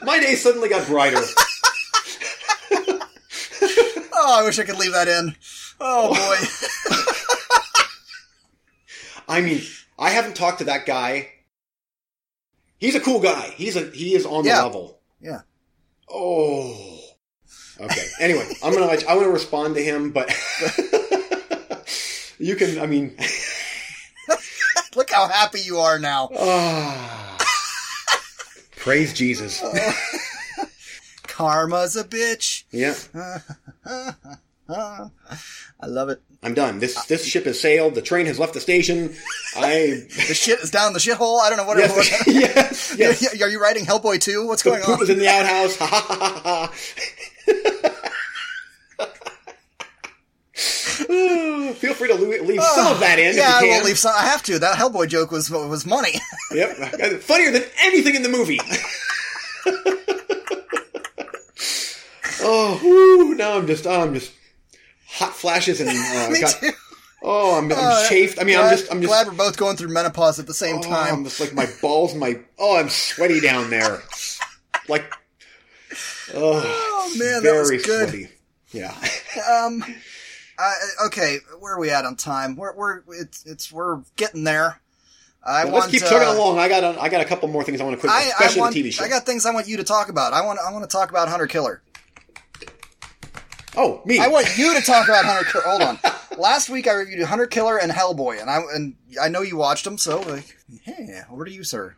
My 0.02 0.18
day 0.20 0.34
suddenly 0.36 0.68
got 0.68 0.86
brighter. 0.86 1.20
Oh, 4.20 4.40
I 4.40 4.44
wish 4.44 4.58
I 4.58 4.64
could 4.64 4.78
leave 4.78 4.92
that 4.92 5.06
in. 5.06 5.36
Oh 5.80 6.08
boy. 6.08 6.36
I 9.28 9.40
mean, 9.40 9.62
I 9.98 10.10
haven't 10.10 10.34
talked 10.34 10.58
to 10.58 10.64
that 10.64 10.86
guy. 10.86 11.28
He's 12.78 12.94
a 12.94 13.00
cool 13.00 13.20
guy. 13.20 13.52
He's 13.56 13.76
a 13.76 13.90
he 13.90 14.14
is 14.14 14.24
on 14.26 14.42
the 14.44 14.50
Yeah. 14.50 14.62
level. 14.62 15.00
yeah. 15.20 15.40
Oh. 16.10 17.00
Okay. 17.80 18.06
Anyway, 18.20 18.46
I'm 18.62 18.72
gonna 18.72 18.86
let 18.86 19.02
you, 19.02 19.08
I'm 19.08 19.18
gonna 19.18 19.30
respond 19.30 19.74
to 19.76 19.82
him, 19.82 20.10
but 20.10 20.28
you 22.38 22.56
can. 22.56 22.78
I 22.80 22.86
mean, 22.86 23.16
Look 24.96 25.10
how 25.10 25.28
happy 25.28 25.60
you 25.60 25.78
are 25.78 25.98
now. 25.98 26.28
ah. 26.36 27.36
praise 28.76 29.12
Jesus. 29.12 29.62
Karma's 31.24 31.94
a 31.96 32.04
bitch. 32.04 32.64
Yeah, 32.72 32.94
I 34.70 35.86
love 35.86 36.08
it. 36.10 36.20
I'm 36.42 36.54
done. 36.54 36.78
This 36.78 37.02
this 37.06 37.24
ship 37.24 37.44
has 37.46 37.58
sailed. 37.60 37.94
The 37.94 38.02
train 38.02 38.26
has 38.26 38.38
left 38.38 38.54
the 38.54 38.60
station. 38.60 39.14
I 39.56 40.04
The 40.28 40.34
shit 40.34 40.60
is 40.60 40.70
down 40.70 40.92
the 40.92 40.98
shithole. 40.98 41.40
I 41.40 41.48
don't 41.48 41.56
know 41.58 41.64
what 41.64 41.78
it 41.78 41.90
was. 41.90 42.08
yes 42.26 42.94
yes. 42.98 43.22
yes. 43.22 43.42
Are 43.42 43.48
you 43.48 43.60
writing 43.60 43.84
Hellboy 43.84 44.20
2? 44.20 44.46
What's 44.46 44.62
The 44.62 44.70
going 44.70 44.82
poop 44.82 44.98
on? 44.98 45.02
is 45.02 45.10
in 45.10 45.18
the 45.18 45.28
outhouse. 45.28 45.76
Ha 45.76 45.86
ha 45.86 46.00
ha 46.00 46.40
ha. 46.44 47.78
Feel 51.74 51.94
free 51.94 52.08
to 52.08 52.14
leave 52.14 52.62
some 52.62 52.92
of 52.92 53.00
that 53.00 53.18
in. 53.18 53.36
Yeah, 53.36 53.52
I 53.56 53.62
will 53.62 53.84
leave 53.84 53.98
some. 53.98 54.12
I 54.16 54.22
have 54.26 54.42
to. 54.44 54.58
That 54.58 54.76
Hellboy 54.76 55.08
joke 55.08 55.30
was 55.30 55.50
was 55.50 55.86
money. 55.86 56.14
Yep, 56.52 57.20
funnier 57.22 57.50
than 57.52 57.62
anything 57.82 58.14
in 58.14 58.22
the 58.22 58.28
movie. 58.28 58.58
oh, 62.42 62.80
whoo, 62.82 63.34
now 63.34 63.56
I'm 63.58 63.66
just, 63.66 63.86
oh, 63.86 64.02
I'm 64.02 64.14
just 64.14 64.32
hot 65.08 65.32
flashes 65.34 65.80
and 65.80 65.88
uh, 65.92 66.30
Me 66.30 66.40
got, 66.40 66.50
too. 66.60 66.70
oh, 67.22 67.58
I'm, 67.58 67.64
I'm 67.72 67.78
Uh, 67.78 68.08
chafed. 68.08 68.40
I 68.40 68.44
mean, 68.44 68.56
glad, 68.56 68.70
I'm 68.72 68.78
just, 68.78 68.92
I'm 68.92 69.00
just, 69.00 69.10
glad 69.10 69.26
we're 69.26 69.34
both 69.34 69.56
going 69.56 69.76
through 69.76 69.88
menopause 69.92 70.38
at 70.38 70.46
the 70.46 70.54
same 70.54 70.76
oh, 70.78 70.82
time. 70.82 71.14
I'm 71.14 71.24
just 71.24 71.40
like 71.40 71.54
my 71.54 71.66
balls, 71.82 72.14
my, 72.14 72.38
oh, 72.58 72.76
I'm 72.78 72.88
sweaty 72.88 73.40
down 73.40 73.70
there, 73.70 74.02
like, 74.88 75.12
oh, 76.34 76.62
Oh, 76.64 77.14
man, 77.18 77.42
that 77.42 77.42
very 77.42 77.76
was 77.76 77.86
good. 77.86 78.08
sweaty. 78.10 78.28
Yeah. 78.72 78.94
Um, 79.48 79.84
uh, 80.58 80.74
okay, 81.06 81.36
where 81.60 81.74
are 81.74 81.78
we 81.78 81.90
at 81.90 82.04
on 82.04 82.16
time? 82.16 82.56
We're 82.56 82.74
we're 82.74 83.02
it's 83.20 83.46
it's 83.46 83.70
we're 83.70 84.02
getting 84.16 84.42
there. 84.42 84.80
I 85.44 85.62
Well, 85.64 85.74
want 85.74 85.84
let's 85.84 85.92
keep 85.92 86.02
uh, 86.02 86.10
chugging 86.10 86.28
along. 86.36 86.58
I 86.58 86.68
got, 86.68 86.82
a, 86.82 87.00
I 87.00 87.08
got 87.08 87.20
a 87.20 87.24
couple 87.24 87.46
more 87.48 87.62
things 87.62 87.80
I 87.80 87.84
want 87.84 87.96
to 87.96 88.00
quick, 88.00 88.10
I, 88.10 88.16
I 88.16 88.28
especially 88.30 88.60
want, 88.62 88.74
the 88.74 88.82
TV 88.82 88.92
show. 88.92 89.04
I 89.04 89.08
got 89.08 89.24
things 89.24 89.46
I 89.46 89.52
want 89.52 89.68
you 89.68 89.76
to 89.76 89.84
talk 89.84 90.08
about. 90.08 90.32
I 90.32 90.44
want 90.44 90.58
I 90.58 90.72
want 90.72 90.82
to 90.82 90.88
talk 90.90 91.10
about 91.10 91.28
Hunter 91.28 91.46
Killer. 91.46 91.82
Oh, 93.76 94.00
me. 94.04 94.18
I 94.18 94.28
want 94.28 94.56
you 94.56 94.74
to 94.74 94.80
talk 94.80 95.08
about 95.08 95.24
Hunter 95.24 95.50
Killer. 95.50 95.64
Hold 95.66 95.82
on. 95.82 95.98
Last 96.38 96.70
week 96.70 96.86
I 96.86 96.92
reviewed 96.92 97.22
Hunter 97.26 97.46
Killer 97.46 97.78
and 97.78 97.90
Hellboy, 97.90 98.40
and 98.40 98.48
I 98.48 98.60
and 98.74 98.94
I 99.20 99.28
know 99.28 99.42
you 99.42 99.56
watched 99.56 99.84
them, 99.84 99.98
so 99.98 100.20
like, 100.20 100.56
hey, 100.82 101.20
over 101.30 101.44
to 101.44 101.50
you, 101.50 101.64
sir. 101.64 101.96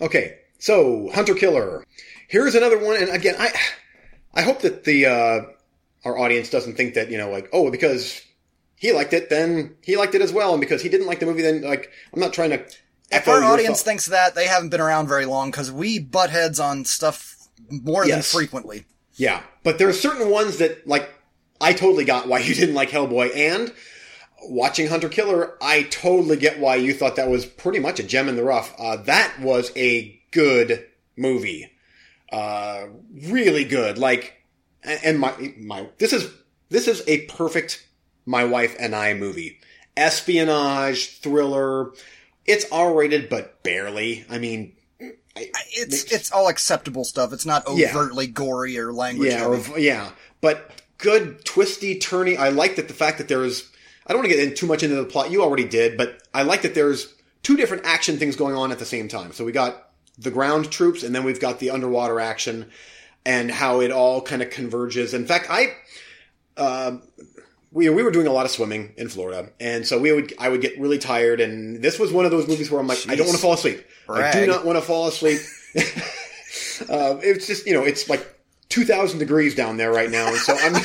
Okay, 0.00 0.38
so 0.58 1.10
Hunter 1.12 1.34
Killer. 1.34 1.84
Here's 2.28 2.54
another 2.54 2.78
one, 2.78 2.96
and 2.96 3.10
again, 3.10 3.34
I 3.38 3.52
I 4.34 4.42
hope 4.42 4.60
that 4.62 4.84
the 4.84 5.06
uh, 5.06 5.40
our 6.04 6.18
audience 6.18 6.50
doesn't 6.50 6.76
think 6.76 6.94
that 6.94 7.10
you 7.10 7.18
know, 7.18 7.30
like, 7.30 7.48
oh, 7.52 7.70
because 7.70 8.22
he 8.76 8.92
liked 8.92 9.12
it, 9.12 9.28
then 9.28 9.76
he 9.82 9.96
liked 9.96 10.14
it 10.14 10.22
as 10.22 10.32
well, 10.32 10.52
and 10.52 10.60
because 10.60 10.82
he 10.82 10.88
didn't 10.88 11.08
like 11.08 11.18
the 11.20 11.26
movie, 11.26 11.42
then 11.42 11.62
like, 11.62 11.90
I'm 12.12 12.20
not 12.20 12.32
trying 12.32 12.50
to. 12.50 12.64
If 13.10 13.22
echo 13.22 13.32
our 13.32 13.44
audience 13.44 13.78
thought. 13.80 13.84
thinks 13.90 14.06
that, 14.06 14.34
they 14.34 14.46
haven't 14.46 14.68
been 14.70 14.80
around 14.80 15.08
very 15.08 15.24
long 15.24 15.50
because 15.50 15.72
we 15.72 15.98
butt 15.98 16.30
heads 16.30 16.60
on 16.60 16.84
stuff 16.84 17.36
more 17.70 18.06
Yes. 18.06 18.30
than 18.32 18.38
frequently. 18.40 18.84
yeah, 19.16 19.42
but 19.62 19.78
there 19.78 19.88
are 19.88 19.92
certain 19.94 20.30
ones 20.30 20.58
that 20.58 20.86
like 20.86 21.08
I 21.60 21.72
totally 21.72 22.04
got 22.04 22.28
why 22.28 22.38
you 22.46 22.54
didn't 22.54 22.74
like 22.74 22.90
Hellboy, 22.90 23.34
and 23.34 23.72
watching 24.44 24.86
Hunter 24.88 25.08
Killer, 25.08 25.56
I 25.60 25.82
totally 25.84 26.36
get 26.36 26.60
why 26.60 26.76
you 26.76 26.94
thought 26.94 27.16
that 27.16 27.28
was 27.28 27.44
pretty 27.46 27.80
much 27.80 27.98
a 27.98 28.02
gem 28.04 28.28
in 28.28 28.36
the 28.36 28.44
rough. 28.44 28.72
Uh, 28.78 28.96
that 28.96 29.40
was 29.40 29.72
a 29.76 30.20
good 30.30 30.86
movie. 31.16 31.72
Uh, 32.30 32.84
really 33.26 33.64
good. 33.64 33.98
Like, 33.98 34.34
and 34.84 35.18
my, 35.18 35.54
my, 35.58 35.88
this 35.98 36.12
is, 36.12 36.30
this 36.68 36.86
is 36.86 37.02
a 37.08 37.22
perfect 37.26 37.84
my 38.26 38.44
wife 38.44 38.76
and 38.78 38.94
I 38.94 39.14
movie. 39.14 39.58
Espionage, 39.96 41.18
thriller. 41.20 41.90
It's 42.48 42.64
R 42.72 42.92
rated, 42.94 43.28
but 43.28 43.62
barely. 43.62 44.24
I 44.28 44.38
mean, 44.38 44.72
I, 45.00 45.50
It's 45.70 46.04
it's 46.10 46.32
all 46.32 46.48
acceptable 46.48 47.04
stuff. 47.04 47.32
It's 47.32 47.46
not 47.46 47.64
Yeah. 47.74 47.90
overtly 47.90 48.26
gory 48.26 48.78
or 48.78 48.92
language. 48.92 49.30
yeah, 49.32 49.44
or, 49.46 49.78
yeah, 49.78 50.10
but 50.40 50.70
good 50.96 51.44
twisty 51.44 51.98
turny. 52.00 52.36
I 52.36 52.48
like 52.48 52.76
that 52.76 52.88
the 52.88 52.94
fact 52.94 53.18
that 53.18 53.28
there 53.28 53.44
is. 53.44 53.68
I 54.06 54.12
don't 54.12 54.22
want 54.22 54.30
to 54.30 54.36
get 54.36 54.48
in 54.48 54.54
too 54.54 54.66
much 54.66 54.82
into 54.82 54.96
the 54.96 55.04
plot. 55.04 55.30
You 55.30 55.42
already 55.42 55.68
did, 55.68 55.96
but 55.98 56.22
I 56.32 56.42
like 56.42 56.62
that 56.62 56.74
there's 56.74 57.14
two 57.42 57.56
different 57.56 57.84
action 57.84 58.18
things 58.18 58.34
going 58.36 58.56
on 58.56 58.72
at 58.72 58.78
the 58.78 58.86
same 58.86 59.06
time. 59.06 59.32
So 59.32 59.44
we 59.44 59.52
got 59.52 59.90
the 60.18 60.30
ground 60.30 60.70
troops, 60.72 61.02
and 61.02 61.14
then 61.14 61.24
we've 61.24 61.38
got 61.38 61.58
the 61.60 61.70
underwater 61.70 62.18
action, 62.18 62.70
and 63.26 63.50
how 63.50 63.80
it 63.80 63.92
all 63.92 64.22
kind 64.22 64.40
of 64.42 64.48
converges. 64.50 65.12
In 65.14 65.26
fact, 65.26 65.46
I. 65.50 65.74
Um, 66.56 67.02
we, 67.70 67.88
we 67.90 68.02
were 68.02 68.10
doing 68.10 68.26
a 68.26 68.32
lot 68.32 68.46
of 68.46 68.50
swimming 68.50 68.94
in 68.96 69.08
Florida, 69.08 69.50
and 69.60 69.86
so 69.86 69.98
we 69.98 70.12
would 70.12 70.32
I 70.38 70.48
would 70.48 70.60
get 70.60 70.78
really 70.78 70.98
tired, 70.98 71.40
and 71.40 71.82
this 71.82 71.98
was 71.98 72.12
one 72.12 72.24
of 72.24 72.30
those 72.30 72.48
movies 72.48 72.70
where 72.70 72.80
I'm 72.80 72.86
like, 72.86 73.08
I 73.08 73.14
don't 73.14 73.26
want 73.26 73.36
to 73.36 73.42
fall 73.42 73.52
asleep. 73.52 73.84
I 74.08 74.32
do 74.32 74.46
not 74.46 74.64
want 74.64 74.78
to 74.78 74.82
fall 74.82 75.08
asleep. 75.08 75.40
uh, 76.90 77.18
it's 77.22 77.46
just 77.46 77.66
you 77.66 77.74
know 77.74 77.82
it's 77.82 78.08
like 78.08 78.34
2,000 78.70 79.18
degrees 79.18 79.54
down 79.54 79.76
there 79.76 79.92
right 79.92 80.10
now, 80.10 80.28
and 80.28 80.36
so 80.36 80.56
I'm 80.58 80.82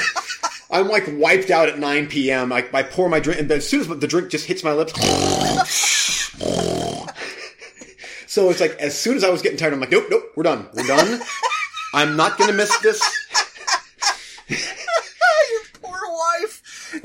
I'm 0.72 0.88
like 0.90 1.06
wiped 1.14 1.52
out 1.52 1.70
at 1.70 1.80
9 1.80 2.08
p.m. 2.08 2.52
I, 2.52 2.66
I 2.74 2.84
pour 2.84 3.10
my 3.10 3.20
drink, 3.20 3.40
and 3.40 3.52
as 3.52 3.68
soon 3.68 3.82
as 3.82 3.88
the 3.88 4.08
drink 4.08 4.30
just 4.30 4.46
hits 4.46 4.64
my 4.64 4.74
lips. 4.74 4.94
So 8.34 8.50
it's 8.50 8.60
like 8.60 8.72
as 8.80 9.00
soon 9.00 9.16
as 9.16 9.24
I 9.24 9.30
was 9.30 9.44
getting 9.44 9.60
tired, 9.60 9.74
I'm 9.74 9.80
like, 9.80 9.92
nope, 9.92 10.08
nope, 10.10 10.24
we're 10.36 10.42
done, 10.42 10.68
we're 10.74 10.88
done. 10.88 11.22
I'm 11.94 12.18
not 12.18 12.36
gonna 12.40 12.54
miss 12.54 12.76
this. 12.80 13.00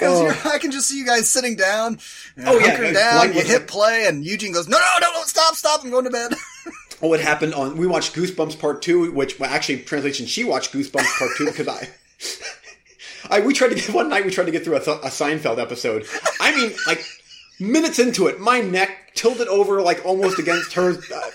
Your 0.00 0.10
poor 0.10 0.24
wife. 0.26 0.36
Because 0.36 0.46
Oh. 0.52 0.54
I 0.54 0.58
can 0.58 0.70
just 0.70 0.88
see 0.88 0.98
you 0.98 1.06
guys 1.06 1.28
sitting 1.28 1.56
down, 1.56 1.98
Oh, 2.46 2.58
yeah, 2.58 2.92
down. 2.92 3.32
You 3.34 3.42
hit 3.42 3.66
play, 3.66 4.06
and 4.06 4.24
Eugene 4.24 4.52
goes, 4.52 4.68
"No, 4.68 4.78
no, 4.78 4.84
no, 5.00 5.12
no! 5.12 5.22
Stop, 5.24 5.54
stop! 5.54 5.82
I'm 5.84 5.90
going 5.90 6.04
to 6.04 6.10
bed." 6.10 6.32
Oh, 7.00 7.12
it 7.14 7.20
happened 7.20 7.54
on. 7.54 7.76
We 7.76 7.86
watched 7.86 8.12
Goosebumps 8.16 8.58
Part 8.58 8.82
Two, 8.82 9.12
which 9.12 9.38
well, 9.38 9.48
actually 9.48 9.82
translation 9.82 10.26
she 10.26 10.42
watched 10.42 10.72
Goosebumps 10.72 11.16
Part 11.16 11.30
Two 11.36 11.44
because 11.46 11.68
I. 11.68 11.88
I 13.30 13.38
we 13.40 13.54
tried 13.54 13.68
to 13.68 13.76
get 13.76 13.90
one 13.90 14.08
night. 14.08 14.24
We 14.24 14.32
tried 14.32 14.46
to 14.46 14.50
get 14.50 14.64
through 14.64 14.74
a, 14.74 14.80
Th- 14.80 14.96
a 14.98 15.06
Seinfeld 15.06 15.58
episode. 15.60 16.06
I 16.40 16.52
mean, 16.56 16.72
like 16.88 17.04
minutes 17.60 18.00
into 18.00 18.26
it, 18.26 18.40
my 18.40 18.60
neck 18.62 19.12
tilted 19.14 19.46
over 19.46 19.80
like 19.80 20.04
almost 20.04 20.40
against 20.40 20.72
hers, 20.72 20.98
uh, 21.12 21.30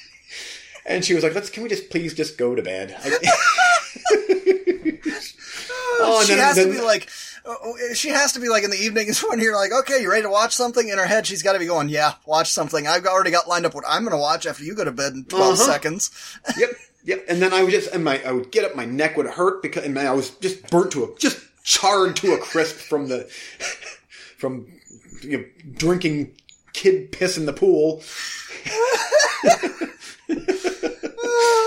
and 0.86 1.04
she 1.04 1.12
was 1.12 1.22
like, 1.22 1.34
"Let's 1.34 1.50
can 1.50 1.64
we 1.64 1.68
just 1.68 1.90
please 1.90 2.14
just 2.14 2.38
go 2.38 2.54
to 2.54 2.62
bed?" 2.62 2.96
I- 2.98 3.18
Oh, 6.00 6.22
she 6.24 6.34
then- 6.34 6.38
has 6.44 6.56
to 6.56 6.70
be 6.70 6.80
like. 6.80 7.08
Oh, 7.44 7.74
She 7.94 8.08
has 8.10 8.32
to 8.32 8.40
be 8.40 8.48
like 8.48 8.64
in 8.64 8.70
the 8.70 8.76
evenings 8.76 9.20
when 9.28 9.40
you're 9.40 9.54
like, 9.56 9.72
okay, 9.72 10.00
you 10.02 10.10
ready 10.10 10.22
to 10.22 10.30
watch 10.30 10.54
something? 10.54 10.88
In 10.88 10.98
her 10.98 11.06
head, 11.06 11.26
she's 11.26 11.42
got 11.42 11.52
to 11.54 11.58
be 11.58 11.66
going, 11.66 11.88
yeah, 11.88 12.14
watch 12.26 12.50
something. 12.50 12.86
I've 12.86 13.06
already 13.06 13.30
got 13.30 13.48
lined 13.48 13.66
up 13.66 13.74
what 13.74 13.84
I'm 13.88 14.02
going 14.02 14.12
to 14.12 14.18
watch 14.18 14.46
after 14.46 14.64
you 14.64 14.74
go 14.74 14.84
to 14.84 14.92
bed 14.92 15.12
in 15.14 15.24
12 15.24 15.42
Uh-huh. 15.54 15.56
seconds. 15.72 16.10
yep, 16.58 16.70
yep. 17.04 17.24
And 17.28 17.40
then 17.42 17.52
I 17.52 17.62
would 17.62 17.70
just, 17.72 17.92
and 17.92 18.04
my, 18.04 18.22
I 18.24 18.32
would 18.32 18.50
get 18.50 18.64
up, 18.64 18.74
my 18.76 18.84
neck 18.84 19.16
would 19.16 19.26
hurt 19.26 19.62
because, 19.62 19.84
and 19.84 19.98
I 19.98 20.12
was 20.12 20.30
just 20.30 20.68
burnt 20.70 20.92
to 20.92 21.04
a, 21.04 21.14
just 21.18 21.38
charred 21.64 22.16
to 22.16 22.32
a 22.34 22.38
crisp 22.38 22.76
from 22.76 23.08
the, 23.08 23.24
from 24.38 24.66
you 25.22 25.38
know, 25.38 25.44
drinking 25.74 26.34
kid 26.72 27.10
piss 27.12 27.36
in 27.36 27.44
the 27.46 27.52
pool. 27.52 28.02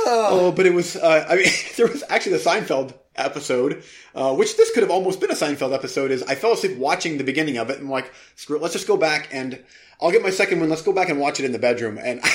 oh, 0.08 0.54
but 0.56 0.66
it 0.66 0.74
was, 0.74 0.96
uh, 0.96 1.26
I 1.30 1.36
mean, 1.38 1.46
there 1.78 1.88
was 1.88 2.04
actually 2.10 2.34
the 2.38 2.44
Seinfeld 2.44 2.94
episode, 3.16 3.84
uh, 4.16 4.34
which 4.34 4.58
this 4.58 4.72
could 4.72 4.84
have 4.84 4.92
almost 4.92 5.20
been 5.20 5.32
a 5.32 5.36
Seinfeld 5.36 5.74
episode, 5.74 6.12
is 6.12 6.24
I 6.24 6.36
fell 6.36 6.54
asleep 6.54 6.78
watching 6.78 7.18
the 7.18 7.24
beginning 7.24 7.58
of 7.58 7.70
it 7.70 7.78
and 7.78 7.86
I'm 7.86 7.92
like, 7.92 8.12
screw 8.36 8.58
it, 8.58 8.62
let's 8.62 8.74
just 8.74 8.88
go 8.88 8.98
back 8.98 9.30
and 9.32 9.64
I'll 10.02 10.12
get 10.12 10.24
my 10.24 10.30
second 10.30 10.60
one, 10.60 10.70
let's 10.70 10.82
go 10.82 10.94
back 10.94 11.10
and 11.10 11.20
watch 11.20 11.40
it 11.40 11.46
in 11.46 11.52
the 11.52 11.60
bedroom. 11.60 11.98
And 12.02 12.22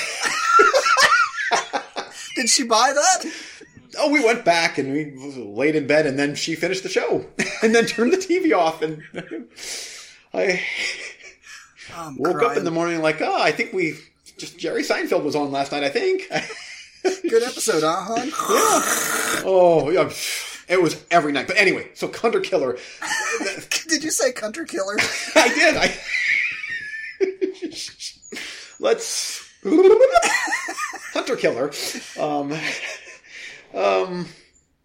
Did 2.35 2.49
she 2.49 2.63
buy 2.63 2.93
that? 2.93 3.25
Oh, 3.97 4.11
we 4.11 4.23
went 4.23 4.45
back 4.45 4.77
and 4.77 4.93
we 4.93 5.11
laid 5.43 5.75
in 5.75 5.87
bed, 5.87 6.05
and 6.05 6.19
then 6.19 6.35
she 6.35 6.55
finished 6.55 6.83
the 6.83 6.89
show, 6.89 7.25
and 7.63 7.73
then 7.73 7.85
turned 7.85 8.13
the 8.13 8.17
TV 8.17 8.55
off, 8.55 8.81
and 8.81 9.03
I 10.33 10.61
I'm 11.95 12.15
woke 12.17 12.43
up 12.43 12.57
in 12.57 12.63
the 12.63 12.71
morning 12.71 13.01
like, 13.01 13.21
oh, 13.21 13.41
I 13.41 13.51
think 13.51 13.73
we 13.73 13.97
just 14.37 14.59
Jerry 14.59 14.83
Seinfeld 14.83 15.23
was 15.23 15.35
on 15.35 15.51
last 15.51 15.71
night. 15.71 15.83
I 15.83 15.89
think. 15.89 16.27
Good 17.27 17.43
episode, 17.43 17.83
huh, 17.83 18.01
hon? 18.01 18.29
oh, 19.45 19.89
yeah, 19.89 20.09
it 20.67 20.81
was 20.81 21.03
every 21.09 21.31
night. 21.31 21.47
But 21.47 21.57
anyway, 21.57 21.89
so 21.93 22.11
Hunter 22.11 22.39
Killer, 22.39 22.77
Did 23.87 24.03
you 24.03 24.11
say 24.11 24.31
country 24.31 24.65
killer? 24.65 24.95
I 25.35 25.47
did. 25.49 25.77
I 25.77 25.97
let's 28.79 29.49
Hunter 31.13 31.35
Killer. 31.35 31.71
Um, 32.19 32.53
um. 33.73 34.27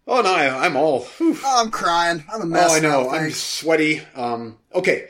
Oh 0.05 0.21
no, 0.21 0.33
I, 0.33 0.65
I'm 0.65 0.75
all. 0.75 1.03
whew. 1.03 1.37
Oh, 1.43 1.61
I'm 1.63 1.71
crying. 1.71 2.23
I'm 2.31 2.41
a 2.41 2.45
mess. 2.45 2.71
Oh, 2.71 2.75
I 2.75 2.79
know. 2.79 3.03
now, 3.03 3.09
I'm 3.09 3.31
sweaty. 3.31 4.01
Um, 4.15 4.57
okay. 4.73 5.07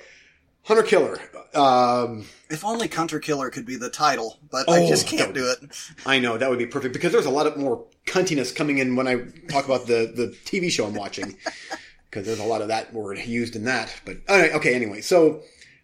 Hunter 0.64 0.84
Killer. 0.84 1.20
Um, 1.54 2.26
If 2.54 2.64
only 2.64 2.88
Country 2.88 3.20
Killer 3.20 3.50
could 3.50 3.66
be 3.66 3.78
the 3.78 3.90
title, 3.90 4.38
but 4.52 4.70
I 4.70 4.82
Oh, 4.84 4.88
just 4.88 5.08
can't 5.08 5.34
do 5.34 5.50
it. 5.50 5.72
I 6.06 6.20
know 6.20 6.38
that 6.38 6.48
would 6.52 6.60
be 6.60 6.68
perfect 6.68 6.94
because 6.94 7.12
there's 7.12 7.26
a 7.26 7.32
lot 7.32 7.48
of 7.48 7.58
more 7.58 7.84
cuntiness 8.06 8.56
coming 8.56 8.78
in 8.78 8.96
when 8.96 9.08
I 9.08 9.24
talk 9.50 9.66
about 9.66 9.88
the, 9.88 10.14
the 10.16 10.38
TV 10.46 10.70
show 10.70 10.86
I'm 10.86 10.94
watching 10.94 11.36
because 12.12 12.28
there's 12.28 12.40
a 12.40 12.46
lot 12.46 12.62
of 12.62 12.68
that 12.68 12.94
word 12.94 13.18
used 13.18 13.56
in 13.56 13.64
that. 13.66 13.92
But 14.06 14.18
okay, 14.30 14.76
anyway, 14.76 15.02
so 15.02 15.42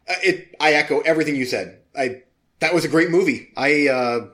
uh, 0.07 0.13
it 0.23 0.55
I 0.59 0.73
echo 0.73 0.99
everything 0.99 1.35
you 1.35 1.45
said. 1.45 1.79
I 1.97 2.21
that 2.59 2.71
was 2.71 2.85
a 2.85 2.89
great 2.89 3.09
movie. 3.09 3.49
I, 3.57 3.87
uh, 3.87 4.27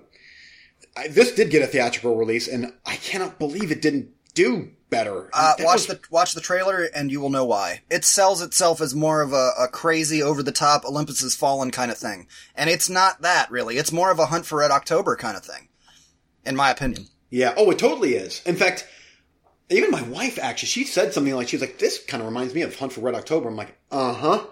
I 0.98 1.08
this 1.08 1.32
did 1.32 1.52
get 1.52 1.62
a 1.64 1.68
theatrical 1.68 2.18
release, 2.18 2.50
and 2.50 2.74
I 2.86 2.98
cannot 2.98 3.40
believe 3.40 3.72
it 3.72 3.82
didn't 3.82 4.10
do 4.34 4.72
better. 4.98 5.30
Uh, 5.34 5.54
watch 5.60 5.74
was- 5.74 5.88
the 5.88 6.00
watch 6.10 6.34
the 6.34 6.42
trailer, 6.42 6.84
and 6.84 7.12
you 7.12 7.22
will 7.22 7.30
know 7.30 7.46
why. 7.46 7.82
It 7.90 8.06
sells 8.06 8.42
itself 8.42 8.82
as 8.82 8.96
more 8.96 9.22
of 9.22 9.34
a, 9.34 9.52
a 9.60 9.68
crazy, 9.68 10.22
over 10.24 10.42
the 10.42 10.52
top 10.52 10.86
Olympus 10.86 11.22
Has 11.22 11.36
Fallen 11.36 11.72
kind 11.72 11.92
of 11.92 11.98
thing, 11.98 12.28
and 12.56 12.70
it's 12.70 12.90
not 12.90 13.22
that 13.22 13.52
really. 13.52 13.78
It's 13.78 13.92
more 13.92 14.12
of 14.12 14.20
a 14.20 14.28
Hunt 14.28 14.46
for 14.46 14.60
Red 14.60 14.72
October 14.72 15.16
kind 15.16 15.38
of 15.38 15.44
thing, 15.44 15.70
in 16.46 16.56
my 16.56 16.70
opinion. 16.70 17.08
Yeah. 17.30 17.54
Oh, 17.58 17.70
it 17.72 17.80
totally 17.80 18.16
is. 18.16 18.42
In 18.46 18.56
fact, 18.56 18.88
even 19.70 19.92
my 19.92 20.04
wife 20.04 20.40
actually, 20.42 20.68
she 20.68 20.86
said 20.86 21.14
something 21.14 21.36
like, 21.36 21.50
she 21.50 21.56
was 21.58 21.62
like, 21.62 21.80
this 21.80 22.04
kind 22.06 22.22
of 22.22 22.28
reminds 22.30 22.54
me 22.54 22.62
of 22.62 22.78
Hunt 22.78 22.94
for 22.94 23.02
Red 23.02 23.16
October. 23.16 23.50
I'm 23.50 23.56
like, 23.56 23.78
uh 23.92 24.14
huh. 24.14 24.46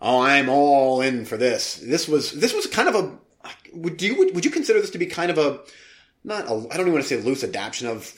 Oh, 0.00 0.20
I'm 0.20 0.48
all 0.48 1.00
in 1.00 1.24
for 1.24 1.36
this. 1.36 1.76
This 1.76 2.06
was, 2.08 2.32
this 2.32 2.52
was 2.52 2.66
kind 2.66 2.88
of 2.88 2.94
a, 2.94 3.18
would 3.72 4.02
you, 4.02 4.16
would, 4.18 4.34
would 4.34 4.44
you 4.44 4.50
consider 4.50 4.80
this 4.80 4.90
to 4.90 4.98
be 4.98 5.06
kind 5.06 5.30
of 5.30 5.38
a, 5.38 5.60
not 6.22 6.44
a, 6.46 6.52
I 6.52 6.76
don't 6.76 6.82
even 6.82 6.92
want 6.92 7.04
to 7.04 7.08
say 7.08 7.20
loose 7.22 7.42
adaptation 7.42 7.88
of 7.88 8.12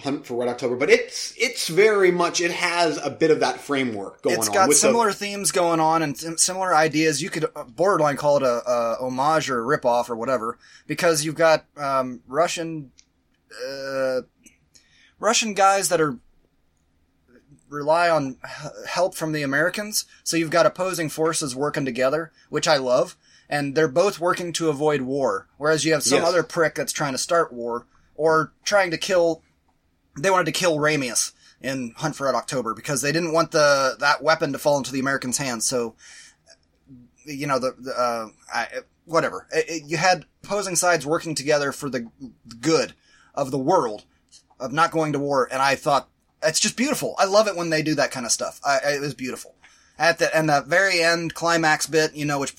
Hunt 0.00 0.26
for 0.26 0.34
Red 0.38 0.48
October, 0.48 0.76
but 0.76 0.90
it's, 0.90 1.32
it's 1.38 1.68
very 1.68 2.10
much, 2.10 2.42
it 2.42 2.50
has 2.50 2.98
a 3.02 3.08
bit 3.08 3.30
of 3.30 3.40
that 3.40 3.58
framework 3.60 4.20
going 4.22 4.36
It's 4.36 4.48
on. 4.48 4.54
got 4.54 4.68
with 4.68 4.76
the- 4.76 4.80
similar 4.80 5.10
themes 5.10 5.52
going 5.52 5.80
on 5.80 6.02
and 6.02 6.16
sim- 6.18 6.36
similar 6.36 6.74
ideas. 6.74 7.22
You 7.22 7.30
could 7.30 7.46
uh, 7.56 7.64
borderline 7.64 8.18
call 8.18 8.36
it 8.36 8.42
a, 8.42 8.62
a 8.68 8.96
homage 9.00 9.48
or 9.48 9.58
a 9.72 9.78
ripoff 9.78 10.10
or 10.10 10.16
whatever, 10.16 10.58
because 10.86 11.24
you've 11.24 11.34
got 11.34 11.64
um, 11.78 12.20
Russian 12.26 12.92
uh, 13.66 14.20
Russian 15.18 15.54
guys 15.54 15.88
that 15.88 16.00
are 16.00 16.18
rely 17.70 18.10
on 18.10 18.36
help 18.86 19.14
from 19.14 19.32
the 19.32 19.42
Americans. 19.42 20.04
So 20.24 20.36
you've 20.36 20.50
got 20.50 20.66
opposing 20.66 21.08
forces 21.08 21.56
working 21.56 21.86
together, 21.86 22.32
which 22.50 22.68
I 22.68 22.76
love, 22.76 23.16
and 23.48 23.74
they're 23.74 23.88
both 23.88 24.20
working 24.20 24.52
to 24.54 24.68
avoid 24.68 25.00
war. 25.00 25.48
Whereas 25.56 25.86
you 25.86 25.94
have 25.94 26.02
some 26.02 26.18
Yes. 26.18 26.28
other 26.28 26.42
prick 26.42 26.74
that's 26.74 26.92
trying 26.92 27.12
to 27.12 27.18
start 27.18 27.50
war 27.50 27.86
or 28.14 28.52
trying 28.62 28.90
to 28.90 28.98
kill. 28.98 29.42
They 30.18 30.30
wanted 30.30 30.46
to 30.46 30.52
kill 30.52 30.78
Ramius 30.78 31.32
in 31.60 31.92
Hunt 31.96 32.16
for 32.16 32.24
Red 32.26 32.34
October 32.34 32.74
because 32.74 33.02
they 33.02 33.12
didn't 33.12 33.32
want 33.32 33.50
the 33.50 33.96
that 34.00 34.22
weapon 34.22 34.52
to 34.52 34.58
fall 34.58 34.78
into 34.78 34.92
the 34.92 35.00
Americans' 35.00 35.38
hands. 35.38 35.66
So, 35.66 35.94
you 37.24 37.46
know, 37.46 37.58
the, 37.58 37.74
the 37.78 37.92
uh, 37.98 38.28
I, 38.52 38.68
whatever. 39.04 39.46
It- 39.52 39.68
it- 39.68 39.82
you 39.86 39.96
had 39.96 40.24
opposing 40.44 40.76
sides 40.76 41.04
working 41.06 41.34
together 41.34 41.72
for 41.72 41.88
the 41.90 42.08
good 42.60 42.94
of 43.34 43.50
the 43.50 43.58
world 43.58 44.04
of 44.60 44.72
not 44.72 44.90
going 44.90 45.12
to 45.12 45.18
war, 45.18 45.48
and 45.50 45.60
I 45.60 45.74
thought 45.74 46.08
it's 46.42 46.60
just 46.60 46.76
beautiful. 46.76 47.14
I 47.18 47.24
love 47.24 47.48
it 47.48 47.56
when 47.56 47.70
they 47.70 47.82
do 47.82 47.94
that 47.96 48.10
kind 48.10 48.24
of 48.26 48.32
stuff. 48.32 48.60
I, 48.64 48.78
I- 48.84 48.92
it 48.96 49.00
was 49.00 49.14
beautiful. 49.14 49.54
At 49.98 50.18
the 50.18 50.34
and 50.36 50.48
the 50.50 50.60
very 50.66 51.00
end 51.02 51.32
climax 51.34 51.86
bit, 51.86 52.14
you 52.14 52.26
know 52.26 52.38
which, 52.38 52.54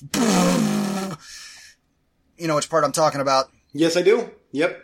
you 2.36 2.46
know 2.46 2.56
which 2.56 2.68
part 2.70 2.84
I'm 2.84 2.92
talking 2.92 3.20
about. 3.20 3.46
Yes, 3.72 3.96
I 3.96 4.02
do. 4.02 4.30
Yep. 4.52 4.82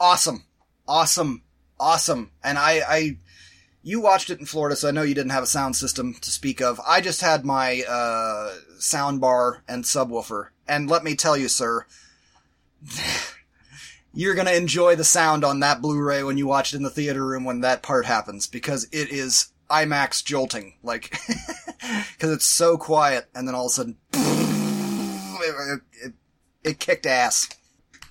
Awesome, 0.00 0.44
awesome, 0.86 1.42
awesome. 1.80 2.30
And 2.42 2.58
I, 2.58 2.82
I, 2.86 3.18
you 3.82 4.00
watched 4.00 4.30
it 4.30 4.40
in 4.40 4.46
Florida, 4.46 4.76
so 4.76 4.88
I 4.88 4.90
know 4.90 5.02
you 5.02 5.14
didn't 5.14 5.32
have 5.32 5.42
a 5.42 5.46
sound 5.46 5.76
system 5.76 6.14
to 6.20 6.30
speak 6.30 6.60
of. 6.60 6.80
I 6.86 7.00
just 7.00 7.20
had 7.20 7.44
my 7.44 7.82
uh, 7.88 8.54
sound 8.78 9.20
bar 9.20 9.62
and 9.68 9.84
subwoofer, 9.84 10.48
and 10.66 10.90
let 10.90 11.04
me 11.04 11.14
tell 11.14 11.36
you, 11.36 11.48
sir. 11.48 11.86
You're 14.12 14.34
gonna 14.34 14.52
enjoy 14.52 14.96
the 14.96 15.04
sound 15.04 15.44
on 15.44 15.60
that 15.60 15.80
Blu-ray 15.80 16.22
when 16.22 16.38
you 16.38 16.46
watch 16.46 16.72
it 16.72 16.76
in 16.76 16.82
the 16.82 16.90
theater 16.90 17.24
room 17.24 17.44
when 17.44 17.60
that 17.60 17.82
part 17.82 18.06
happens, 18.06 18.46
because 18.46 18.84
it 18.90 19.10
is 19.10 19.52
IMAX 19.70 20.24
jolting, 20.24 20.74
like, 20.82 21.10
because 22.12 22.32
it's 22.32 22.46
so 22.46 22.76
quiet, 22.76 23.26
and 23.34 23.46
then 23.46 23.54
all 23.54 23.66
of 23.66 23.70
a 23.70 23.74
sudden, 23.74 23.96
it, 24.12 25.80
it, 26.04 26.12
it 26.64 26.80
kicked 26.80 27.06
ass. 27.06 27.48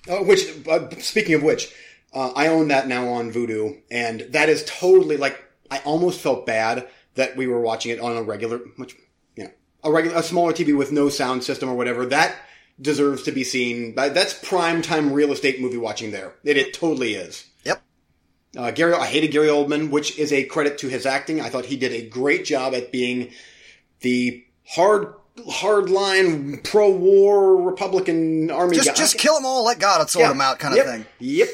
Uh, 0.08 0.18
which, 0.18 0.66
uh, 0.66 0.88
speaking 0.98 1.34
of 1.34 1.42
which, 1.42 1.74
uh, 2.14 2.32
I 2.34 2.48
own 2.48 2.68
that 2.68 2.88
now 2.88 3.08
on 3.08 3.32
Vudu, 3.32 3.80
and 3.90 4.20
that 4.30 4.48
is 4.48 4.64
totally 4.64 5.16
like 5.16 5.42
I 5.70 5.78
almost 5.80 6.20
felt 6.20 6.46
bad 6.46 6.88
that 7.14 7.36
we 7.36 7.46
were 7.46 7.60
watching 7.60 7.90
it 7.92 8.00
on 8.00 8.16
a 8.16 8.22
regular, 8.22 8.58
which 8.76 8.96
you 9.36 9.44
know, 9.44 9.50
a 9.84 9.92
regular, 9.92 10.16
a 10.18 10.22
smaller 10.22 10.52
TV 10.52 10.76
with 10.76 10.92
no 10.92 11.08
sound 11.08 11.44
system 11.44 11.68
or 11.68 11.74
whatever. 11.74 12.06
That 12.06 12.34
deserves 12.80 13.24
to 13.24 13.32
be 13.32 13.44
seen. 13.44 13.94
That's 13.94 14.34
prime 14.34 14.82
time 14.82 15.12
real 15.12 15.32
estate 15.32 15.60
movie 15.60 15.76
watching. 15.78 16.10
There, 16.12 16.34
it, 16.44 16.56
it 16.56 16.72
totally 16.74 17.14
is. 17.14 17.44
Yep. 17.64 17.82
Uh, 18.56 18.70
Gary, 18.70 18.94
I 18.94 19.06
hated 19.06 19.32
Gary 19.32 19.48
Oldman, 19.48 19.90
which 19.90 20.18
is 20.18 20.32
a 20.32 20.44
credit 20.44 20.78
to 20.78 20.88
his 20.88 21.04
acting. 21.04 21.40
I 21.40 21.48
thought 21.50 21.66
he 21.66 21.76
did 21.76 21.92
a 21.92 22.08
great 22.08 22.44
job 22.44 22.72
at 22.74 22.90
being 22.92 23.30
the 24.00 24.44
hard, 24.64 25.12
hardline 25.36 26.62
pro-war 26.64 27.56
Republican 27.62 28.50
army 28.50 28.76
Just, 28.76 28.88
guy. 28.88 28.94
just 28.94 29.18
kill 29.18 29.34
them 29.34 29.44
all, 29.44 29.64
let 29.64 29.78
God 29.78 30.08
sort 30.08 30.22
Yeah. 30.24 30.28
them 30.28 30.40
out, 30.40 30.58
kind 30.58 30.74
Yep. 30.76 30.86
of 30.86 30.92
thing. 30.92 31.06
Yep. 31.18 31.48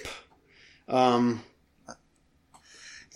Um. 0.88 1.42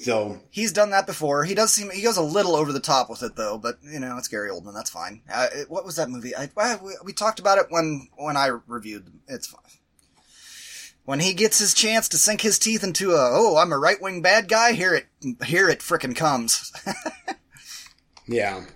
So 0.01 0.39
He's 0.51 0.73
done 0.73 0.91
that 0.91 1.07
before. 1.07 1.43
He 1.45 1.55
does 1.57 1.73
seem 1.73 1.91
he 1.91 2.03
goes 2.03 2.17
a 2.17 2.23
little 2.23 2.55
over 2.55 2.73
the 2.73 2.79
top 2.81 3.11
with 3.11 3.23
it 3.25 3.35
though, 3.35 3.59
but 3.59 3.79
you 3.83 3.99
know 3.99 4.17
it's 4.17 4.29
Gary 4.29 4.49
Oldman. 4.51 4.75
That's 4.75 4.91
fine. 4.91 5.23
Uh, 5.33 5.49
it- 5.53 5.71
what 5.71 5.85
was 5.85 5.97
that 5.97 6.09
movie? 6.09 6.37
I, 6.37 6.49
I- 6.57 6.77
we, 6.83 6.93
we 7.05 7.13
talked 7.13 7.41
about 7.41 7.59
it 7.59 7.67
when 7.71 8.09
when 8.17 8.37
I 8.37 8.47
reviewed. 8.69 9.07
It's 9.27 9.49
fine. 9.49 9.61
When 11.05 11.19
he 11.21 11.35
gets 11.35 11.59
his 11.59 11.75
chance 11.75 12.09
to 12.11 12.17
sink 12.19 12.43
his 12.43 12.59
teeth 12.61 12.85
into 12.85 13.11
a 13.13 13.17
oh 13.33 13.57
I'm 13.57 13.73
a 13.73 13.79
right 13.79 14.01
wing 14.01 14.23
bad 14.23 14.49
guy, 14.49 14.73
here 14.73 14.95
it 14.95 15.07
here 15.45 15.69
it 15.69 15.81
frickin' 15.81 16.15
comes. 16.15 16.71
yeah. 18.29 18.67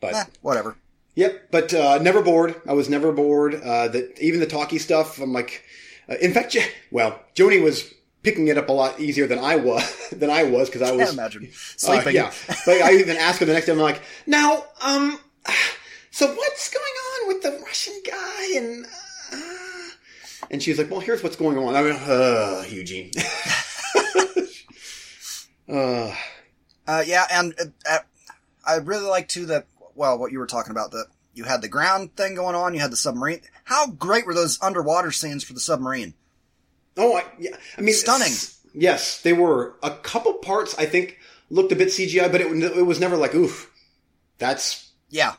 But 0.00 0.14
Eh, 0.14 0.24
whatever. 0.42 0.76
yep. 1.14 1.48
But 1.52 1.72
uh, 1.74 1.98
never 1.98 2.22
bored. 2.22 2.60
I 2.66 2.72
was 2.72 2.88
never 2.88 3.12
bored. 3.12 3.54
Uh, 3.54 3.86
that 3.88 4.18
even 4.20 4.40
the 4.40 4.46
talkie 4.46 4.78
stuff. 4.80 5.20
I'm 5.20 5.32
like. 5.32 5.62
Uh, 6.08 6.14
in 6.20 6.32
fact, 6.32 6.52
Jo- 6.52 6.60
well, 6.90 7.20
Joni 7.34 7.62
was 7.62 7.92
picking 8.22 8.48
it 8.48 8.58
up 8.58 8.68
a 8.68 8.72
lot 8.72 8.98
easier 9.00 9.26
than 9.26 9.38
I 9.38 9.56
was 9.56 10.08
than 10.12 10.30
I 10.30 10.42
was 10.44 10.68
because 10.68 10.82
I 10.82 10.90
was 10.92 11.00
Can't 11.08 11.12
imagine 11.18 11.44
Uh, 11.44 11.56
sleeping. 11.76 12.14
yeah, 12.14 12.32
but 12.66 12.80
I 12.82 12.92
even 12.94 13.16
asked 13.16 13.40
her 13.40 13.46
the 13.46 13.52
next 13.52 13.66
day. 13.66 13.72
I'm 13.72 13.78
like, 13.78 14.02
now, 14.26 14.64
um, 14.80 15.18
so 16.10 16.26
what's 16.34 16.70
going 16.70 16.84
on 16.84 17.28
with 17.28 17.42
the 17.42 17.58
Russian 17.64 17.94
guy? 18.06 18.52
And 18.56 18.86
uh, 19.32 19.90
and 20.50 20.62
she's 20.62 20.78
like, 20.78 20.90
well, 20.90 21.00
here's 21.00 21.22
what's 21.22 21.36
going 21.36 21.58
on. 21.58 21.76
I 21.76 21.82
mean, 21.82 21.96
uh, 21.96 22.64
Eugene. 22.68 23.10
uh, 25.68 26.14
Uh, 26.86 27.04
yeah, 27.06 27.26
and 27.30 27.54
uh, 27.60 27.64
uh, 27.90 27.98
I 28.66 28.76
really 28.76 29.04
like 29.06 29.28
too 29.28 29.46
that. 29.46 29.66
Well, 29.94 30.16
what 30.18 30.30
you 30.32 30.38
were 30.38 30.46
talking 30.46 30.70
about 30.70 30.92
that 30.92 31.06
you 31.38 31.44
had 31.44 31.62
the 31.62 31.68
ground 31.68 32.16
thing 32.16 32.34
going 32.34 32.54
on, 32.54 32.74
you 32.74 32.80
had 32.80 32.92
the 32.92 32.96
submarine. 32.96 33.40
How 33.64 33.86
great 33.86 34.26
were 34.26 34.34
those 34.34 34.60
underwater 34.60 35.12
scenes 35.12 35.44
for 35.44 35.54
the 35.54 35.60
submarine? 35.60 36.14
oh, 36.98 37.16
I, 37.16 37.24
yeah. 37.38 37.56
I 37.76 37.80
mean, 37.80 37.94
Stunning. 37.94 38.32
Yes, 38.74 39.22
they 39.22 39.32
were. 39.32 39.76
A 39.82 39.90
couple 39.90 40.34
parts 40.34 40.76
I 40.78 40.84
think 40.84 41.18
looked 41.48 41.72
a 41.72 41.76
bit 41.76 41.88
CGI, 41.88 42.30
but 42.30 42.40
it, 42.40 42.48
it 42.76 42.82
was 42.82 43.00
never 43.00 43.16
like, 43.16 43.34
oof, 43.34 43.72
that's 44.38 44.90
Yeah, 45.08 45.34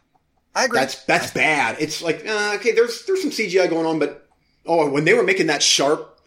I 0.55 0.65
agree. 0.65 0.79
That's 0.79 1.03
that's 1.05 1.31
bad. 1.31 1.77
It's 1.79 2.01
like 2.01 2.25
uh, 2.25 2.53
okay, 2.55 2.71
there's 2.71 3.05
there's 3.05 3.21
some 3.21 3.31
CGI 3.31 3.69
going 3.69 3.85
on, 3.85 3.99
but 3.99 4.27
oh, 4.65 4.89
when 4.89 5.05
they 5.05 5.13
were 5.13 5.23
making 5.23 5.47
that 5.47 5.61
sharp 5.61 6.18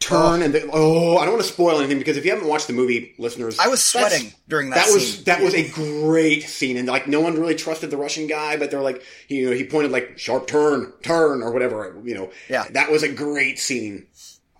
turn 0.00 0.42
and 0.42 0.52
they, 0.54 0.62
oh, 0.72 1.18
I 1.18 1.24
don't 1.24 1.34
want 1.34 1.44
to 1.46 1.52
spoil 1.52 1.78
anything 1.78 1.98
because 1.98 2.16
if 2.16 2.24
you 2.24 2.32
haven't 2.32 2.48
watched 2.48 2.66
the 2.66 2.72
movie, 2.72 3.14
listeners, 3.18 3.58
I 3.58 3.68
was 3.68 3.84
sweating 3.84 4.32
during 4.48 4.70
that 4.70 4.86
That 4.86 4.92
was 4.92 5.16
scene. 5.16 5.24
that 5.24 5.42
was 5.42 5.54
a 5.54 5.68
great 5.70 6.42
scene, 6.44 6.76
and 6.76 6.88
like 6.88 7.06
no 7.06 7.20
one 7.20 7.34
really 7.38 7.54
trusted 7.54 7.90
the 7.90 7.96
Russian 7.96 8.26
guy, 8.26 8.56
but 8.56 8.70
they're 8.70 8.80
like, 8.80 9.02
he, 9.28 9.36
you 9.36 9.50
know, 9.50 9.56
he 9.56 9.64
pointed 9.64 9.92
like 9.92 10.18
sharp 10.18 10.46
turn, 10.46 10.92
turn, 11.02 11.42
or 11.42 11.52
whatever, 11.52 12.00
you 12.02 12.14
know. 12.14 12.30
Yeah. 12.48 12.64
that 12.70 12.90
was 12.90 13.02
a 13.02 13.12
great 13.12 13.58
scene. 13.58 14.06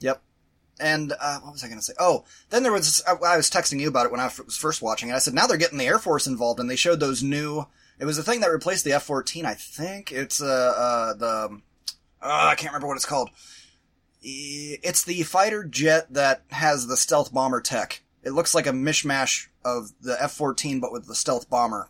Yep. 0.00 0.22
And 0.78 1.12
uh, 1.18 1.40
what 1.40 1.52
was 1.52 1.64
I 1.64 1.68
going 1.68 1.78
to 1.78 1.84
say? 1.84 1.92
Oh, 1.98 2.24
then 2.50 2.62
there 2.62 2.72
was. 2.72 3.02
I, 3.06 3.12
I 3.12 3.36
was 3.36 3.50
texting 3.50 3.80
you 3.80 3.88
about 3.88 4.06
it 4.06 4.12
when 4.12 4.20
I 4.20 4.26
f- 4.26 4.44
was 4.44 4.56
first 4.56 4.80
watching 4.80 5.08
it. 5.10 5.14
I 5.14 5.18
said 5.18 5.34
now 5.34 5.46
they're 5.46 5.56
getting 5.58 5.78
the 5.78 5.86
Air 5.86 5.98
Force 5.98 6.26
involved, 6.26 6.58
and 6.60 6.70
they 6.70 6.76
showed 6.76 7.00
those 7.00 7.22
new. 7.22 7.66
It 7.98 8.06
was 8.06 8.16
the 8.16 8.22
thing 8.22 8.40
that 8.40 8.50
replaced 8.50 8.84
the 8.86 8.92
F 8.94 9.02
fourteen, 9.02 9.44
I 9.44 9.52
think. 9.54 10.10
It's 10.10 10.40
uh, 10.40 10.46
uh 10.46 11.14
the. 11.14 11.60
Uh, 12.22 12.48
I 12.50 12.54
can't 12.54 12.72
remember 12.72 12.86
what 12.86 12.96
it's 12.96 13.04
called. 13.06 13.28
It's 14.22 15.02
the 15.02 15.22
fighter 15.22 15.64
jet 15.64 16.12
that 16.12 16.42
has 16.51 16.86
the 16.86 16.97
stealth 16.97 17.32
bomber 17.32 17.60
tech. 17.60 18.02
It 18.22 18.32
looks 18.32 18.55
like 18.55 18.66
a 18.66 18.72
mishmash 18.72 19.48
of 19.64 19.92
the 20.01 20.16
F 20.22 20.32
fourteen, 20.32 20.80
but 20.80 20.92
with 20.92 21.06
the 21.06 21.14
stealth 21.14 21.48
bomber 21.48 21.88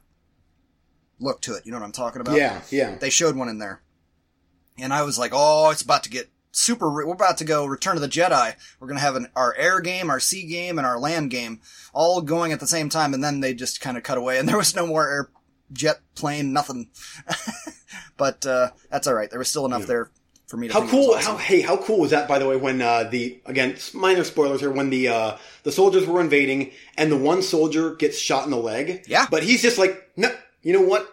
look 1.20 1.40
to 1.42 1.54
it. 1.54 1.64
You 1.64 1.72
know 1.72 1.78
what 1.78 1.84
I'm 1.84 1.92
talking 1.92 2.20
about? 2.20 2.36
Yeah, 2.36 2.62
yeah. 2.70 2.96
They 2.96 3.10
showed 3.10 3.36
one 3.36 3.48
in 3.48 3.58
there. 3.58 3.82
And 4.78 4.92
I 4.92 5.02
was 5.02 5.18
like, 5.18 5.32
oh, 5.34 5.70
it's 5.70 5.82
about 5.82 6.04
to 6.04 6.10
get 6.10 6.30
super, 6.52 6.88
re- 6.88 7.04
we're 7.04 7.12
about 7.12 7.38
to 7.38 7.44
go 7.44 7.66
Return 7.66 7.96
of 7.96 8.02
the 8.02 8.08
Jedi. 8.08 8.54
We're 8.78 8.88
going 8.88 8.98
to 8.98 9.04
have 9.04 9.16
an, 9.16 9.28
our 9.36 9.54
air 9.56 9.80
game, 9.80 10.10
our 10.10 10.20
sea 10.20 10.46
game, 10.46 10.78
and 10.78 10.86
our 10.86 10.98
land 10.98 11.30
game 11.30 11.60
all 11.92 12.22
going 12.22 12.52
at 12.52 12.60
the 12.60 12.66
same 12.66 12.88
time. 12.88 13.12
And 13.12 13.22
then 13.22 13.40
they 13.40 13.52
just 13.52 13.80
kind 13.80 13.96
of 13.96 14.02
cut 14.02 14.18
away 14.18 14.38
and 14.38 14.48
there 14.48 14.56
was 14.56 14.74
no 14.74 14.86
more 14.86 15.06
air 15.06 15.30
jet 15.72 16.00
plane, 16.14 16.52
nothing. 16.52 16.90
but, 18.16 18.46
uh, 18.46 18.70
that's 18.90 19.06
all 19.06 19.14
right. 19.14 19.28
There 19.30 19.38
was 19.38 19.48
still 19.48 19.66
enough 19.66 19.86
there 19.86 20.10
for 20.50 20.56
me 20.56 20.68
How 20.68 20.80
think 20.80 20.92
it 20.92 20.96
was 20.96 21.06
cool! 21.06 21.14
awesome. 21.14 21.32
How 21.32 21.38
hey, 21.38 21.60
how 21.60 21.76
cool 21.76 22.00
was 22.00 22.10
that? 22.10 22.26
By 22.28 22.38
the 22.40 22.48
way, 22.48 22.56
when 22.56 22.82
uh, 22.82 23.04
the 23.04 23.40
again 23.46 23.76
minor 23.94 24.24
spoilers 24.24 24.60
here, 24.60 24.70
when 24.70 24.90
the 24.90 25.08
uh, 25.08 25.36
the 25.62 25.70
soldiers 25.72 26.06
were 26.06 26.20
invading 26.20 26.72
and 26.98 27.10
the 27.10 27.16
one 27.16 27.42
soldier 27.42 27.94
gets 27.94 28.18
shot 28.18 28.44
in 28.44 28.50
the 28.50 28.56
leg. 28.56 29.04
Yeah. 29.06 29.26
but 29.30 29.42
he's 29.44 29.62
just 29.62 29.78
like, 29.78 30.10
no, 30.16 30.28
you 30.62 30.72
know 30.72 30.82
what? 30.82 31.08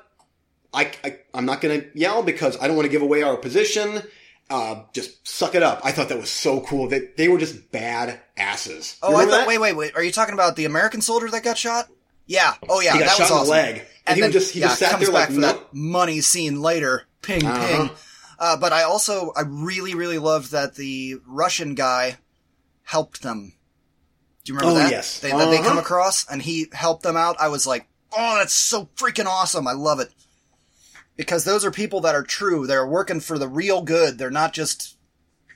I, 0.74 0.92
I 1.04 1.20
I'm 1.34 1.46
not 1.46 1.62
gonna 1.62 1.84
yell 1.94 2.24
because 2.24 2.58
I 2.62 2.68
don't 2.68 2.76
want 2.76 2.88
to 2.88 2.92
give 2.92 3.02
away 3.04 3.22
our 3.24 3.38
position. 3.38 4.02
Uh, 4.50 4.84
just 4.94 5.28
suck 5.28 5.56
it 5.56 5.64
up. 5.64 5.82
I 5.84 5.92
thought 5.92 6.10
that 6.10 6.18
was 6.18 6.30
so 6.30 6.62
cool. 6.62 6.88
That 6.90 7.16
they 7.18 7.28
were 7.28 7.38
just 7.38 7.72
bad 7.72 8.20
asses. 8.38 8.98
Oh, 9.04 9.16
I 9.16 9.26
thought, 9.26 9.32
that? 9.32 9.48
wait, 9.48 9.60
wait, 9.60 9.76
wait. 9.76 9.96
Are 9.96 10.04
you 10.04 10.12
talking 10.12 10.34
about 10.34 10.56
the 10.56 10.66
American 10.66 11.02
soldier 11.02 11.30
that 11.30 11.44
got 11.44 11.58
shot? 11.58 11.90
Yeah. 12.28 12.54
Oh, 12.68 12.80
yeah. 12.82 12.94
He 12.94 13.00
got 13.00 13.06
that 13.06 13.18
shot 13.18 13.20
was 13.20 13.30
in 13.30 13.36
the 13.36 13.42
awesome. 13.42 13.52
leg, 13.52 13.86
and, 14.06 14.16
he 14.16 14.22
then, 14.22 14.32
just 14.32 14.54
he 14.54 14.60
yeah, 14.62 14.68
just 14.68 14.80
sat 14.80 14.92
comes 14.92 15.04
there 15.04 15.12
back 15.14 15.30
like, 15.30 15.36
for 15.36 15.42
nope. 15.42 15.68
that 15.70 15.74
money 15.76 16.22
scene 16.22 16.62
later. 16.62 17.04
Ping, 17.22 17.46
Uh-huh. 17.46 17.88
ping. 17.88 17.90
Uh, 18.40 18.56
but 18.58 18.72
I 18.74 18.84
also, 18.84 19.32
I 19.36 19.42
really, 19.48 19.96
really 19.96 20.20
loved 20.20 20.52
that 20.52 20.76
the 20.76 21.16
Russian 21.26 21.74
guy 21.76 22.18
helped 22.84 23.22
them 23.24 23.54
Do 24.46 24.54
you 24.54 24.60
remember 24.60 24.80
Oh, 24.80 24.84
that? 24.84 24.92
yes. 24.92 25.20
They, 25.20 25.32
that 25.32 25.50
they 25.50 25.58
come 25.58 25.72
Uh-huh. 25.74 25.80
across 25.82 26.26
and 26.30 26.42
he 26.42 26.68
helped 26.72 27.04
them 27.04 27.18
out. 27.18 27.36
I 27.40 27.50
was 27.50 27.66
like, 27.68 27.88
oh, 28.16 28.38
that's 28.38 28.54
so 28.54 28.90
freaking 28.96 29.26
awesome. 29.26 29.68
I 29.68 29.74
love 29.74 30.00
it. 30.00 30.12
Because 31.18 31.44
those 31.44 31.66
are 31.66 31.72
people 31.72 32.00
that 32.02 32.16
are 32.16 32.24
true. 32.24 32.68
They're 32.68 32.88
working 32.88 33.20
for 33.20 33.38
the 33.40 33.48
real 33.50 33.82
good. 33.82 34.18
They're 34.18 34.30
not 34.32 34.54
just 34.54 34.98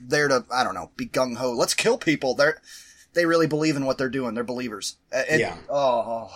there 0.01 0.27
to, 0.27 0.43
I 0.51 0.63
don't 0.63 0.73
know, 0.73 0.89
be 0.97 1.05
gung 1.07 1.37
ho. 1.37 1.51
Let's 1.51 1.75
kill 1.75 1.97
people. 1.99 2.33
They're, 2.33 2.59
they 3.13 3.25
really 3.27 3.47
believe 3.47 3.75
in 3.77 3.85
what 3.85 3.97
they're 3.99 4.09
doing. 4.09 4.33
They're 4.33 4.43
believers. 4.43 4.97
Uh, 5.15 5.21
it- 5.29 5.39
Yeah. 5.39 5.55
Oh, 5.69 6.29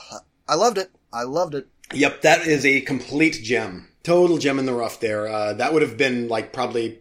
I 0.47 0.53
loved 0.55 0.77
it. 0.77 0.91
I 1.11 1.23
loved 1.23 1.55
it. 1.55 1.67
Yep, 1.93 2.21
that 2.21 2.47
is 2.47 2.65
a 2.65 2.81
complete 2.81 3.39
gem. 3.43 3.87
Total 4.03 4.37
gem 4.37 4.59
in 4.59 4.65
the 4.65 4.73
rough 4.73 4.99
there. 4.99 5.27
Uh, 5.27 5.53
that 5.53 5.73
would 5.73 5.81
have 5.81 5.97
been 5.97 6.27
like 6.27 6.51
probably, 6.53 6.99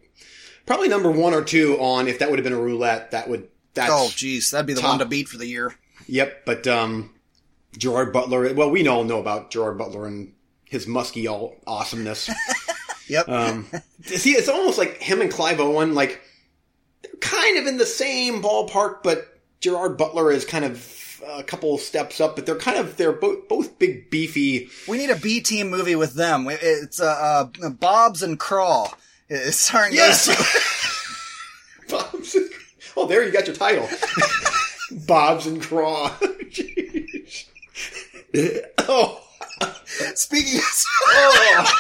probably 0.67 0.89
number 0.89 1.11
one 1.11 1.35
or 1.35 1.43
two 1.43 1.77
on 1.81 2.09
if 2.09 2.19
that 2.19 2.31
would 2.31 2.39
have 2.39 2.45
been 2.45 2.53
a 2.53 2.61
roulette. 2.61 3.11
That 3.13 3.29
would, 3.29 3.49
that's, 3.75 3.91
Oh, 3.93 4.11
geez. 4.15 4.51
That'd 4.51 4.67
be 4.67 4.75
the 4.75 4.81
top. 4.81 4.91
one 4.91 4.99
to 5.01 5.05
beat 5.07 5.29
for 5.29 5.37
the 5.39 5.47
year. 5.47 5.75
yep. 6.07 6.45
But, 6.45 6.67
um, 6.67 7.11
Gerard 7.77 8.13
Butler, 8.13 8.55
well, 8.55 8.71
we 8.71 8.87
all 8.87 9.05
know 9.05 9.19
about 9.19 9.51
Gerard 9.51 9.77
Butler 9.79 10.07
and 10.07 10.33
his 10.65 10.87
musky 10.87 11.27
all 11.29 11.57
awesomeness. 11.67 12.31
Yep. 13.07 13.29
Um, 13.29 13.67
see, 14.05 14.31
it's 14.33 14.49
almost 14.49 14.79
like 14.79 14.97
him 14.97 15.21
and 15.21 15.31
Clive 15.31 15.61
Owen, 15.61 15.95
like, 15.95 16.23
they're 17.03 17.13
kind 17.21 17.59
of 17.59 17.67
in 17.67 17.77
the 17.77 17.85
same 17.85 18.41
ballpark, 18.43 19.03
but 19.03 19.41
Gerard 19.61 19.99
Butler 19.99 20.33
is 20.33 20.47
kind 20.47 20.65
of 20.65 20.79
a 21.27 21.43
couple 21.43 21.77
steps 21.79 22.21
up, 22.21 22.37
but 22.37 22.47
they're 22.47 22.57
kind 22.57 22.79
of, 22.79 22.97
they're 22.97 23.13
both, 23.13 23.49
both 23.49 23.79
big, 23.79 24.11
beefy. 24.11 24.69
We 24.89 24.99
need 24.99 25.11
a 25.11 25.17
B 25.17 25.41
team 25.41 25.71
movie 25.71 25.97
with 25.97 26.15
them. 26.15 26.47
It's 26.51 27.01
uh, 27.01 27.49
uh 27.63 27.71
Bob's 27.71 28.23
and 28.23 28.39
Craw. 28.39 28.93
It's 29.29 29.57
starring 29.57 29.95
Yes! 29.95 30.29
Bob's 31.89 32.35
and, 32.35 32.51
oh, 32.97 33.07
there 33.07 33.25
you 33.25 33.33
got 33.33 33.47
your 33.47 33.57
title. 33.57 33.89
Bob's 35.07 35.47
and 35.47 35.61
Craw. 35.63 36.09
Jeez. 36.51 37.47
oh, 38.81 39.21
Speaking 40.15 40.61
oh, 41.09 41.73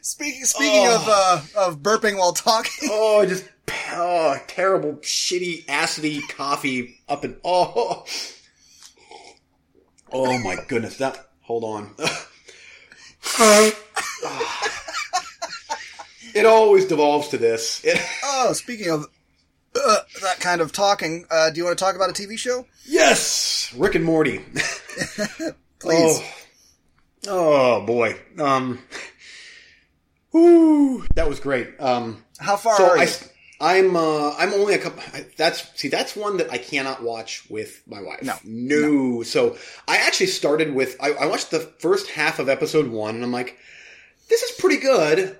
speaking 0.00 0.44
speaking 0.44 0.86
Oh. 0.88 0.94
of 0.96 1.08
uh, 1.56 1.66
of 1.68 1.78
burping 1.82 2.18
while 2.18 2.32
talking, 2.32 2.88
oh, 2.90 3.24
just, 3.26 3.44
oh, 3.92 4.36
terrible, 4.48 4.94
shitty, 4.94 5.64
acidy 5.66 6.26
coffee 6.28 6.98
up 7.08 7.24
and, 7.24 7.36
oh, 7.44 8.04
oh 10.12 10.38
my 10.38 10.56
goodness, 10.68 10.98
that, 10.98 11.28
hold 11.40 11.64
on. 11.64 11.94
it 16.34 16.46
always 16.46 16.86
devolves 16.86 17.28
to 17.28 17.38
this. 17.38 17.84
It, 17.84 18.00
oh, 18.24 18.52
speaking 18.52 18.90
of 18.90 19.06
uh, 19.74 19.96
that 20.22 20.40
kind 20.40 20.60
of 20.60 20.72
talking, 20.72 21.24
uh, 21.30 21.50
do 21.50 21.58
you 21.58 21.64
want 21.64 21.78
to 21.78 21.84
talk 21.84 21.96
about 21.96 22.10
a 22.10 22.12
TV 22.12 22.38
show? 22.38 22.66
yes! 22.86 23.72
Rick 23.76 23.94
and 23.94 24.04
Morty. 24.04 24.38
Please. 25.78 26.20
Oh, 27.26 27.80
oh 27.80 27.86
boy. 27.86 28.16
Um, 28.38 28.80
that 31.14 31.28
was 31.28 31.40
great. 31.40 31.80
Um, 31.80 32.24
How 32.38 32.56
far 32.56 32.76
so 32.76 32.90
are 32.90 32.98
I, 32.98 33.04
you? 33.04 33.10
I'm, 33.62 33.94
uh, 33.94 34.34
I'm 34.36 34.52
only 34.54 34.74
a 34.74 34.78
couple. 34.78 35.02
That's 35.36 35.70
see, 35.80 35.86
that's 35.88 36.16
one 36.16 36.38
that 36.38 36.50
I 36.50 36.58
cannot 36.58 37.02
watch 37.02 37.48
with 37.48 37.80
my 37.86 38.02
wife. 38.02 38.22
No. 38.22 38.34
no. 38.44 39.22
So 39.22 39.56
I 39.86 39.98
actually 39.98 40.26
started 40.26 40.74
with. 40.74 40.96
I, 41.00 41.12
I 41.12 41.26
watched 41.26 41.52
the 41.52 41.60
first 41.60 42.10
half 42.10 42.40
of 42.40 42.48
episode 42.48 42.88
one, 42.88 43.14
and 43.14 43.22
I'm 43.22 43.30
like, 43.30 43.56
this 44.28 44.42
is 44.42 44.50
pretty 44.58 44.78
good. 44.78 45.38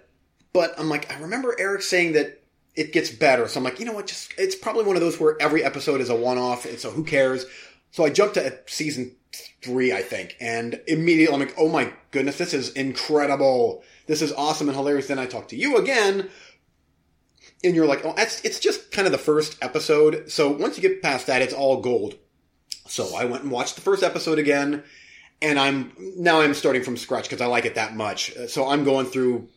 But 0.53 0.79
I'm 0.79 0.89
like, 0.89 1.13
I 1.13 1.19
remember 1.19 1.57
Eric 1.59 1.83
saying 1.83 2.13
that 2.13 2.43
it 2.77 2.93
gets 2.93 3.11
better. 3.11 3.49
So 3.49 3.59
I'm 3.59 3.65
like, 3.65 3.81
you 3.81 3.87
know 3.87 3.93
what? 3.93 4.07
Just 4.07 4.33
it's 4.39 4.55
probably 4.55 4.85
one 4.85 4.97
of 4.97 5.03
those 5.03 5.19
where 5.19 5.37
every 5.41 5.65
episode 5.65 6.01
is 6.01 6.09
a 6.09 6.15
one-off. 6.15 6.65
and 6.65 6.79
So 6.79 6.91
who 6.91 7.03
cares? 7.03 7.45
So 7.91 8.05
I 8.05 8.11
jumped 8.11 8.35
to 8.35 8.59
season 8.67 9.17
three, 9.63 9.93
I 9.93 10.03
think, 10.03 10.37
and 10.41 10.81
immediately 10.87 11.35
I'm 11.35 11.41
like, 11.41 11.55
oh 11.59 11.69
my 11.69 11.93
goodness, 12.11 12.39
this 12.39 12.55
is 12.55 12.71
incredible. 12.73 13.83
This 14.07 14.23
is 14.23 14.33
awesome 14.33 14.69
and 14.69 14.77
hilarious. 14.77 15.09
Then 15.09 15.19
I 15.19 15.27
talk 15.27 15.49
to 15.49 15.57
you 15.57 15.77
again, 15.77 16.31
and 17.65 17.75
you're 17.75 17.87
like, 17.87 18.05
oh, 18.05 18.15
that's 18.17 18.41
it's 18.45 18.59
just 18.61 18.91
kind 18.93 19.07
of 19.07 19.13
the 19.13 19.19
first 19.19 19.57
episode. 19.63 20.31
So 20.31 20.51
once 20.51 20.77
you 20.77 20.83
get 20.83 21.03
past 21.03 21.27
that, 21.29 21.43
it's 21.43 21.55
all 21.55 21.81
gold. 21.81 22.17
So 22.89 23.15
I 23.17 23.25
went 23.25 23.43
and 23.45 23.53
watched 23.53 23.75
the 23.77 23.81
first 23.81 24.03
episode 24.03 24.39
again, 24.39 24.83
and 25.41 25.59
I'm 25.59 25.93
now 26.17 26.41
I'm 26.41 26.55
starting 26.55 26.83
from 26.83 26.97
scratch 26.97 27.25
because 27.25 27.41
I 27.41 27.47
like 27.47 27.65
it 27.65 27.77
that 27.77 27.95
much. 27.95 28.37
Uh, 28.37 28.47
So 28.47 28.69
I'm 28.69 28.85
going 28.85 29.07
through. 29.07 29.49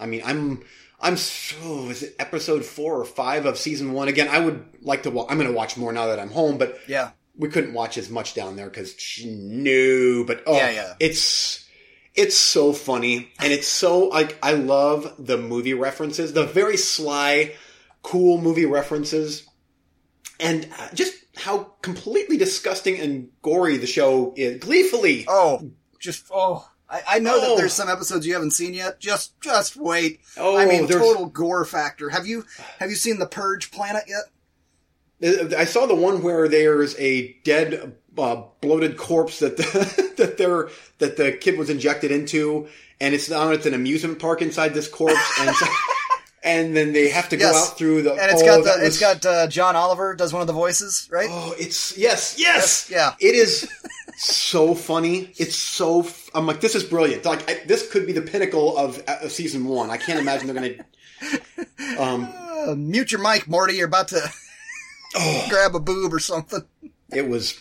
I 0.00 0.06
mean, 0.06 0.22
I'm 0.24 0.62
I'm 1.00 1.16
so 1.16 1.88
is 1.90 2.02
it 2.02 2.16
episode 2.18 2.64
four 2.64 2.98
or 2.98 3.04
five 3.04 3.44
of 3.46 3.58
season 3.58 3.92
one 3.92 4.08
again? 4.08 4.28
I 4.28 4.38
would 4.40 4.64
like 4.82 5.02
to. 5.04 5.10
Wa- 5.10 5.26
I'm 5.28 5.36
going 5.38 5.50
to 5.50 5.56
watch 5.56 5.76
more 5.76 5.92
now 5.92 6.06
that 6.06 6.18
I'm 6.18 6.30
home, 6.30 6.58
but 6.58 6.78
Yeah. 6.88 7.10
we 7.36 7.48
couldn't 7.48 7.72
watch 7.74 7.98
as 7.98 8.08
much 8.10 8.34
down 8.34 8.56
there 8.56 8.68
because 8.70 8.94
no. 9.24 10.24
But 10.26 10.42
oh, 10.46 10.56
Yeah, 10.56 10.70
yeah. 10.70 10.94
it's 11.00 11.61
it's 12.14 12.36
so 12.36 12.72
funny 12.72 13.32
and 13.40 13.52
it's 13.52 13.68
so 13.68 14.06
like 14.08 14.38
I 14.42 14.52
love 14.52 15.14
the 15.18 15.38
movie 15.38 15.74
references, 15.74 16.32
the 16.32 16.44
very 16.46 16.76
sly, 16.76 17.54
cool 18.02 18.40
movie 18.40 18.66
references, 18.66 19.46
and 20.40 20.68
uh, 20.78 20.88
just 20.94 21.14
how 21.36 21.72
completely 21.82 22.36
disgusting 22.36 22.98
and 23.00 23.28
gory 23.42 23.76
the 23.78 23.86
show 23.86 24.34
is. 24.36 24.60
Gleefully, 24.60 25.24
Oh, 25.28 25.70
just 25.98 26.26
oh. 26.30 26.68
I, 26.90 27.02
I 27.08 27.18
know 27.20 27.32
Oh. 27.36 27.40
that 27.50 27.56
there's 27.56 27.72
some 27.72 27.88
episodes 27.88 28.26
you 28.26 28.34
haven't 28.34 28.50
seen 28.50 28.74
yet. 28.74 29.00
Just 29.00 29.40
just 29.40 29.76
wait. 29.76 30.20
Oh, 30.36 30.56
I 30.58 30.66
mean, 30.66 30.86
there's- 30.86 31.02
total 31.02 31.26
gore 31.26 31.64
factor. 31.64 32.10
Have 32.10 32.26
you 32.26 32.44
have 32.78 32.90
you 32.90 32.96
seen 32.96 33.18
the 33.18 33.26
Purge 33.26 33.70
Planet 33.70 34.04
yet? 34.06 34.24
Uh, 35.24 35.56
I 35.56 35.64
saw 35.64 35.86
the 35.86 35.94
one 35.94 36.20
where 36.22 36.48
there's 36.48 36.98
a 36.98 37.34
dead, 37.44 37.96
uh, 38.18 38.42
bloated 38.60 38.96
corpse 38.96 39.38
that 39.40 39.56
the, 39.56 40.12
that 40.18 40.36
they're 40.38 40.68
that 40.98 41.16
the 41.16 41.32
kid 41.32 41.58
was 41.58 41.70
injected 41.70 42.10
into, 42.10 42.68
and 43.00 43.14
it's 43.14 43.28
now 43.30 43.50
it's 43.50 43.66
an 43.66 43.74
amusement 43.74 44.18
park 44.18 44.42
inside 44.42 44.74
this 44.74 44.88
corpse, 44.88 45.40
and 45.40 45.54
so- 45.56 45.66
and 46.44 46.76
then 46.76 46.92
they 46.92 47.08
have 47.08 47.28
to 47.30 47.36
go 47.36 47.48
out 47.54 47.76
through 47.78 48.02
the. 48.02 48.12
And 48.12 48.30
it's 48.32 48.42
oh, 48.42 48.46
got 48.46 48.64
the, 48.64 48.84
it's 48.84 49.00
was- 49.00 49.20
got 49.20 49.26
uh, 49.26 49.46
John 49.48 49.76
Oliver 49.76 50.14
does 50.14 50.32
one 50.32 50.40
of 50.42 50.46
the 50.46 50.52
voices, 50.52 51.08
right? 51.10 51.28
Oh, 51.30 51.54
it's 51.58 51.96
yes, 51.96 52.36
yes, 52.38 52.88
Yeah. 52.90 53.14
It 53.20 53.34
is 53.34 53.70
so 54.16 54.74
funny. 54.74 55.30
It's 55.36 55.56
so. 55.56 56.00
F- 56.00 56.30
I'm 56.34 56.46
like, 56.46 56.60
this 56.60 56.74
is 56.74 56.84
brilliant. 56.84 57.24
Like, 57.24 57.48
I, 57.48 57.64
this 57.66 57.90
could 57.90 58.06
be 58.06 58.12
the 58.12 58.22
pinnacle 58.22 58.76
of, 58.76 59.02
of 59.06 59.30
season 59.32 59.64
one. 59.66 59.90
I 59.90 59.96
can't 59.96 60.18
imagine 60.18 60.46
they're 60.48 60.54
gonna. 60.56 60.74
Um, 61.98 62.24
Uh, 62.32 62.74
mute 62.76 63.10
your 63.12 63.20
mic, 63.20 63.48
Morty. 63.48 63.74
You're 63.74 63.86
about 63.88 64.08
to 64.08 64.20
oh, 65.16 65.46
grab 65.50 65.74
a 65.74 65.80
boob 65.80 66.12
or 66.14 66.18
something. 66.20 66.62
it 67.12 67.28
was. 67.28 67.54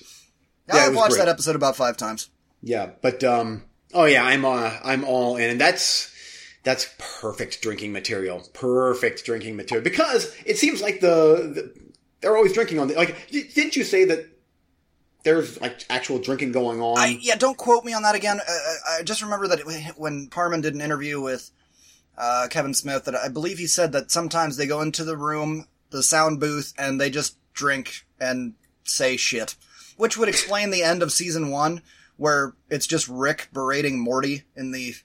Yeah, 0.68 0.76
I've 0.76 0.96
watched 0.96 1.14
great. 1.14 1.26
that 1.26 1.30
episode 1.30 1.56
about 1.56 1.76
five 1.76 1.98
times. 1.98 2.30
Yeah, 2.62 2.92
but 3.02 3.24
um, 3.24 3.64
oh 3.94 4.06
yeah, 4.06 4.24
I'm 4.24 4.46
uh, 4.46 4.78
I'm 4.84 5.04
all 5.04 5.38
in, 5.38 5.50
and 5.50 5.60
that's 5.60 6.12
that's 6.64 6.94
perfect 6.98 7.62
drinking 7.62 7.92
material. 7.92 8.48
Perfect 8.54 9.26
drinking 9.26 9.56
material 9.56 9.84
because 9.84 10.36
it 10.46 10.58
seems 10.58 10.82
like 10.82 11.00
the, 11.00 11.52
the 11.54 11.92
they're 12.22 12.38
always 12.38 12.54
drinking 12.54 12.80
on 12.80 12.88
the 12.88 12.96
like. 12.96 13.30
Didn't 13.32 13.76
you 13.76 13.84
say 13.84 14.06
that 14.06 14.28
there's 15.24 15.60
like 15.60 15.84
actual 15.90 16.20
drinking 16.20 16.52
going 16.52 16.82
on? 16.82 16.98
I 16.98 17.18
yeah, 17.20 17.36
don't 17.36 17.58
quote 17.58 17.84
me 17.84 17.94
on 17.94 18.04
that 18.04 18.16
again. 18.16 18.40
Uh, 18.40 18.52
I 18.90 19.00
I 19.00 19.04
just 19.04 19.22
remember 19.22 19.48
that 19.48 19.60
it, 19.60 19.98
when 19.98 20.30
Harmon 20.32 20.62
did 20.62 20.76
an 20.76 20.82
interview 20.82 21.20
with 21.20 21.52
uh, 22.18 22.48
Kevin 22.50 22.74
Smith, 22.74 23.06
that 23.06 23.16
I 23.16 23.28
believe 23.28 23.58
he 23.58 23.68
said 23.68 23.92
that 23.94 24.12
sometimes 24.12 24.58
they 24.58 24.68
go 24.68 24.82
into 24.82 25.04
the 25.04 25.18
room, 25.18 25.68
the 25.90 26.04
sound 26.04 26.40
booth, 26.40 26.74
and 26.78 27.02
they 27.02 27.10
just 27.10 27.38
drink 27.54 28.06
and 28.20 28.54
say 28.84 29.18
shit, 29.18 29.56
which 30.02 30.18
would 30.18 30.28
explain 30.28 30.72
the 30.72 30.82
end 30.82 31.04
of 31.04 31.12
season 31.12 31.52
one, 31.52 31.80
where 32.18 32.56
it's 32.72 32.88
just 32.88 33.08
Rick 33.08 33.50
berating 33.54 34.00
Morty 34.00 34.46
in 34.56 34.72
the, 34.72 34.96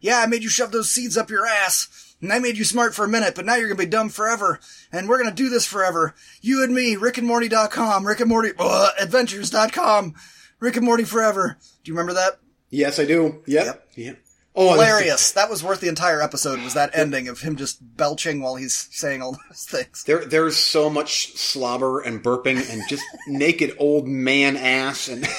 yeah, 0.00 0.20
I 0.20 0.26
made 0.26 0.42
you 0.42 0.48
shove 0.48 0.72
those 0.72 0.90
seeds 0.90 1.18
up 1.18 1.28
your 1.28 1.44
ass. 1.46 2.14
And 2.22 2.32
I 2.32 2.38
made 2.38 2.56
you 2.56 2.64
smart 2.64 2.94
for 2.94 3.04
a 3.04 3.08
minute, 3.08 3.34
but 3.34 3.44
now 3.44 3.56
you're 3.56 3.68
gonna 3.68 3.76
be 3.76 3.84
dumb 3.84 4.08
forever. 4.08 4.58
And 4.90 5.06
we're 5.06 5.18
gonna 5.18 5.34
do 5.34 5.50
this 5.50 5.66
forever. 5.66 6.14
You 6.40 6.64
and 6.64 6.74
me, 6.74 6.96
rickandmorty.com, 6.96 8.06
Rick 8.06 8.20
and 8.20 8.28
Morty, 8.30 8.52
uh, 8.58 8.88
adventures.com, 8.98 10.14
Rick 10.60 10.76
and 10.76 10.84
Morty 10.86 11.04
forever. 11.04 11.58
Do 11.84 11.90
you 11.90 11.94
remember 11.94 12.14
that? 12.14 12.38
yes, 12.70 12.98
I 12.98 13.04
do. 13.04 13.42
Yep. 13.46 13.66
Yep. 13.66 13.88
Yeah. 13.96 14.12
Oh, 14.60 14.72
Hilarious. 14.72 15.30
That 15.32 15.48
was 15.48 15.62
worth 15.62 15.80
the 15.80 15.88
entire 15.88 16.20
episode, 16.20 16.60
was 16.62 16.74
that 16.74 16.90
ending 16.92 17.28
of 17.28 17.40
him 17.42 17.54
just 17.54 17.78
belching 17.96 18.42
while 18.42 18.56
he's 18.56 18.88
saying 18.90 19.22
all 19.22 19.36
those 19.48 19.64
things. 19.64 20.02
There, 20.04 20.24
there's 20.24 20.56
so 20.56 20.90
much 20.90 21.34
slobber 21.36 22.00
and 22.00 22.20
burping 22.22 22.68
and 22.70 22.82
just 22.88 23.04
naked 23.28 23.76
old 23.78 24.08
man 24.08 24.56
ass 24.56 25.06
and. 25.08 25.26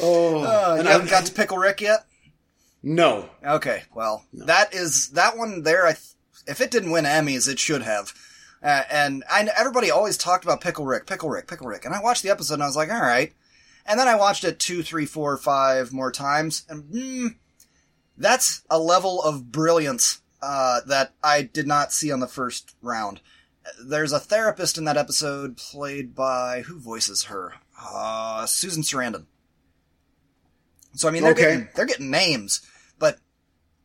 oh, 0.00 0.44
Uh, 0.44 0.76
and 0.78 0.86
you 0.86 0.92
haven't 0.92 1.10
got 1.10 1.26
to 1.26 1.32
Pickle 1.32 1.58
Rick 1.58 1.80
yet? 1.80 2.06
no. 2.82 3.28
Okay, 3.44 3.82
well, 3.94 4.24
that 4.32 4.72
is, 4.74 5.10
that 5.10 5.36
one 5.36 5.62
there, 5.62 5.86
I, 5.86 5.92
th- 5.92 6.04
if 6.46 6.60
it 6.60 6.70
didn't 6.70 6.90
win 6.92 7.04
Emmys, 7.04 7.48
it 7.48 7.58
should 7.58 7.82
have. 7.82 8.12
Uh, 8.62 8.84
and 8.90 9.24
I, 9.28 9.48
everybody 9.58 9.90
always 9.90 10.16
talked 10.16 10.44
about 10.44 10.60
Pickle 10.60 10.86
Rick, 10.86 11.06
Pickle 11.08 11.28
Rick, 11.30 11.48
Pickle 11.48 11.66
Rick. 11.66 11.84
And 11.84 11.92
I 11.94 12.00
watched 12.00 12.22
the 12.22 12.30
episode 12.30 12.54
and 12.54 12.62
I 12.62 12.66
was 12.66 12.76
like, 12.76 12.90
alright. 12.90 13.32
And 13.86 13.98
then 13.98 14.08
I 14.08 14.14
watched 14.14 14.44
it 14.44 14.58
two, 14.58 14.82
three, 14.82 15.06
four, 15.06 15.36
five 15.36 15.92
more 15.92 16.12
times. 16.12 16.64
And, 16.68 16.84
hmm, 16.84 17.26
that's 18.16 18.62
a 18.70 18.78
level 18.78 19.22
of 19.22 19.50
brilliance, 19.50 20.20
uh, 20.40 20.80
that 20.86 21.14
I 21.22 21.42
did 21.42 21.66
not 21.66 21.92
see 21.92 22.12
on 22.12 22.20
the 22.20 22.26
first 22.28 22.74
round. 22.82 23.20
There's 23.84 24.12
a 24.12 24.20
therapist 24.20 24.76
in 24.78 24.84
that 24.84 24.96
episode 24.96 25.56
played 25.56 26.14
by 26.14 26.62
who 26.62 26.78
voices 26.78 27.24
her? 27.24 27.54
Uh, 27.80 28.46
Susan 28.46 28.82
Sarandon. 28.82 29.26
So 30.94 31.08
I 31.08 31.10
mean, 31.10 31.22
they're 31.22 31.32
Okay. 31.32 31.42
getting 31.42 31.68
they're 31.74 31.86
getting 31.86 32.10
names, 32.10 32.60
but 32.98 33.18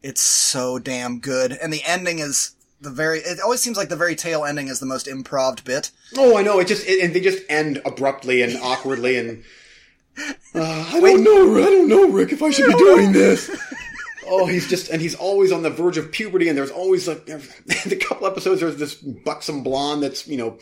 it's 0.03 0.21
so 0.21 0.77
damn 0.77 1.19
good, 1.19 1.51
and 1.53 1.71
the 1.71 1.83
ending 1.85 2.19
is 2.19 2.51
the 2.81 2.89
very. 2.89 3.19
It 3.19 3.39
always 3.39 3.61
seems 3.61 3.77
like 3.77 3.89
the 3.89 3.95
very 3.95 4.15
tail 4.15 4.43
ending 4.45 4.67
is 4.67 4.79
the 4.79 4.85
most 4.85 5.07
improv 5.07 5.63
bit. 5.63 5.91
Oh, 6.17 6.37
I 6.37 6.43
know. 6.43 6.59
It 6.59 6.67
just 6.67 6.85
it, 6.85 7.01
and 7.03 7.13
they 7.13 7.21
just 7.21 7.43
end 7.49 7.81
abruptly 7.85 8.41
and 8.41 8.57
awkwardly, 8.57 9.17
and 9.17 9.43
uh, 10.55 10.89
I 10.93 10.99
don't 10.99 11.23
know. 11.23 11.57
I 11.57 11.65
don't 11.65 11.87
know, 11.87 12.09
Rick, 12.09 12.31
if 12.33 12.41
I 12.41 12.49
should 12.49 12.67
be 12.67 12.73
doing 12.77 13.11
this. 13.11 13.49
Oh, 14.29 14.45
he's 14.45 14.67
just 14.67 14.89
and 14.89 15.01
he's 15.01 15.15
always 15.15 15.53
on 15.53 15.61
the 15.63 15.69
verge 15.69 15.97
of 15.97 16.11
puberty, 16.11 16.49
and 16.49 16.57
there's 16.57 16.69
always 16.69 17.07
like 17.07 17.25
the 17.27 17.95
couple 17.95 18.27
episodes. 18.27 18.59
There's 18.59 18.75
this 18.75 18.93
buxom 18.95 19.63
blonde 19.63 20.03
that's 20.03 20.27
you 20.27 20.35
know 20.35 20.57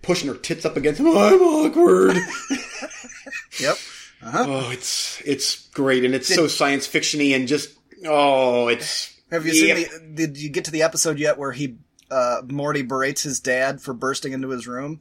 pushing 0.00 0.26
her 0.30 0.34
tits 0.36 0.64
up 0.64 0.78
against 0.78 1.00
him. 1.00 1.08
I'm 1.08 1.38
awkward. 1.42 2.16
Yep. 3.60 3.76
Uh-huh. 4.22 4.44
oh, 4.48 4.70
it's 4.70 5.20
it's 5.26 5.68
great, 5.68 6.06
and 6.06 6.14
it's 6.14 6.34
so 6.34 6.46
science 6.46 6.88
fictiony, 6.88 7.36
and 7.36 7.46
just 7.46 7.76
oh, 8.06 8.68
it's. 8.68 9.14
Have 9.30 9.44
you 9.44 9.52
Yep. 9.52 9.76
seen 9.76 10.14
the? 10.14 10.26
Did 10.26 10.38
you 10.38 10.48
get 10.48 10.64
to 10.64 10.70
the 10.70 10.82
episode 10.82 11.18
yet 11.18 11.36
where 11.36 11.52
he 11.52 11.76
uh, 12.10 12.40
Morty 12.48 12.80
berates 12.80 13.22
his 13.22 13.38
dad 13.40 13.82
for 13.82 13.92
bursting 13.92 14.32
into 14.32 14.48
his 14.48 14.66
room? 14.66 15.00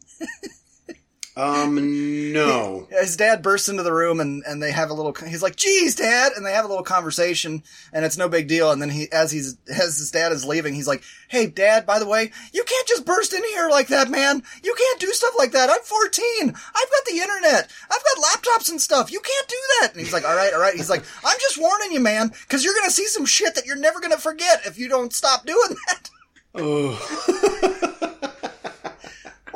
Um, 1.36 2.34
no. 2.34 2.88
His 2.90 3.16
dad 3.16 3.42
bursts 3.42 3.70
into 3.70 3.84
the 3.84 3.94
room 3.94 4.20
and, 4.20 4.44
and 4.46 4.62
they 4.62 4.72
have 4.72 4.90
a 4.90 4.94
little. 4.94 5.14
He's 5.14 5.44
like, 5.44 5.56
"Geez, 5.56 5.96
Dad," 5.96 6.34
and 6.36 6.46
they 6.46 6.54
have 6.54 6.66
a 6.66 6.68
little 6.68 6.84
conversation, 6.84 7.64
and 7.94 8.04
it's 8.06 8.18
no 8.18 8.28
big 8.30 8.48
deal. 8.48 8.72
And 8.72 8.82
then 8.82 8.90
he, 8.90 9.12
as 9.12 9.32
he's 9.32 9.58
as 9.70 9.98
his 9.98 10.12
dad 10.12 10.32
is 10.32 10.46
leaving, 10.46 10.74
he's 10.74 10.88
like, 10.88 11.04
"Hey, 11.30 11.48
Dad, 11.48 11.86
by 11.86 12.00
the 12.00 12.08
way, 12.08 12.32
you 12.52 12.64
can't 12.64 12.88
just 12.88 13.06
burst 13.06 13.34
in 13.34 13.44
here 13.44 13.70
like 13.70 13.88
that, 13.88 14.10
man. 14.10 14.44
You 14.64 14.76
can't 14.78 15.00
do 15.00 15.12
stuff 15.14 15.34
like 15.38 15.52
that. 15.52 15.70
I'm 15.70 15.82
14. 15.82 16.26
I've 16.42 16.54
got 16.56 17.06
the 17.08 17.20
internet. 17.20 17.72
I've 17.90 18.04
got 18.04 18.24
laptops 18.24 18.70
and 18.70 18.82
stuff. 18.82 19.12
You 19.12 19.20
can't 19.20 19.48
do 19.48 19.58
that." 19.82 19.92
And 19.94 20.02
he's 20.02 20.14
like, 20.14 20.28
"All 20.28 20.36
right, 20.36 20.54
all 20.54 20.62
right." 20.62 20.76
He's 20.76 20.90
like, 20.90 21.04
"I'm 21.24 21.38
just 21.40 21.60
warning 21.60 21.92
you, 21.92 22.00
man, 22.00 22.30
because 22.30 22.64
you're 22.64 22.76
gonna 22.76 22.92
see 22.92 23.08
some 23.08 23.26
shit 23.26 23.56
that 23.56 23.66
you're 23.66 23.76
never 23.76 24.00
gonna 24.00 24.18
forget 24.18 24.66
if 24.66 24.78
you 24.78 24.90
don't 24.90 25.14
stop 25.14 25.46
doing 25.46 25.76
that." 25.88 26.10
Oh. 26.56 28.00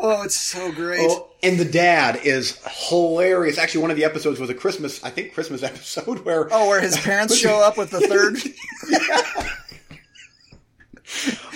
Oh, 0.06 0.22
it's 0.24 0.36
so 0.36 0.70
great. 0.74 1.00
Oh, 1.10 1.30
and 1.42 1.58
the 1.58 1.64
dad 1.64 2.18
is 2.26 2.60
hilarious. 2.90 3.58
Actually, 3.58 3.84
one 3.84 3.92
of 3.92 3.96
the 3.96 4.04
episodes 4.04 4.38
was 4.38 4.50
a 4.50 4.54
Christmas, 4.54 5.02
I 5.02 5.10
think, 5.10 5.34
Christmas 5.34 5.64
episode 5.64 6.20
where 6.26 6.50
Oh, 6.52 6.68
where 6.68 6.82
his 6.82 6.98
parents 6.98 7.38
show 7.40 7.62
up 7.62 7.78
with 7.78 7.90
the 7.90 8.02
third. 8.02 8.38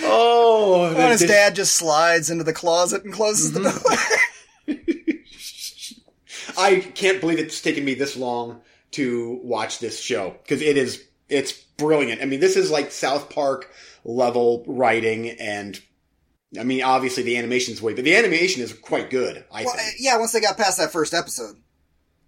oh, 0.02 0.86
And 0.96 1.10
his 1.12 1.20
this- 1.20 1.30
dad 1.30 1.54
just 1.54 1.74
slides 1.74 2.30
into 2.30 2.42
the 2.42 2.54
closet 2.54 3.04
and 3.04 3.12
closes 3.12 3.52
the 3.52 3.60
mm-hmm. 3.60 4.74
door. 4.74 4.76
I 6.56 6.80
can't 6.80 7.20
believe 7.20 7.38
it's 7.38 7.60
taken 7.60 7.84
me 7.84 7.92
this 7.92 8.16
long 8.16 8.62
to 8.92 9.40
watch 9.44 9.78
this 9.78 10.00
show 10.00 10.34
because 10.42 10.62
it 10.62 10.78
is 10.78 11.04
it's 11.28 11.52
brilliant. 11.52 12.22
I 12.22 12.24
mean, 12.24 12.40
this 12.40 12.56
is 12.56 12.70
like 12.70 12.90
South 12.92 13.28
Park 13.28 13.70
level 14.04 14.64
writing, 14.66 15.28
and 15.28 15.78
I 16.58 16.62
mean, 16.64 16.82
obviously 16.82 17.22
the 17.24 17.36
animation's 17.36 17.82
way, 17.82 17.92
but 17.94 18.04
the 18.04 18.16
animation 18.16 18.62
is 18.62 18.72
quite 18.72 19.10
good. 19.10 19.44
I 19.52 19.64
Well, 19.64 19.74
think. 19.74 19.96
yeah, 19.98 20.16
once 20.18 20.32
they 20.32 20.40
got 20.40 20.56
past 20.56 20.78
that 20.78 20.92
first 20.92 21.12
episode. 21.12 21.56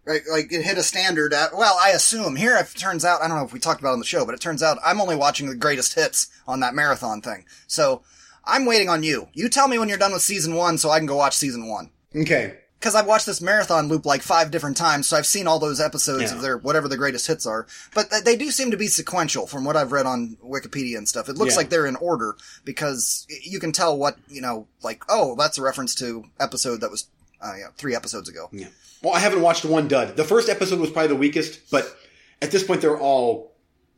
Right, 0.06 0.22
like 0.30 0.50
it 0.50 0.62
hit 0.62 0.78
a 0.78 0.82
standard 0.82 1.32
at, 1.34 1.54
well, 1.54 1.78
I 1.80 1.90
assume. 1.90 2.34
Here 2.36 2.56
it 2.56 2.68
turns 2.76 3.04
out, 3.04 3.20
I 3.22 3.28
don't 3.28 3.36
know 3.36 3.44
if 3.44 3.52
we 3.52 3.58
talked 3.60 3.80
about 3.80 3.90
it 3.90 3.94
on 3.94 3.98
the 3.98 4.04
show, 4.06 4.24
but 4.24 4.34
it 4.34 4.40
turns 4.40 4.62
out 4.62 4.78
I'm 4.84 5.00
only 5.00 5.14
watching 5.14 5.46
the 5.46 5.54
greatest 5.54 5.94
hits 5.94 6.28
on 6.46 6.60
that 6.60 6.74
marathon 6.74 7.20
thing. 7.20 7.44
So 7.66 8.02
I'm 8.44 8.64
waiting 8.64 8.88
on 8.88 9.02
you. 9.02 9.28
You 9.34 9.48
tell 9.50 9.68
me 9.68 9.78
when 9.78 9.88
you're 9.90 9.98
done 9.98 10.12
with 10.12 10.22
season 10.22 10.54
one 10.54 10.78
so 10.78 10.88
I 10.90 10.98
can 10.98 11.06
go 11.06 11.16
watch 11.16 11.36
season 11.36 11.68
one. 11.68 11.90
Okay. 12.16 12.58
Because 12.80 12.94
I've 12.94 13.06
watched 13.06 13.26
this 13.26 13.42
marathon 13.42 13.88
loop 13.88 14.06
like 14.06 14.22
five 14.22 14.50
different 14.50 14.78
times, 14.78 15.06
so 15.06 15.16
I've 15.18 15.26
seen 15.26 15.46
all 15.46 15.58
those 15.58 15.80
episodes 15.80 16.22
Yeah. 16.30 16.34
of 16.34 16.40
their 16.40 16.56
whatever 16.56 16.88
the 16.88 16.96
greatest 16.96 17.26
hits 17.26 17.44
are. 17.44 17.66
But 17.94 18.08
th- 18.10 18.24
they 18.24 18.36
do 18.36 18.50
seem 18.50 18.70
to 18.70 18.78
be 18.78 18.88
sequential 18.88 19.46
from 19.46 19.64
what 19.64 19.76
I've 19.76 19.92
read 19.92 20.06
on 20.06 20.38
Wikipedia 20.42 20.96
and 20.96 21.06
stuff. 21.06 21.28
It 21.28 21.36
looks 21.36 21.52
Yeah. 21.52 21.58
like 21.58 21.68
they're 21.70 21.84
in 21.86 21.96
order 21.96 22.36
because 22.64 23.26
you 23.42 23.60
can 23.60 23.72
tell 23.72 23.98
what 23.98 24.16
you 24.28 24.40
know, 24.40 24.66
like 24.82 25.04
oh, 25.10 25.36
that's 25.36 25.58
a 25.58 25.62
reference 25.62 25.94
to 25.96 26.24
episode 26.40 26.80
that 26.80 26.90
was 26.90 27.06
uh, 27.42 27.52
yeah, 27.58 27.66
three 27.76 27.94
episodes 27.94 28.28
ago. 28.30 28.48
Yeah. 28.52 28.68
Well, 29.02 29.14
I 29.14 29.18
haven't 29.18 29.42
watched 29.42 29.64
one 29.66 29.86
dud. 29.88 30.16
The 30.16 30.24
first 30.24 30.48
episode 30.48 30.78
was 30.80 30.90
probably 30.90 31.08
the 31.08 31.16
weakest, 31.16 31.70
but 31.70 31.94
at 32.42 32.50
this 32.50 32.62
point, 32.62 32.80
they're 32.80 32.98
all. 32.98 33.52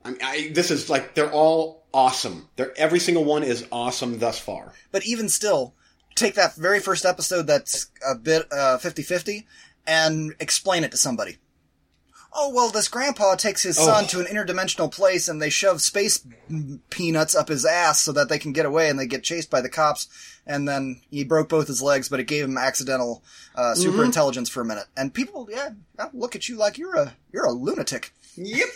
I 0.04 0.10
mean, 0.10 0.18
I, 0.22 0.50
this 0.52 0.72
is 0.72 0.90
like 0.90 1.14
they're 1.14 1.30
all 1.30 1.84
awesome. 1.94 2.48
They're 2.56 2.76
every 2.76 2.98
single 2.98 3.24
one 3.24 3.44
is 3.44 3.64
awesome 3.70 4.18
thus 4.18 4.38
far. 4.40 4.72
But 4.90 5.04
even 5.06 5.28
still, 5.28 5.74
take 6.14 6.34
that 6.34 6.55
very 6.56 6.80
first 6.80 7.05
episode 7.05 7.47
that's 7.47 7.89
a 8.09 8.14
bit 8.14 8.47
uh, 8.52 8.78
50-50 8.78 9.44
and 9.86 10.34
explain 10.40 10.84
it 10.84 10.90
to 10.93 10.97
somebody. 10.97 11.39
Oh, 12.34 12.51
well, 12.55 12.70
this 12.70 12.89
grandpa 12.89 13.34
takes 13.34 13.62
his 13.62 13.76
son 13.76 14.05
Oh. 14.05 14.06
to 14.06 14.20
an 14.20 14.26
interdimensional 14.26 14.90
place 14.90 15.28
and 15.28 15.40
they 15.43 15.51
shove 15.51 15.82
space 15.82 16.26
peanuts 16.89 17.34
up 17.34 17.48
his 17.48 17.66
ass 17.66 18.01
so 18.01 18.12
that 18.12 18.30
they 18.30 18.39
can 18.39 18.52
get 18.55 18.64
away 18.64 18.89
and 18.89 18.98
they 18.98 19.06
get 19.06 19.22
chased 19.22 19.51
by 19.51 19.60
the 19.60 19.68
cops. 19.68 20.09
And 20.47 20.66
then 20.66 21.02
he 21.10 21.24
broke 21.24 21.51
both 21.51 21.66
his 21.68 21.82
legs, 21.82 22.09
but 22.09 22.20
it 22.20 22.24
gave 22.24 22.44
him 22.47 22.56
accidental 22.56 23.22
uh, 23.55 23.74
super 23.74 23.98
Mm-hmm. 23.98 24.05
intelligence 24.06 24.48
for 24.48 24.62
a 24.62 24.64
minute. 24.64 24.86
And 24.97 25.12
people, 25.12 25.47
yeah, 25.51 25.70
look 26.14 26.34
at 26.34 26.48
you 26.48 26.56
like 26.56 26.78
you're 26.78 26.97
a 26.97 27.14
you're 27.32 27.44
a 27.44 27.52
lunatic. 27.52 28.12
Yep. 28.36 28.68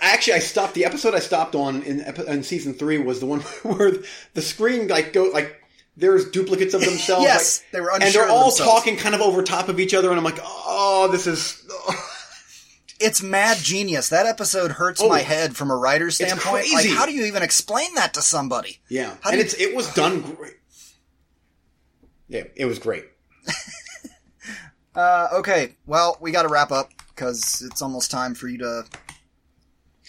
Actually, 0.00 0.34
I 0.34 0.38
stopped 0.38 0.72
the 0.72 0.86
episode 0.86 1.14
I 1.14 1.18
stopped 1.18 1.54
on 1.54 1.82
in, 1.82 2.00
in 2.00 2.42
season 2.42 2.72
three 2.72 2.96
was 2.96 3.20
the 3.20 3.26
one 3.26 3.40
where 3.62 3.92
the 4.32 4.40
screen 4.42 4.88
like 4.88 5.12
go 5.12 5.24
like 5.24 5.62
there's 5.96 6.30
duplicates 6.30 6.74
of 6.74 6.80
themselves. 6.82 7.22
Yes, 7.24 7.60
like- 7.64 7.72
they 7.72 7.80
were 7.80 7.92
and 7.92 8.02
they're 8.02 8.28
all 8.28 8.50
themselves. 8.50 8.70
talking 8.70 8.96
kind 8.96 9.14
of 9.14 9.20
over 9.20 9.42
top 9.42 9.68
of 9.68 9.80
each 9.80 9.94
other, 9.94 10.10
and 10.10 10.18
I'm 10.18 10.24
like, 10.24 10.38
oh, 10.42 11.08
this 11.10 11.26
is. 11.26 11.62
It's 12.98 13.22
mad 13.22 13.58
genius. 13.58 14.08
That 14.08 14.24
episode 14.24 14.70
hurts 14.70 15.02
Oh. 15.02 15.08
my 15.10 15.20
head 15.20 15.54
from 15.54 15.70
a 15.70 15.76
writer's 15.76 16.14
standpoint. 16.14 16.68
Like, 16.72 16.88
how 16.88 17.04
do 17.04 17.12
you 17.12 17.26
even 17.26 17.42
explain 17.42 17.94
that 17.96 18.14
to 18.14 18.22
somebody? 18.22 18.78
Yeah, 18.88 19.16
How 19.20 19.28
and 19.32 19.38
you- 19.38 19.44
it's 19.44 19.52
it 19.52 19.76
was 19.76 19.92
done 19.92 20.22
great. 20.22 20.54
Yeah, 22.26 22.44
it 22.54 22.64
was 22.64 22.78
great. 22.78 23.04
Uh, 24.94 25.28
okay, 25.34 25.74
well, 25.86 26.16
we 26.22 26.30
got 26.30 26.44
to 26.44 26.48
wrap 26.48 26.72
up 26.72 26.90
because 27.14 27.62
it's 27.70 27.82
almost 27.82 28.10
time 28.10 28.34
for 28.34 28.48
you 28.48 28.56
to. 28.58 28.84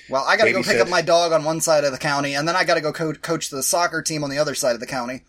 Well, 0.09 0.23
I 0.26 0.38
got 0.38 0.45
to 0.45 0.53
go 0.53 0.64
pick 0.64 0.80
up 0.80 0.88
my 0.88 1.01
dog 1.01 1.34
on 1.34 1.43
one 1.43 1.59
side 1.59 1.84
of 1.84 1.91
the 1.91 1.97
county, 1.97 2.35
and 2.35 2.47
then 2.47 2.55
I 2.55 2.64
got 2.64 2.76
to 2.76 2.81
go 2.81 2.93
co- 2.93 3.11
coach 3.11 3.49
the 3.49 3.61
soccer 3.61 4.01
team 4.01 4.23
on 4.23 4.30
the 4.30 4.38
other 4.38 4.55
side 4.55 4.76
of 4.76 4.80
the 4.80 4.88
county. 4.88 5.23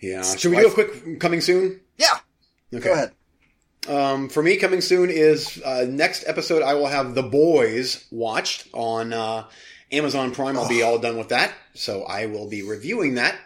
Yeah. 0.00 0.22
Should 0.22 0.50
we 0.50 0.58
do 0.58 0.68
a 0.68 0.72
quick 0.72 1.20
coming 1.20 1.40
soon? 1.40 1.80
Yeah, 1.96 2.06
Okay. 2.74 2.84
go 2.84 2.92
ahead. 2.92 3.12
Um, 3.88 4.28
for 4.28 4.42
me, 4.42 4.56
coming 4.56 4.80
soon 4.80 5.10
is 5.10 5.62
uh, 5.64 5.86
next 5.88 6.24
episode. 6.26 6.62
I 6.62 6.74
will 6.74 6.88
have 6.88 7.14
The 7.14 7.22
Boys 7.22 8.04
watched 8.10 8.66
on 8.72 9.12
uh, 9.12 9.44
Amazon 9.92 10.32
Prime. 10.32 10.58
I'll 10.58 10.68
be 10.68 10.82
all 10.82 10.98
done 10.98 11.16
with 11.16 11.28
that, 11.28 11.52
so 11.74 12.02
I 12.02 12.26
will 12.26 12.48
be 12.48 12.62
reviewing 12.62 13.14
that 13.14 13.36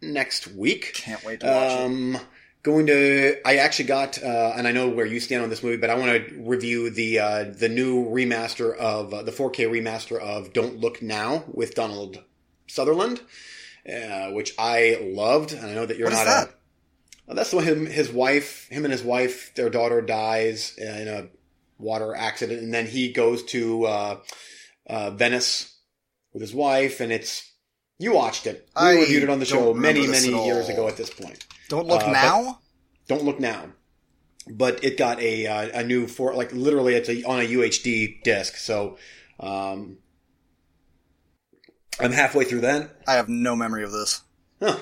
next 0.00 0.46
week. 0.48 0.92
Can't 0.94 1.22
wait 1.24 1.40
to 1.40 1.46
watch 1.46 1.72
it. 1.72 1.80
Um, 1.84 2.18
going 2.62 2.86
to, 2.86 3.36
I 3.46 3.56
actually 3.56 3.84
got, 3.86 4.22
uh, 4.22 4.54
and 4.56 4.66
I 4.66 4.72
know 4.72 4.88
where 4.88 5.04
you 5.04 5.20
stand 5.20 5.42
on 5.42 5.50
this 5.50 5.62
movie, 5.62 5.76
but 5.76 5.90
I 5.90 5.94
want 5.96 6.12
to 6.28 6.34
review 6.42 6.88
the 6.88 7.18
uh, 7.18 7.44
the 7.44 7.68
new 7.68 8.06
remaster 8.06 8.74
of 8.76 9.12
uh, 9.12 9.22
the 9.22 9.32
4K 9.32 9.66
remaster 9.70 10.18
of 10.18 10.54
Don't 10.54 10.78
Look 10.78 11.02
Now 11.02 11.44
with 11.52 11.74
Donald 11.74 12.22
Sutherland, 12.66 13.20
uh, 13.90 14.30
which 14.32 14.54
I 14.58 14.98
loved, 15.00 15.52
and 15.52 15.66
I 15.66 15.74
know 15.74 15.86
that 15.86 15.96
you're 15.96 16.08
What 16.08 16.14
not 16.16 16.24
that? 16.24 16.48
a. 16.48 16.52
Well, 17.26 17.36
that's 17.36 17.50
the 17.50 17.56
one. 17.56 17.64
Him, 17.66 17.86
his 17.86 18.10
wife, 18.10 18.68
him 18.70 18.84
and 18.84 18.92
his 18.92 19.02
wife, 19.02 19.52
their 19.54 19.70
daughter 19.70 20.00
dies 20.00 20.74
in 20.78 21.08
a 21.08 21.28
water 21.78 22.14
accident, 22.14 22.60
and 22.62 22.72
then 22.74 22.86
he 22.86 23.12
goes 23.12 23.42
to 23.44 23.84
uh, 23.86 24.16
uh, 24.88 25.10
Venice 25.12 25.76
with 26.32 26.42
his 26.42 26.54
wife, 26.54 27.00
and 27.00 27.12
it's 27.12 27.50
you 27.98 28.12
watched 28.14 28.46
it. 28.46 28.68
We 28.76 28.82
I 28.82 28.94
reviewed 28.94 29.22
it 29.24 29.30
on 29.30 29.38
the 29.38 29.44
show 29.46 29.74
many, 29.74 30.06
many 30.06 30.28
years 30.44 30.68
ago. 30.68 30.88
At 30.88 30.96
this 30.96 31.10
point, 31.10 31.44
Don't 31.68 31.86
look 31.86 32.02
uh, 32.02 32.10
now. 32.12 32.58
don't 33.08 33.24
look 33.24 33.38
now. 33.40 33.66
But 34.48 34.82
it 34.82 34.96
got 34.96 35.20
a 35.20 35.46
uh, 35.46 35.80
a 35.80 35.84
new 35.84 36.06
for 36.08 36.34
like 36.34 36.52
literally 36.52 36.94
it's 36.94 37.08
a, 37.08 37.22
on 37.24 37.40
a 37.40 37.44
UHD 37.44 38.22
disc, 38.24 38.56
so 38.56 38.96
um, 39.38 39.98
I'm 41.98 42.12
halfway 42.12 42.44
through 42.44 42.60
that. 42.60 42.96
I 43.06 43.14
have 43.14 43.28
no 43.28 43.56
memory 43.56 43.84
of 43.84 43.92
this. 43.92 44.22
Huh. 44.60 44.78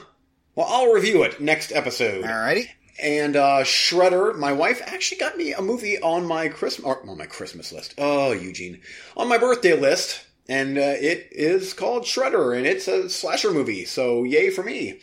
Well, 0.55 0.66
I'll 0.68 0.93
review 0.93 1.22
it 1.22 1.40
next 1.40 1.72
episode. 1.72 2.24
Alrighty. 2.24 2.68
And 3.01 3.36
uh, 3.36 3.60
Shredder, 3.62 4.36
my 4.36 4.52
wife, 4.52 4.82
actually 4.85 5.18
got 5.18 5.36
me 5.36 5.52
a 5.52 5.62
movie 5.62 6.01
on 6.01 6.26
my 6.26 6.48
Christmas 6.48 6.97
on 7.06 7.16
my 7.16 7.26
Christmas 7.26 7.72
list. 7.72 7.94
Oh, 7.97 8.32
Eugene, 8.32 8.80
on 9.16 9.28
my 9.28 9.39
birthday 9.39 9.78
list, 9.78 10.26
and 10.48 10.76
uh, 10.76 10.97
it 10.98 11.28
is 11.30 11.74
called 11.74 12.02
Shredder, 12.05 12.56
and 12.56 12.66
it's 12.66 12.89
a 12.89 13.09
slasher 13.09 13.52
movie. 13.52 13.85
So 13.85 14.24
yay 14.24 14.51
for 14.51 14.64
me. 14.64 15.01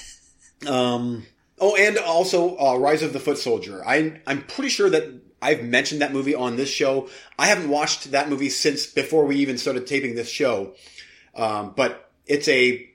um. 0.68 1.26
Oh, 1.58 1.76
and 1.76 1.98
also 1.98 2.56
uh, 2.58 2.76
Rise 2.76 3.02
of 3.02 3.12
the 3.12 3.20
Foot 3.20 3.38
Soldier. 3.38 3.82
I 3.84 4.20
I'm 4.26 4.42
pretty 4.42 4.70
sure 4.70 4.90
that 4.90 5.20
I've 5.42 5.62
mentioned 5.62 6.02
that 6.02 6.12
movie 6.12 6.34
on 6.34 6.56
this 6.56 6.70
show. 6.70 7.08
I 7.38 7.46
haven't 7.46 7.68
watched 7.68 8.12
that 8.12 8.28
movie 8.28 8.48
since 8.48 8.86
before 8.86 9.26
we 9.26 9.36
even 9.36 9.58
started 9.58 9.86
taping 9.86 10.14
this 10.14 10.30
show. 10.30 10.74
Um, 11.36 11.72
but 11.76 12.10
it's 12.26 12.48
a 12.48 12.88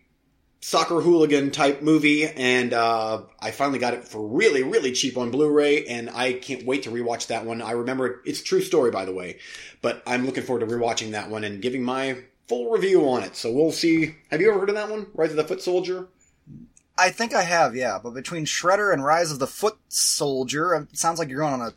soccer 0.61 1.02
hooligan 1.02 1.52
type 1.52 1.82
movie, 1.82 2.26
and 2.26 2.74
uh, 2.74 3.22
I 3.40 3.52
finally 3.52 3.80
got 3.80 3.94
it 3.94 4.03
for 4.03 4.28
really, 4.28 4.64
really 4.64 4.91
cheap 4.91 5.18
on 5.18 5.32
Blu-ray, 5.32 5.86
and 5.86 6.10
I 6.10 6.34
can't 6.34 6.66
wait 6.66 6.84
to 6.84 6.91
rewatch 6.91 7.28
that 7.28 7.45
one. 7.45 7.61
I 7.61 7.72
remember 7.72 8.07
it, 8.07 8.16
it's 8.26 8.41
true 8.41 8.61
story, 8.61 8.91
by 8.91 9.06
the 9.06 9.14
way, 9.14 9.38
but 9.82 10.03
I'm 10.06 10.26
looking 10.26 10.44
forward 10.44 10.68
to 10.68 10.76
rewatching 10.76 11.11
that 11.11 11.30
one 11.30 11.44
and 11.44 11.61
giving 11.61 11.84
my 11.84 12.18
full 12.48 12.72
review 12.72 13.07
on 13.07 13.24
it. 13.24 13.36
So 13.36 13.52
we'll 13.52 13.72
see. 13.72 14.16
Have 14.32 14.41
you 14.41 14.49
ever 14.49 14.60
heard 14.60 14.70
of 14.70 14.76
that 14.76 14.90
one, 14.90 15.07
Rise 15.14 15.32
of 15.32 15.38
the 15.38 15.44
Foot 15.44 15.61
Soldier? 15.61 16.07
I 16.98 17.11
think 17.11 17.34
I 17.34 17.44
have, 17.44 17.76
yeah. 17.76 17.98
But 18.03 18.14
between 18.14 18.44
Shredder 18.44 18.91
and 18.91 19.03
Rise 19.03 19.32
of 19.32 19.40
the 19.40 19.48
Foot 19.48 19.78
Soldier, 19.88 20.74
it 20.76 20.98
sounds 20.98 21.20
like 21.20 21.30
you're 21.30 21.40
going 21.40 21.53
on 21.53 21.61
a 21.61 21.74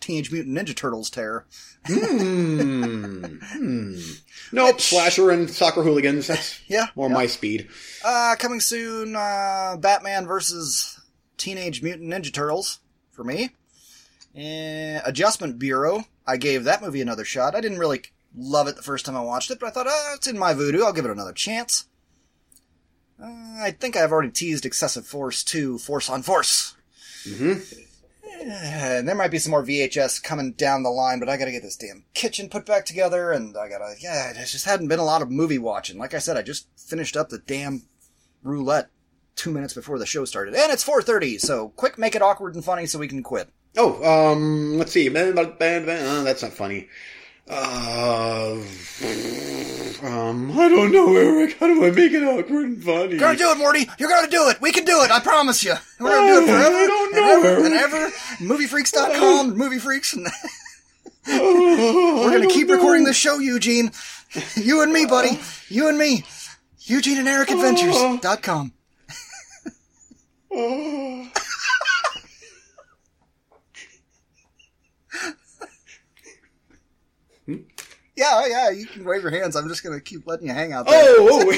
Teenage 0.00 0.30
Mutant 0.30 0.56
Ninja 0.56 0.74
Turtles 0.76 1.10
tear. 1.10 1.46
Hmm. 1.86 3.24
hmm. 3.40 4.00
Nope. 4.52 4.80
Slasher 4.80 5.30
and 5.30 5.50
soccer 5.50 5.82
hooligans. 5.82 6.28
That's 6.28 6.60
Yeah. 6.68 6.86
more 6.94 7.08
yeah. 7.08 7.14
my 7.14 7.26
speed. 7.26 7.68
Uh, 8.04 8.36
coming 8.38 8.60
soon, 8.60 9.16
uh, 9.16 9.76
Batman 9.78 10.26
versus 10.26 11.00
Teenage 11.36 11.82
Mutant 11.82 12.08
Ninja 12.12 12.32
Turtles 12.32 12.78
for 13.10 13.24
me. 13.24 13.50
Adjustment 15.04 15.58
Bureau. 15.58 16.04
I 16.26 16.36
gave 16.36 16.64
that 16.64 16.82
movie 16.82 17.00
another 17.00 17.24
shot. 17.24 17.54
I 17.56 17.60
didn't 17.60 17.78
really 17.78 18.02
love 18.36 18.68
it 18.68 18.76
the 18.76 18.82
first 18.82 19.04
time 19.06 19.16
I 19.16 19.20
watched 19.20 19.50
it, 19.50 19.58
but 19.58 19.66
I 19.66 19.70
thought, 19.70 19.86
oh, 19.88 20.12
it's 20.14 20.26
in 20.26 20.38
my 20.38 20.52
Vudu. 20.54 20.82
I'll 20.84 20.92
give 20.92 21.04
it 21.06 21.10
another 21.10 21.32
chance. 21.32 21.86
Uh, 23.20 23.26
I 23.58 23.74
think 23.78 23.96
I've 23.96 24.12
already 24.12 24.30
teased 24.30 24.66
Excessive 24.66 25.06
Force 25.06 25.42
2, 25.42 25.78
Force 25.78 26.10
on 26.10 26.22
Force. 26.22 26.76
hmm 27.26 27.52
And 27.52 27.62
there 28.44 29.14
might 29.14 29.30
be 29.30 29.38
some 29.38 29.50
more 29.50 29.64
VHS 29.64 30.22
coming 30.22 30.52
down 30.52 30.82
the 30.82 30.90
line, 30.90 31.18
but 31.20 31.28
I 31.28 31.36
gotta 31.36 31.52
get 31.52 31.62
this 31.62 31.76
damn 31.76 32.04
kitchen 32.14 32.48
put 32.48 32.66
back 32.66 32.84
together, 32.84 33.32
and 33.32 33.56
I 33.56 33.68
gotta, 33.68 33.94
yeah, 34.00 34.30
it 34.30 34.46
just 34.46 34.64
hadn't 34.64 34.88
been 34.88 34.98
a 34.98 35.04
lot 35.04 35.22
of 35.22 35.30
movie 35.30 35.58
watching. 35.58 35.98
Like 35.98 36.14
I 36.14 36.18
said, 36.18 36.36
I 36.36 36.42
just 36.42 36.68
finished 36.76 37.16
up 37.16 37.28
the 37.28 37.38
damn 37.38 37.82
roulette 38.42 38.90
two 39.34 39.50
minutes 39.50 39.74
before 39.74 39.98
the 39.98 40.06
show 40.06 40.24
started. 40.24 40.54
And 40.54 40.72
it's 40.72 40.86
4.30, 40.86 41.40
so 41.40 41.70
quick, 41.70 41.98
make 41.98 42.14
it 42.14 42.22
awkward 42.22 42.54
and 42.54 42.64
funny 42.64 42.86
so 42.86 42.98
we 42.98 43.08
can 43.08 43.22
quit. 43.22 43.48
Oh, 43.76 44.32
um, 44.32 44.78
let's 44.78 44.92
see. 44.92 45.08
That's 45.08 46.42
not 46.42 46.52
funny. 46.52 46.88
Uh, 47.48 48.56
um, 50.02 50.58
I 50.58 50.68
don't 50.68 50.90
know, 50.90 51.14
Eric. 51.16 51.56
How 51.60 51.66
do 51.68 51.84
I 51.84 51.90
make 51.92 52.12
it 52.12 52.22
awkward 52.24 52.66
and 52.66 52.82
funny? 52.82 53.10
You're 53.10 53.18
gonna 53.20 53.38
do 53.38 53.50
it, 53.52 53.58
Morty! 53.58 53.88
You're 53.98 54.08
gonna 54.08 54.28
do 54.28 54.48
it! 54.48 54.60
We 54.60 54.72
can 54.72 54.84
do 54.84 55.02
it! 55.02 55.10
I 55.12 55.20
promise 55.20 55.62
you! 55.62 55.74
We're 56.00 56.10
gonna 56.10 56.26
do 56.26 56.38
it 56.40 56.42
Oh, 56.42 56.46
forever 56.46 56.76
I 56.76 56.86
don't 56.86 57.14
and 57.16 57.26
know, 57.26 57.48
ever 57.50 57.64
and 57.66 57.74
ever. 57.74 58.10
Moviefreaks.com, 58.54 59.56
Movie 59.56 59.78
Freaks, 59.78 60.12
and 60.14 60.26
Oh, 61.28 62.22
we're 62.24 62.32
gonna 62.38 62.48
keep 62.52 62.66
know. 62.68 62.74
recording 62.74 63.04
this 63.04 63.16
show, 63.16 63.38
Eugene. 63.38 63.90
You 64.56 64.82
and 64.82 64.92
me, 64.92 65.06
buddy. 65.06 65.38
You 65.68 65.88
and 65.88 65.96
me. 65.98 66.24
Eugene 66.80 67.18
and 67.18 67.28
Eric 67.28 67.50
Adventures.com. 67.50 68.72
Oh. 78.28 78.46
Yeah, 78.46 78.68
yeah, 78.68 78.70
you 78.70 78.86
can 78.86 79.04
wave 79.04 79.22
your 79.22 79.30
hands. 79.30 79.56
I'm 79.56 79.68
just 79.68 79.82
gonna 79.84 80.00
keep 80.00 80.26
letting 80.26 80.46
you 80.48 80.52
hang 80.54 80.72
out 80.72 80.86
there. 80.86 81.04
Oh, 81.06 81.54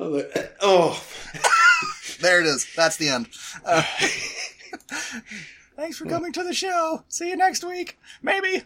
oh, 0.00 0.22
oh. 0.60 1.04
There 2.20 2.40
it 2.40 2.46
is. 2.46 2.66
That's 2.74 2.96
the 2.96 3.08
end. 3.08 3.28
Uh, 3.64 3.82
thanks 5.76 5.98
for 5.98 6.06
coming 6.06 6.32
to 6.32 6.42
the 6.42 6.54
show. 6.54 7.04
See 7.08 7.28
you 7.28 7.36
next 7.36 7.64
week. 7.64 7.98
Maybe. 8.22 8.62